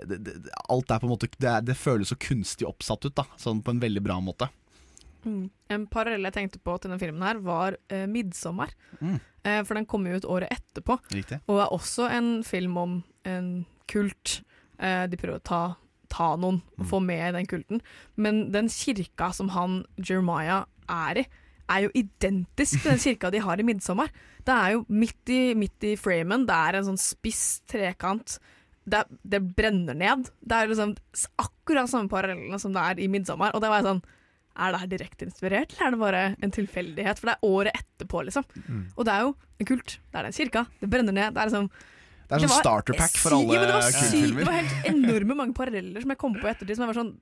det, 0.07 0.19
det, 0.23 0.37
alt 0.69 0.91
er 0.91 1.01
på 1.01 1.09
en 1.09 1.13
måte 1.13 1.27
det, 1.37 1.49
er, 1.49 1.65
det 1.65 1.77
føles 1.77 2.13
så 2.13 2.15
kunstig 2.19 2.67
oppsatt 2.67 3.05
ut, 3.05 3.15
da. 3.19 3.27
Sånn 3.37 3.61
på 3.65 3.75
en 3.75 3.83
veldig 3.83 4.03
bra 4.05 4.19
måte. 4.23 4.49
En 5.69 5.87
parallell 5.91 6.27
jeg 6.29 6.35
tenkte 6.37 6.61
på 6.63 6.77
til 6.77 6.89
denne 6.89 7.01
filmen 7.01 7.25
her, 7.25 7.41
var 7.43 7.77
uh, 7.91 8.05
'Midtsommer'. 8.07 8.71
Mm. 9.01 9.19
Eh, 9.43 9.63
for 9.63 9.77
den 9.77 9.87
kom 9.87 10.07
jo 10.07 10.19
ut 10.19 10.27
året 10.27 10.51
etterpå, 10.51 10.99
Riktig. 11.13 11.39
og 11.47 11.61
er 11.63 11.75
også 11.75 12.09
en 12.11 12.43
film 12.43 12.77
om 12.77 12.95
en 13.27 13.65
kult. 13.87 14.41
Eh, 14.79 15.05
de 15.07 15.19
prøver 15.19 15.39
å 15.39 15.45
ta, 15.45 15.61
ta 16.11 16.33
noen 16.39 16.61
og 16.77 16.89
få 16.89 16.99
med 17.03 17.29
i 17.29 17.35
den 17.37 17.47
kulten. 17.47 17.83
Men 18.15 18.49
den 18.51 18.69
kirka 18.71 19.31
som 19.35 19.53
han 19.55 19.85
Jeremiah 19.97 20.65
er 20.89 21.23
i, 21.23 21.25
er 21.69 21.85
jo 21.85 21.91
identisk 21.93 22.81
til 22.81 22.91
den 22.91 23.03
kirka 23.05 23.31
de 23.31 23.43
har 23.45 23.59
i 23.59 23.63
'Midtsommer'. 23.63 24.11
Det 24.43 24.55
er 24.55 24.71
jo 24.75 24.85
midt 24.89 25.29
i, 25.29 25.53
midt 25.53 25.83
i 25.83 25.95
framen, 25.95 26.47
det 26.49 26.55
er 26.55 26.79
en 26.79 26.87
sånn 26.91 27.01
spiss 27.01 27.61
trekant. 27.69 28.39
Det, 28.89 29.03
det 29.23 29.43
brenner 29.55 29.93
ned. 29.93 30.31
Det 30.41 30.55
er 30.55 30.71
liksom 30.71 30.95
akkurat 31.37 31.91
samme 31.91 32.09
parallellene 32.09 32.57
som 32.59 32.73
det 32.73 32.81
er 32.81 32.99
i 32.99 33.07
'Midtsommer'. 33.07 33.53
Og 33.53 33.61
det 33.61 33.69
var 33.69 33.83
jeg 33.83 33.91
sånn 33.91 34.03
Er 34.59 34.73
det 34.73 34.81
her 34.81 34.91
direkte 34.91 35.27
inspirert, 35.27 35.75
eller 35.77 35.87
er 35.87 35.95
det 35.95 36.01
bare 36.01 36.23
en 36.43 36.51
tilfeldighet? 36.55 37.19
For 37.19 37.29
det 37.29 37.35
er 37.37 37.47
året 37.47 37.79
etterpå, 37.79 38.25
liksom. 38.27 38.43
Mm. 38.65 38.81
Og 38.97 39.07
det 39.07 39.13
er 39.13 39.23
jo 39.23 39.31
en 39.59 39.69
kult. 39.71 39.99
Det 40.11 40.19
er 40.19 40.27
den 40.27 40.35
kirka. 40.35 40.65
Det 40.81 40.89
brenner 40.91 41.15
ned. 41.15 41.31
Det 41.35 41.41
er 41.41 41.51
liksom 41.51 41.69
Det 42.29 42.37
er 42.37 42.43
sånn 42.45 42.51
var 42.53 42.61
starterpack 42.61 43.15
for 43.17 43.33
alle 43.39 43.55
ja, 43.55 43.59
men 43.59 43.67
det 43.71 43.75
var 43.79 43.87
sy- 43.89 43.99
kultfilmer. 43.99 44.39
Det 44.39 44.49
var 44.51 44.57
helt 44.59 44.89
enorme 44.93 45.35
mange 45.39 45.55
paralleller 45.57 46.03
som 46.05 46.11
jeg 46.13 46.19
kom 46.21 46.35
på 46.37 46.45
i 46.45 46.51
ettertid. 46.53 46.75
Som 46.77 46.85
jeg 46.85 46.91
var 46.93 46.99
sånn 46.99 47.15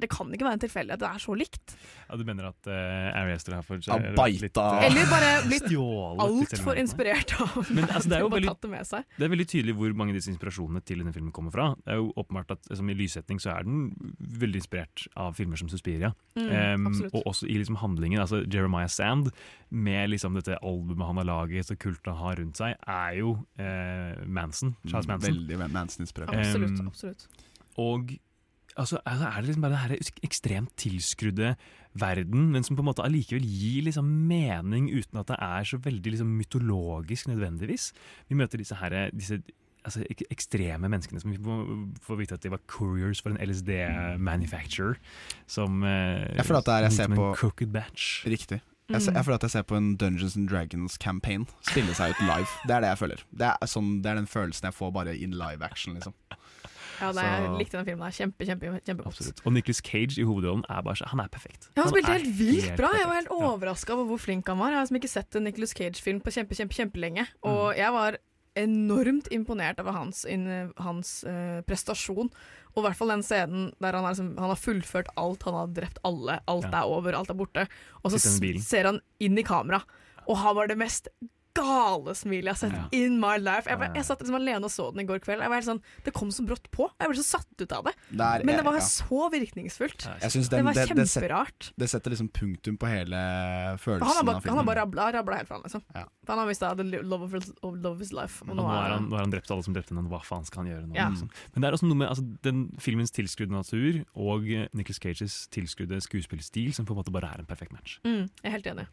Det 0.00 0.08
kan 0.08 0.30
ikke 0.32 0.46
være 0.46 0.56
en 0.56 0.62
tilfeldighet. 0.62 1.00
Det 1.02 1.08
er 1.10 1.20
så 1.20 1.34
likt. 1.36 1.74
Ja, 2.08 2.16
Du 2.16 2.24
mener 2.24 2.46
at 2.48 2.68
uh, 2.70 3.18
Ari 3.20 3.34
Ester 3.34 3.56
har 3.58 3.64
fått 3.66 3.84
Ja, 3.88 3.98
eh, 3.98 4.38
litt, 4.40 4.56
uh, 4.56 4.78
Eller 4.86 5.08
bare 5.10 5.30
blitt 5.48 5.66
litt 5.68 5.76
altfor 6.24 6.78
inspirert 6.80 7.34
av 7.42 7.56
Men 7.74 7.84
altså, 7.90 8.08
det 8.08 8.16
er 8.16 8.24
jo 8.24 8.30
veldig- 8.36 8.52
tatt 8.54 8.62
det 8.64 8.70
med 8.70 8.86
seg. 8.88 9.04
Det 9.18 9.26
er 9.26 9.32
veldig 9.34 9.48
tydelig 9.50 9.74
hvor 9.76 9.96
mange 9.98 10.14
av 10.14 10.20
disse 10.20 10.32
inspirasjonene 10.32 10.84
til 10.86 11.02
denne 11.02 11.12
filmen 11.12 11.34
kommer 11.34 11.52
fra. 11.52 11.66
Det 11.84 11.92
er 11.96 12.00
jo 12.00 12.08
åpenbart 12.16 12.54
at 12.56 12.70
liksom, 12.70 12.88
I 12.94 12.96
lyssetting 13.02 13.42
så 13.42 13.52
er 13.58 13.66
den 13.68 13.90
veldig 14.20 14.62
inspirert 14.62 15.06
av 15.20 15.34
filmer 15.36 15.60
som 15.60 15.68
Suspiria. 15.68 16.14
Mm, 16.38 16.86
um, 16.86 16.88
og 17.12 17.20
også 17.34 17.50
i 17.50 17.58
liksom, 17.60 17.76
handlingen. 17.82 18.20
altså 18.22 18.40
Jeremiah 18.46 18.88
Sand, 18.88 19.32
med 19.74 20.10
liksom, 20.14 20.38
dette 20.38 20.56
albumet 20.62 21.06
han 21.10 21.18
har 21.20 21.26
laget 21.28 21.70
og 21.74 21.78
kulten 21.82 22.14
han 22.14 22.22
har 22.22 22.38
rundt 22.40 22.60
seg, 22.60 22.76
er 22.86 23.16
jo 23.18 23.34
eh, 23.58 24.13
Manson. 24.26 24.76
Charles 24.86 25.06
Mm, 25.06 25.12
Manson. 25.14 25.34
Veldig 25.48 25.72
Manson-inspirert. 25.72 26.34
Absolutt. 26.34 26.80
absolutt. 26.86 27.26
Um, 27.76 27.84
Og 27.84 28.12
altså, 28.76 28.98
altså 29.06 29.26
er 29.26 29.40
det 29.40 29.46
liksom 29.48 29.62
bare 29.62 29.72
det 29.72 29.78
her 29.78 29.96
ekstremt 30.22 30.72
tilskrudde 30.76 31.56
verden, 31.94 32.48
men 32.52 32.62
som 32.64 32.76
på 32.76 32.82
en 32.82 32.86
måte 32.90 33.02
allikevel 33.04 33.42
gir 33.46 33.82
liksom 33.86 34.04
mening 34.28 34.88
uten 34.90 35.18
at 35.20 35.26
det 35.28 35.36
er 35.40 35.62
så 35.64 35.78
veldig 35.78 36.10
liksom 36.14 36.26
mytologisk 36.38 37.26
nødvendigvis. 37.30 37.92
Vi 38.28 38.34
møter 38.34 38.58
disse, 38.58 38.74
her, 38.74 39.10
disse 39.14 39.38
altså, 39.84 40.02
ek 40.10 40.22
ekstreme 40.30 40.88
menneskene 40.90 41.20
som 41.20 41.30
vi 41.30 41.38
får- 41.38 42.18
vite 42.18 42.34
at 42.34 42.40
de 42.42 42.50
var 42.50 42.58
couriers 42.66 43.20
for 43.20 43.30
en 43.30 43.38
LSD-manufacturer. 43.38 44.96
Som 45.46 45.82
eh, 45.84 46.36
Jeg 46.36 46.46
føler 46.46 46.58
at 46.58 46.64
det 46.66 46.74
er 46.74 46.86
jeg 46.88 46.92
ser 46.92 47.08
på 47.14 47.34
crooked 47.36 47.72
batch. 47.72 48.24
Riktig. 48.26 48.60
Jeg, 48.90 49.00
ser, 49.02 49.12
Mm. 49.12 49.16
jeg 49.16 49.24
føler 49.24 49.34
at 49.34 49.42
jeg 49.42 49.50
ser 49.50 49.62
på 49.62 49.76
en 49.76 49.96
Dungeons 49.96 50.36
and 50.36 50.48
Dragons-campaign 50.48 51.46
spille 51.62 51.94
seg 51.96 52.10
ut 52.10 52.20
live. 52.20 52.46
Det 52.68 52.74
er 52.76 52.80
det 52.84 52.88
jeg 52.92 52.98
føler. 53.00 53.22
Det 53.32 53.46
er, 53.48 53.66
sånn, 53.66 54.02
det 54.02 54.10
er 54.10 54.14
den 54.20 54.26
følelsen 54.28 54.68
jeg 54.68 54.74
får 54.76 54.90
bare 54.92 55.14
in 55.16 55.30
live 55.32 55.62
action, 55.64 55.94
liksom. 55.94 56.12
Ja, 57.00 57.08
nei, 57.10 57.24
jeg 57.26 57.48
likte 57.58 57.74
den 57.80 57.86
filmen. 57.88 58.04
der. 58.06 58.12
Kjempe, 58.14 58.46
kjempe, 58.46 58.68
kjempegodt. 58.86 59.40
Og 59.44 59.52
Nicholas 59.52 59.80
Cage 59.82 60.14
i 60.20 60.22
hovedrollen 60.22 60.62
er 60.70 60.80
bare 60.86 60.94
så, 61.00 61.08
han 61.10 61.18
er 61.24 61.26
perfekt. 61.32 61.66
Ja, 61.74 61.82
han 61.82 61.90
spilte 61.90 62.12
helt 62.12 62.28
vilt 62.38 62.76
bra. 62.78 62.92
Jeg 62.94 63.08
var 63.10 63.18
helt 63.18 63.32
overraska 63.34 63.92
over 63.96 64.04
hvor 64.12 64.20
flink 64.22 64.46
han 64.46 64.60
var. 64.62 64.70
Jeg 64.70 64.78
har 64.78 64.84
liksom 64.86 65.00
ikke 65.00 65.10
sett 65.10 65.34
en 65.40 65.42
Nicholas 65.48 65.74
Cage-film 65.74 66.20
på 66.22 66.30
kjempe, 66.36 66.54
kjempe, 66.54 66.76
kjempelenge. 66.78 67.26
Og 67.42 67.74
jeg 67.76 67.90
var 67.96 68.20
enormt 68.56 69.28
imponert 69.34 69.80
over 69.82 69.92
hans, 69.96 70.24
hans 70.78 71.10
uh, 71.26 71.60
prestasjon. 71.66 72.30
Og 72.74 72.80
i 72.82 72.84
hvert 72.86 72.98
fall 72.98 73.12
den 73.14 73.22
scenen 73.26 73.68
der 73.82 73.94
han, 73.98 74.06
liksom, 74.06 74.32
han 74.38 74.50
har 74.52 74.60
fullført 74.60 75.10
alt. 75.20 75.42
Han 75.46 75.54
har 75.58 75.72
drept 75.76 75.98
alle. 76.04 76.40
Alt 76.50 76.70
Ja. 76.70 76.80
er 76.82 76.90
over, 76.90 77.14
alt 77.18 77.30
er 77.30 77.38
borte. 77.38 77.66
Og 78.02 78.10
så 78.14 78.18
ser 78.62 78.84
han 78.90 79.00
inn 79.20 79.38
i 79.38 79.42
kamera, 79.46 79.82
og 80.28 80.36
han 80.38 80.56
var 80.56 80.66
det 80.70 80.78
mest 80.78 81.08
gale 81.54 82.14
smilet 82.18 82.44
jeg 82.44 82.54
har 82.54 82.60
sett 82.60 82.72
Ja. 82.74 82.84
in 82.92 83.18
my 83.20 83.36
life. 83.38 83.68
Jeg, 83.70 83.78
var, 83.78 83.92
jeg 83.94 84.04
satt 84.04 84.20
liksom 84.20 84.34
alene 84.36 84.64
og 84.66 84.72
så 84.74 84.88
den 84.92 85.04
i 85.04 85.06
går 85.08 85.20
kveld. 85.24 85.40
Jeg 85.44 85.48
var 85.52 85.60
helt 85.60 85.68
sånn, 85.68 85.82
det 86.04 86.12
kom 86.14 86.28
så 86.34 86.44
brått 86.46 86.66
på. 86.74 86.88
Jeg 87.00 87.08
ble 87.12 87.16
så 87.20 87.38
satt 87.38 87.62
ut 87.62 87.72
av 87.72 87.84
det. 87.84 87.94
Det 88.10 88.20
er- 88.20 88.44
Men 88.44 88.56
det 88.58 88.64
var 88.64 88.74
ja. 88.74 88.80
så 88.80 89.30
virkningsfullt. 89.30 90.06
Jeg 90.20 90.30
synes 90.34 90.48
det 90.50 90.64
var 90.64 90.72
det, 90.74 90.88
det, 90.88 91.06
set- 91.08 91.22
kjemperart. 91.22 91.72
det 91.78 91.88
setter 91.90 92.10
liksom 92.10 92.28
punktum 92.30 92.76
på 92.78 92.86
hele 92.90 93.16
følelsen 93.78 94.06
Han 94.06 94.16
har 94.16 94.24
bare, 94.24 94.36
av 94.36 94.44
han 94.44 94.56
har 94.58 94.64
bare 94.64 94.80
rabla, 94.82 95.12
rabla 95.12 95.36
helt 95.36 95.48
fra 95.48 95.56
han, 95.56 95.62
liksom. 95.62 95.82
Ja. 95.94 96.04
Han 96.28 96.38
har 96.38 96.46
mista 96.46 96.74
the 96.74 96.82
love 97.02 97.22
of, 97.24 97.34
of 97.62 97.74
love 97.76 97.98
his 97.98 98.12
life. 98.12 98.42
Og 98.42 98.50
Og 98.50 98.56
nå 98.56 98.62
nå 98.62 98.70
er 98.72 98.90
han, 98.96 99.08
nå 99.08 99.16
har 99.16 99.24
han 99.26 99.30
drept 99.30 99.50
alle 99.50 99.62
som 99.62 99.74
drepte 99.74 99.94
henne, 99.94 100.08
hva 100.08 100.22
faen 100.24 100.44
skal 100.44 100.64
han 100.64 100.72
gjøre 100.72 100.88
nå? 100.88 100.94
Ja. 100.96 101.08
Liksom. 101.10 101.30
Men 101.54 101.60
det 101.62 101.68
er 101.68 101.72
også 101.78 101.86
noe 101.88 101.96
med 101.96 102.08
altså, 102.08 102.24
den 102.42 102.70
filmens 102.80 103.10
tilskrudde 103.12 103.52
natur 103.52 104.04
og 104.16 104.42
Nicholas 104.44 104.84
Nicolas 104.84 104.98
Cages 105.00 105.48
tilskrudde 105.48 105.96
skuespillerstil 106.02 106.74
som 106.74 106.84
på 106.86 106.92
en 106.92 106.98
måte 107.02 107.10
bare 107.12 107.30
er 107.34 107.38
en 107.40 107.46
perfekt 107.46 107.72
match. 107.72 107.98
mm, 108.04 108.28
Jeg 108.42 108.44
er 108.44 108.50
helt 108.50 108.66
enig. 108.66 108.86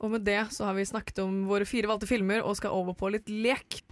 Og 0.00 0.10
med 0.10 0.24
det 0.24 0.40
så 0.56 0.64
har 0.64 0.74
vi 0.74 0.84
snakket 0.88 1.20
om 1.20 1.44
våre 1.48 1.68
fire 1.68 1.90
valgte 1.90 2.08
filmer 2.08 2.40
og 2.40 2.56
skal 2.56 2.72
over 2.72 2.96
på 2.96 3.12
litt 3.12 3.28
lek. 3.28 3.82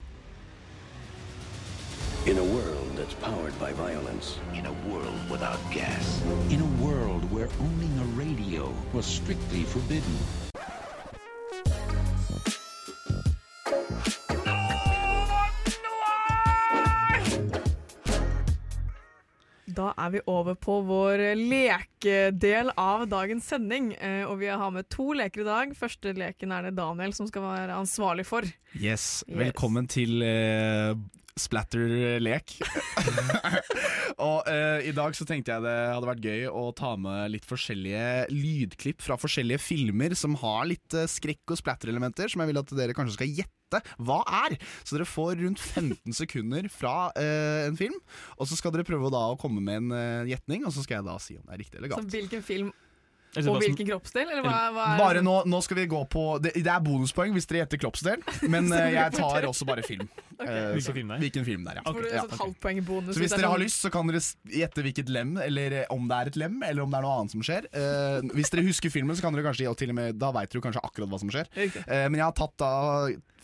In 2.26 2.36
a 2.36 2.44
world 2.44 2.96
that's 2.96 3.14
powered 3.14 3.56
by 3.60 3.72
violence. 3.72 4.38
In 4.54 4.66
a 4.66 4.74
world 4.88 5.30
without 5.30 5.60
gas. 5.72 6.20
In 6.50 6.60
a 6.60 6.70
world 6.84 7.24
where 7.32 7.48
owning 7.60 7.94
a 8.00 8.06
radio 8.16 8.72
was 8.92 9.06
strictly 9.06 9.64
forbidden. 9.64 10.16
Da 19.68 19.90
er 20.00 20.12
vi 20.14 20.20
over 20.32 20.56
på 20.56 20.78
vår 20.88 21.20
lekedel 21.36 22.70
av 22.80 23.02
dagens 23.10 23.44
sending. 23.50 23.90
Eh, 24.00 24.22
og 24.24 24.38
vi 24.40 24.48
har 24.48 24.70
med 24.72 24.88
to 24.88 25.10
leker 25.18 25.42
i 25.44 25.48
dag. 25.48 25.74
Første 25.76 26.14
leken 26.16 26.54
er 26.56 26.68
det 26.68 26.76
Daniel 26.78 27.12
som 27.16 27.28
skal 27.28 27.44
være 27.44 27.76
ansvarlig 27.76 28.24
for. 28.28 28.48
Yes, 28.74 29.24
Yes. 29.28 29.36
velkommen 29.36 29.88
til 29.90 30.22
eh, 30.24 30.94
Splatter-lek. 31.40 32.56
og 34.28 34.48
uh, 34.48 34.78
i 34.84 34.94
dag 34.96 35.16
så 35.16 35.26
tenkte 35.28 35.54
jeg 35.54 35.64
det 35.64 35.76
hadde 35.92 36.10
vært 36.10 36.26
gøy 36.26 36.48
å 36.50 36.64
ta 36.76 36.94
med 37.00 37.34
litt 37.34 37.46
forskjellige 37.48 38.28
lydklipp 38.32 39.04
fra 39.04 39.18
forskjellige 39.20 39.62
filmer 39.62 40.16
som 40.18 40.36
har 40.42 40.66
litt 40.70 40.98
uh, 40.98 41.06
skrekk- 41.10 41.54
og 41.54 41.60
splatter-elementer, 41.60 42.32
som 42.32 42.42
jeg 42.42 42.52
vil 42.52 42.62
at 42.62 42.74
dere 42.80 42.96
kanskje 42.96 43.18
skal 43.18 43.32
gjette 43.42 43.82
hva 44.00 44.22
er. 44.46 44.56
Så 44.82 44.96
dere 44.96 45.08
får 45.08 45.38
rundt 45.42 45.62
15 45.62 46.16
sekunder 46.22 46.68
fra 46.72 47.12
uh, 47.14 47.62
en 47.68 47.78
film, 47.78 47.96
og 48.36 48.50
så 48.50 48.58
skal 48.58 48.74
dere 48.74 48.88
prøve 48.88 49.12
da 49.14 49.28
å 49.32 49.38
komme 49.40 49.62
med 49.64 49.88
en 49.94 50.28
gjetning, 50.28 50.66
og 50.66 50.74
så 50.74 50.84
skal 50.84 51.00
jeg 51.00 51.08
da 51.08 51.16
si 51.22 51.38
om 51.38 51.46
det 51.46 51.56
er 51.56 51.64
riktig 51.64 51.80
eller 51.80 51.94
galt. 51.94 52.06
Så 52.08 52.18
hvilken 52.18 52.44
film 52.44 52.74
og 53.36 53.58
hvilken 53.60 53.86
kroppsdel? 53.90 54.30
Eller 54.32 54.42
hva, 54.46 54.56
hva 54.72 54.84
er 54.94 54.98
Bare 55.02 55.22
nå, 55.24 55.34
nå 55.46 55.60
skal 55.64 55.76
vi 55.82 55.86
gå 55.90 56.00
på 56.10 56.22
Det, 56.42 56.54
det 56.56 56.70
er 56.72 56.80
bonuspoeng 56.84 57.34
hvis 57.36 57.46
dere 57.50 57.60
gjetter 57.64 57.80
kroppsdel, 57.82 58.22
men 58.48 58.72
eh, 58.76 58.94
jeg 58.96 59.14
tar 59.18 59.46
også 59.48 59.66
bare 59.68 59.84
film. 59.86 60.08
okay. 60.40 60.72
Hvilken 60.74 60.86
så- 60.88 60.94
film 60.96 61.12
det 61.12 61.16
er? 61.18 61.22
Hvilken 61.26 61.46
film 61.48 61.66
det 61.68 61.74
er, 61.74 61.80
ja. 61.80 61.84
Så 61.92 62.08
Ja, 62.08 62.22
et 62.24 62.32
ok. 62.32 62.38
halvt 62.42 62.60
poeng 62.64 62.80
i 62.80 62.84
bonus. 62.88 63.12
Så 63.14 63.22
hvis 63.22 63.34
er 63.36 63.42
dere 63.42 63.52
har 63.52 63.58
sånn- 63.58 63.66
lyst, 63.68 63.84
så 63.84 63.92
kan 63.94 64.10
dere 64.10 64.22
gjette 64.62 64.84
hvilket 64.86 65.12
lem, 65.12 65.36
eller 65.44 65.78
eh, 65.82 65.86
om 65.94 66.08
det 66.10 66.18
er 66.18 66.32
et 66.32 66.40
lem, 66.44 66.58
eller 66.66 66.86
om 66.86 66.90
det 66.94 66.98
er 67.00 67.06
noe 67.08 67.16
annet 67.20 67.36
som 67.36 67.44
skjer. 67.44 67.68
Uh, 67.74 68.34
hvis 68.34 68.52
dere 68.54 68.66
husker 68.66 68.92
filmen, 68.94 69.16
så 69.18 69.26
kan 69.26 69.36
dere 69.36 69.46
kanskje 69.46 69.68
og 69.70 69.76
til 69.78 69.92
og 69.92 69.98
med 70.00 70.18
Da 70.18 70.32
vet 70.34 70.50
dere 70.52 70.64
kanskje 70.64 70.84
akkurat 70.84 71.12
hva 71.12 71.20
som 71.20 71.32
skjer. 71.32 71.50
Eh, 71.58 72.06
men 72.08 72.18
jeg 72.20 72.26
har 72.26 72.36
tatt 72.38 72.56
da 72.60 72.72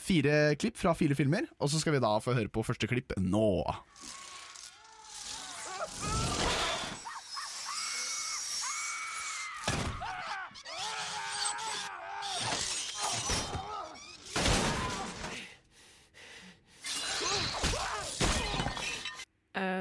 fire 0.05 0.55
klipp 0.61 0.77
fra 0.81 0.93
fire 0.97 1.17
filmer, 1.17 1.47
og 1.61 1.71
så 1.73 1.81
skal 1.81 1.97
vi 1.97 2.03
da 2.05 2.17
få 2.25 2.35
høre 2.37 2.51
på 2.53 2.65
første 2.67 2.89
klipp 2.91 3.15
nå. 3.21 3.47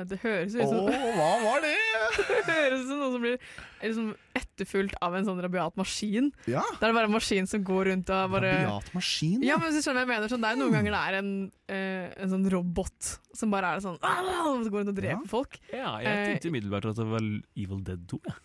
Det 0.10 0.20
høres 0.24 0.54
ut 0.56 0.62
Å, 0.64 0.68
som 0.70 0.88
hva 1.18 1.30
var 1.44 1.62
det? 1.64 1.74
Det 2.48 2.54
høres 2.54 2.82
ut 2.84 2.88
som 2.92 3.00
noe 3.00 3.12
som 3.14 3.22
blir 3.24 3.38
liksom 3.84 4.10
etterfulgt 4.38 4.96
av 5.02 5.16
en 5.18 5.26
sånn 5.28 5.40
rabiat 5.44 5.76
maskin. 5.80 6.30
Ja. 6.50 6.62
Det 6.80 6.88
er 6.90 6.94
bare 6.96 7.08
en 7.10 7.16
maskin 7.16 7.48
som 7.50 7.64
går 7.68 7.90
rundt 7.92 8.10
og 8.14 8.32
bare 8.36 8.52
Rabiat 8.64 8.94
maskin, 8.96 9.44
Ja, 9.46 9.58
men 9.58 9.70
hvis 9.72 9.80
du 9.82 9.88
skjønner 9.88 10.04
hva 10.04 10.06
jeg 10.06 10.12
mener 10.14 10.32
sånn, 10.34 10.44
Det 10.46 10.52
er 10.54 10.62
noen 10.62 10.76
ganger 10.78 10.96
det 10.98 11.02
er 11.10 11.18
en, 11.20 11.32
eh, 11.68 12.08
en 12.24 12.34
sånn 12.36 12.48
robot 12.54 13.12
som 13.34 13.52
bare 13.54 13.74
er 13.78 13.84
sånn 13.86 13.98
«Au!» 14.02 14.54
og 14.60 14.70
går 14.70 14.84
rundt 14.84 14.94
og 14.94 15.00
dreper 15.02 15.30
folk. 15.32 15.60
Ja, 15.74 15.98
jeg 16.04 16.12
Eh, 16.14 16.26
tenkte 16.34 16.52
umiddelbart 16.54 16.90
at 16.92 17.00
det 17.02 17.08
var 17.10 17.22
Evil 17.56 17.84
Dead 17.88 18.04
2. 18.12 18.22
Ja. 18.28 18.36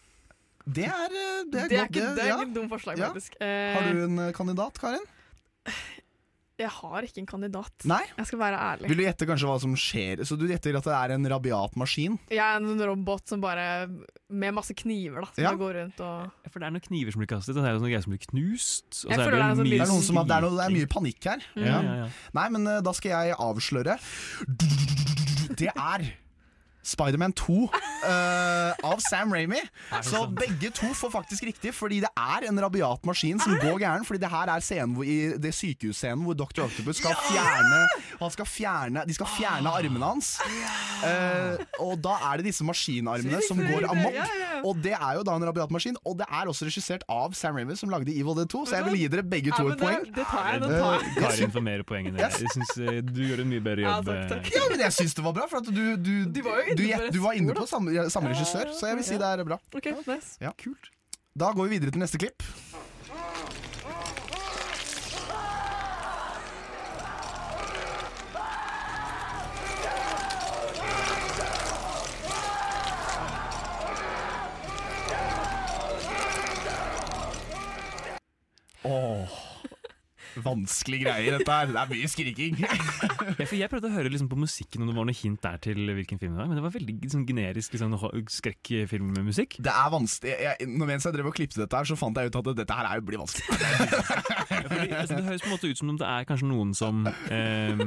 Det 0.68 0.84
er, 0.84 1.12
eh, 1.16 1.44
det 1.48 1.60
er 1.62 1.68
Det 1.68 1.78
er 1.78 1.86
godt. 1.86 1.88
ikke, 1.96 2.08
det 2.16 2.22
er 2.24 2.28
ja. 2.28 2.34
ikke 2.36 2.48
et 2.50 2.54
dumt 2.58 2.72
forslag, 2.74 2.98
faktisk. 3.00 3.36
Eh, 3.40 3.74
Har 3.76 3.92
du 3.92 4.02
en 4.04 4.18
eh, 4.26 4.32
kandidat, 4.36 4.78
Karin? 4.80 5.06
Jeg 6.58 6.70
har 6.74 7.04
ikke 7.06 7.20
en 7.22 7.26
kandidat. 7.30 7.84
Nei? 7.86 8.00
Jeg 8.16 8.26
skal 8.26 8.38
være 8.40 8.58
ærlig. 8.58 8.88
Vil 8.90 8.98
du 8.98 9.02
gjette 9.04 9.26
kanskje 9.30 9.46
hva 9.46 9.58
som 9.62 9.76
skjer? 9.78 10.24
Så 10.26 10.34
du 10.38 10.42
gjetter 10.50 10.74
at 10.78 10.88
det 10.88 10.94
er 10.96 11.14
en 11.14 11.28
rabiat 11.30 11.76
maskin? 11.78 12.16
Jeg 12.34 12.42
er 12.42 12.58
en 12.58 12.82
robot 12.82 13.30
som 13.30 13.40
bare 13.44 13.86
Med 14.28 14.52
masse 14.56 14.74
kniver, 14.74 15.22
da. 15.22 15.30
Som 15.36 15.44
Ja. 15.44 15.52
går 15.54 15.74
rundt 15.78 16.00
og 16.02 16.26
Ja, 16.44 16.50
For 16.50 16.58
det 16.58 16.66
er 16.66 16.74
noen 16.74 16.84
kniver 16.88 17.12
som 17.14 17.22
blir 17.22 17.30
kastet, 17.30 17.56
og 17.56 17.62
det 17.62 17.70
er 17.70 17.78
noen 17.78 17.92
greier 17.92 18.02
som 18.02 18.12
blir 18.12 18.26
knust. 18.26 19.04
Og 19.06 19.10
Jeg 19.10 19.18
så 19.18 19.24
føler 19.24 19.38
det 19.38 19.46
er 19.46 19.54
sånn 19.54 19.70
Det 19.70 19.80
er, 19.80 19.86
noen 19.94 20.02
som 20.02 20.16
har, 20.16 20.24
det, 20.24 20.34
er 20.36 20.40
noe, 20.42 20.56
det 20.58 20.66
er 20.66 20.76
mye 20.78 20.90
panikk 20.98 21.24
her. 21.30 21.46
Ja, 21.54 21.82
ja, 21.82 21.94
ja. 22.02 22.08
Nei, 22.34 22.48
men 22.50 22.66
eh, 22.66 22.80
da 22.82 22.92
skal 22.92 23.10
jeg 23.14 23.36
avsløre. 23.38 23.98
Det 25.58 25.70
er 25.72 26.10
Spiderman 26.88 27.34
2 27.36 27.56
eh, 28.08 28.72
av 28.88 28.98
Sam 29.04 29.32
Ramy. 29.34 29.60
Så 30.02 30.22
begge 30.32 30.70
to 30.74 30.88
får 30.96 31.10
faktisk 31.12 31.44
riktig, 31.48 31.74
fordi 31.76 32.00
det 32.04 32.10
er 32.16 32.46
en 32.48 32.60
rabiat 32.64 33.04
maskin 33.08 33.40
som 33.42 33.54
går 33.60 33.80
gæren. 33.82 34.06
Fordi 34.08 34.22
det 34.22 34.30
her 34.32 34.52
er 34.54 34.64
scenen 34.64 34.94
hvor, 34.96 35.04
i 35.08 35.34
det 35.40 35.52
sykehusscenen 35.56 36.24
hvor 36.24 36.36
Dr. 36.38 36.64
Octopus 36.64 37.00
skal 37.02 37.16
fjerne 37.28 37.80
Han 38.20 38.32
skal 38.34 38.48
fjerne 38.48 39.04
De 39.08 39.14
skal 39.16 39.28
fjerne 39.36 39.72
armene 39.78 40.08
hans. 40.14 40.30
Eh, 41.04 41.60
og 41.84 41.98
da 42.02 42.16
er 42.30 42.40
det 42.40 42.48
disse 42.50 42.64
maskinarmene 42.66 43.40
som 43.46 43.60
går 43.62 43.86
amok. 43.92 44.16
Og 44.66 44.80
det 44.82 44.94
er 44.96 45.18
jo 45.20 45.26
da 45.28 45.36
en 45.38 45.46
rabiat 45.50 45.70
maskin. 45.74 45.98
Og 46.08 46.16
det 46.18 46.26
er 46.30 46.48
også 46.50 46.66
regissert 46.68 47.04
av 47.12 47.36
Sam 47.38 47.58
Ramy, 47.60 47.76
som 47.78 47.92
lagde 47.92 48.10
Evil 48.14 48.34
Dead 48.38 48.48
2. 48.50 48.64
Så 48.70 48.78
jeg 48.80 48.88
vil 48.88 48.98
gi 49.02 49.08
dere 49.12 49.26
begge 49.36 49.52
to 49.54 49.68
et 49.68 49.76
det- 49.78 49.84
poeng. 49.84 50.04
det 50.16 50.24
tar 50.26 50.48
jeg, 50.52 50.60
det 50.62 50.72
Eh, 50.72 50.80
tar 50.80 50.98
jeg. 51.02 51.14
Karin 51.18 51.52
får 51.54 51.62
mer 51.68 51.82
poeng 51.88 52.08
enn 52.08 52.16
det. 52.16 52.24
Jeg 52.38 52.50
synes 52.54 52.72
eh, 52.78 53.00
Du 53.08 53.20
gjør 53.22 53.40
en 53.44 53.50
mye 53.52 53.62
bedre 53.64 53.82
Ja, 53.84 53.94
jobb. 53.98 54.08
takk, 54.08 54.28
takk. 54.32 54.50
Ja, 54.54 54.64
men 54.70 54.80
jeg 54.80 54.92
syns 54.98 55.14
det 55.14 55.24
var 55.24 55.32
bra, 55.36 55.46
for 55.50 55.58
at 55.62 55.68
du, 55.70 55.96
du, 55.96 56.12
du, 56.26 56.40
var 56.42 56.62
jo 56.66 56.74
inne 56.84 57.04
jeg, 57.04 57.12
du 57.14 57.20
var 57.24 57.38
inne 57.38 57.54
på 57.56 57.66
samme, 57.70 58.08
samme 58.12 58.32
regissør, 58.34 58.72
så 58.74 58.90
jeg 58.90 59.00
vil 59.00 59.08
si 59.10 59.20
det 59.20 59.32
er 59.34 59.44
bra. 59.46 59.60
OK, 59.74 59.92
nice. 60.06 60.36
Ja. 60.42 60.52
Da 61.38 61.52
går 61.54 61.68
vi 61.68 61.78
videre 61.78 61.94
til 61.94 62.02
neste 62.02 62.18
klipp. 62.20 62.42
Åh, 78.88 79.37
vanskelig 80.44 81.00
greier 81.04 81.36
dette 81.38 81.54
her. 81.58 81.70
Det 81.72 81.80
er 81.82 81.90
mye 81.92 82.08
skriking. 82.10 82.58
Ja, 82.62 83.44
for 83.46 83.56
jeg 83.58 83.70
prøvde 83.72 83.88
å 83.90 83.94
høre 83.94 84.10
liksom 84.12 84.28
på 84.30 84.38
musikken 84.40 84.82
om 84.84 84.88
det 84.90 84.96
var 84.96 85.06
noe 85.08 85.16
hint 85.18 85.40
der 85.44 85.58
til 85.62 85.78
hvilken 85.94 86.18
film 86.20 86.34
det 86.34 86.40
var, 86.42 86.48
men 86.50 86.58
det 86.58 86.64
var 86.64 86.74
veldig 86.74 87.10
sånn, 87.12 87.26
generisk 87.28 87.74
liksom, 87.76 87.94
med 87.94 88.32
skrekkfilmmusikk. 88.34 89.58
Det 89.64 89.72
er 89.72 89.92
vanskelig 89.94 90.34
jeg, 90.44 90.68
når 90.74 90.90
Mens 90.92 91.06
jeg 91.08 91.14
drev 91.18 91.28
og 91.30 91.36
klippet 91.36 91.58
dette, 91.60 91.76
her 91.78 91.88
så 91.88 91.96
fant 92.00 92.16
jeg 92.18 92.30
ut 92.32 92.38
at 92.40 92.50
dette 92.62 92.78
her 92.78 92.88
er, 92.90 93.02
blir 93.04 93.20
vanskelig. 93.20 93.58
Ja, 94.48 94.62
fordi, 94.68 94.88
altså, 94.96 95.18
det 95.18 95.24
høres 95.28 95.42
på 95.44 95.48
en 95.50 95.54
måte 95.54 95.70
ut 95.70 95.78
som 95.80 95.92
om 95.92 95.98
det 96.00 96.08
er 96.08 96.26
kanskje 96.28 96.48
noen 96.48 96.72
som 96.76 97.02
eh, 97.06 97.82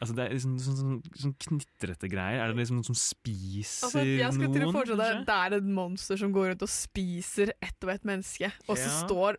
Altså 0.00 0.16
Det 0.16 0.24
er 0.24 0.34
liksom 0.34 0.54
sånn, 0.62 0.76
sånn, 0.78 0.98
sånn 1.20 1.34
knitrete 1.44 2.10
greier. 2.12 2.42
Er 2.44 2.52
det 2.52 2.60
liksom 2.62 2.80
noen 2.80 2.88
som 2.88 2.98
spiser 2.98 3.88
Altså, 3.88 4.04
jeg 4.04 4.36
skal 4.36 4.52
til 4.54 4.64
å 4.64 4.68
noen? 4.68 4.76
forestille? 4.78 5.08
Det 5.28 5.38
er 5.46 5.56
et 5.60 5.68
monster 5.80 6.20
som 6.20 6.34
går 6.34 6.52
rundt 6.52 6.64
og 6.66 6.72
spiser 6.72 7.54
ett 7.62 7.86
og 7.86 7.92
ett 7.94 8.06
menneske, 8.08 8.50
og 8.68 8.76
så 8.78 8.88
Ja. 8.88 8.96
står 9.06 9.38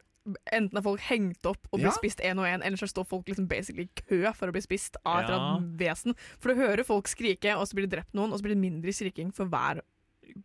Enten 0.51 0.77
er 0.77 0.81
folk 0.81 0.99
hengt 1.01 1.45
opp 1.45 1.67
og 1.71 1.79
blir 1.79 1.91
Ja. 1.91 1.97
spist 1.97 2.19
én 2.19 2.39
og 2.39 2.45
én, 2.49 2.63
eller 2.65 2.77
så 2.77 2.87
står 2.89 3.05
folk 3.07 3.27
liksom 3.27 3.47
basically 3.47 3.83
i 3.83 4.01
kø 4.09 4.33
for 4.33 4.47
å 4.49 4.51
bli 4.51 4.61
spist 4.61 4.97
av 5.05 5.19
et 5.19 5.29
eller 5.29 5.37
Ja. 5.37 5.55
annet 5.57 5.77
vesen. 5.77 6.15
For 6.39 6.49
du 6.53 6.55
hører 6.61 6.83
folk 6.83 7.05
skrike, 7.07 7.55
og 7.55 7.67
så 7.67 7.75
blir 7.75 7.87
det 7.87 7.91
drept 7.99 8.13
noen, 8.15 8.31
og 8.33 8.39
så 8.39 8.43
blir 8.43 8.55
det 8.55 8.61
mindre 8.71 8.89
skriking 8.91 9.31
for 9.33 9.45
hver 9.45 9.81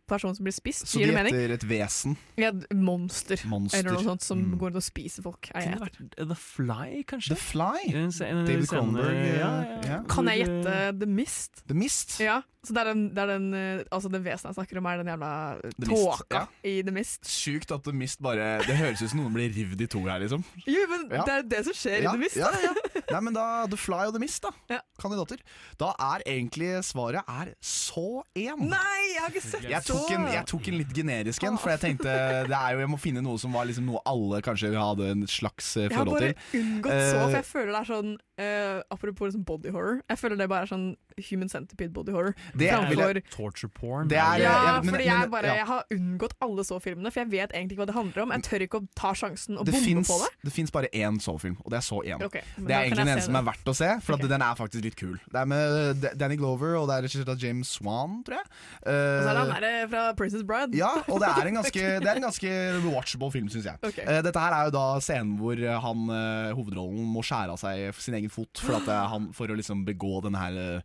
person 0.07 0.35
som 0.35 0.43
blir 0.43 0.53
spist. 0.55 0.87
Så 0.87 0.99
Gir 0.99 1.07
de 1.11 1.13
gjetter 1.17 1.53
et 1.55 1.65
vesen. 1.69 2.17
Ja, 2.37 2.51
monster, 2.73 3.37
Monster. 3.47 3.79
eller 3.79 3.91
noe 3.97 4.03
sånt 4.03 4.21
som 4.23 4.39
Mm. 4.41 4.57
går 4.57 4.71
rundt 4.71 4.75
og 4.81 4.83
spiser 4.83 5.23
folk. 5.23 5.49
Er 5.53 5.61
jeg 5.61 5.73
Kunne 5.73 5.79
det 5.79 6.17
vært 6.17 6.27
The 6.29 6.35
Fly, 6.35 7.03
kanskje? 7.07 7.35
The 7.35 7.35
Fly? 7.35 7.93
En, 7.93 8.11
en, 8.11 8.45
David 8.45 8.67
Cronberg. 8.67 9.15
Ja, 9.15 9.51
eh, 9.61 9.81
ja. 9.85 9.91
ja. 9.91 10.03
Kan 10.07 10.25
jeg 10.27 10.45
gjette 10.45 10.99
The 10.99 11.05
Mist? 11.07 11.63
The 11.67 11.73
Mist? 11.75 12.19
Ja, 12.19 12.41
så 12.63 12.73
det 12.75 12.81
er 12.83 12.93
den, 12.93 13.07
det 13.15 13.17
er 13.23 13.27
den 13.31 13.53
eh, 13.57 13.83
Altså 13.91 14.09
det 14.11 14.19
vesenet 14.23 14.51
jeg 14.51 14.57
snakker 14.59 14.77
om, 14.77 14.85
er 14.85 14.97
den 15.01 15.07
jævla 15.09 15.29
The 15.61 15.87
Mist, 15.89 16.03
tåka 16.21 16.41
ja. 16.41 16.45
i 16.63 16.81
The 16.85 16.91
Mist. 16.93 17.23
Sjukt 17.25 17.71
at 17.73 17.83
The 17.83 17.93
Mist 17.93 18.21
bare 18.21 18.59
Det 18.67 18.75
høres 18.77 19.01
ut 19.01 19.09
som 19.09 19.19
noen 19.23 19.33
blir 19.33 19.49
rivd 19.55 19.81
i 19.81 19.87
to 19.87 19.99
her, 20.05 20.19
liksom. 20.21 20.43
Jo, 20.67 20.85
men 20.91 21.07
Ja. 21.11 21.23
det 21.25 21.33
er 21.39 21.43
det 21.55 21.63
som 21.65 21.73
skjer 21.73 22.03
Ja, 22.03 22.11
i 22.11 22.13
The 22.13 22.21
Mist. 22.21 22.35
ja, 22.37 22.51
ja. 22.61 22.73
Nei, 23.11 23.19
men 23.21 23.33
da 23.33 23.65
The 23.67 23.77
Fly 23.77 24.05
og 24.07 24.13
The 24.13 24.19
Mist, 24.21 24.41
da. 24.45 24.51
Ja. 24.69 24.79
Kandidater. 25.01 25.41
Da 25.81 25.93
er 25.99 26.21
egentlig 26.29 26.69
svaret 26.85 27.23
er 27.27 27.55
så 27.61 28.21
én. 28.37 28.61
Nei, 28.61 29.01
jeg 29.15 29.21
har 29.21 29.29
ikke 29.33 29.41
sett 29.47 29.65
Jeg 29.71 29.87
tok, 29.87 30.09
en, 30.15 30.27
jeg 30.33 30.45
tok 30.51 30.69
en 30.71 30.79
litt 30.81 30.93
generisk 30.95 31.47
en, 31.47 31.59
for 31.61 31.73
jeg 31.73 31.83
tenkte 31.85 32.15
det 32.49 32.57
er 32.57 32.75
jo, 32.75 32.83
jeg 32.83 32.91
må 32.91 32.99
finne 33.01 33.23
noe 33.23 33.39
som 33.41 33.55
var 33.55 33.69
liksom 33.69 33.87
noe 33.87 34.01
alle 34.09 34.41
kanskje 34.45 34.73
hadde 34.75 35.11
en 35.15 35.25
slags 35.29 35.73
forhold 35.75 35.91
til. 35.91 35.91
Jeg 35.91 35.97
har 35.97 36.11
bare 36.11 36.61
unngått 36.61 36.99
så, 36.99 37.17
for 37.21 37.31
Eh, 37.31 37.37
jeg 37.41 37.47
føler 37.47 37.71
det 37.71 37.79
er 37.79 37.89
sånn 37.89 38.11
uh, 38.41 38.79
Apropos 38.93 39.29
liksom 39.29 39.45
body 39.47 39.73
horror. 39.73 40.01
Jeg 40.09 40.21
føler 40.21 40.39
det 40.39 40.49
bare 40.51 40.67
er 40.67 40.71
sånn 40.71 40.87
human 41.29 41.49
centipede 41.49 41.93
body 41.93 42.11
horror. 42.11 42.33
Det 42.57 42.69
er- 42.69 42.77
framfor 42.77 43.21
Torture 43.31 43.69
porn. 43.69 44.07
Det 44.09 44.17
er- 44.17 44.37
ja, 44.41 44.51
ja, 44.75 44.81
men- 44.81 44.89
fordi 44.93 45.05
men- 45.07 45.19
jeg 45.21 45.31
bare 45.31 45.45
ja. 45.47 45.53
Jeg 45.61 45.65
har 45.67 45.83
unngått 45.91 46.33
alle 46.41 46.63
så-filmene, 46.63 47.11
for 47.11 47.19
jeg 47.19 47.29
vet 47.31 47.51
egentlig 47.53 47.71
ikke 47.77 47.81
hva 47.81 47.85
det 47.87 47.95
handler 47.95 48.21
om. 48.23 48.31
Jeg 48.31 48.43
tør 48.43 48.59
ikke 48.67 48.79
å 48.81 48.87
ta 48.95 49.13
sjansen 49.13 49.57
og 49.57 49.65
bombe 49.65 50.05
på 50.07 50.17
det. 50.23 50.29
det 50.43 50.53
fins 50.53 50.71
bare 50.71 50.87
én 50.93 51.19
så-film, 51.21 51.57
og 51.63 51.69
det 51.71 51.77
er 51.77 51.85
så 51.85 52.01
én. 52.05 52.21
Okay, 52.23 52.41
det 52.57 52.71
er 52.71 52.83
egentlig 52.85 52.97
den 52.97 53.07
eneste 53.07 53.25
som 53.31 53.35
er 53.35 53.43
verdt 53.43 53.65
å 53.65 53.75
se, 53.75 53.89
for 54.01 54.13
okay. 54.13 54.23
at 54.25 54.29
den 54.29 54.41
er 54.41 54.55
faktisk 54.55 54.83
litt 54.83 54.95
kul. 54.95 55.19
Det 55.31 55.39
er 55.41 55.45
med 55.45 56.17
Danny 56.17 56.35
Glover, 56.35 56.75
og 56.77 56.87
det 56.87 56.97
er 56.97 57.01
regissert 57.07 57.29
av 57.29 57.37
James 57.37 57.67
Swan, 57.67 58.23
tror 58.23 58.37
jeg. 58.37 58.45
Og 58.81 58.91
så 58.91 59.29
er 59.29 59.33
det 59.33 59.53
han 59.53 59.61
Eh, 59.61 59.87
fra 59.87 60.13
Princess 60.13 60.43
Bride. 60.43 60.73
Ja, 60.75 60.89
og 61.07 61.19
det 61.19 61.27
er 61.29 61.47
en 61.47 61.53
ganske, 61.61 61.99
det 62.01 62.07
er 62.07 62.15
en 62.15 62.23
ganske 62.23 62.49
watchable 62.91 63.31
film, 63.31 63.47
syns 63.49 63.65
jeg. 63.65 63.77
Okay. 63.83 64.03
Uh, 64.05 64.21
dette 64.21 64.39
her 64.39 64.53
er 64.53 64.65
jo 64.65 64.71
da 64.71 64.99
scenen 64.99 65.37
hvor 65.37 65.53
eh, 65.57 65.79
han, 65.79 66.09
uh, 66.09 66.53
hovedrollen 66.57 67.05
må 67.13 67.21
skjære 67.21 67.51
av 67.53 67.59
seg 67.61 67.93
sin 68.01 68.15
egen 68.17 68.29
fot 68.29 68.57
for, 68.57 68.75
at, 68.75 68.87
eh, 68.87 69.07
han, 69.11 69.31
for 69.33 69.47
å 69.47 69.55
liksom 69.57 69.85
begå 69.85 70.21
denne, 70.23 70.37
her, 70.41 70.57
eh, 70.77 70.81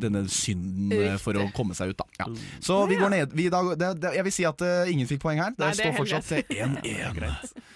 denne 0.00 0.24
synden 0.28 0.92
eh, 0.92 1.16
for 1.20 1.36
å 1.38 1.46
komme 1.56 1.74
seg 1.78 1.94
ut. 1.94 1.98
Da. 2.00 2.06
Ja. 2.20 2.28
Så 2.60 2.86
vi 2.90 2.98
går 3.00 3.12
ned 3.14 3.36
vi, 3.36 3.48
da, 3.52 3.62
det, 3.74 3.94
det, 4.02 4.14
Jeg 4.18 4.26
vil 4.28 4.34
si 4.34 4.44
at 4.48 4.64
uh, 4.64 4.90
ingen 4.90 5.08
fikk 5.10 5.22
poeng 5.24 5.40
her. 5.42 5.54
Det, 5.56 5.64
Nei, 5.64 5.72
det 5.74 5.84
står 5.84 5.96
fortsatt 6.00 6.24
til 6.30 6.42
greit. 7.20 7.40
1-1. 7.44 7.68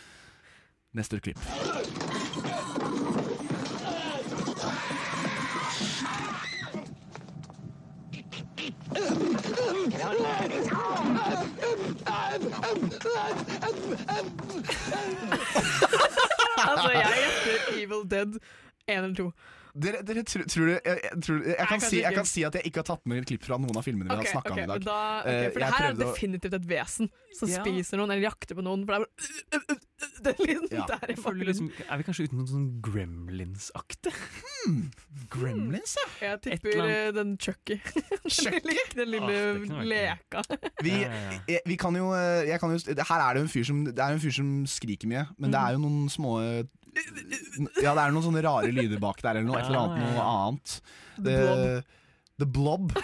Neste 0.94 1.20
klipp. 1.20 1.38
altså, 16.64 16.90
jeg 16.92 17.14
gjetter 17.18 17.58
Evil 17.82 18.02
Dead 18.10 18.38
1 18.86 18.96
eller 18.96 19.14
2. 19.14 19.32
Dere, 19.74 20.04
dere 20.06 20.22
tror, 20.22 20.44
tror 20.46 20.68
du, 20.68 20.72
jeg, 20.76 20.98
jeg, 21.02 21.20
tror, 21.26 21.38
jeg, 21.50 21.66
kan 21.66 21.80
si, 21.82 21.96
jeg 21.98 22.14
kan 22.14 22.26
si 22.30 22.42
at 22.46 22.54
jeg 22.54 22.68
ikke 22.70 22.78
har 22.84 22.86
tatt 22.92 23.08
med 23.10 23.24
klipp 23.26 23.42
fra 23.42 23.56
noen 23.58 23.74
av 23.74 23.82
filmene 23.82 24.06
vi 24.06 24.14
okay, 24.14 24.30
har 24.30 24.36
snakka 24.36 24.52
okay, 24.52 24.62
om 24.62 24.68
i 24.68 24.70
dag. 24.70 24.84
Da, 24.86 24.98
okay, 25.24 25.34
Eh, 25.34 25.48
for 25.50 25.64
det 25.64 25.70
her 25.74 25.86
er 25.88 25.96
definitivt 25.98 26.54
et 26.60 26.68
vesen 26.70 27.10
som 27.34 27.50
Ja. 27.50 27.64
spiser 27.64 27.98
noen 27.98 28.12
eller 28.14 28.22
jakter 28.28 28.54
på 28.54 28.62
noen. 28.62 28.84
For 28.86 28.94
det 28.94 29.00
er 29.00 29.64
bare 29.64 29.80
Den 30.24 30.38
lyden 30.46 30.68
Ja. 30.70 30.84
der 30.86 31.10
i 31.10 31.16
bakgrunnen. 31.18 31.48
liksom, 31.48 31.70
er 31.90 31.96
vi 31.98 32.06
kanskje 32.06 32.24
ute 32.28 32.36
noen 32.36 32.44
noe 32.44 32.52
sånn 32.54 32.68
Gremlins-aktig? 32.86 34.14
Gremlins, 35.34 35.96
ja. 35.98 36.06
Jeg 36.28 36.40
tipper 36.46 36.84
eh, 36.84 37.10
den 37.16 37.34
Chucky. 37.40 37.80
Chucky? 38.30 38.76
den 38.94 39.10
lille, 39.10 39.34
Ah, 39.34 39.58
kunne 39.58 39.80
vært 39.80 39.90
leka. 39.90 40.44
Vi, 40.86 40.94
jeg- 41.50 41.62
vi 41.66 41.76
kan 41.80 41.96
jo, 41.98 42.12
eh, 42.14 42.46
jeg 42.48 42.60
kan 42.62 42.70
jo 42.70 42.78
Her 42.94 43.20
er 43.26 43.34
det 43.34 43.42
en 43.42 43.48
fyr 43.50 43.64
som 43.66 43.84
Det 43.84 43.98
er 43.98 44.14
en 44.14 44.20
fyr 44.22 44.32
som 44.38 44.54
skriker 44.70 45.10
mye, 45.10 45.26
men 45.38 45.50
det 45.50 45.60
er 45.60 45.74
jo 45.74 45.82
noen 45.82 46.08
små 46.12 46.38
eh, 46.44 46.62
Ja, 47.82 47.94
det 47.94 48.02
er 48.02 48.14
noen 48.14 48.26
sånne 48.26 48.42
rare 48.44 48.72
lyder 48.74 49.00
bak 49.02 49.22
der, 49.22 49.40
eller 49.40 49.48
noe, 49.48 49.60
et 49.60 49.70
eller 49.70 49.84
annet, 49.84 50.04
noe 50.14 50.26
annet. 50.28 50.76
The 51.16 51.38
Blob. 51.40 51.64
The 52.42 52.50
Blob. 52.58 52.98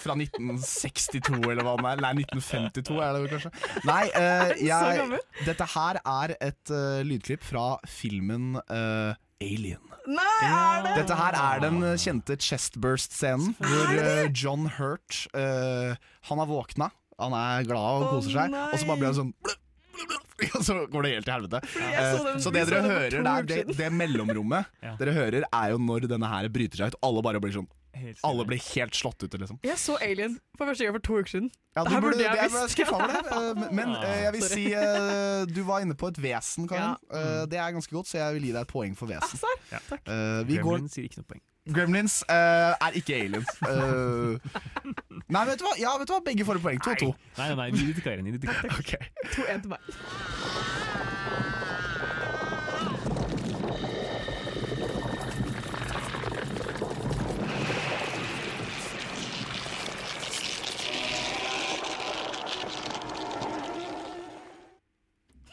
Fra 0.00 0.14
1962, 0.16 1.38
eller 1.52 1.62
hva 1.66 1.76
det 1.78 1.90
er. 1.92 2.02
Nei, 2.02 2.12
1952 2.24 2.98
er 3.04 3.14
det 3.14 3.22
vel 3.22 3.32
kanskje. 3.34 3.52
Nei, 3.86 4.02
uh, 4.22 4.52
jeg, 4.64 5.22
dette 5.46 5.70
her 5.74 6.00
er 6.02 6.34
et 6.38 6.72
uh, 6.72 7.00
lydklipp 7.06 7.44
fra 7.46 7.66
filmen 7.86 8.56
uh, 8.64 9.12
Alien. 9.38 9.82
Nei, 10.08 10.38
er 10.48 10.84
det? 10.86 10.94
Dette 11.02 11.16
her 11.18 11.36
er 11.36 11.60
den 11.62 11.82
eh, 11.84 11.98
kjente 12.00 12.36
chestburst-scenen, 12.42 13.52
hvor 13.60 13.92
eh, 13.92 14.24
John 14.32 14.66
Hurt 14.78 15.26
eh, 15.36 15.94
Han 16.30 16.40
har 16.42 16.48
våkna, 16.48 16.88
han 17.20 17.36
er 17.36 17.68
glad 17.68 18.06
og 18.06 18.14
koser 18.16 18.34
seg, 18.34 18.56
og 18.56 18.74
så 18.78 18.88
bare 18.88 19.02
blir 19.02 19.10
han 19.12 19.18
sånn 19.18 19.34
og 20.58 20.62
så 20.64 20.76
går 20.90 21.06
det 21.06 21.10
helt 21.16 21.26
til 21.28 21.34
helvete. 21.34 21.60
så 21.74 22.28
Eh, 22.28 22.38
så 22.42 22.52
det 22.54 22.64
dere 22.68 22.82
hører 22.84 23.16
der, 23.26 23.46
det, 23.48 23.76
det 23.78 23.88
mellomrommet 23.94 24.68
Ja. 24.86 24.94
dere 25.00 25.14
hører, 25.16 25.46
er 25.48 25.72
jo 25.74 25.80
når 25.82 26.06
denne 26.10 26.28
her 26.30 26.48
bryter 26.52 26.82
seg 26.84 26.92
ut. 26.94 26.98
Alle 27.08 27.24
bare 27.26 27.40
blir 27.42 27.54
sånn 27.56 27.68
Alle 28.24 28.44
ble 28.44 28.56
blir 28.56 28.62
helt 28.74 28.94
slått 28.98 29.22
ut, 29.22 29.34
liksom. 29.40 29.58
Jeg 29.66 29.78
så 29.78 29.96
Alien 30.02 30.38
for 30.56 30.66
første 30.66 30.84
gang 30.84 30.94
for 30.98 31.04
to 31.08 31.18
uker 31.20 31.32
siden. 31.34 31.50
Ja, 31.76 31.84
Det 31.84 31.92
her 31.92 32.00
burde 32.00 32.18
jeg 32.18 32.36
jeg 32.36 32.50
visst. 32.50 32.78
eh, 32.80 33.54
men- 33.54 33.74
Men 33.78 33.88
eh, 34.02 34.22
jeg 34.24 34.32
vil 34.32 34.42
Sorry. 34.42 34.54
si 34.54 34.72
eh, 34.74 35.44
du 35.46 35.62
var 35.64 35.80
inne 35.84 35.94
på 35.94 36.08
et 36.08 36.18
vesen, 36.22 36.68
Karin. 36.68 36.96
Ja. 37.12 37.18
Eh, 37.18 37.46
det 37.46 37.58
er 37.58 37.70
ganske 37.76 37.92
godt, 37.94 38.08
så 38.08 38.18
jeg 38.18 38.34
vil 38.34 38.48
gi 38.48 38.52
deg 38.56 38.60
et 38.62 38.72
poeng 38.72 38.96
for 38.96 39.06
vesen. 39.06 39.38
Ah. 39.72 39.78
Eh, 39.94 40.42
vi 40.48 40.56
går 40.58 40.78
Gremlins 40.78 40.94
gir 40.98 41.04
ikke 41.10 41.22
noe 41.22 41.30
poeng. 41.34 41.42
Gremlins 41.68 42.22
uh, 42.30 42.72
er 42.80 42.94
ikke 42.96 43.12
aliens. 43.14 43.50
Uh, 43.60 44.38
nei, 45.34 45.42
vet 45.44 45.58
du 45.60 45.66
hva? 45.66 45.74
Ja, 45.76 45.98
vet 46.00 46.08
du 46.08 46.14
hva? 46.14 46.22
Begge 46.24 46.46
får 46.48 46.56
et 46.56 46.64
poeng. 46.64 46.80
2-2. 46.80 47.10
Nei, 47.36 47.48
nei, 47.50 47.56
nei, 47.60 47.66
gi 47.76 47.86
det 47.90 47.98
til 47.98 48.06
Karin. 48.08 48.24
Gi 48.24 48.32
det 48.38 48.40
til 48.40 48.48
Karin. 48.48 48.72
Okay. 48.80 49.12
2-1 49.36 49.66
til 49.66 49.74
meg. 49.74 49.80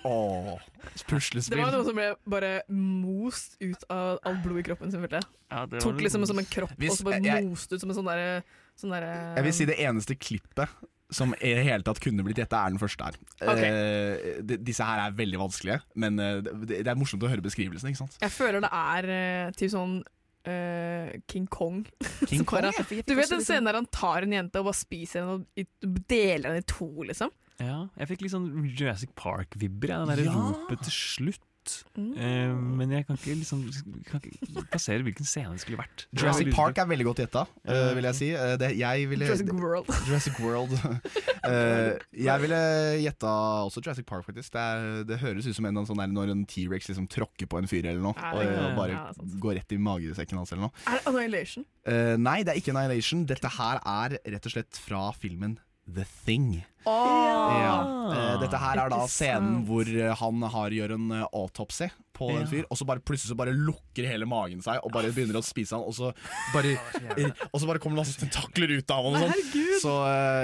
Åh, 0.05 0.59
Det 1.01 1.57
var 1.57 1.71
noe 1.73 1.85
som 1.87 1.97
ble 1.97 2.09
bare 2.29 2.51
most 2.69 3.55
ut 3.59 3.85
av 3.89 4.19
alt 4.23 4.43
blod 4.43 4.61
i 4.61 4.65
kroppen. 4.67 4.91
selvfølgelig 4.93 5.23
Ja, 5.51 5.65
det 5.65 5.79
var 5.79 5.85
Tok 5.85 6.03
liksom 6.03 6.25
som 6.29 6.39
en 6.39 6.45
kropp 6.45 6.75
Hvis- 6.77 6.91
og 6.91 6.97
så 6.99 7.07
bare 7.09 7.21
jeg- 7.23 7.47
most 7.47 7.73
ut 7.73 7.79
som 7.81 7.89
en 7.89 7.95
sånn 7.95 8.05
derre 8.11 8.43
sånn 8.77 8.91
der, 8.91 9.35
Jeg 9.35 9.43
vil 9.43 9.53
si 9.53 9.65
det 9.65 9.77
eneste 9.79 10.15
klippet 10.19 10.69
som 11.11 11.33
i 11.39 11.53
det 11.53 11.63
hele 11.63 11.83
tatt 11.83 11.99
kunne 12.01 12.23
blitt 12.25 12.37
gjetta, 12.37 12.65
er 12.65 12.69
den 12.69 12.79
første 12.79 13.03
her. 13.03 13.13
Okay. 13.41 13.69
Eh, 13.69 14.41
de, 14.41 14.57
disse 14.57 14.83
her 14.83 15.07
er 15.07 15.11
veldig 15.13 15.37
vanskelige, 15.37 15.81
men 15.95 16.19
eh, 16.19 16.41
det, 16.41 16.83
det 16.83 16.87
er 16.87 16.95
morsomt 16.95 17.21
å 17.21 17.29
høre 17.29 17.41
beskrivelsen, 17.45 17.89
ikke 17.91 17.97
sant? 17.97 18.17
Jeg 18.21 18.31
føler 18.31 18.61
det 18.61 18.71
er 18.71 19.09
eh, 19.09 19.51
typ 19.51 19.71
sånn 19.71 20.03
Uh, 20.45 21.09
King 21.27 21.47
Kong. 21.47 21.87
King 22.29 22.45
Kong, 22.45 22.61
ja, 22.61 22.71
Du 22.77 23.15
vet 23.17 23.29
den 23.31 23.41
scenen 23.41 23.65
der 23.65 23.73
han 23.79 23.87
tar 23.87 24.21
en 24.21 24.29
jente 24.29 24.59
og 24.61 24.67
bare 24.67 24.77
spiser 24.77 25.23
henne 25.23 25.39
og 25.41 26.03
deler 26.05 26.51
henne 26.51 26.61
i 26.61 26.67
to, 26.69 26.85
liksom? 27.01 27.31
Ja, 27.61 27.85
jeg 27.95 28.11
fikk 28.11 28.25
litt 28.25 28.33
sånn 28.35 28.49
Jurassic 28.67 29.11
Park-vibber. 29.15 29.91
Ja, 29.93 30.05
det 30.05 30.17
der 30.19 30.31
Ja. 30.31 30.33
ropet 30.35 30.83
til 30.83 30.91
slutt. 30.91 31.43
Mm. 31.97 32.11
Uh, 32.13 32.53
men 32.77 32.91
jeg 32.93 33.05
kan 33.07 33.17
ikke, 33.17 33.33
liksom, 33.39 33.63
kan 34.05 34.21
ikke 34.21 34.65
plassere 34.69 35.01
hvilken 35.01 35.25
scene 35.25 35.55
det 35.55 35.63
skulle 35.63 35.79
vært. 35.79 36.05
Jurassic 36.13 36.51
Park 36.53 36.77
er 36.77 36.85
veldig 36.85 37.07
godt 37.07 37.21
gjetta, 37.23 37.45
uh, 37.65 37.95
vil 37.97 38.05
jeg 38.05 38.17
si. 38.19 38.29
Eh, 38.37 38.53
det, 38.61 38.69
jeg 38.77 39.09
ville, 39.09 39.25
Jurassic 39.25 39.49
World. 39.49 39.89
Jurassic 40.07 40.39
World. 40.43 40.75
uh, 40.77 41.97
jeg 42.27 42.43
ville 42.43 42.61
gjetta 43.01 43.33
også 43.65 43.81
Jurassic 43.81 44.05
Park, 44.05 44.27
faktisk. 44.27 44.53
Det, 44.53 44.61
er, 44.61 45.03
det 45.09 45.19
høres 45.23 45.49
ut 45.49 45.57
som 45.57 45.65
en, 45.65 45.81
sånn 45.89 46.03
der, 46.03 46.13
når 46.13 46.35
en 46.35 46.45
T-rex 46.45 46.91
liksom 46.91 47.09
tråkker 47.09 47.49
på 47.49 47.57
en 47.61 47.71
fyr 47.71 47.85
eller 47.85 48.03
noe, 48.03 48.13
og, 48.13 48.45
og 48.45 48.77
bare 48.77 48.99
ja, 48.99 49.29
går 49.41 49.57
rett 49.61 49.73
i 49.73 49.81
magesekken 49.81 50.37
hans 50.37 50.53
eller 50.53 50.67
noe. 50.67 50.83
Er 50.85 50.99
det 50.99 51.09
Annihilation? 51.09 51.65
Eh, 51.89 52.13
nei, 52.21 52.43
det 52.45 52.53
er 52.53 52.61
ikke 52.61 52.75
Annihilation. 52.75 53.25
Dette 53.29 53.55
her 53.57 53.81
er 53.81 54.19
rett 54.21 54.51
og 54.51 54.53
slett 54.53 54.85
fra 54.85 55.07
filmen 55.17 55.57
The 55.87 56.05
Thing. 56.25 56.65
Oh. 56.85 57.51
Ja. 57.61 57.75
Eh, 58.13 58.33
dette 58.43 58.57
her 58.61 58.79
er 58.83 58.91
da 58.93 59.05
scenen 59.09 59.63
hvor 59.65 59.87
eh, 59.89 60.11
han 60.19 60.43
har 60.53 60.73
gjør 60.73 60.95
en 60.99 61.13
eh, 61.17 61.23
autopsy 61.33 61.87
på 62.15 62.29
en 62.31 62.45
fyr, 62.47 62.63
og 62.71 62.77
så 62.79 62.85
bare 62.87 63.01
plutselig 63.03 63.33
så 63.33 63.35
bare 63.35 63.51
lukker 63.51 64.05
hele 64.07 64.27
magen 64.29 64.61
seg 64.63 64.79
og 64.85 64.93
bare 64.93 65.09
begynner 65.11 65.35
å 65.35 65.43
spise 65.43 65.75
han, 65.75 65.83
og 65.83 65.91
så 65.97 66.13
bare, 66.53 66.77
og 67.51 67.57
så 67.59 67.67
bare 67.67 67.81
kommer 67.83 67.97
det 67.97 68.05
masse 68.05 68.21
tentakler 68.21 68.71
ut 68.77 68.93
av 68.95 69.09
han. 69.09 69.17
Og 69.17 69.33
sånn. 69.33 69.65
Så 69.81 69.95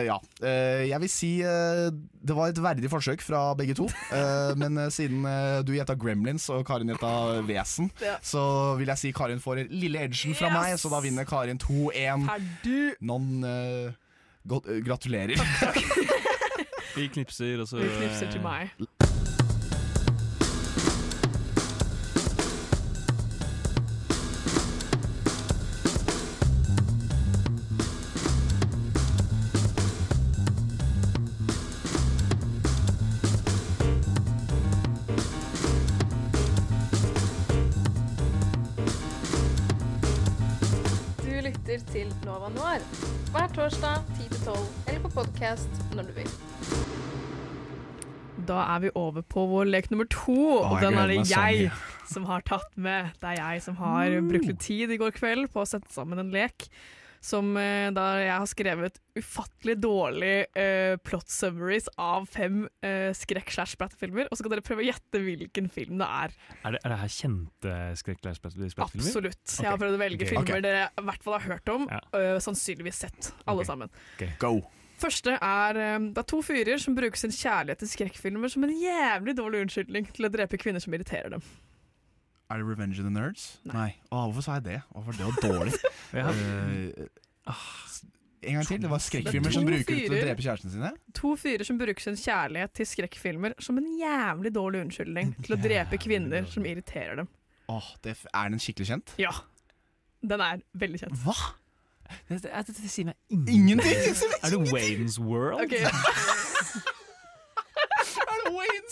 ja. 0.09 0.17
Eh, 0.41 0.83
jeg 0.89 1.01
vil 1.05 1.13
si 1.13 1.31
det 1.41 2.35
var 2.37 2.51
et 2.51 2.59
verdig 2.61 2.91
forsøk 2.91 3.23
fra 3.23 3.45
begge 3.57 3.77
to. 3.77 3.87
Eh, 4.11 4.51
men 4.59 4.83
siden 4.91 5.23
du 5.65 5.73
gjetta 5.77 5.95
Gremlins 5.95 6.49
og 6.51 6.65
Karin 6.67 6.91
gjetta 6.91 7.13
Vesen, 7.47 7.89
så 8.25 8.43
vil 8.81 8.91
jeg 8.91 9.03
si 9.05 9.15
Karin 9.15 9.41
får 9.41 9.65
lille 9.71 10.03
edgen 10.09 10.35
fra 10.37 10.51
meg, 10.53 10.75
så 10.81 10.91
da 10.91 10.99
vinner 11.05 11.29
Karin 11.29 11.61
2-1. 11.61 12.27
Ferdig! 12.33 12.85
Non 12.99 13.41
God, 14.43 14.67
uh, 14.67 14.75
eh, 14.75 14.83
gratulerer. 14.83 15.35
Vi 16.95 17.07
knipser, 17.07 17.61
og 17.61 17.67
så 17.67 17.77
Vi 17.77 17.87
knipser 17.97 18.31
til 18.31 18.41
meg. 18.41 18.69
Du 41.21 41.47
lytter 41.47 41.79
til 41.91 42.13
Nova 42.25 42.49
Noir 42.49 43.11
hver 43.31 43.47
torsdag 43.55 44.03
10 44.19 44.30
10-12 44.41 44.89
eller 44.89 45.01
på 45.03 45.09
podkast 45.13 45.81
når 45.93 46.07
du 46.09 46.13
vil. 46.15 46.29
Da 48.47 48.63
er 48.73 48.79
vi 48.81 48.91
over 48.97 49.21
på 49.21 49.43
vår 49.51 49.69
lek 49.69 49.91
nummer 49.91 50.07
to, 50.09 50.37
og 50.63 50.79
den 50.81 50.97
er 50.97 51.11
det 51.11 51.19
jeg 51.29 51.67
som 52.09 52.25
har 52.25 52.41
tatt 52.47 52.71
med. 52.73 53.11
Det 53.21 53.35
er 53.35 53.37
jeg 53.37 53.61
som 53.67 53.77
har 53.77 54.15
brukt 54.25 54.47
litt 54.49 54.63
tid 54.63 54.93
i 54.93 54.97
går 54.97 55.13
kveld 55.13 55.51
på 55.53 55.61
å 55.61 55.67
sette 55.69 55.93
sammen 55.93 56.23
en 56.23 56.33
lek. 56.33 56.65
Som 57.21 57.53
eh, 57.59 57.91
da 57.93 58.05
jeg 58.17 58.33
har 58.33 58.49
skrevet 58.49 58.97
ufattelig 59.13 59.75
dårlig 59.83 60.33
eh, 60.57 60.95
plot 61.05 61.29
summaries 61.29 61.85
av 62.01 62.25
fem 62.31 62.63
eh, 62.81 63.11
skrekk-slash-splatterfilmer. 63.17 64.27
Og 64.29 64.33
så 64.33 64.41
skal 64.41 64.55
dere 64.55 64.65
prøve 64.65 64.81
å 64.81 64.87
gjette 64.87 65.21
hvilken 65.21 65.69
film 65.69 66.01
det 66.01 66.09
er. 66.09 66.35
Er 66.63 66.75
det, 66.75 66.81
er 66.81 66.95
det 66.95 66.99
her 67.03 67.13
kjente 67.13 67.77
skrekk-spillfilmer? 68.01 68.83
Absolutt. 68.87 69.41
Jeg 69.53 69.69
har 69.69 69.81
prøvd 69.81 69.99
å 69.99 70.01
velge 70.01 70.25
okay. 70.25 70.33
filmer 70.33 70.49
okay. 70.49 70.65
dere 70.65 70.85
i 70.89 71.07
hvert 71.11 71.25
fall 71.25 71.37
har 71.37 71.47
hørt 71.53 71.73
om, 71.73 71.89
Ja. 71.91 72.03
uh, 72.15 72.37
sannsynligvis 72.41 73.03
sett, 73.05 73.33
alle 73.49 73.67
sammen. 73.67 73.93
Go. 74.41 74.57
Første 75.01 75.33
er 75.33 75.79
eh, 75.79 75.97
Det 76.13 76.21
er 76.21 76.29
to 76.29 76.41
fyrer 76.45 76.81
som 76.81 76.95
bruker 76.97 77.19
sin 77.19 77.33
kjærlighet 77.33 77.81
til 77.81 77.91
skrekkfilmer 77.95 78.51
som 78.53 78.65
en 78.67 78.73
jævlig 78.75 79.35
dårlig 79.37 79.65
unnskyldning 79.65 80.09
til 80.13 80.27
å 80.27 80.33
drepe 80.33 80.59
kvinner 80.61 80.83
som 80.83 80.93
irriterer 80.93 81.33
dem. 81.35 81.45
Er 82.51 82.59
det 82.59 82.67
Revenge 82.67 82.99
of 82.99 83.07
the 83.07 83.13
Nerds? 83.13 83.45
Nei. 83.63 83.93
Åh, 84.11 84.25
hvorfor 84.27 84.43
sa 84.43 84.57
jeg 84.59 84.65
det? 84.65 84.79
Hvorfor 84.91 85.15
det 85.15 85.27
var 85.29 85.37
dårlig? 85.45 85.77
Ja. 86.13 86.31
Eh, 86.31 87.05
ah, 87.51 87.67
en 88.41 88.57
gang 88.57 88.67
til. 88.67 88.81
Det 88.81 88.89
var 88.91 89.03
skrekkfilmer 89.03 89.51
er 89.51 89.55
som 89.55 89.67
bruker 89.67 89.95
ut 89.95 90.05
til 90.07 90.15
å 90.15 90.21
drepe 90.25 90.45
kjærestene 90.45 90.73
sine. 90.75 90.91
To 91.19 91.33
fyrer 91.39 91.67
som 91.67 91.79
bruker 91.79 92.03
sin 92.03 92.17
kjærlighet 92.19 92.73
til 92.79 92.89
skrekkfilmer 92.89 93.55
som 93.61 93.79
en 93.81 93.89
jævlig 93.99 94.53
dårlig 94.55 94.83
unnskyldning 94.87 95.35
til 95.45 95.57
å 95.57 95.61
drepe 95.61 96.01
kvinner 96.01 96.47
som 96.51 96.65
irriterer 96.67 97.21
dem. 97.23 97.31
Åh, 97.71 97.89
det 98.03 98.17
Er 98.33 98.51
den 98.51 98.59
skikkelig 98.59 98.89
kjent? 98.91 99.15
Ja. 99.21 99.31
Den 100.21 100.41
er 100.43 100.63
veldig 100.77 101.05
kjent. 101.05 101.21
Hva? 101.25 101.37
Det, 102.27 102.41
det, 102.43 102.51
det, 102.67 102.89
sier 102.91 103.07
meg 103.07 103.15
Ingenting! 103.31 104.17
Er 104.43 104.51
det 104.51 104.59
Waynes 104.73 105.15
World? 105.21 105.63
Ok. 105.63 105.77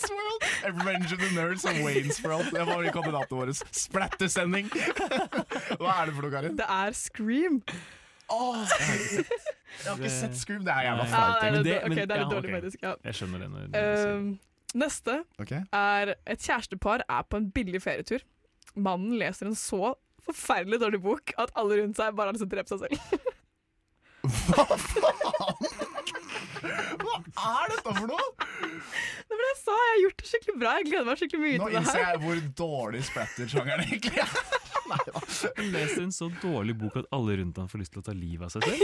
Waynes 0.00 0.10
World? 0.10 0.42
Revenge 0.80 1.12
of 1.12 1.18
the 1.20 1.30
Nerds 1.34 1.64
og 1.64 1.80
Waynes 1.84 2.20
World. 2.24 2.50
Det 2.54 2.66
var 2.66 2.84
kandidatene 2.94 3.38
våre. 3.40 3.54
Splattersending! 3.54 4.68
Hva 5.80 5.94
er 6.00 6.10
det 6.10 6.14
for 6.16 6.22
noe, 6.24 6.30
Karin? 6.32 6.56
Det 6.58 6.66
er 6.66 6.92
Scream. 6.96 7.60
Åh, 8.30 8.60
jeg 8.62 8.86
har 8.86 9.00
sett, 9.10 9.32
jeg 9.80 9.88
har 9.88 9.96
ikke 9.98 10.12
sett 10.14 10.36
Scream. 10.38 10.62
Det 10.66 10.74
er 10.74 10.86
jævla 10.86 11.06
feil. 11.10 11.24
Ja, 11.24 11.30
det 11.32 11.40
er 11.40 11.48
egentlig. 11.50 11.72
litt- 11.72 11.82
ok, 11.82 11.96
det 11.96 12.02
er 12.02 12.06
litt 12.06 12.20
ja, 12.20 12.28
dårlig, 12.36 12.52
faktisk. 12.58 12.84
Ja. 12.86 12.92
Jeg 13.08 13.18
skjønner 13.20 13.42
det. 13.44 13.50
Når, 13.50 13.66
når 13.74 14.14
Um, 14.20 14.28
neste 14.84 15.16
okay. 15.42 15.64
er 15.74 16.14
et 16.30 16.46
kjærestepar 16.46 17.02
er 17.08 17.26
på 17.26 17.40
en 17.40 17.50
billig 17.50 17.82
ferietur. 17.82 18.22
Mannen 18.78 19.16
leser 19.18 19.50
en 19.50 19.58
så 19.58 19.94
forferdelig 20.22 20.78
dårlig 20.82 21.00
bok 21.02 21.32
at 21.42 21.50
alle 21.58 21.80
rundt 21.80 21.98
seg 21.98 22.14
bare 22.14 22.30
har 22.30 22.36
lyst 22.36 22.44
til 22.44 22.50
å 22.50 22.54
drepe 22.54 22.70
seg 22.70 22.84
selv. 22.86 23.26
Hva 27.00 27.14
er 27.16 27.70
dette 27.72 27.84
for 27.84 28.06
noe? 28.10 28.26
Det 28.40 29.36
var 29.36 29.40
det 29.40 29.50
jeg 29.50 29.58
sa, 29.60 29.74
jeg 29.80 29.90
har 29.90 30.00
gjort 30.04 30.18
det 30.20 30.28
skikkelig 30.30 30.56
bra. 30.60 30.72
Jeg 30.78 30.88
gleder 30.90 31.06
meg 31.08 31.20
skikkelig 31.20 31.42
mye 31.44 31.58
Nå 31.60 31.68
til 31.68 31.76
det 31.76 31.80
her. 31.80 31.84
Nå 31.84 31.84
innser 31.84 32.02
jeg 32.04 32.18
hvor 32.24 32.38
dårlig 32.60 33.02
splatter-sjangeren 33.08 33.84
egentlig 33.86 34.16
er. 34.24 34.30
Han 34.90 35.70
leser 35.70 36.02
en 36.02 36.14
så 36.14 36.26
dårlig 36.42 36.74
bok 36.80 36.98
at 37.00 37.06
alle 37.14 37.38
rundt 37.40 37.60
han 37.62 37.70
får 37.70 37.84
lyst 37.84 37.92
til 37.94 38.02
å 38.02 38.06
ta 38.10 38.14
livet 38.16 38.44
av 38.48 38.52
seg 38.56 38.62
selv. 38.66 38.82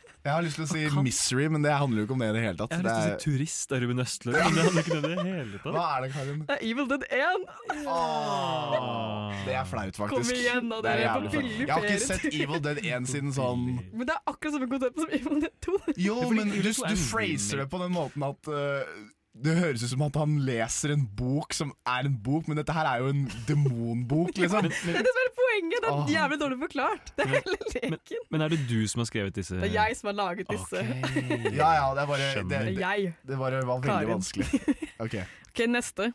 Jeg 0.20 0.34
har 0.34 0.42
lyst 0.44 0.58
til 0.58 0.66
å 0.66 0.68
si 0.68 0.80
Misery, 1.00 1.46
men 1.48 1.62
det 1.64 1.72
handler 1.72 2.02
jo 2.02 2.06
ikke 2.06 2.12
om 2.12 2.22
det 2.22 2.26
i 2.28 2.34
det 2.34 2.40
hele 2.44 2.58
tatt. 2.58 2.74
Jeg 2.74 2.82
har 2.82 2.84
lyst 2.84 2.98
til 2.98 3.00
å 3.00 3.12
er, 3.14 3.20
si 3.20 3.30
turist 3.30 3.70
av 3.72 3.78
Ruben 3.80 4.02
Østlund, 4.04 4.36
men 4.36 4.56
det 4.56 4.64
handler 4.66 4.82
ikke 4.82 4.96
om 4.96 5.04
det 5.04 5.10
i 5.10 5.16
det 5.16 5.24
hele 5.30 5.60
tatt. 5.62 5.76
hva 5.76 5.84
er 5.86 6.02
det, 6.04 6.10
Karin? 6.16 6.42
Det 6.50 6.56
er 6.56 6.64
Evil 6.70 6.90
Dead 6.90 7.06
1. 7.20 7.46
Åh, 7.94 9.38
det 9.46 9.54
er 9.56 9.70
flaut, 9.70 10.00
faktisk. 10.02 10.18
Kom 10.18 10.34
igjen, 10.36 10.68
da, 10.68 10.80
Det 10.84 10.92
er 10.92 11.00
dere 11.00 11.14
er 11.14 11.14
på 11.14 11.32
billig 11.38 11.62
Jeg 11.62 11.72
har 11.72 11.88
ikke 11.88 12.02
sett 12.04 12.26
Evil 12.28 12.60
Dead 12.66 12.82
1 12.84 13.08
siden 13.14 13.32
sånn 13.36 13.64
Men 13.78 14.10
det 14.10 14.18
er 14.18 14.20
akkurat 14.34 14.56
samme 14.58 14.68
konsept 14.74 15.00
som 15.00 15.16
Evil 15.20 15.40
Dead 15.46 15.56
2. 15.70 15.78
Jo, 16.08 16.18
men 16.36 16.52
du, 16.52 16.60
Dead 16.60 16.76
2 16.82 16.92
du 16.92 17.00
phraser 17.06 17.64
det 17.64 17.68
på 17.72 17.80
den 17.80 17.96
måten 17.96 18.28
at 18.28 18.52
uh, 18.52 19.08
det 19.40 19.56
høres 19.56 19.86
ut 19.86 19.92
som 19.94 20.04
at 20.04 20.20
han 20.20 20.36
leser 20.44 20.92
en 20.98 21.08
bok 21.16 21.54
som 21.56 21.72
er 21.88 22.08
en 22.08 22.16
bok, 22.20 22.48
men 22.50 22.60
dette 22.60 22.74
her 22.76 22.88
er 22.90 23.04
jo 23.04 23.12
en 23.14 23.24
demonbok, 23.48 24.34
liksom. 24.42 24.68
Det 24.68 24.96
er 24.98 25.06
det 25.06 25.14
er 25.24 25.30
poenget. 25.50 25.82
Det 25.84 25.90
er 25.92 26.14
jævlig 26.14 26.38
dårlig 26.40 26.58
forklart. 26.62 27.12
Det 27.18 27.26
er 27.26 27.32
hele 27.34 27.58
leken. 27.74 28.24
Men 28.30 28.44
er 28.46 28.54
det 28.54 28.60
du 28.70 28.78
som 28.88 29.02
har 29.02 29.08
skrevet 29.10 29.34
disse? 29.36 29.58
Det 29.60 29.68
er 29.68 29.74
jeg 29.76 29.98
som 29.98 30.10
har 30.12 30.16
laget 30.22 30.48
disse. 30.50 30.82
Ja, 31.60 31.70
ja, 31.76 31.86
det 31.98 32.02
er 32.04 32.08
bare 32.10 32.30
Det, 32.38 32.44
Det 32.50 32.60
det, 32.70 32.74
jeg. 32.80 33.12
det 33.26 33.38
bare 33.38 33.60
var 33.66 33.82
veldig 33.82 33.90
Karin. 33.90 34.14
vanskelig. 34.14 34.64
Ok. 35.04 35.14
Ok, 35.50 35.64
Neste. 35.68 36.12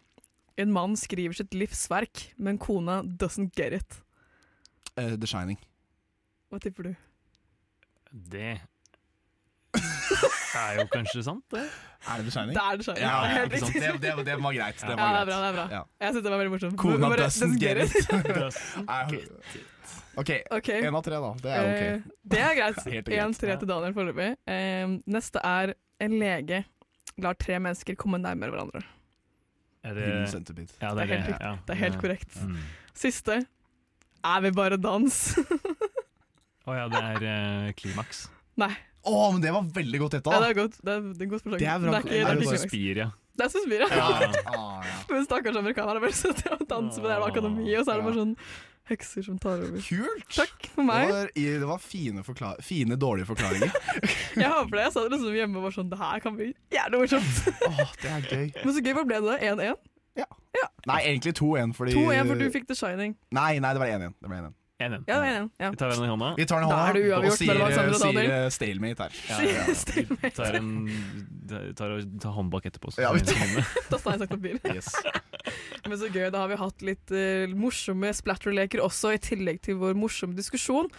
En 0.57 0.71
mann 0.71 0.93
skriver 0.95 1.35
sitt 1.35 1.51
livsverk, 1.53 2.29
men 2.39 2.57
kona 2.57 3.01
doesn't 3.03 3.51
get 3.59 3.73
it. 3.75 3.97
Uh, 4.95 5.15
The 5.19 5.27
Shining. 5.27 5.57
Hva 6.49 6.59
tipper 6.63 6.83
du? 6.87 6.93
Det 8.31 8.53
er 9.75 10.79
jo 10.79 10.85
kanskje 10.93 11.23
sant, 11.25 11.43
det. 11.51 11.63
Er 12.05 12.21
det 12.21 12.25
The 12.27 12.31
Shining? 12.35 12.53
Det 12.55 12.63
er 12.63 12.75
The 12.79 12.83
Shining. 12.85 13.03
Ja, 13.03 13.15
Det 13.21 13.29
ja, 13.29 13.35
helt 13.39 13.53
riktig. 13.53 13.81
Det, 13.81 14.01
det, 14.01 14.25
det 14.27 14.35
var 14.43 14.53
greit. 14.53 14.77
Det 14.81 14.89
Ja, 14.89 14.95
det 14.95 15.01
er 15.01 15.25
bra. 15.25 15.37
det 15.41 15.47
er 15.49 15.53
bra 15.57 15.65
Ja. 15.73 15.81
Jeg 16.05 16.13
syns 16.13 16.23
det 16.23 16.31
var 16.31 16.37
veldig 16.41 16.53
morsomt. 16.53 16.77
Kona 16.77 17.09
Dustin 17.15 17.49
doesn't 17.49 17.59
get 17.59 17.77
it. 17.81 17.95
OK, 20.17 20.31
Ok. 20.51 20.69
én 20.69 20.95
av 20.95 21.01
tre, 21.03 21.17
da. 21.19 21.31
Det 21.43 21.51
er 21.51 21.65
ok. 21.65 21.81
OK. 22.05 22.13
det 22.31 22.39
er 22.39 22.53
greit. 22.55 22.77
Helt 22.93 23.09
greit. 23.09 23.39
1-3 23.41 23.57
til 23.59 23.67
Daniel 23.67 23.93
foreløpig. 23.97 24.29
Uh, 24.47 24.93
neste 25.11 25.41
er 25.43 25.73
en 26.05 26.15
lege 26.21 26.61
lar 27.23 27.35
tre 27.39 27.57
mennesker 27.59 27.95
komme 27.99 28.19
nærmere 28.19 28.51
hverandre. 28.53 28.81
Er 29.85 29.93
det 29.97 30.07
centipede. 30.31 30.71
Ja, 30.81 30.93
Det 30.95 31.03
er 31.03 31.05
helt 31.05 31.09
det. 31.11 31.17
riktig. 31.27 31.35
Ja. 31.45 31.51
Det 31.67 31.75
er 31.75 31.81
helt 31.83 31.99
korrekt. 32.01 32.39
Mm. 32.41 32.57
Siste 32.97 33.35
er 34.25 34.39
vi 34.41 34.51
bare 34.57 34.77
dans? 34.81 35.19
Å 36.65 36.73
ja, 36.73 36.87
det 36.89 37.01
er 37.03 37.25
uh, 37.67 37.71
klimaks. 37.77 38.25
Nei. 38.57 38.71
Å, 39.05 39.17
men 39.35 39.41
det 39.43 39.51
var 39.53 39.67
veldig 39.75 39.99
godt 40.01 40.17
gjetta, 40.17 40.33
Ja, 40.33 40.41
det 40.41 40.49
er 40.49 40.59
godt. 40.63 40.77
Det 40.81 40.93
er, 40.95 41.01
det 41.13 41.25
er 41.25 41.31
godt 41.33 41.45
forslag. 41.45 41.59
Det 41.61 41.69
er 41.69 41.81
bra. 41.83 41.91
Det 41.91 41.97
er 41.97 42.01
ikke, 42.01 42.09
Det 42.09 42.15
det 42.15 42.21
er 42.21 42.25
er 42.25 42.35
bare 42.35 43.01
ja. 43.03 43.09
Det 43.35 43.49
er. 43.81 43.91
Ja. 43.91 44.05
Ah, 44.55 44.85
ja. 44.87 44.95
Men 45.09 45.25
stakkars 45.27 45.57
amerikanere 45.59 46.01
bare 46.01 46.15
sittet 46.15 46.53
og 46.55 46.63
danse 46.69 47.01
på 47.03 47.09
det 47.09 47.17
her 47.17 47.25
akademi, 47.27 47.67
og 47.75 47.83
så 47.83 47.91
er 47.93 47.99
det 47.99 48.05
bare 48.07 48.19
sånn 48.21 48.35
hekser 48.89 49.25
som 49.25 49.39
tar 49.41 49.63
over. 49.65 49.81
Kult! 49.81 50.27
Takk 50.31 50.67
for 50.71 50.81
Det 50.83 50.87
meg. 50.87 51.09
var, 51.11 51.31
det 51.35 51.69
var 51.71 51.81
fine, 51.83 52.23
fine, 52.63 52.97
dårlige 53.01 53.27
forklaringer. 53.31 53.73
Jeg 54.43 54.51
håper 54.53 54.77
det. 54.77 54.85
Jeg 54.85 54.93
sa 54.95 55.03
det 55.03 55.11
liksom 55.17 55.35
hjemme 55.39 55.59
og 55.59 55.67
var 55.67 55.75
sånn 55.75 55.89
Det 55.91 55.99
her 55.99 56.23
kan 56.23 56.37
bli 56.37 56.51
jævlig 56.73 57.01
morsomt. 57.01 57.41
Åh, 57.71 57.93
det 58.01 58.13
er 58.13 58.29
gøy. 58.29 58.47
Men 58.61 58.77
så 58.77 58.85
gøy, 58.85 58.93
hva 58.99 59.05
ble 59.09 59.21
det? 59.25 59.37
1-1? 59.51 59.81
Ja. 60.15 60.29
Nei, 60.87 61.01
egentlig 61.09 61.33
2-1, 61.35 61.73
fordi 61.75 61.95
2-1 61.97 62.29
for 62.29 62.39
du 62.39 62.45
fikk 62.53 62.69
The 62.69 62.77
Shining. 62.79 63.17
Nei, 63.35 63.57
nei, 63.59 63.73
det 63.75 63.81
var 63.81 63.89
1-1. 63.91 64.53
Det 64.75 64.89
ble 64.89 64.91
1-1. 64.91 64.91
En, 64.91 64.93
en. 64.93 65.03
Ja, 65.07 65.15
det 65.15 65.19
var 65.21 65.27
1-1. 65.31 65.49
Ja. 65.57 65.69
Vi 65.71 65.77
tar 65.77 65.89
den 65.89 66.03
i 66.03 66.07
hånda. 66.11 66.29
Vi 66.37 66.45
tar 66.45 66.59
den 66.59 66.67
i 66.67 66.71
Da 66.71 66.75
hånda 66.75 66.89
er 66.89 66.93
det 66.97 67.03
uavgjort 67.05 67.31
og 67.31 67.37
sier, 67.39 67.47
mellom 67.53 67.65
Alexander 67.65 67.93
og 67.95 68.01
sier 68.01 68.17
Daniel. 68.17 68.31
eh, 68.35 68.49
stalemate 68.51 69.05
her. 69.05 69.11
Ja, 69.29 69.37
ja, 69.39 69.53
ja. 69.55 70.31
Tar, 70.35 70.57
en, 70.59 70.71
tar, 71.79 71.93
tar 72.25 72.31
håndbak 72.35 72.65
etterpå. 72.71 72.91
Så 72.91 73.01
Ja, 73.05 73.13
vi 73.15 73.23
tar 73.23 73.35
Da 73.93 73.97
Da 73.97 74.11
jeg 74.11 74.19
sagt 74.25 74.33
papir. 74.35 74.59
Yes. 74.73 74.91
Men 75.87 75.97
så 76.01 76.09
gøy. 76.11 76.27
Da 76.33 76.43
har 76.43 76.51
vi 76.51 76.59
hatt 76.59 76.81
litt 76.91 77.11
eh, 77.15 77.47
morsomme 77.55 78.11
splatterleker 78.17 78.83
også, 78.83 79.13
i 79.15 79.21
tillegg 79.23 79.61
til 79.63 79.79
vår 79.79 79.95
morsomme 79.95 80.35
diskusjon. 80.35 80.91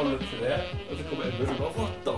Alle 0.00 0.16
tre, 0.24 0.54
og 0.90 0.96
så 0.96 1.02
kommer 1.10 1.28
Edvard 1.28 1.50
og 1.50 1.58
bare 1.60 1.72
What 1.76 1.94
the 2.06 2.14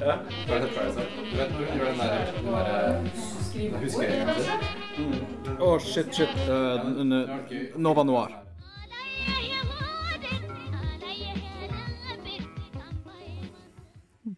Ja. 0.00 0.18
Har 0.48 0.60
du 0.60 0.66
sett 0.66 0.74
Parasite? 0.74 1.06
Du 1.30 1.36
vet 1.36 1.50
når 1.52 1.58
hun 1.58 1.78
gjør 1.78 1.88
den 1.88 1.98
der, 1.98 2.12
den 2.34 3.72
der 3.72 3.80
huskeringen 3.82 4.28
sin? 4.44 5.56
Å, 5.58 5.70
shit, 5.82 6.12
shit. 6.14 6.36
Uh, 6.46 7.78
Nova 7.80 8.04
Noir. 8.06 8.36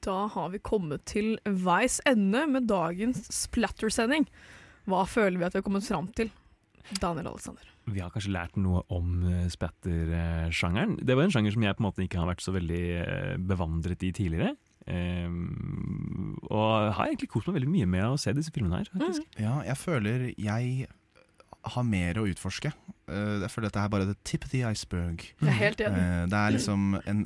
Da 0.01 0.20
har 0.32 0.49
vi 0.55 0.62
kommet 0.65 1.05
til 1.11 1.35
veis 1.45 1.99
ende 2.09 2.47
med 2.49 2.70
dagens 2.70 3.27
Splatter-sending. 3.35 4.24
Hva 4.89 5.05
føler 5.05 5.37
vi 5.37 5.45
at 5.45 5.53
vi 5.53 5.61
har 5.61 5.66
kommet 5.66 5.85
fram 5.85 6.09
til? 6.16 6.32
Daniel 7.03 7.35
Alexander. 7.35 7.66
Vi 7.91 8.01
har 8.01 8.11
kanskje 8.15 8.32
lært 8.32 8.57
noe 8.59 8.81
om 8.93 9.20
eh, 9.28 9.45
splatter-sjangeren. 9.51 10.97
Det 11.05 11.15
var 11.16 11.27
en 11.27 11.35
sjanger 11.35 11.55
som 11.55 11.65
jeg 11.66 11.77
på 11.77 11.82
en 11.82 11.89
måte 11.89 12.05
ikke 12.07 12.20
har 12.23 12.31
vært 12.31 12.45
så 12.45 12.55
veldig 12.55 12.82
eh, 13.03 13.37
bevandret 13.51 14.07
i 14.07 14.12
tidligere. 14.16 14.55
Ehm, 14.91 15.39
og 16.51 16.93
har 16.97 17.06
egentlig 17.10 17.31
kost 17.31 17.47
meg 17.48 17.60
veldig 17.60 17.70
mye 17.72 17.90
med 17.90 18.06
å 18.10 18.16
se 18.20 18.35
disse 18.36 18.52
filmene 18.55 18.82
her. 18.82 18.90
faktisk. 18.93 19.28
Ja, 19.39 19.60
jeg 19.66 19.78
føler 19.81 20.31
jeg 20.35 20.89
har 21.70 21.85
mer 21.85 22.16
å 22.16 22.24
utforske. 22.31 22.72
Eh, 23.10 23.40
jeg 23.43 23.51
føler 23.52 23.68
dette 23.68 23.82
er 23.82 23.93
bare 23.93 24.06
the 24.09 24.16
tip 24.24 24.47
of 24.47 24.52
the 24.52 24.62
iceberg. 24.64 25.27
Jeg 25.43 25.51
er 25.51 25.59
helt 25.59 25.82
enig. 25.85 26.01
Eh, 26.01 26.27
det 26.32 26.39
er 26.40 26.55
liksom 26.56 26.86
en 27.05 27.24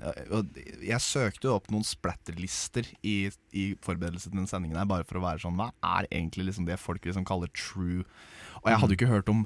Jeg 0.82 1.00
søkte 1.04 1.48
jo 1.48 1.54
opp 1.58 1.70
noen 1.70 1.86
splatterlister 1.86 2.88
i, 3.06 3.30
i 3.54 3.66
forberedelse 3.84 4.30
til 4.30 4.40
den 4.40 4.50
sendingen 4.50 4.80
her, 4.80 4.88
bare 4.90 5.06
for 5.06 5.20
å 5.20 5.24
være 5.24 5.44
sånn 5.44 5.58
Hva 5.60 5.70
er 5.96 6.08
egentlig 6.10 6.48
liksom 6.50 6.66
det 6.66 6.80
folk 6.82 7.04
liksom 7.06 7.26
kaller 7.28 7.52
true? 7.54 8.02
Og 8.64 8.72
jeg 8.72 8.80
hadde 8.80 8.96
jo 8.96 9.00
ikke 9.02 9.12
hørt 9.12 9.30
om 9.32 9.44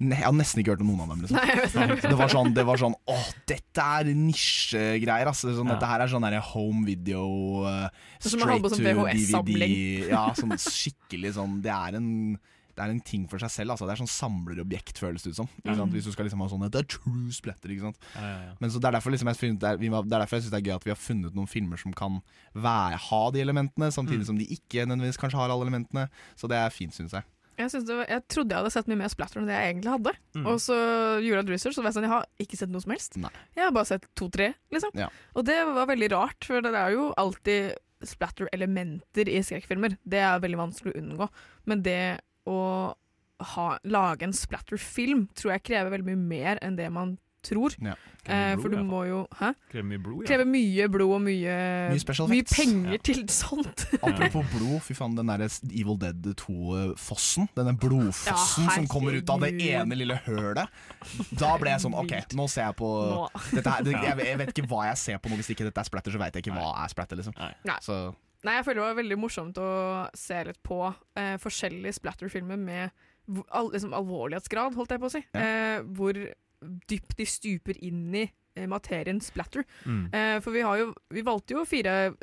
Ne, 0.00 0.16
jeg 0.18 0.26
har 0.26 0.32
nesten 0.34 0.58
ikke 0.60 0.72
hørt 0.74 0.80
om 0.82 0.88
noen 0.90 1.04
av 1.04 1.12
dem. 1.12 1.20
Liksom. 1.22 1.36
Nei, 1.38 1.98
det. 2.02 2.16
var 2.18 2.28
sånn, 2.32 2.50
det 2.56 2.64
var 2.66 2.80
sånn 2.80 2.96
Åh, 3.14 3.28
dette 3.46 3.84
er 4.00 4.08
nisjegreier. 4.18 5.30
Altså. 5.30 5.52
Sånn, 5.54 5.68
Ja. 5.70 5.76
Dette 5.76 5.86
her 5.92 6.00
er 6.04 6.10
sånn 6.10 6.26
der 6.26 6.40
home 6.42 6.82
video 6.88 7.22
uh, 7.62 7.86
straight 8.18 8.34
to 8.34 8.40
man 8.42 8.52
hadde 8.56 8.66
på 8.66 8.72
sånn 8.74 8.88
VHS-samling. 8.88 9.76
Ja, 10.10 10.24
sånn 10.34 10.56
skikkelig 10.58 11.34
sånn 11.38 11.60
Det 11.64 11.72
er 11.74 12.00
en 12.00 12.10
det 12.74 12.82
er 12.82 12.90
en 12.90 12.98
ting 13.06 13.28
for 13.30 13.38
seg 13.38 13.52
selv. 13.54 13.70
Altså. 13.70 13.86
Det 13.86 13.92
er 13.94 14.00
sånn 14.02 14.10
samlerobjekt, 14.10 14.98
føles 14.98 15.22
det 15.22 15.30
ut 15.30 15.36
som. 15.38 15.46
Ikke 15.62 15.76
sant? 15.78 15.92
Hvis 15.94 16.08
du 16.08 16.10
skal 16.10 16.26
liksom 16.26 16.40
ha 16.42 16.48
sånn 16.50 16.64
Det 16.66 16.80
er 16.80 16.88
true 16.90 17.30
splatter, 17.30 17.70
ikke 17.70 17.84
sant. 17.86 18.00
Ja, 18.16 18.24
ja, 18.26 18.40
ja. 18.48 18.54
Men 18.58 18.72
så 18.74 18.80
det 18.82 18.88
er 18.90 18.96
derfor 18.96 19.14
liksom 19.14 19.30
jeg, 19.30 19.38
synes 19.38 19.60
det 19.62 19.68
er, 19.70 19.78
vi 19.78 19.92
det 19.94 20.00
er 20.02 20.24
derfor 20.24 20.40
jeg 20.40 20.42
syns 20.48 20.54
det 20.56 20.58
er 20.58 20.66
gøy 20.72 20.74
at 20.74 20.86
vi 20.88 20.90
har 20.90 20.98
funnet 20.98 21.36
noen 21.38 21.46
filmer 21.46 21.78
som 21.78 21.94
kan 21.94 22.18
være, 22.50 22.98
ha 22.98 23.20
de 23.30 23.44
elementene, 23.46 23.92
samtidig 23.94 24.24
Mm. 24.24 24.26
som 24.26 24.38
de 24.42 24.48
ikke 24.58 24.88
nødvendigvis 24.90 25.20
kanskje 25.22 25.38
har 25.38 25.54
alle 25.54 25.68
elementene. 25.68 26.08
Så 26.34 26.50
det 26.50 26.58
er 26.58 26.74
fint, 26.74 26.90
syns 26.98 27.14
jeg. 27.14 27.22
Jeg, 27.58 27.70
var, 27.88 28.04
jeg 28.10 28.24
trodde 28.32 28.54
jeg 28.54 28.62
hadde 28.62 28.72
sett 28.74 28.90
mye 28.90 29.00
mer 29.00 29.12
splatter 29.12 29.40
enn 29.40 29.48
det 29.48 29.56
jeg 29.56 29.72
egentlig 29.74 29.92
hadde. 29.94 30.14
Mm. 30.34 30.46
Og 30.50 30.60
så 30.62 30.76
gjorde 31.22 31.38
jeg 31.38 31.44
et 31.44 31.52
research, 31.54 31.78
og 31.78 31.88
sånn, 31.94 32.06
jeg 32.06 32.14
har 32.14 32.28
ikke 32.44 32.58
sett 32.60 32.72
noe 32.74 32.84
som 32.84 32.94
helst. 32.94 33.18
Nei. 33.22 33.32
Jeg 33.56 33.66
har 33.66 33.74
bare 33.76 33.90
sett 33.92 34.08
to-tre, 34.18 34.50
liksom. 34.74 34.94
Ja. 34.98 35.08
Og 35.34 35.46
det 35.48 35.60
var 35.70 35.90
veldig 35.90 36.10
rart, 36.14 36.48
for 36.48 36.64
det 36.64 36.74
er 36.74 36.94
jo 36.96 37.08
alltid 37.20 37.78
splatter-elementer 38.04 39.30
i 39.32 39.40
skrekkfilmer. 39.44 39.96
Det 40.02 40.20
er 40.20 40.42
veldig 40.42 40.60
vanskelig 40.60 40.92
å 40.92 41.00
unngå. 41.00 41.28
Men 41.70 41.84
det 41.86 42.00
å 42.50 42.60
ha, 43.54 43.66
lage 43.84 44.26
en 44.26 44.36
splatter-film 44.36 45.26
tror 45.36 45.56
jeg 45.56 45.66
krever 45.70 45.94
veldig 45.94 46.10
mye 46.12 46.24
mer 46.34 46.60
enn 46.64 46.78
det 46.78 46.90
man 46.92 47.16
tror. 47.44 47.74
Ja. 47.84 47.94
Eh, 48.24 48.54
Krever 48.54 48.62
for 48.62 48.72
du 48.72 48.78
må 48.88 49.02
jo 49.04 49.18
Hæ? 49.36 49.50
Krever 49.68 49.84
mye 49.90 50.00
blod, 50.00 50.22
ja. 50.22 50.28
Kreve 50.30 50.46
mye 50.48 50.86
blod 50.88 51.10
og 51.12 51.20
mye, 51.26 51.56
Mye 51.92 52.28
mye 52.30 52.46
penger 52.48 52.94
Ja. 52.96 53.00
til 53.04 53.20
sånt. 53.28 53.84
Apropos 54.08 54.46
blod, 54.54 54.78
fy 54.86 54.96
faen, 54.96 55.16
den 55.18 55.28
derre 55.28 55.50
Evil 55.68 55.98
Dead 56.00 56.30
2-fossen. 56.40 57.48
Denne 57.56 57.74
blodfossen 57.76 58.64
Ja, 58.64 58.74
som 58.78 58.88
kommer 58.88 59.12
ut 59.18 59.28
av 59.34 59.44
det 59.44 59.52
ene 59.68 59.98
lille 59.98 60.16
hølet. 60.24 60.72
Da 61.36 61.52
ble 61.60 61.74
jeg 61.74 61.84
sånn 61.84 61.96
OK, 62.00 62.16
nå 62.38 62.48
ser 62.48 62.70
jeg 62.70 62.78
på 62.80 62.90
Nå. 63.12 63.28
dette 63.52 63.70
her, 63.76 63.84
det, 63.86 63.92
jeg, 64.08 64.18
jeg 64.30 64.40
vet 64.40 64.52
ikke 64.56 64.68
hva 64.72 64.86
jeg 64.90 65.00
ser 65.04 65.20
på 65.20 65.28
nå. 65.32 65.38
Hvis 65.40 65.52
ikke 65.54 65.68
dette 65.68 65.80
er 65.84 65.88
splatter, 65.92 66.14
så 66.14 66.20
vet 66.22 66.36
jeg 66.38 66.46
ikke 66.46 66.56
hva 66.56 66.70
er 66.84 66.92
splatter. 66.92 67.20
liksom 67.20 67.36
Nei. 67.38 67.52
Så 67.84 67.98
Nei, 68.44 68.58
jeg 68.58 68.64
føler 68.66 68.82
det 68.82 68.88
var 68.90 68.96
veldig 68.98 69.16
morsomt 69.16 69.56
å 69.56 69.68
se 70.20 70.36
litt 70.44 70.58
på 70.66 70.76
eh, 71.16 71.36
forskjellige 71.40 71.94
splatterfilmer 71.96 72.58
med 72.60 72.90
al 73.56 73.70
liksom 73.72 73.94
alvorlighetsgrad, 73.96 74.74
holdt 74.76 74.90
jeg 74.92 75.00
på 75.00 75.08
å 75.08 75.12
si. 75.14 75.22
Eh, 75.32 75.78
hvor 75.96 76.18
dypt 76.90 77.16
de 77.18 77.26
stuper 77.28 77.78
inn 77.84 78.08
i 78.14 78.24
eh, 78.26 78.66
materien 78.70 79.20
splatter. 79.22 79.64
Mm. 79.84 80.06
Eh, 80.12 80.36
for 80.44 80.54
vi, 80.54 80.62
har 80.66 80.80
jo, 80.80 80.88
vi 81.14 81.24
valgte 81.26 81.56
jo 81.56 81.64
fire 81.68 82.14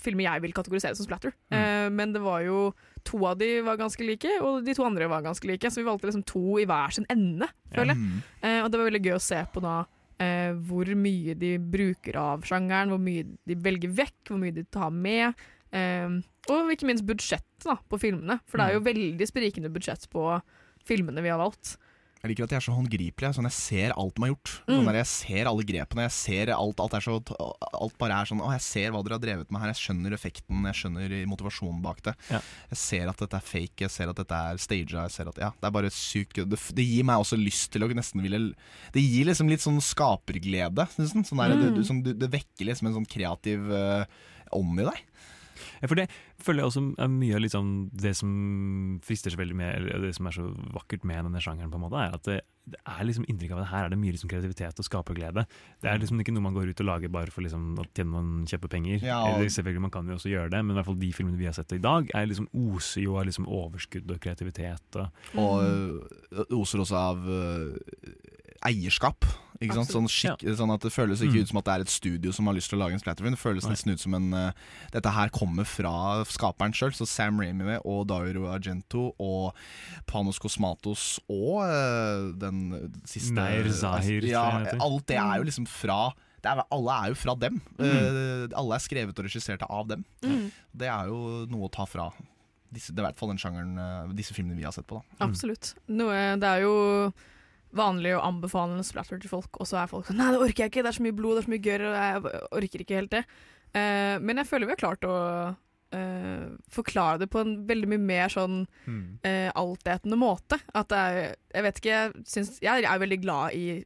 filmer 0.00 0.28
jeg 0.28 0.44
vil 0.44 0.56
kategorisere 0.56 0.98
som 0.98 1.08
splatter. 1.08 1.34
Eh, 1.52 1.88
men 1.92 2.14
det 2.14 2.22
var 2.24 2.42
jo 2.46 2.70
to 3.08 3.20
av 3.28 3.38
de 3.40 3.60
var 3.64 3.78
ganske 3.80 4.04
like, 4.04 4.38
og 4.44 4.64
de 4.66 4.74
to 4.76 4.84
andre 4.86 5.08
var 5.10 5.24
ganske 5.24 5.48
like. 5.48 5.70
Så 5.70 5.82
vi 5.82 5.88
valgte 5.88 6.10
liksom 6.10 6.26
to 6.28 6.58
i 6.60 6.66
hver 6.68 6.94
sin 6.94 7.08
ende, 7.12 7.48
føler 7.74 7.94
jeg. 7.94 8.02
Mm. 8.02 8.18
Eh, 8.42 8.58
og 8.64 8.72
det 8.72 8.80
var 8.80 8.90
veldig 8.90 9.04
gøy 9.06 9.16
å 9.16 9.26
se 9.28 9.42
på 9.52 9.62
da 9.64 9.76
eh, 10.22 10.52
hvor 10.68 10.90
mye 10.98 11.36
de 11.38 11.54
bruker 11.62 12.18
av 12.20 12.44
sjangeren, 12.48 12.92
hvor 12.92 13.02
mye 13.02 13.26
de 13.48 13.58
velger 13.68 13.94
vekk, 14.02 14.18
hvor 14.30 14.42
mye 14.42 14.56
de 14.56 14.66
tar 14.68 14.92
med. 14.94 15.46
eh, 15.72 16.18
og 16.48 16.72
ikke 16.72 16.88
minst 16.88 17.04
budsjett 17.04 17.44
da, 17.64 17.76
på 17.90 17.98
filmene, 18.00 18.38
for 18.48 18.60
det 18.60 18.68
er 18.68 18.78
jo 18.78 18.86
veldig 18.86 19.26
sprikende 19.28 19.72
budsjett 19.72 20.06
på 20.12 20.22
filmene 20.88 21.20
vi 21.24 21.32
har 21.32 21.40
valgt. 21.40 21.74
Jeg 22.28 22.34
liker 22.34 22.44
at 22.44 22.52
de 22.52 22.56
er 22.58 22.64
så 22.66 22.74
håndgripelige. 22.76 23.30
Sånn, 23.38 23.46
jeg 23.48 23.56
ser 23.56 23.94
alt 23.96 24.14
de 24.18 24.22
har 24.26 24.30
gjort. 24.34 24.50
Mm. 24.68 24.72
Sånn 24.74 24.88
der, 24.90 24.98
jeg 25.00 25.08
ser 25.14 25.48
alle 25.48 25.64
grepene. 25.64 26.04
Jeg 26.04 26.14
ser 26.18 26.52
alt, 26.52 26.82
alt, 26.84 26.96
er 26.98 27.04
så, 27.06 27.14
alt 27.80 27.96
bare 28.02 28.18
er 28.20 28.28
sånn 28.28 28.42
Å, 28.44 28.50
jeg 28.52 28.64
ser 28.66 28.92
hva 28.92 29.00
dere 29.06 29.16
har 29.16 29.22
drevet 29.24 29.50
med 29.54 29.62
her. 29.64 29.72
Jeg 29.72 29.80
skjønner 29.80 30.16
effekten, 30.18 30.68
jeg 30.68 30.78
skjønner 30.82 31.14
motivasjonen 31.32 31.80
bak 31.88 32.02
det. 32.04 32.14
Ja. 32.28 32.42
Jeg 32.74 32.80
ser 32.84 33.08
at 33.14 33.24
dette 33.24 33.40
er 33.40 33.48
fake, 33.48 33.86
jeg 33.86 33.94
ser 33.96 34.12
at 34.12 34.20
dette 34.20 34.42
er 34.52 34.60
staged. 34.60 34.92
Jeg 34.98 35.14
ser 35.16 35.32
at, 35.32 35.40
ja, 35.40 35.50
det 35.56 35.70
er 35.70 35.76
bare 35.78 35.90
sykt 35.94 36.36
gøy. 36.36 36.44
Det, 36.52 36.60
det 36.76 36.86
gir 36.86 37.08
meg 37.08 37.24
også 37.24 37.40
lyst 37.40 37.72
til 37.72 37.86
å 37.86 37.90
nesten 37.96 38.20
ville 38.22 38.42
Det 38.92 39.02
gir 39.02 39.26
liksom 39.32 39.48
litt 39.48 39.64
sånn 39.64 39.80
skaperglede. 39.80 40.84
Sånn, 40.98 41.24
der, 41.40 41.56
det, 41.56 41.72
Mm. 41.72 41.74
du, 41.74 41.82
sånn, 41.88 42.04
det, 42.04 42.18
det 42.20 42.28
vekker 42.30 42.68
liksom 42.68 42.88
en 42.92 43.00
sånn 43.00 43.08
kreativ 43.08 43.72
ånd 44.52 44.80
i 44.84 44.86
deg. 44.86 45.00
Ja, 45.82 45.88
for 45.90 45.94
det 46.00 46.08
føler 46.42 46.62
jeg 46.62 46.70
også 46.72 46.84
er 46.98 47.08
mye 47.08 47.34
av 47.38 47.40
liksom 47.44 47.72
det 47.92 48.14
som 48.18 49.00
frister 49.04 49.30
så 49.34 49.40
veldig 49.40 49.56
med, 49.58 49.74
eller 49.76 50.06
det 50.08 50.14
som 50.16 50.26
er 50.30 50.36
så 50.38 50.46
vakkert 50.74 51.04
med 51.08 51.24
denne 51.28 51.40
sjangeren, 51.42 51.70
på 51.72 51.76
en 51.80 51.84
måte, 51.86 51.98
er 52.02 52.14
at 52.18 52.24
det, 52.28 52.38
det 52.68 52.80
er 52.84 53.04
liksom 53.08 53.24
inntrykk 53.32 53.52
av 53.56 53.60
at 53.62 53.70
her 53.72 53.84
er 53.86 53.92
det 53.94 53.98
mye 53.98 54.12
liksom 54.12 54.28
kreativitet 54.28 54.78
og 54.82 54.84
skaperglede. 54.84 55.46
Det 55.80 55.88
er 55.88 55.98
liksom 56.02 56.20
ikke 56.20 56.34
noe 56.36 56.44
man 56.44 56.52
går 56.56 56.68
ut 56.74 56.82
og 56.84 56.88
lager 56.90 57.08
bare 57.14 57.32
for 57.32 57.40
liksom 57.46 57.78
å 57.80 57.86
tjene 57.96 58.12
noen 58.12 58.44
kjøpe 58.50 58.68
penger. 58.68 59.00
Ja, 59.06 59.22
og- 59.24 59.38
Eller 59.38 59.48
selvfølgelig 59.54 59.80
Man 59.86 59.90
kan 59.94 60.06
jo 60.08 60.14
også 60.18 60.28
gjøre 60.30 60.50
det, 60.50 60.60
men 60.64 60.74
i 60.74 60.78
hvert 60.78 60.86
fall 60.90 60.98
de 61.00 61.12
filmene 61.12 61.38
vi 61.38 61.46
har 61.48 61.54
sett 61.56 61.72
i 61.72 61.78
dag, 61.78 62.10
er 62.14 62.26
liksom 62.26 62.48
oser 62.52 63.02
jo 63.02 63.16
av 63.16 63.24
liksom 63.26 63.46
overskudd 63.48 64.10
og 64.10 64.20
kreativitet. 64.20 64.96
Og, 64.96 65.08
Og 65.38 66.52
oser 66.60 66.78
også 66.84 66.94
av 66.98 67.24
eierskap. 68.66 69.24
Ikke 69.58 69.74
sant? 69.74 69.90
Sånn, 69.90 70.06
skikk, 70.06 70.44
sånn 70.54 70.70
at 70.70 70.84
Det 70.86 70.92
føles 70.94 71.18
ikke 71.18 71.34
Mm. 71.34 71.42
ut 71.42 71.48
som 71.48 71.58
at 71.58 71.64
det 71.64 71.72
er 71.74 71.80
et 71.80 71.88
studio 71.90 72.30
som 72.30 72.46
har 72.46 72.54
lyst 72.54 72.70
til 72.70 72.78
å 72.78 72.82
lage 72.84 72.92
en 72.94 73.00
splatterfilm. 73.02 73.34
Det 73.34 73.40
føles 73.42 73.64
Nei. 73.64 73.72
nesten 73.74 73.90
ut 73.92 73.98
som 74.00 74.14
en 74.14 74.32
uh, 74.32 74.52
Dette 74.92 75.10
her 75.10 75.28
kommer 75.34 75.66
fra 75.66 76.22
skaperen 76.30 76.70
sjøl. 76.72 76.92
Så 76.94 77.08
Sam 77.08 77.40
Raimi 77.40 77.80
og 77.84 78.06
Dairo 78.06 78.46
Argento 78.54 79.14
og 79.18 79.52
Panos 80.06 80.38
Cosmatos 80.38 81.18
og 81.28 81.64
uh, 81.66 82.30
den 82.38 82.92
siste 83.04 83.34
Nair 83.34 83.66
Zahir, 83.74 84.22
Ja, 84.22 84.44
alt 84.78 85.06
det 85.10 85.16
er 85.18 85.38
jo 85.38 85.44
liksom 85.50 85.66
fra 85.66 86.12
det 86.40 86.52
er, 86.52 86.62
Alle 86.70 86.90
er 87.02 87.08
jo 87.08 87.14
fra 87.18 87.34
dem. 87.34 87.60
Eh, 87.82 88.46
alle 88.54 88.76
er 88.76 88.78
skrevet 88.78 89.18
og 89.18 89.24
regissert 89.26 89.64
av 89.68 89.88
dem. 89.88 90.04
Mm. 90.22 90.52
Det 90.72 90.86
er 90.86 91.08
jo 91.10 91.46
noe 91.50 91.66
å 91.66 91.72
ta 91.74 91.82
fra 91.84 92.12
disse, 92.70 92.92
det 92.94 93.00
er 93.02 93.08
i 93.08 93.10
hvert 93.10 93.18
fall 93.18 93.30
den 93.32 93.38
sjangeren, 93.42 94.14
disse 94.14 94.32
filmene 94.36 94.54
vi 94.56 94.62
har 94.62 94.70
sett 94.70 94.86
på. 94.86 95.02
da 95.18 95.26
Absolutt. 95.26 95.74
Noe, 95.88 96.36
det 96.38 96.46
er 96.46 96.62
jo 96.62 97.12
vanlig 97.76 98.14
å 98.16 98.24
anbefale 98.24 98.78
en 98.78 98.86
splatter 98.86 99.20
til 99.20 99.30
folk, 99.30 99.60
og 99.60 99.68
så 99.68 99.82
er 99.82 99.90
folk 99.90 100.06
sånn 100.08 100.16
Nei, 100.20 100.30
det 100.32 100.40
orker 100.40 100.64
jeg 100.64 100.72
ikke, 100.72 100.82
det 100.86 100.92
er 100.92 100.98
så 100.98 101.04
mye 101.04 101.16
blod, 101.16 101.36
det 101.36 101.42
er 101.42 101.46
så 101.48 101.52
mye 101.54 101.64
gørr, 101.66 101.86
og 101.88 101.96
jeg 101.98 102.42
orker 102.60 102.84
ikke 102.84 103.00
helt 103.00 103.16
det. 103.16 103.24
Uh, 103.76 104.16
men 104.24 104.40
jeg 104.40 104.48
føler 104.48 104.68
vi 104.68 104.72
har 104.72 104.80
klart 104.80 105.04
å 105.04 105.16
uh, 105.52 106.46
forklare 106.72 107.20
det 107.20 107.28
på 107.32 107.42
en 107.42 107.52
veldig 107.68 107.90
mye 107.92 108.04
mer 108.10 108.32
sånn 108.32 108.62
Mm. 108.88 109.18
uh, 109.20 109.50
altetende 109.60 110.16
måte. 110.16 110.56
At 110.72 110.88
det 110.88 110.98
er 110.98 111.18
Jeg 111.52 111.62
vet 111.66 111.78
ikke, 111.82 111.90
jeg, 111.90 112.24
syns, 112.24 112.58
jeg 112.64 112.84
er 112.88 113.02
veldig 113.02 113.20
glad 113.20 113.52
i 113.52 113.82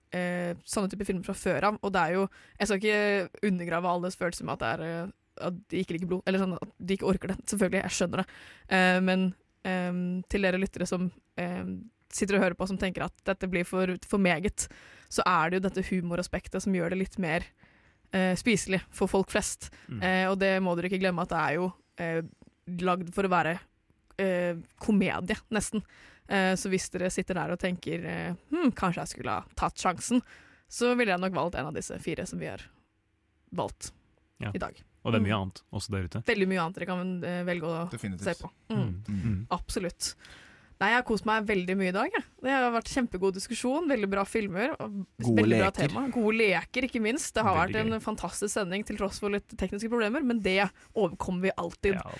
sånne 0.64 0.90
typer 0.90 1.08
filmer 1.08 1.26
fra 1.26 1.34
før 1.34 1.68
av, 1.70 1.78
og 1.82 1.92
det 1.92 2.00
er 2.00 2.12
jo 2.14 2.28
Jeg 2.58 2.68
skal 2.68 2.78
ikke 2.78 3.48
undergrave 3.50 3.88
alles 3.88 4.16
følelse 4.16 4.44
med 4.44 4.54
at 4.54 4.60
det 4.60 4.86
er 4.86 5.12
at 5.42 5.54
de 5.72 5.80
ikke 5.80 5.94
liker 5.96 6.06
blod, 6.10 6.22
eller 6.28 6.38
sånn 6.38 6.52
at 6.54 6.74
de 6.78 6.94
ikke 6.94 7.08
orker 7.08 7.32
det. 7.32 7.38
Selvfølgelig, 7.48 7.80
jeg 7.82 7.94
skjønner 7.96 8.20
det. 8.20 8.26
Men 9.02 9.22
um, 9.64 10.22
til 10.28 10.44
dere 10.44 10.60
lyttere 10.60 10.86
som 10.86 11.08
eh, 11.40 11.64
sitter 12.14 12.36
og 12.38 12.44
hører 12.44 12.54
på 12.58 12.68
som 12.68 12.78
tenker 12.78 13.04
at 13.06 13.14
dette 13.24 13.48
blir 13.50 13.64
for, 13.68 13.96
for 14.06 14.18
meget, 14.22 14.68
så 15.12 15.22
er 15.26 15.50
det 15.50 15.58
jo 15.60 15.66
dette 15.68 15.84
humoraspektet 15.90 16.62
som 16.64 16.72
gjør 16.76 16.90
det 16.94 16.98
litt 17.02 17.18
mer 17.22 17.44
eh, 18.12 18.34
spiselig 18.38 18.80
for 18.92 19.08
folk 19.10 19.30
flest. 19.32 19.70
Mm. 19.88 20.00
Eh, 20.02 20.24
og 20.30 20.38
det 20.40 20.54
må 20.64 20.74
dere 20.76 20.88
ikke 20.92 21.00
glemme 21.02 21.24
at 21.26 21.32
det 21.34 21.40
er 21.42 21.58
jo 21.58 21.66
eh, 21.98 22.22
lagd 22.84 23.10
for 23.14 23.28
å 23.28 23.32
være 23.32 23.56
eh, 24.22 24.56
komedie, 24.80 25.36
nesten. 25.52 25.82
Eh, 26.28 26.54
så 26.56 26.70
hvis 26.72 26.88
dere 26.94 27.10
sitter 27.12 27.34
der 27.40 27.52
og 27.56 27.60
tenker 27.60 28.04
eh, 28.08 28.36
hm, 28.52 28.70
kanskje 28.78 29.02
jeg 29.02 29.12
skulle 29.16 29.34
ha 29.40 29.44
tatt 29.58 29.76
sjansen, 29.82 30.22
så 30.72 30.94
ville 30.96 31.12
jeg 31.12 31.20
nok 31.20 31.34
valgt 31.36 31.58
en 31.60 31.68
av 31.68 31.74
disse 31.76 31.98
fire 32.00 32.24
som 32.28 32.38
vi 32.40 32.48
har 32.48 32.62
valgt 33.52 33.90
Ja. 34.40 34.50
i 34.54 34.58
dag. 34.58 34.74
og 35.04 35.12
det 35.12 35.18
er 35.18 35.24
mye 35.24 35.34
Mm. 35.34 35.42
annet 35.42 35.60
også 35.72 35.90
der 35.92 36.04
ute. 36.08 36.20
Veldig 36.26 36.46
mye 36.48 36.60
annet 36.62 36.74
dere 36.78 36.86
kan 36.86 37.20
velge 37.46 37.66
å 37.68 37.90
Definitivt. 37.90 38.24
se 38.24 38.34
på. 38.42 38.50
Mm. 38.70 39.02
Mm. 39.08 39.20
Mm. 39.22 39.46
Absolutt. 39.50 40.14
Nei, 40.82 40.88
Jeg 40.90 40.98
har 40.98 41.04
kost 41.06 41.26
meg 41.28 41.44
veldig 41.46 41.74
mye 41.78 41.92
i 41.92 41.94
dag. 41.94 42.10
Jeg. 42.16 42.24
Det 42.42 42.50
har 42.50 42.72
vært 42.74 42.90
kjempegod 42.90 43.36
diskusjon, 43.36 43.86
veldig 43.90 44.08
bra 44.10 44.24
filmer. 44.26 44.72
Gode 44.80 45.36
veldig 45.38 45.58
bra 45.60 45.68
leker. 45.70 45.76
tema. 45.86 46.04
Gode 46.10 46.36
leker, 46.40 46.86
ikke 46.88 47.02
minst. 47.04 47.30
Det 47.36 47.44
har 47.46 47.54
Veldig 47.60 47.76
vært 47.78 47.92
en 47.94 48.02
fantastisk 48.02 48.50
sending 48.56 48.82
til 48.88 48.98
tross 48.98 49.20
for 49.22 49.30
litt 49.30 49.46
tekniske 49.60 49.90
problemer, 49.92 50.24
men 50.26 50.40
det 50.42 50.64
overkommer 50.98 51.46
vi 51.46 51.52
alltid. 51.54 52.00
Ja. 52.00 52.16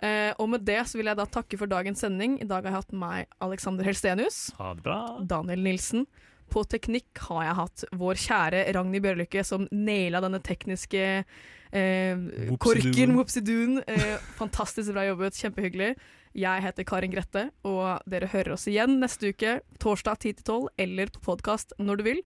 Eh, 0.00 0.32
og 0.40 0.48
med 0.52 0.64
det 0.68 0.78
så 0.88 0.96
vil 0.98 1.08
jeg 1.12 1.16
da 1.20 1.26
takke 1.28 1.60
for 1.60 1.68
dagens 1.68 2.00
sending. 2.04 2.38
I 2.40 2.48
dag 2.48 2.64
har 2.64 2.72
jeg 2.72 2.78
hatt 2.80 2.96
meg, 3.04 3.28
Alexander 3.44 3.84
Helstenius. 3.84 4.40
ha 4.56 4.72
det 4.74 4.82
bra. 4.88 5.02
Daniel 5.20 5.60
Nilsen. 5.68 6.06
På 6.48 6.62
teknikk 6.64 7.18
har 7.26 7.42
jeg 7.42 7.54
hatt 7.58 7.84
vår 7.98 8.20
kjære 8.22 8.64
Ragnhild 8.76 9.02
Bjørlykke, 9.02 9.44
som 9.44 9.68
naila 9.72 10.20
denne 10.22 10.38
tekniske 10.40 11.24
eh, 11.72 12.20
korken, 12.62 13.16
whoopsidooen. 13.16 13.80
Eh, 13.86 14.16
fantastisk 14.38 14.92
bra 14.94 15.04
jobbet, 15.08 15.36
kjempehyggelig. 15.42 15.96
Jeg 16.36 16.60
heter 16.66 16.84
Karin 16.84 17.12
Grette, 17.14 17.46
og 17.64 18.02
dere 18.12 18.28
hører 18.28 18.52
oss 18.58 18.66
igjen 18.68 18.98
neste 19.00 19.30
uke, 19.32 19.54
torsdag 19.80 20.18
10-12, 20.20 20.66
eller 20.84 21.08
på 21.14 21.22
podkast 21.24 21.72
når 21.80 21.96
du 21.96 22.02
vil. 22.10 22.14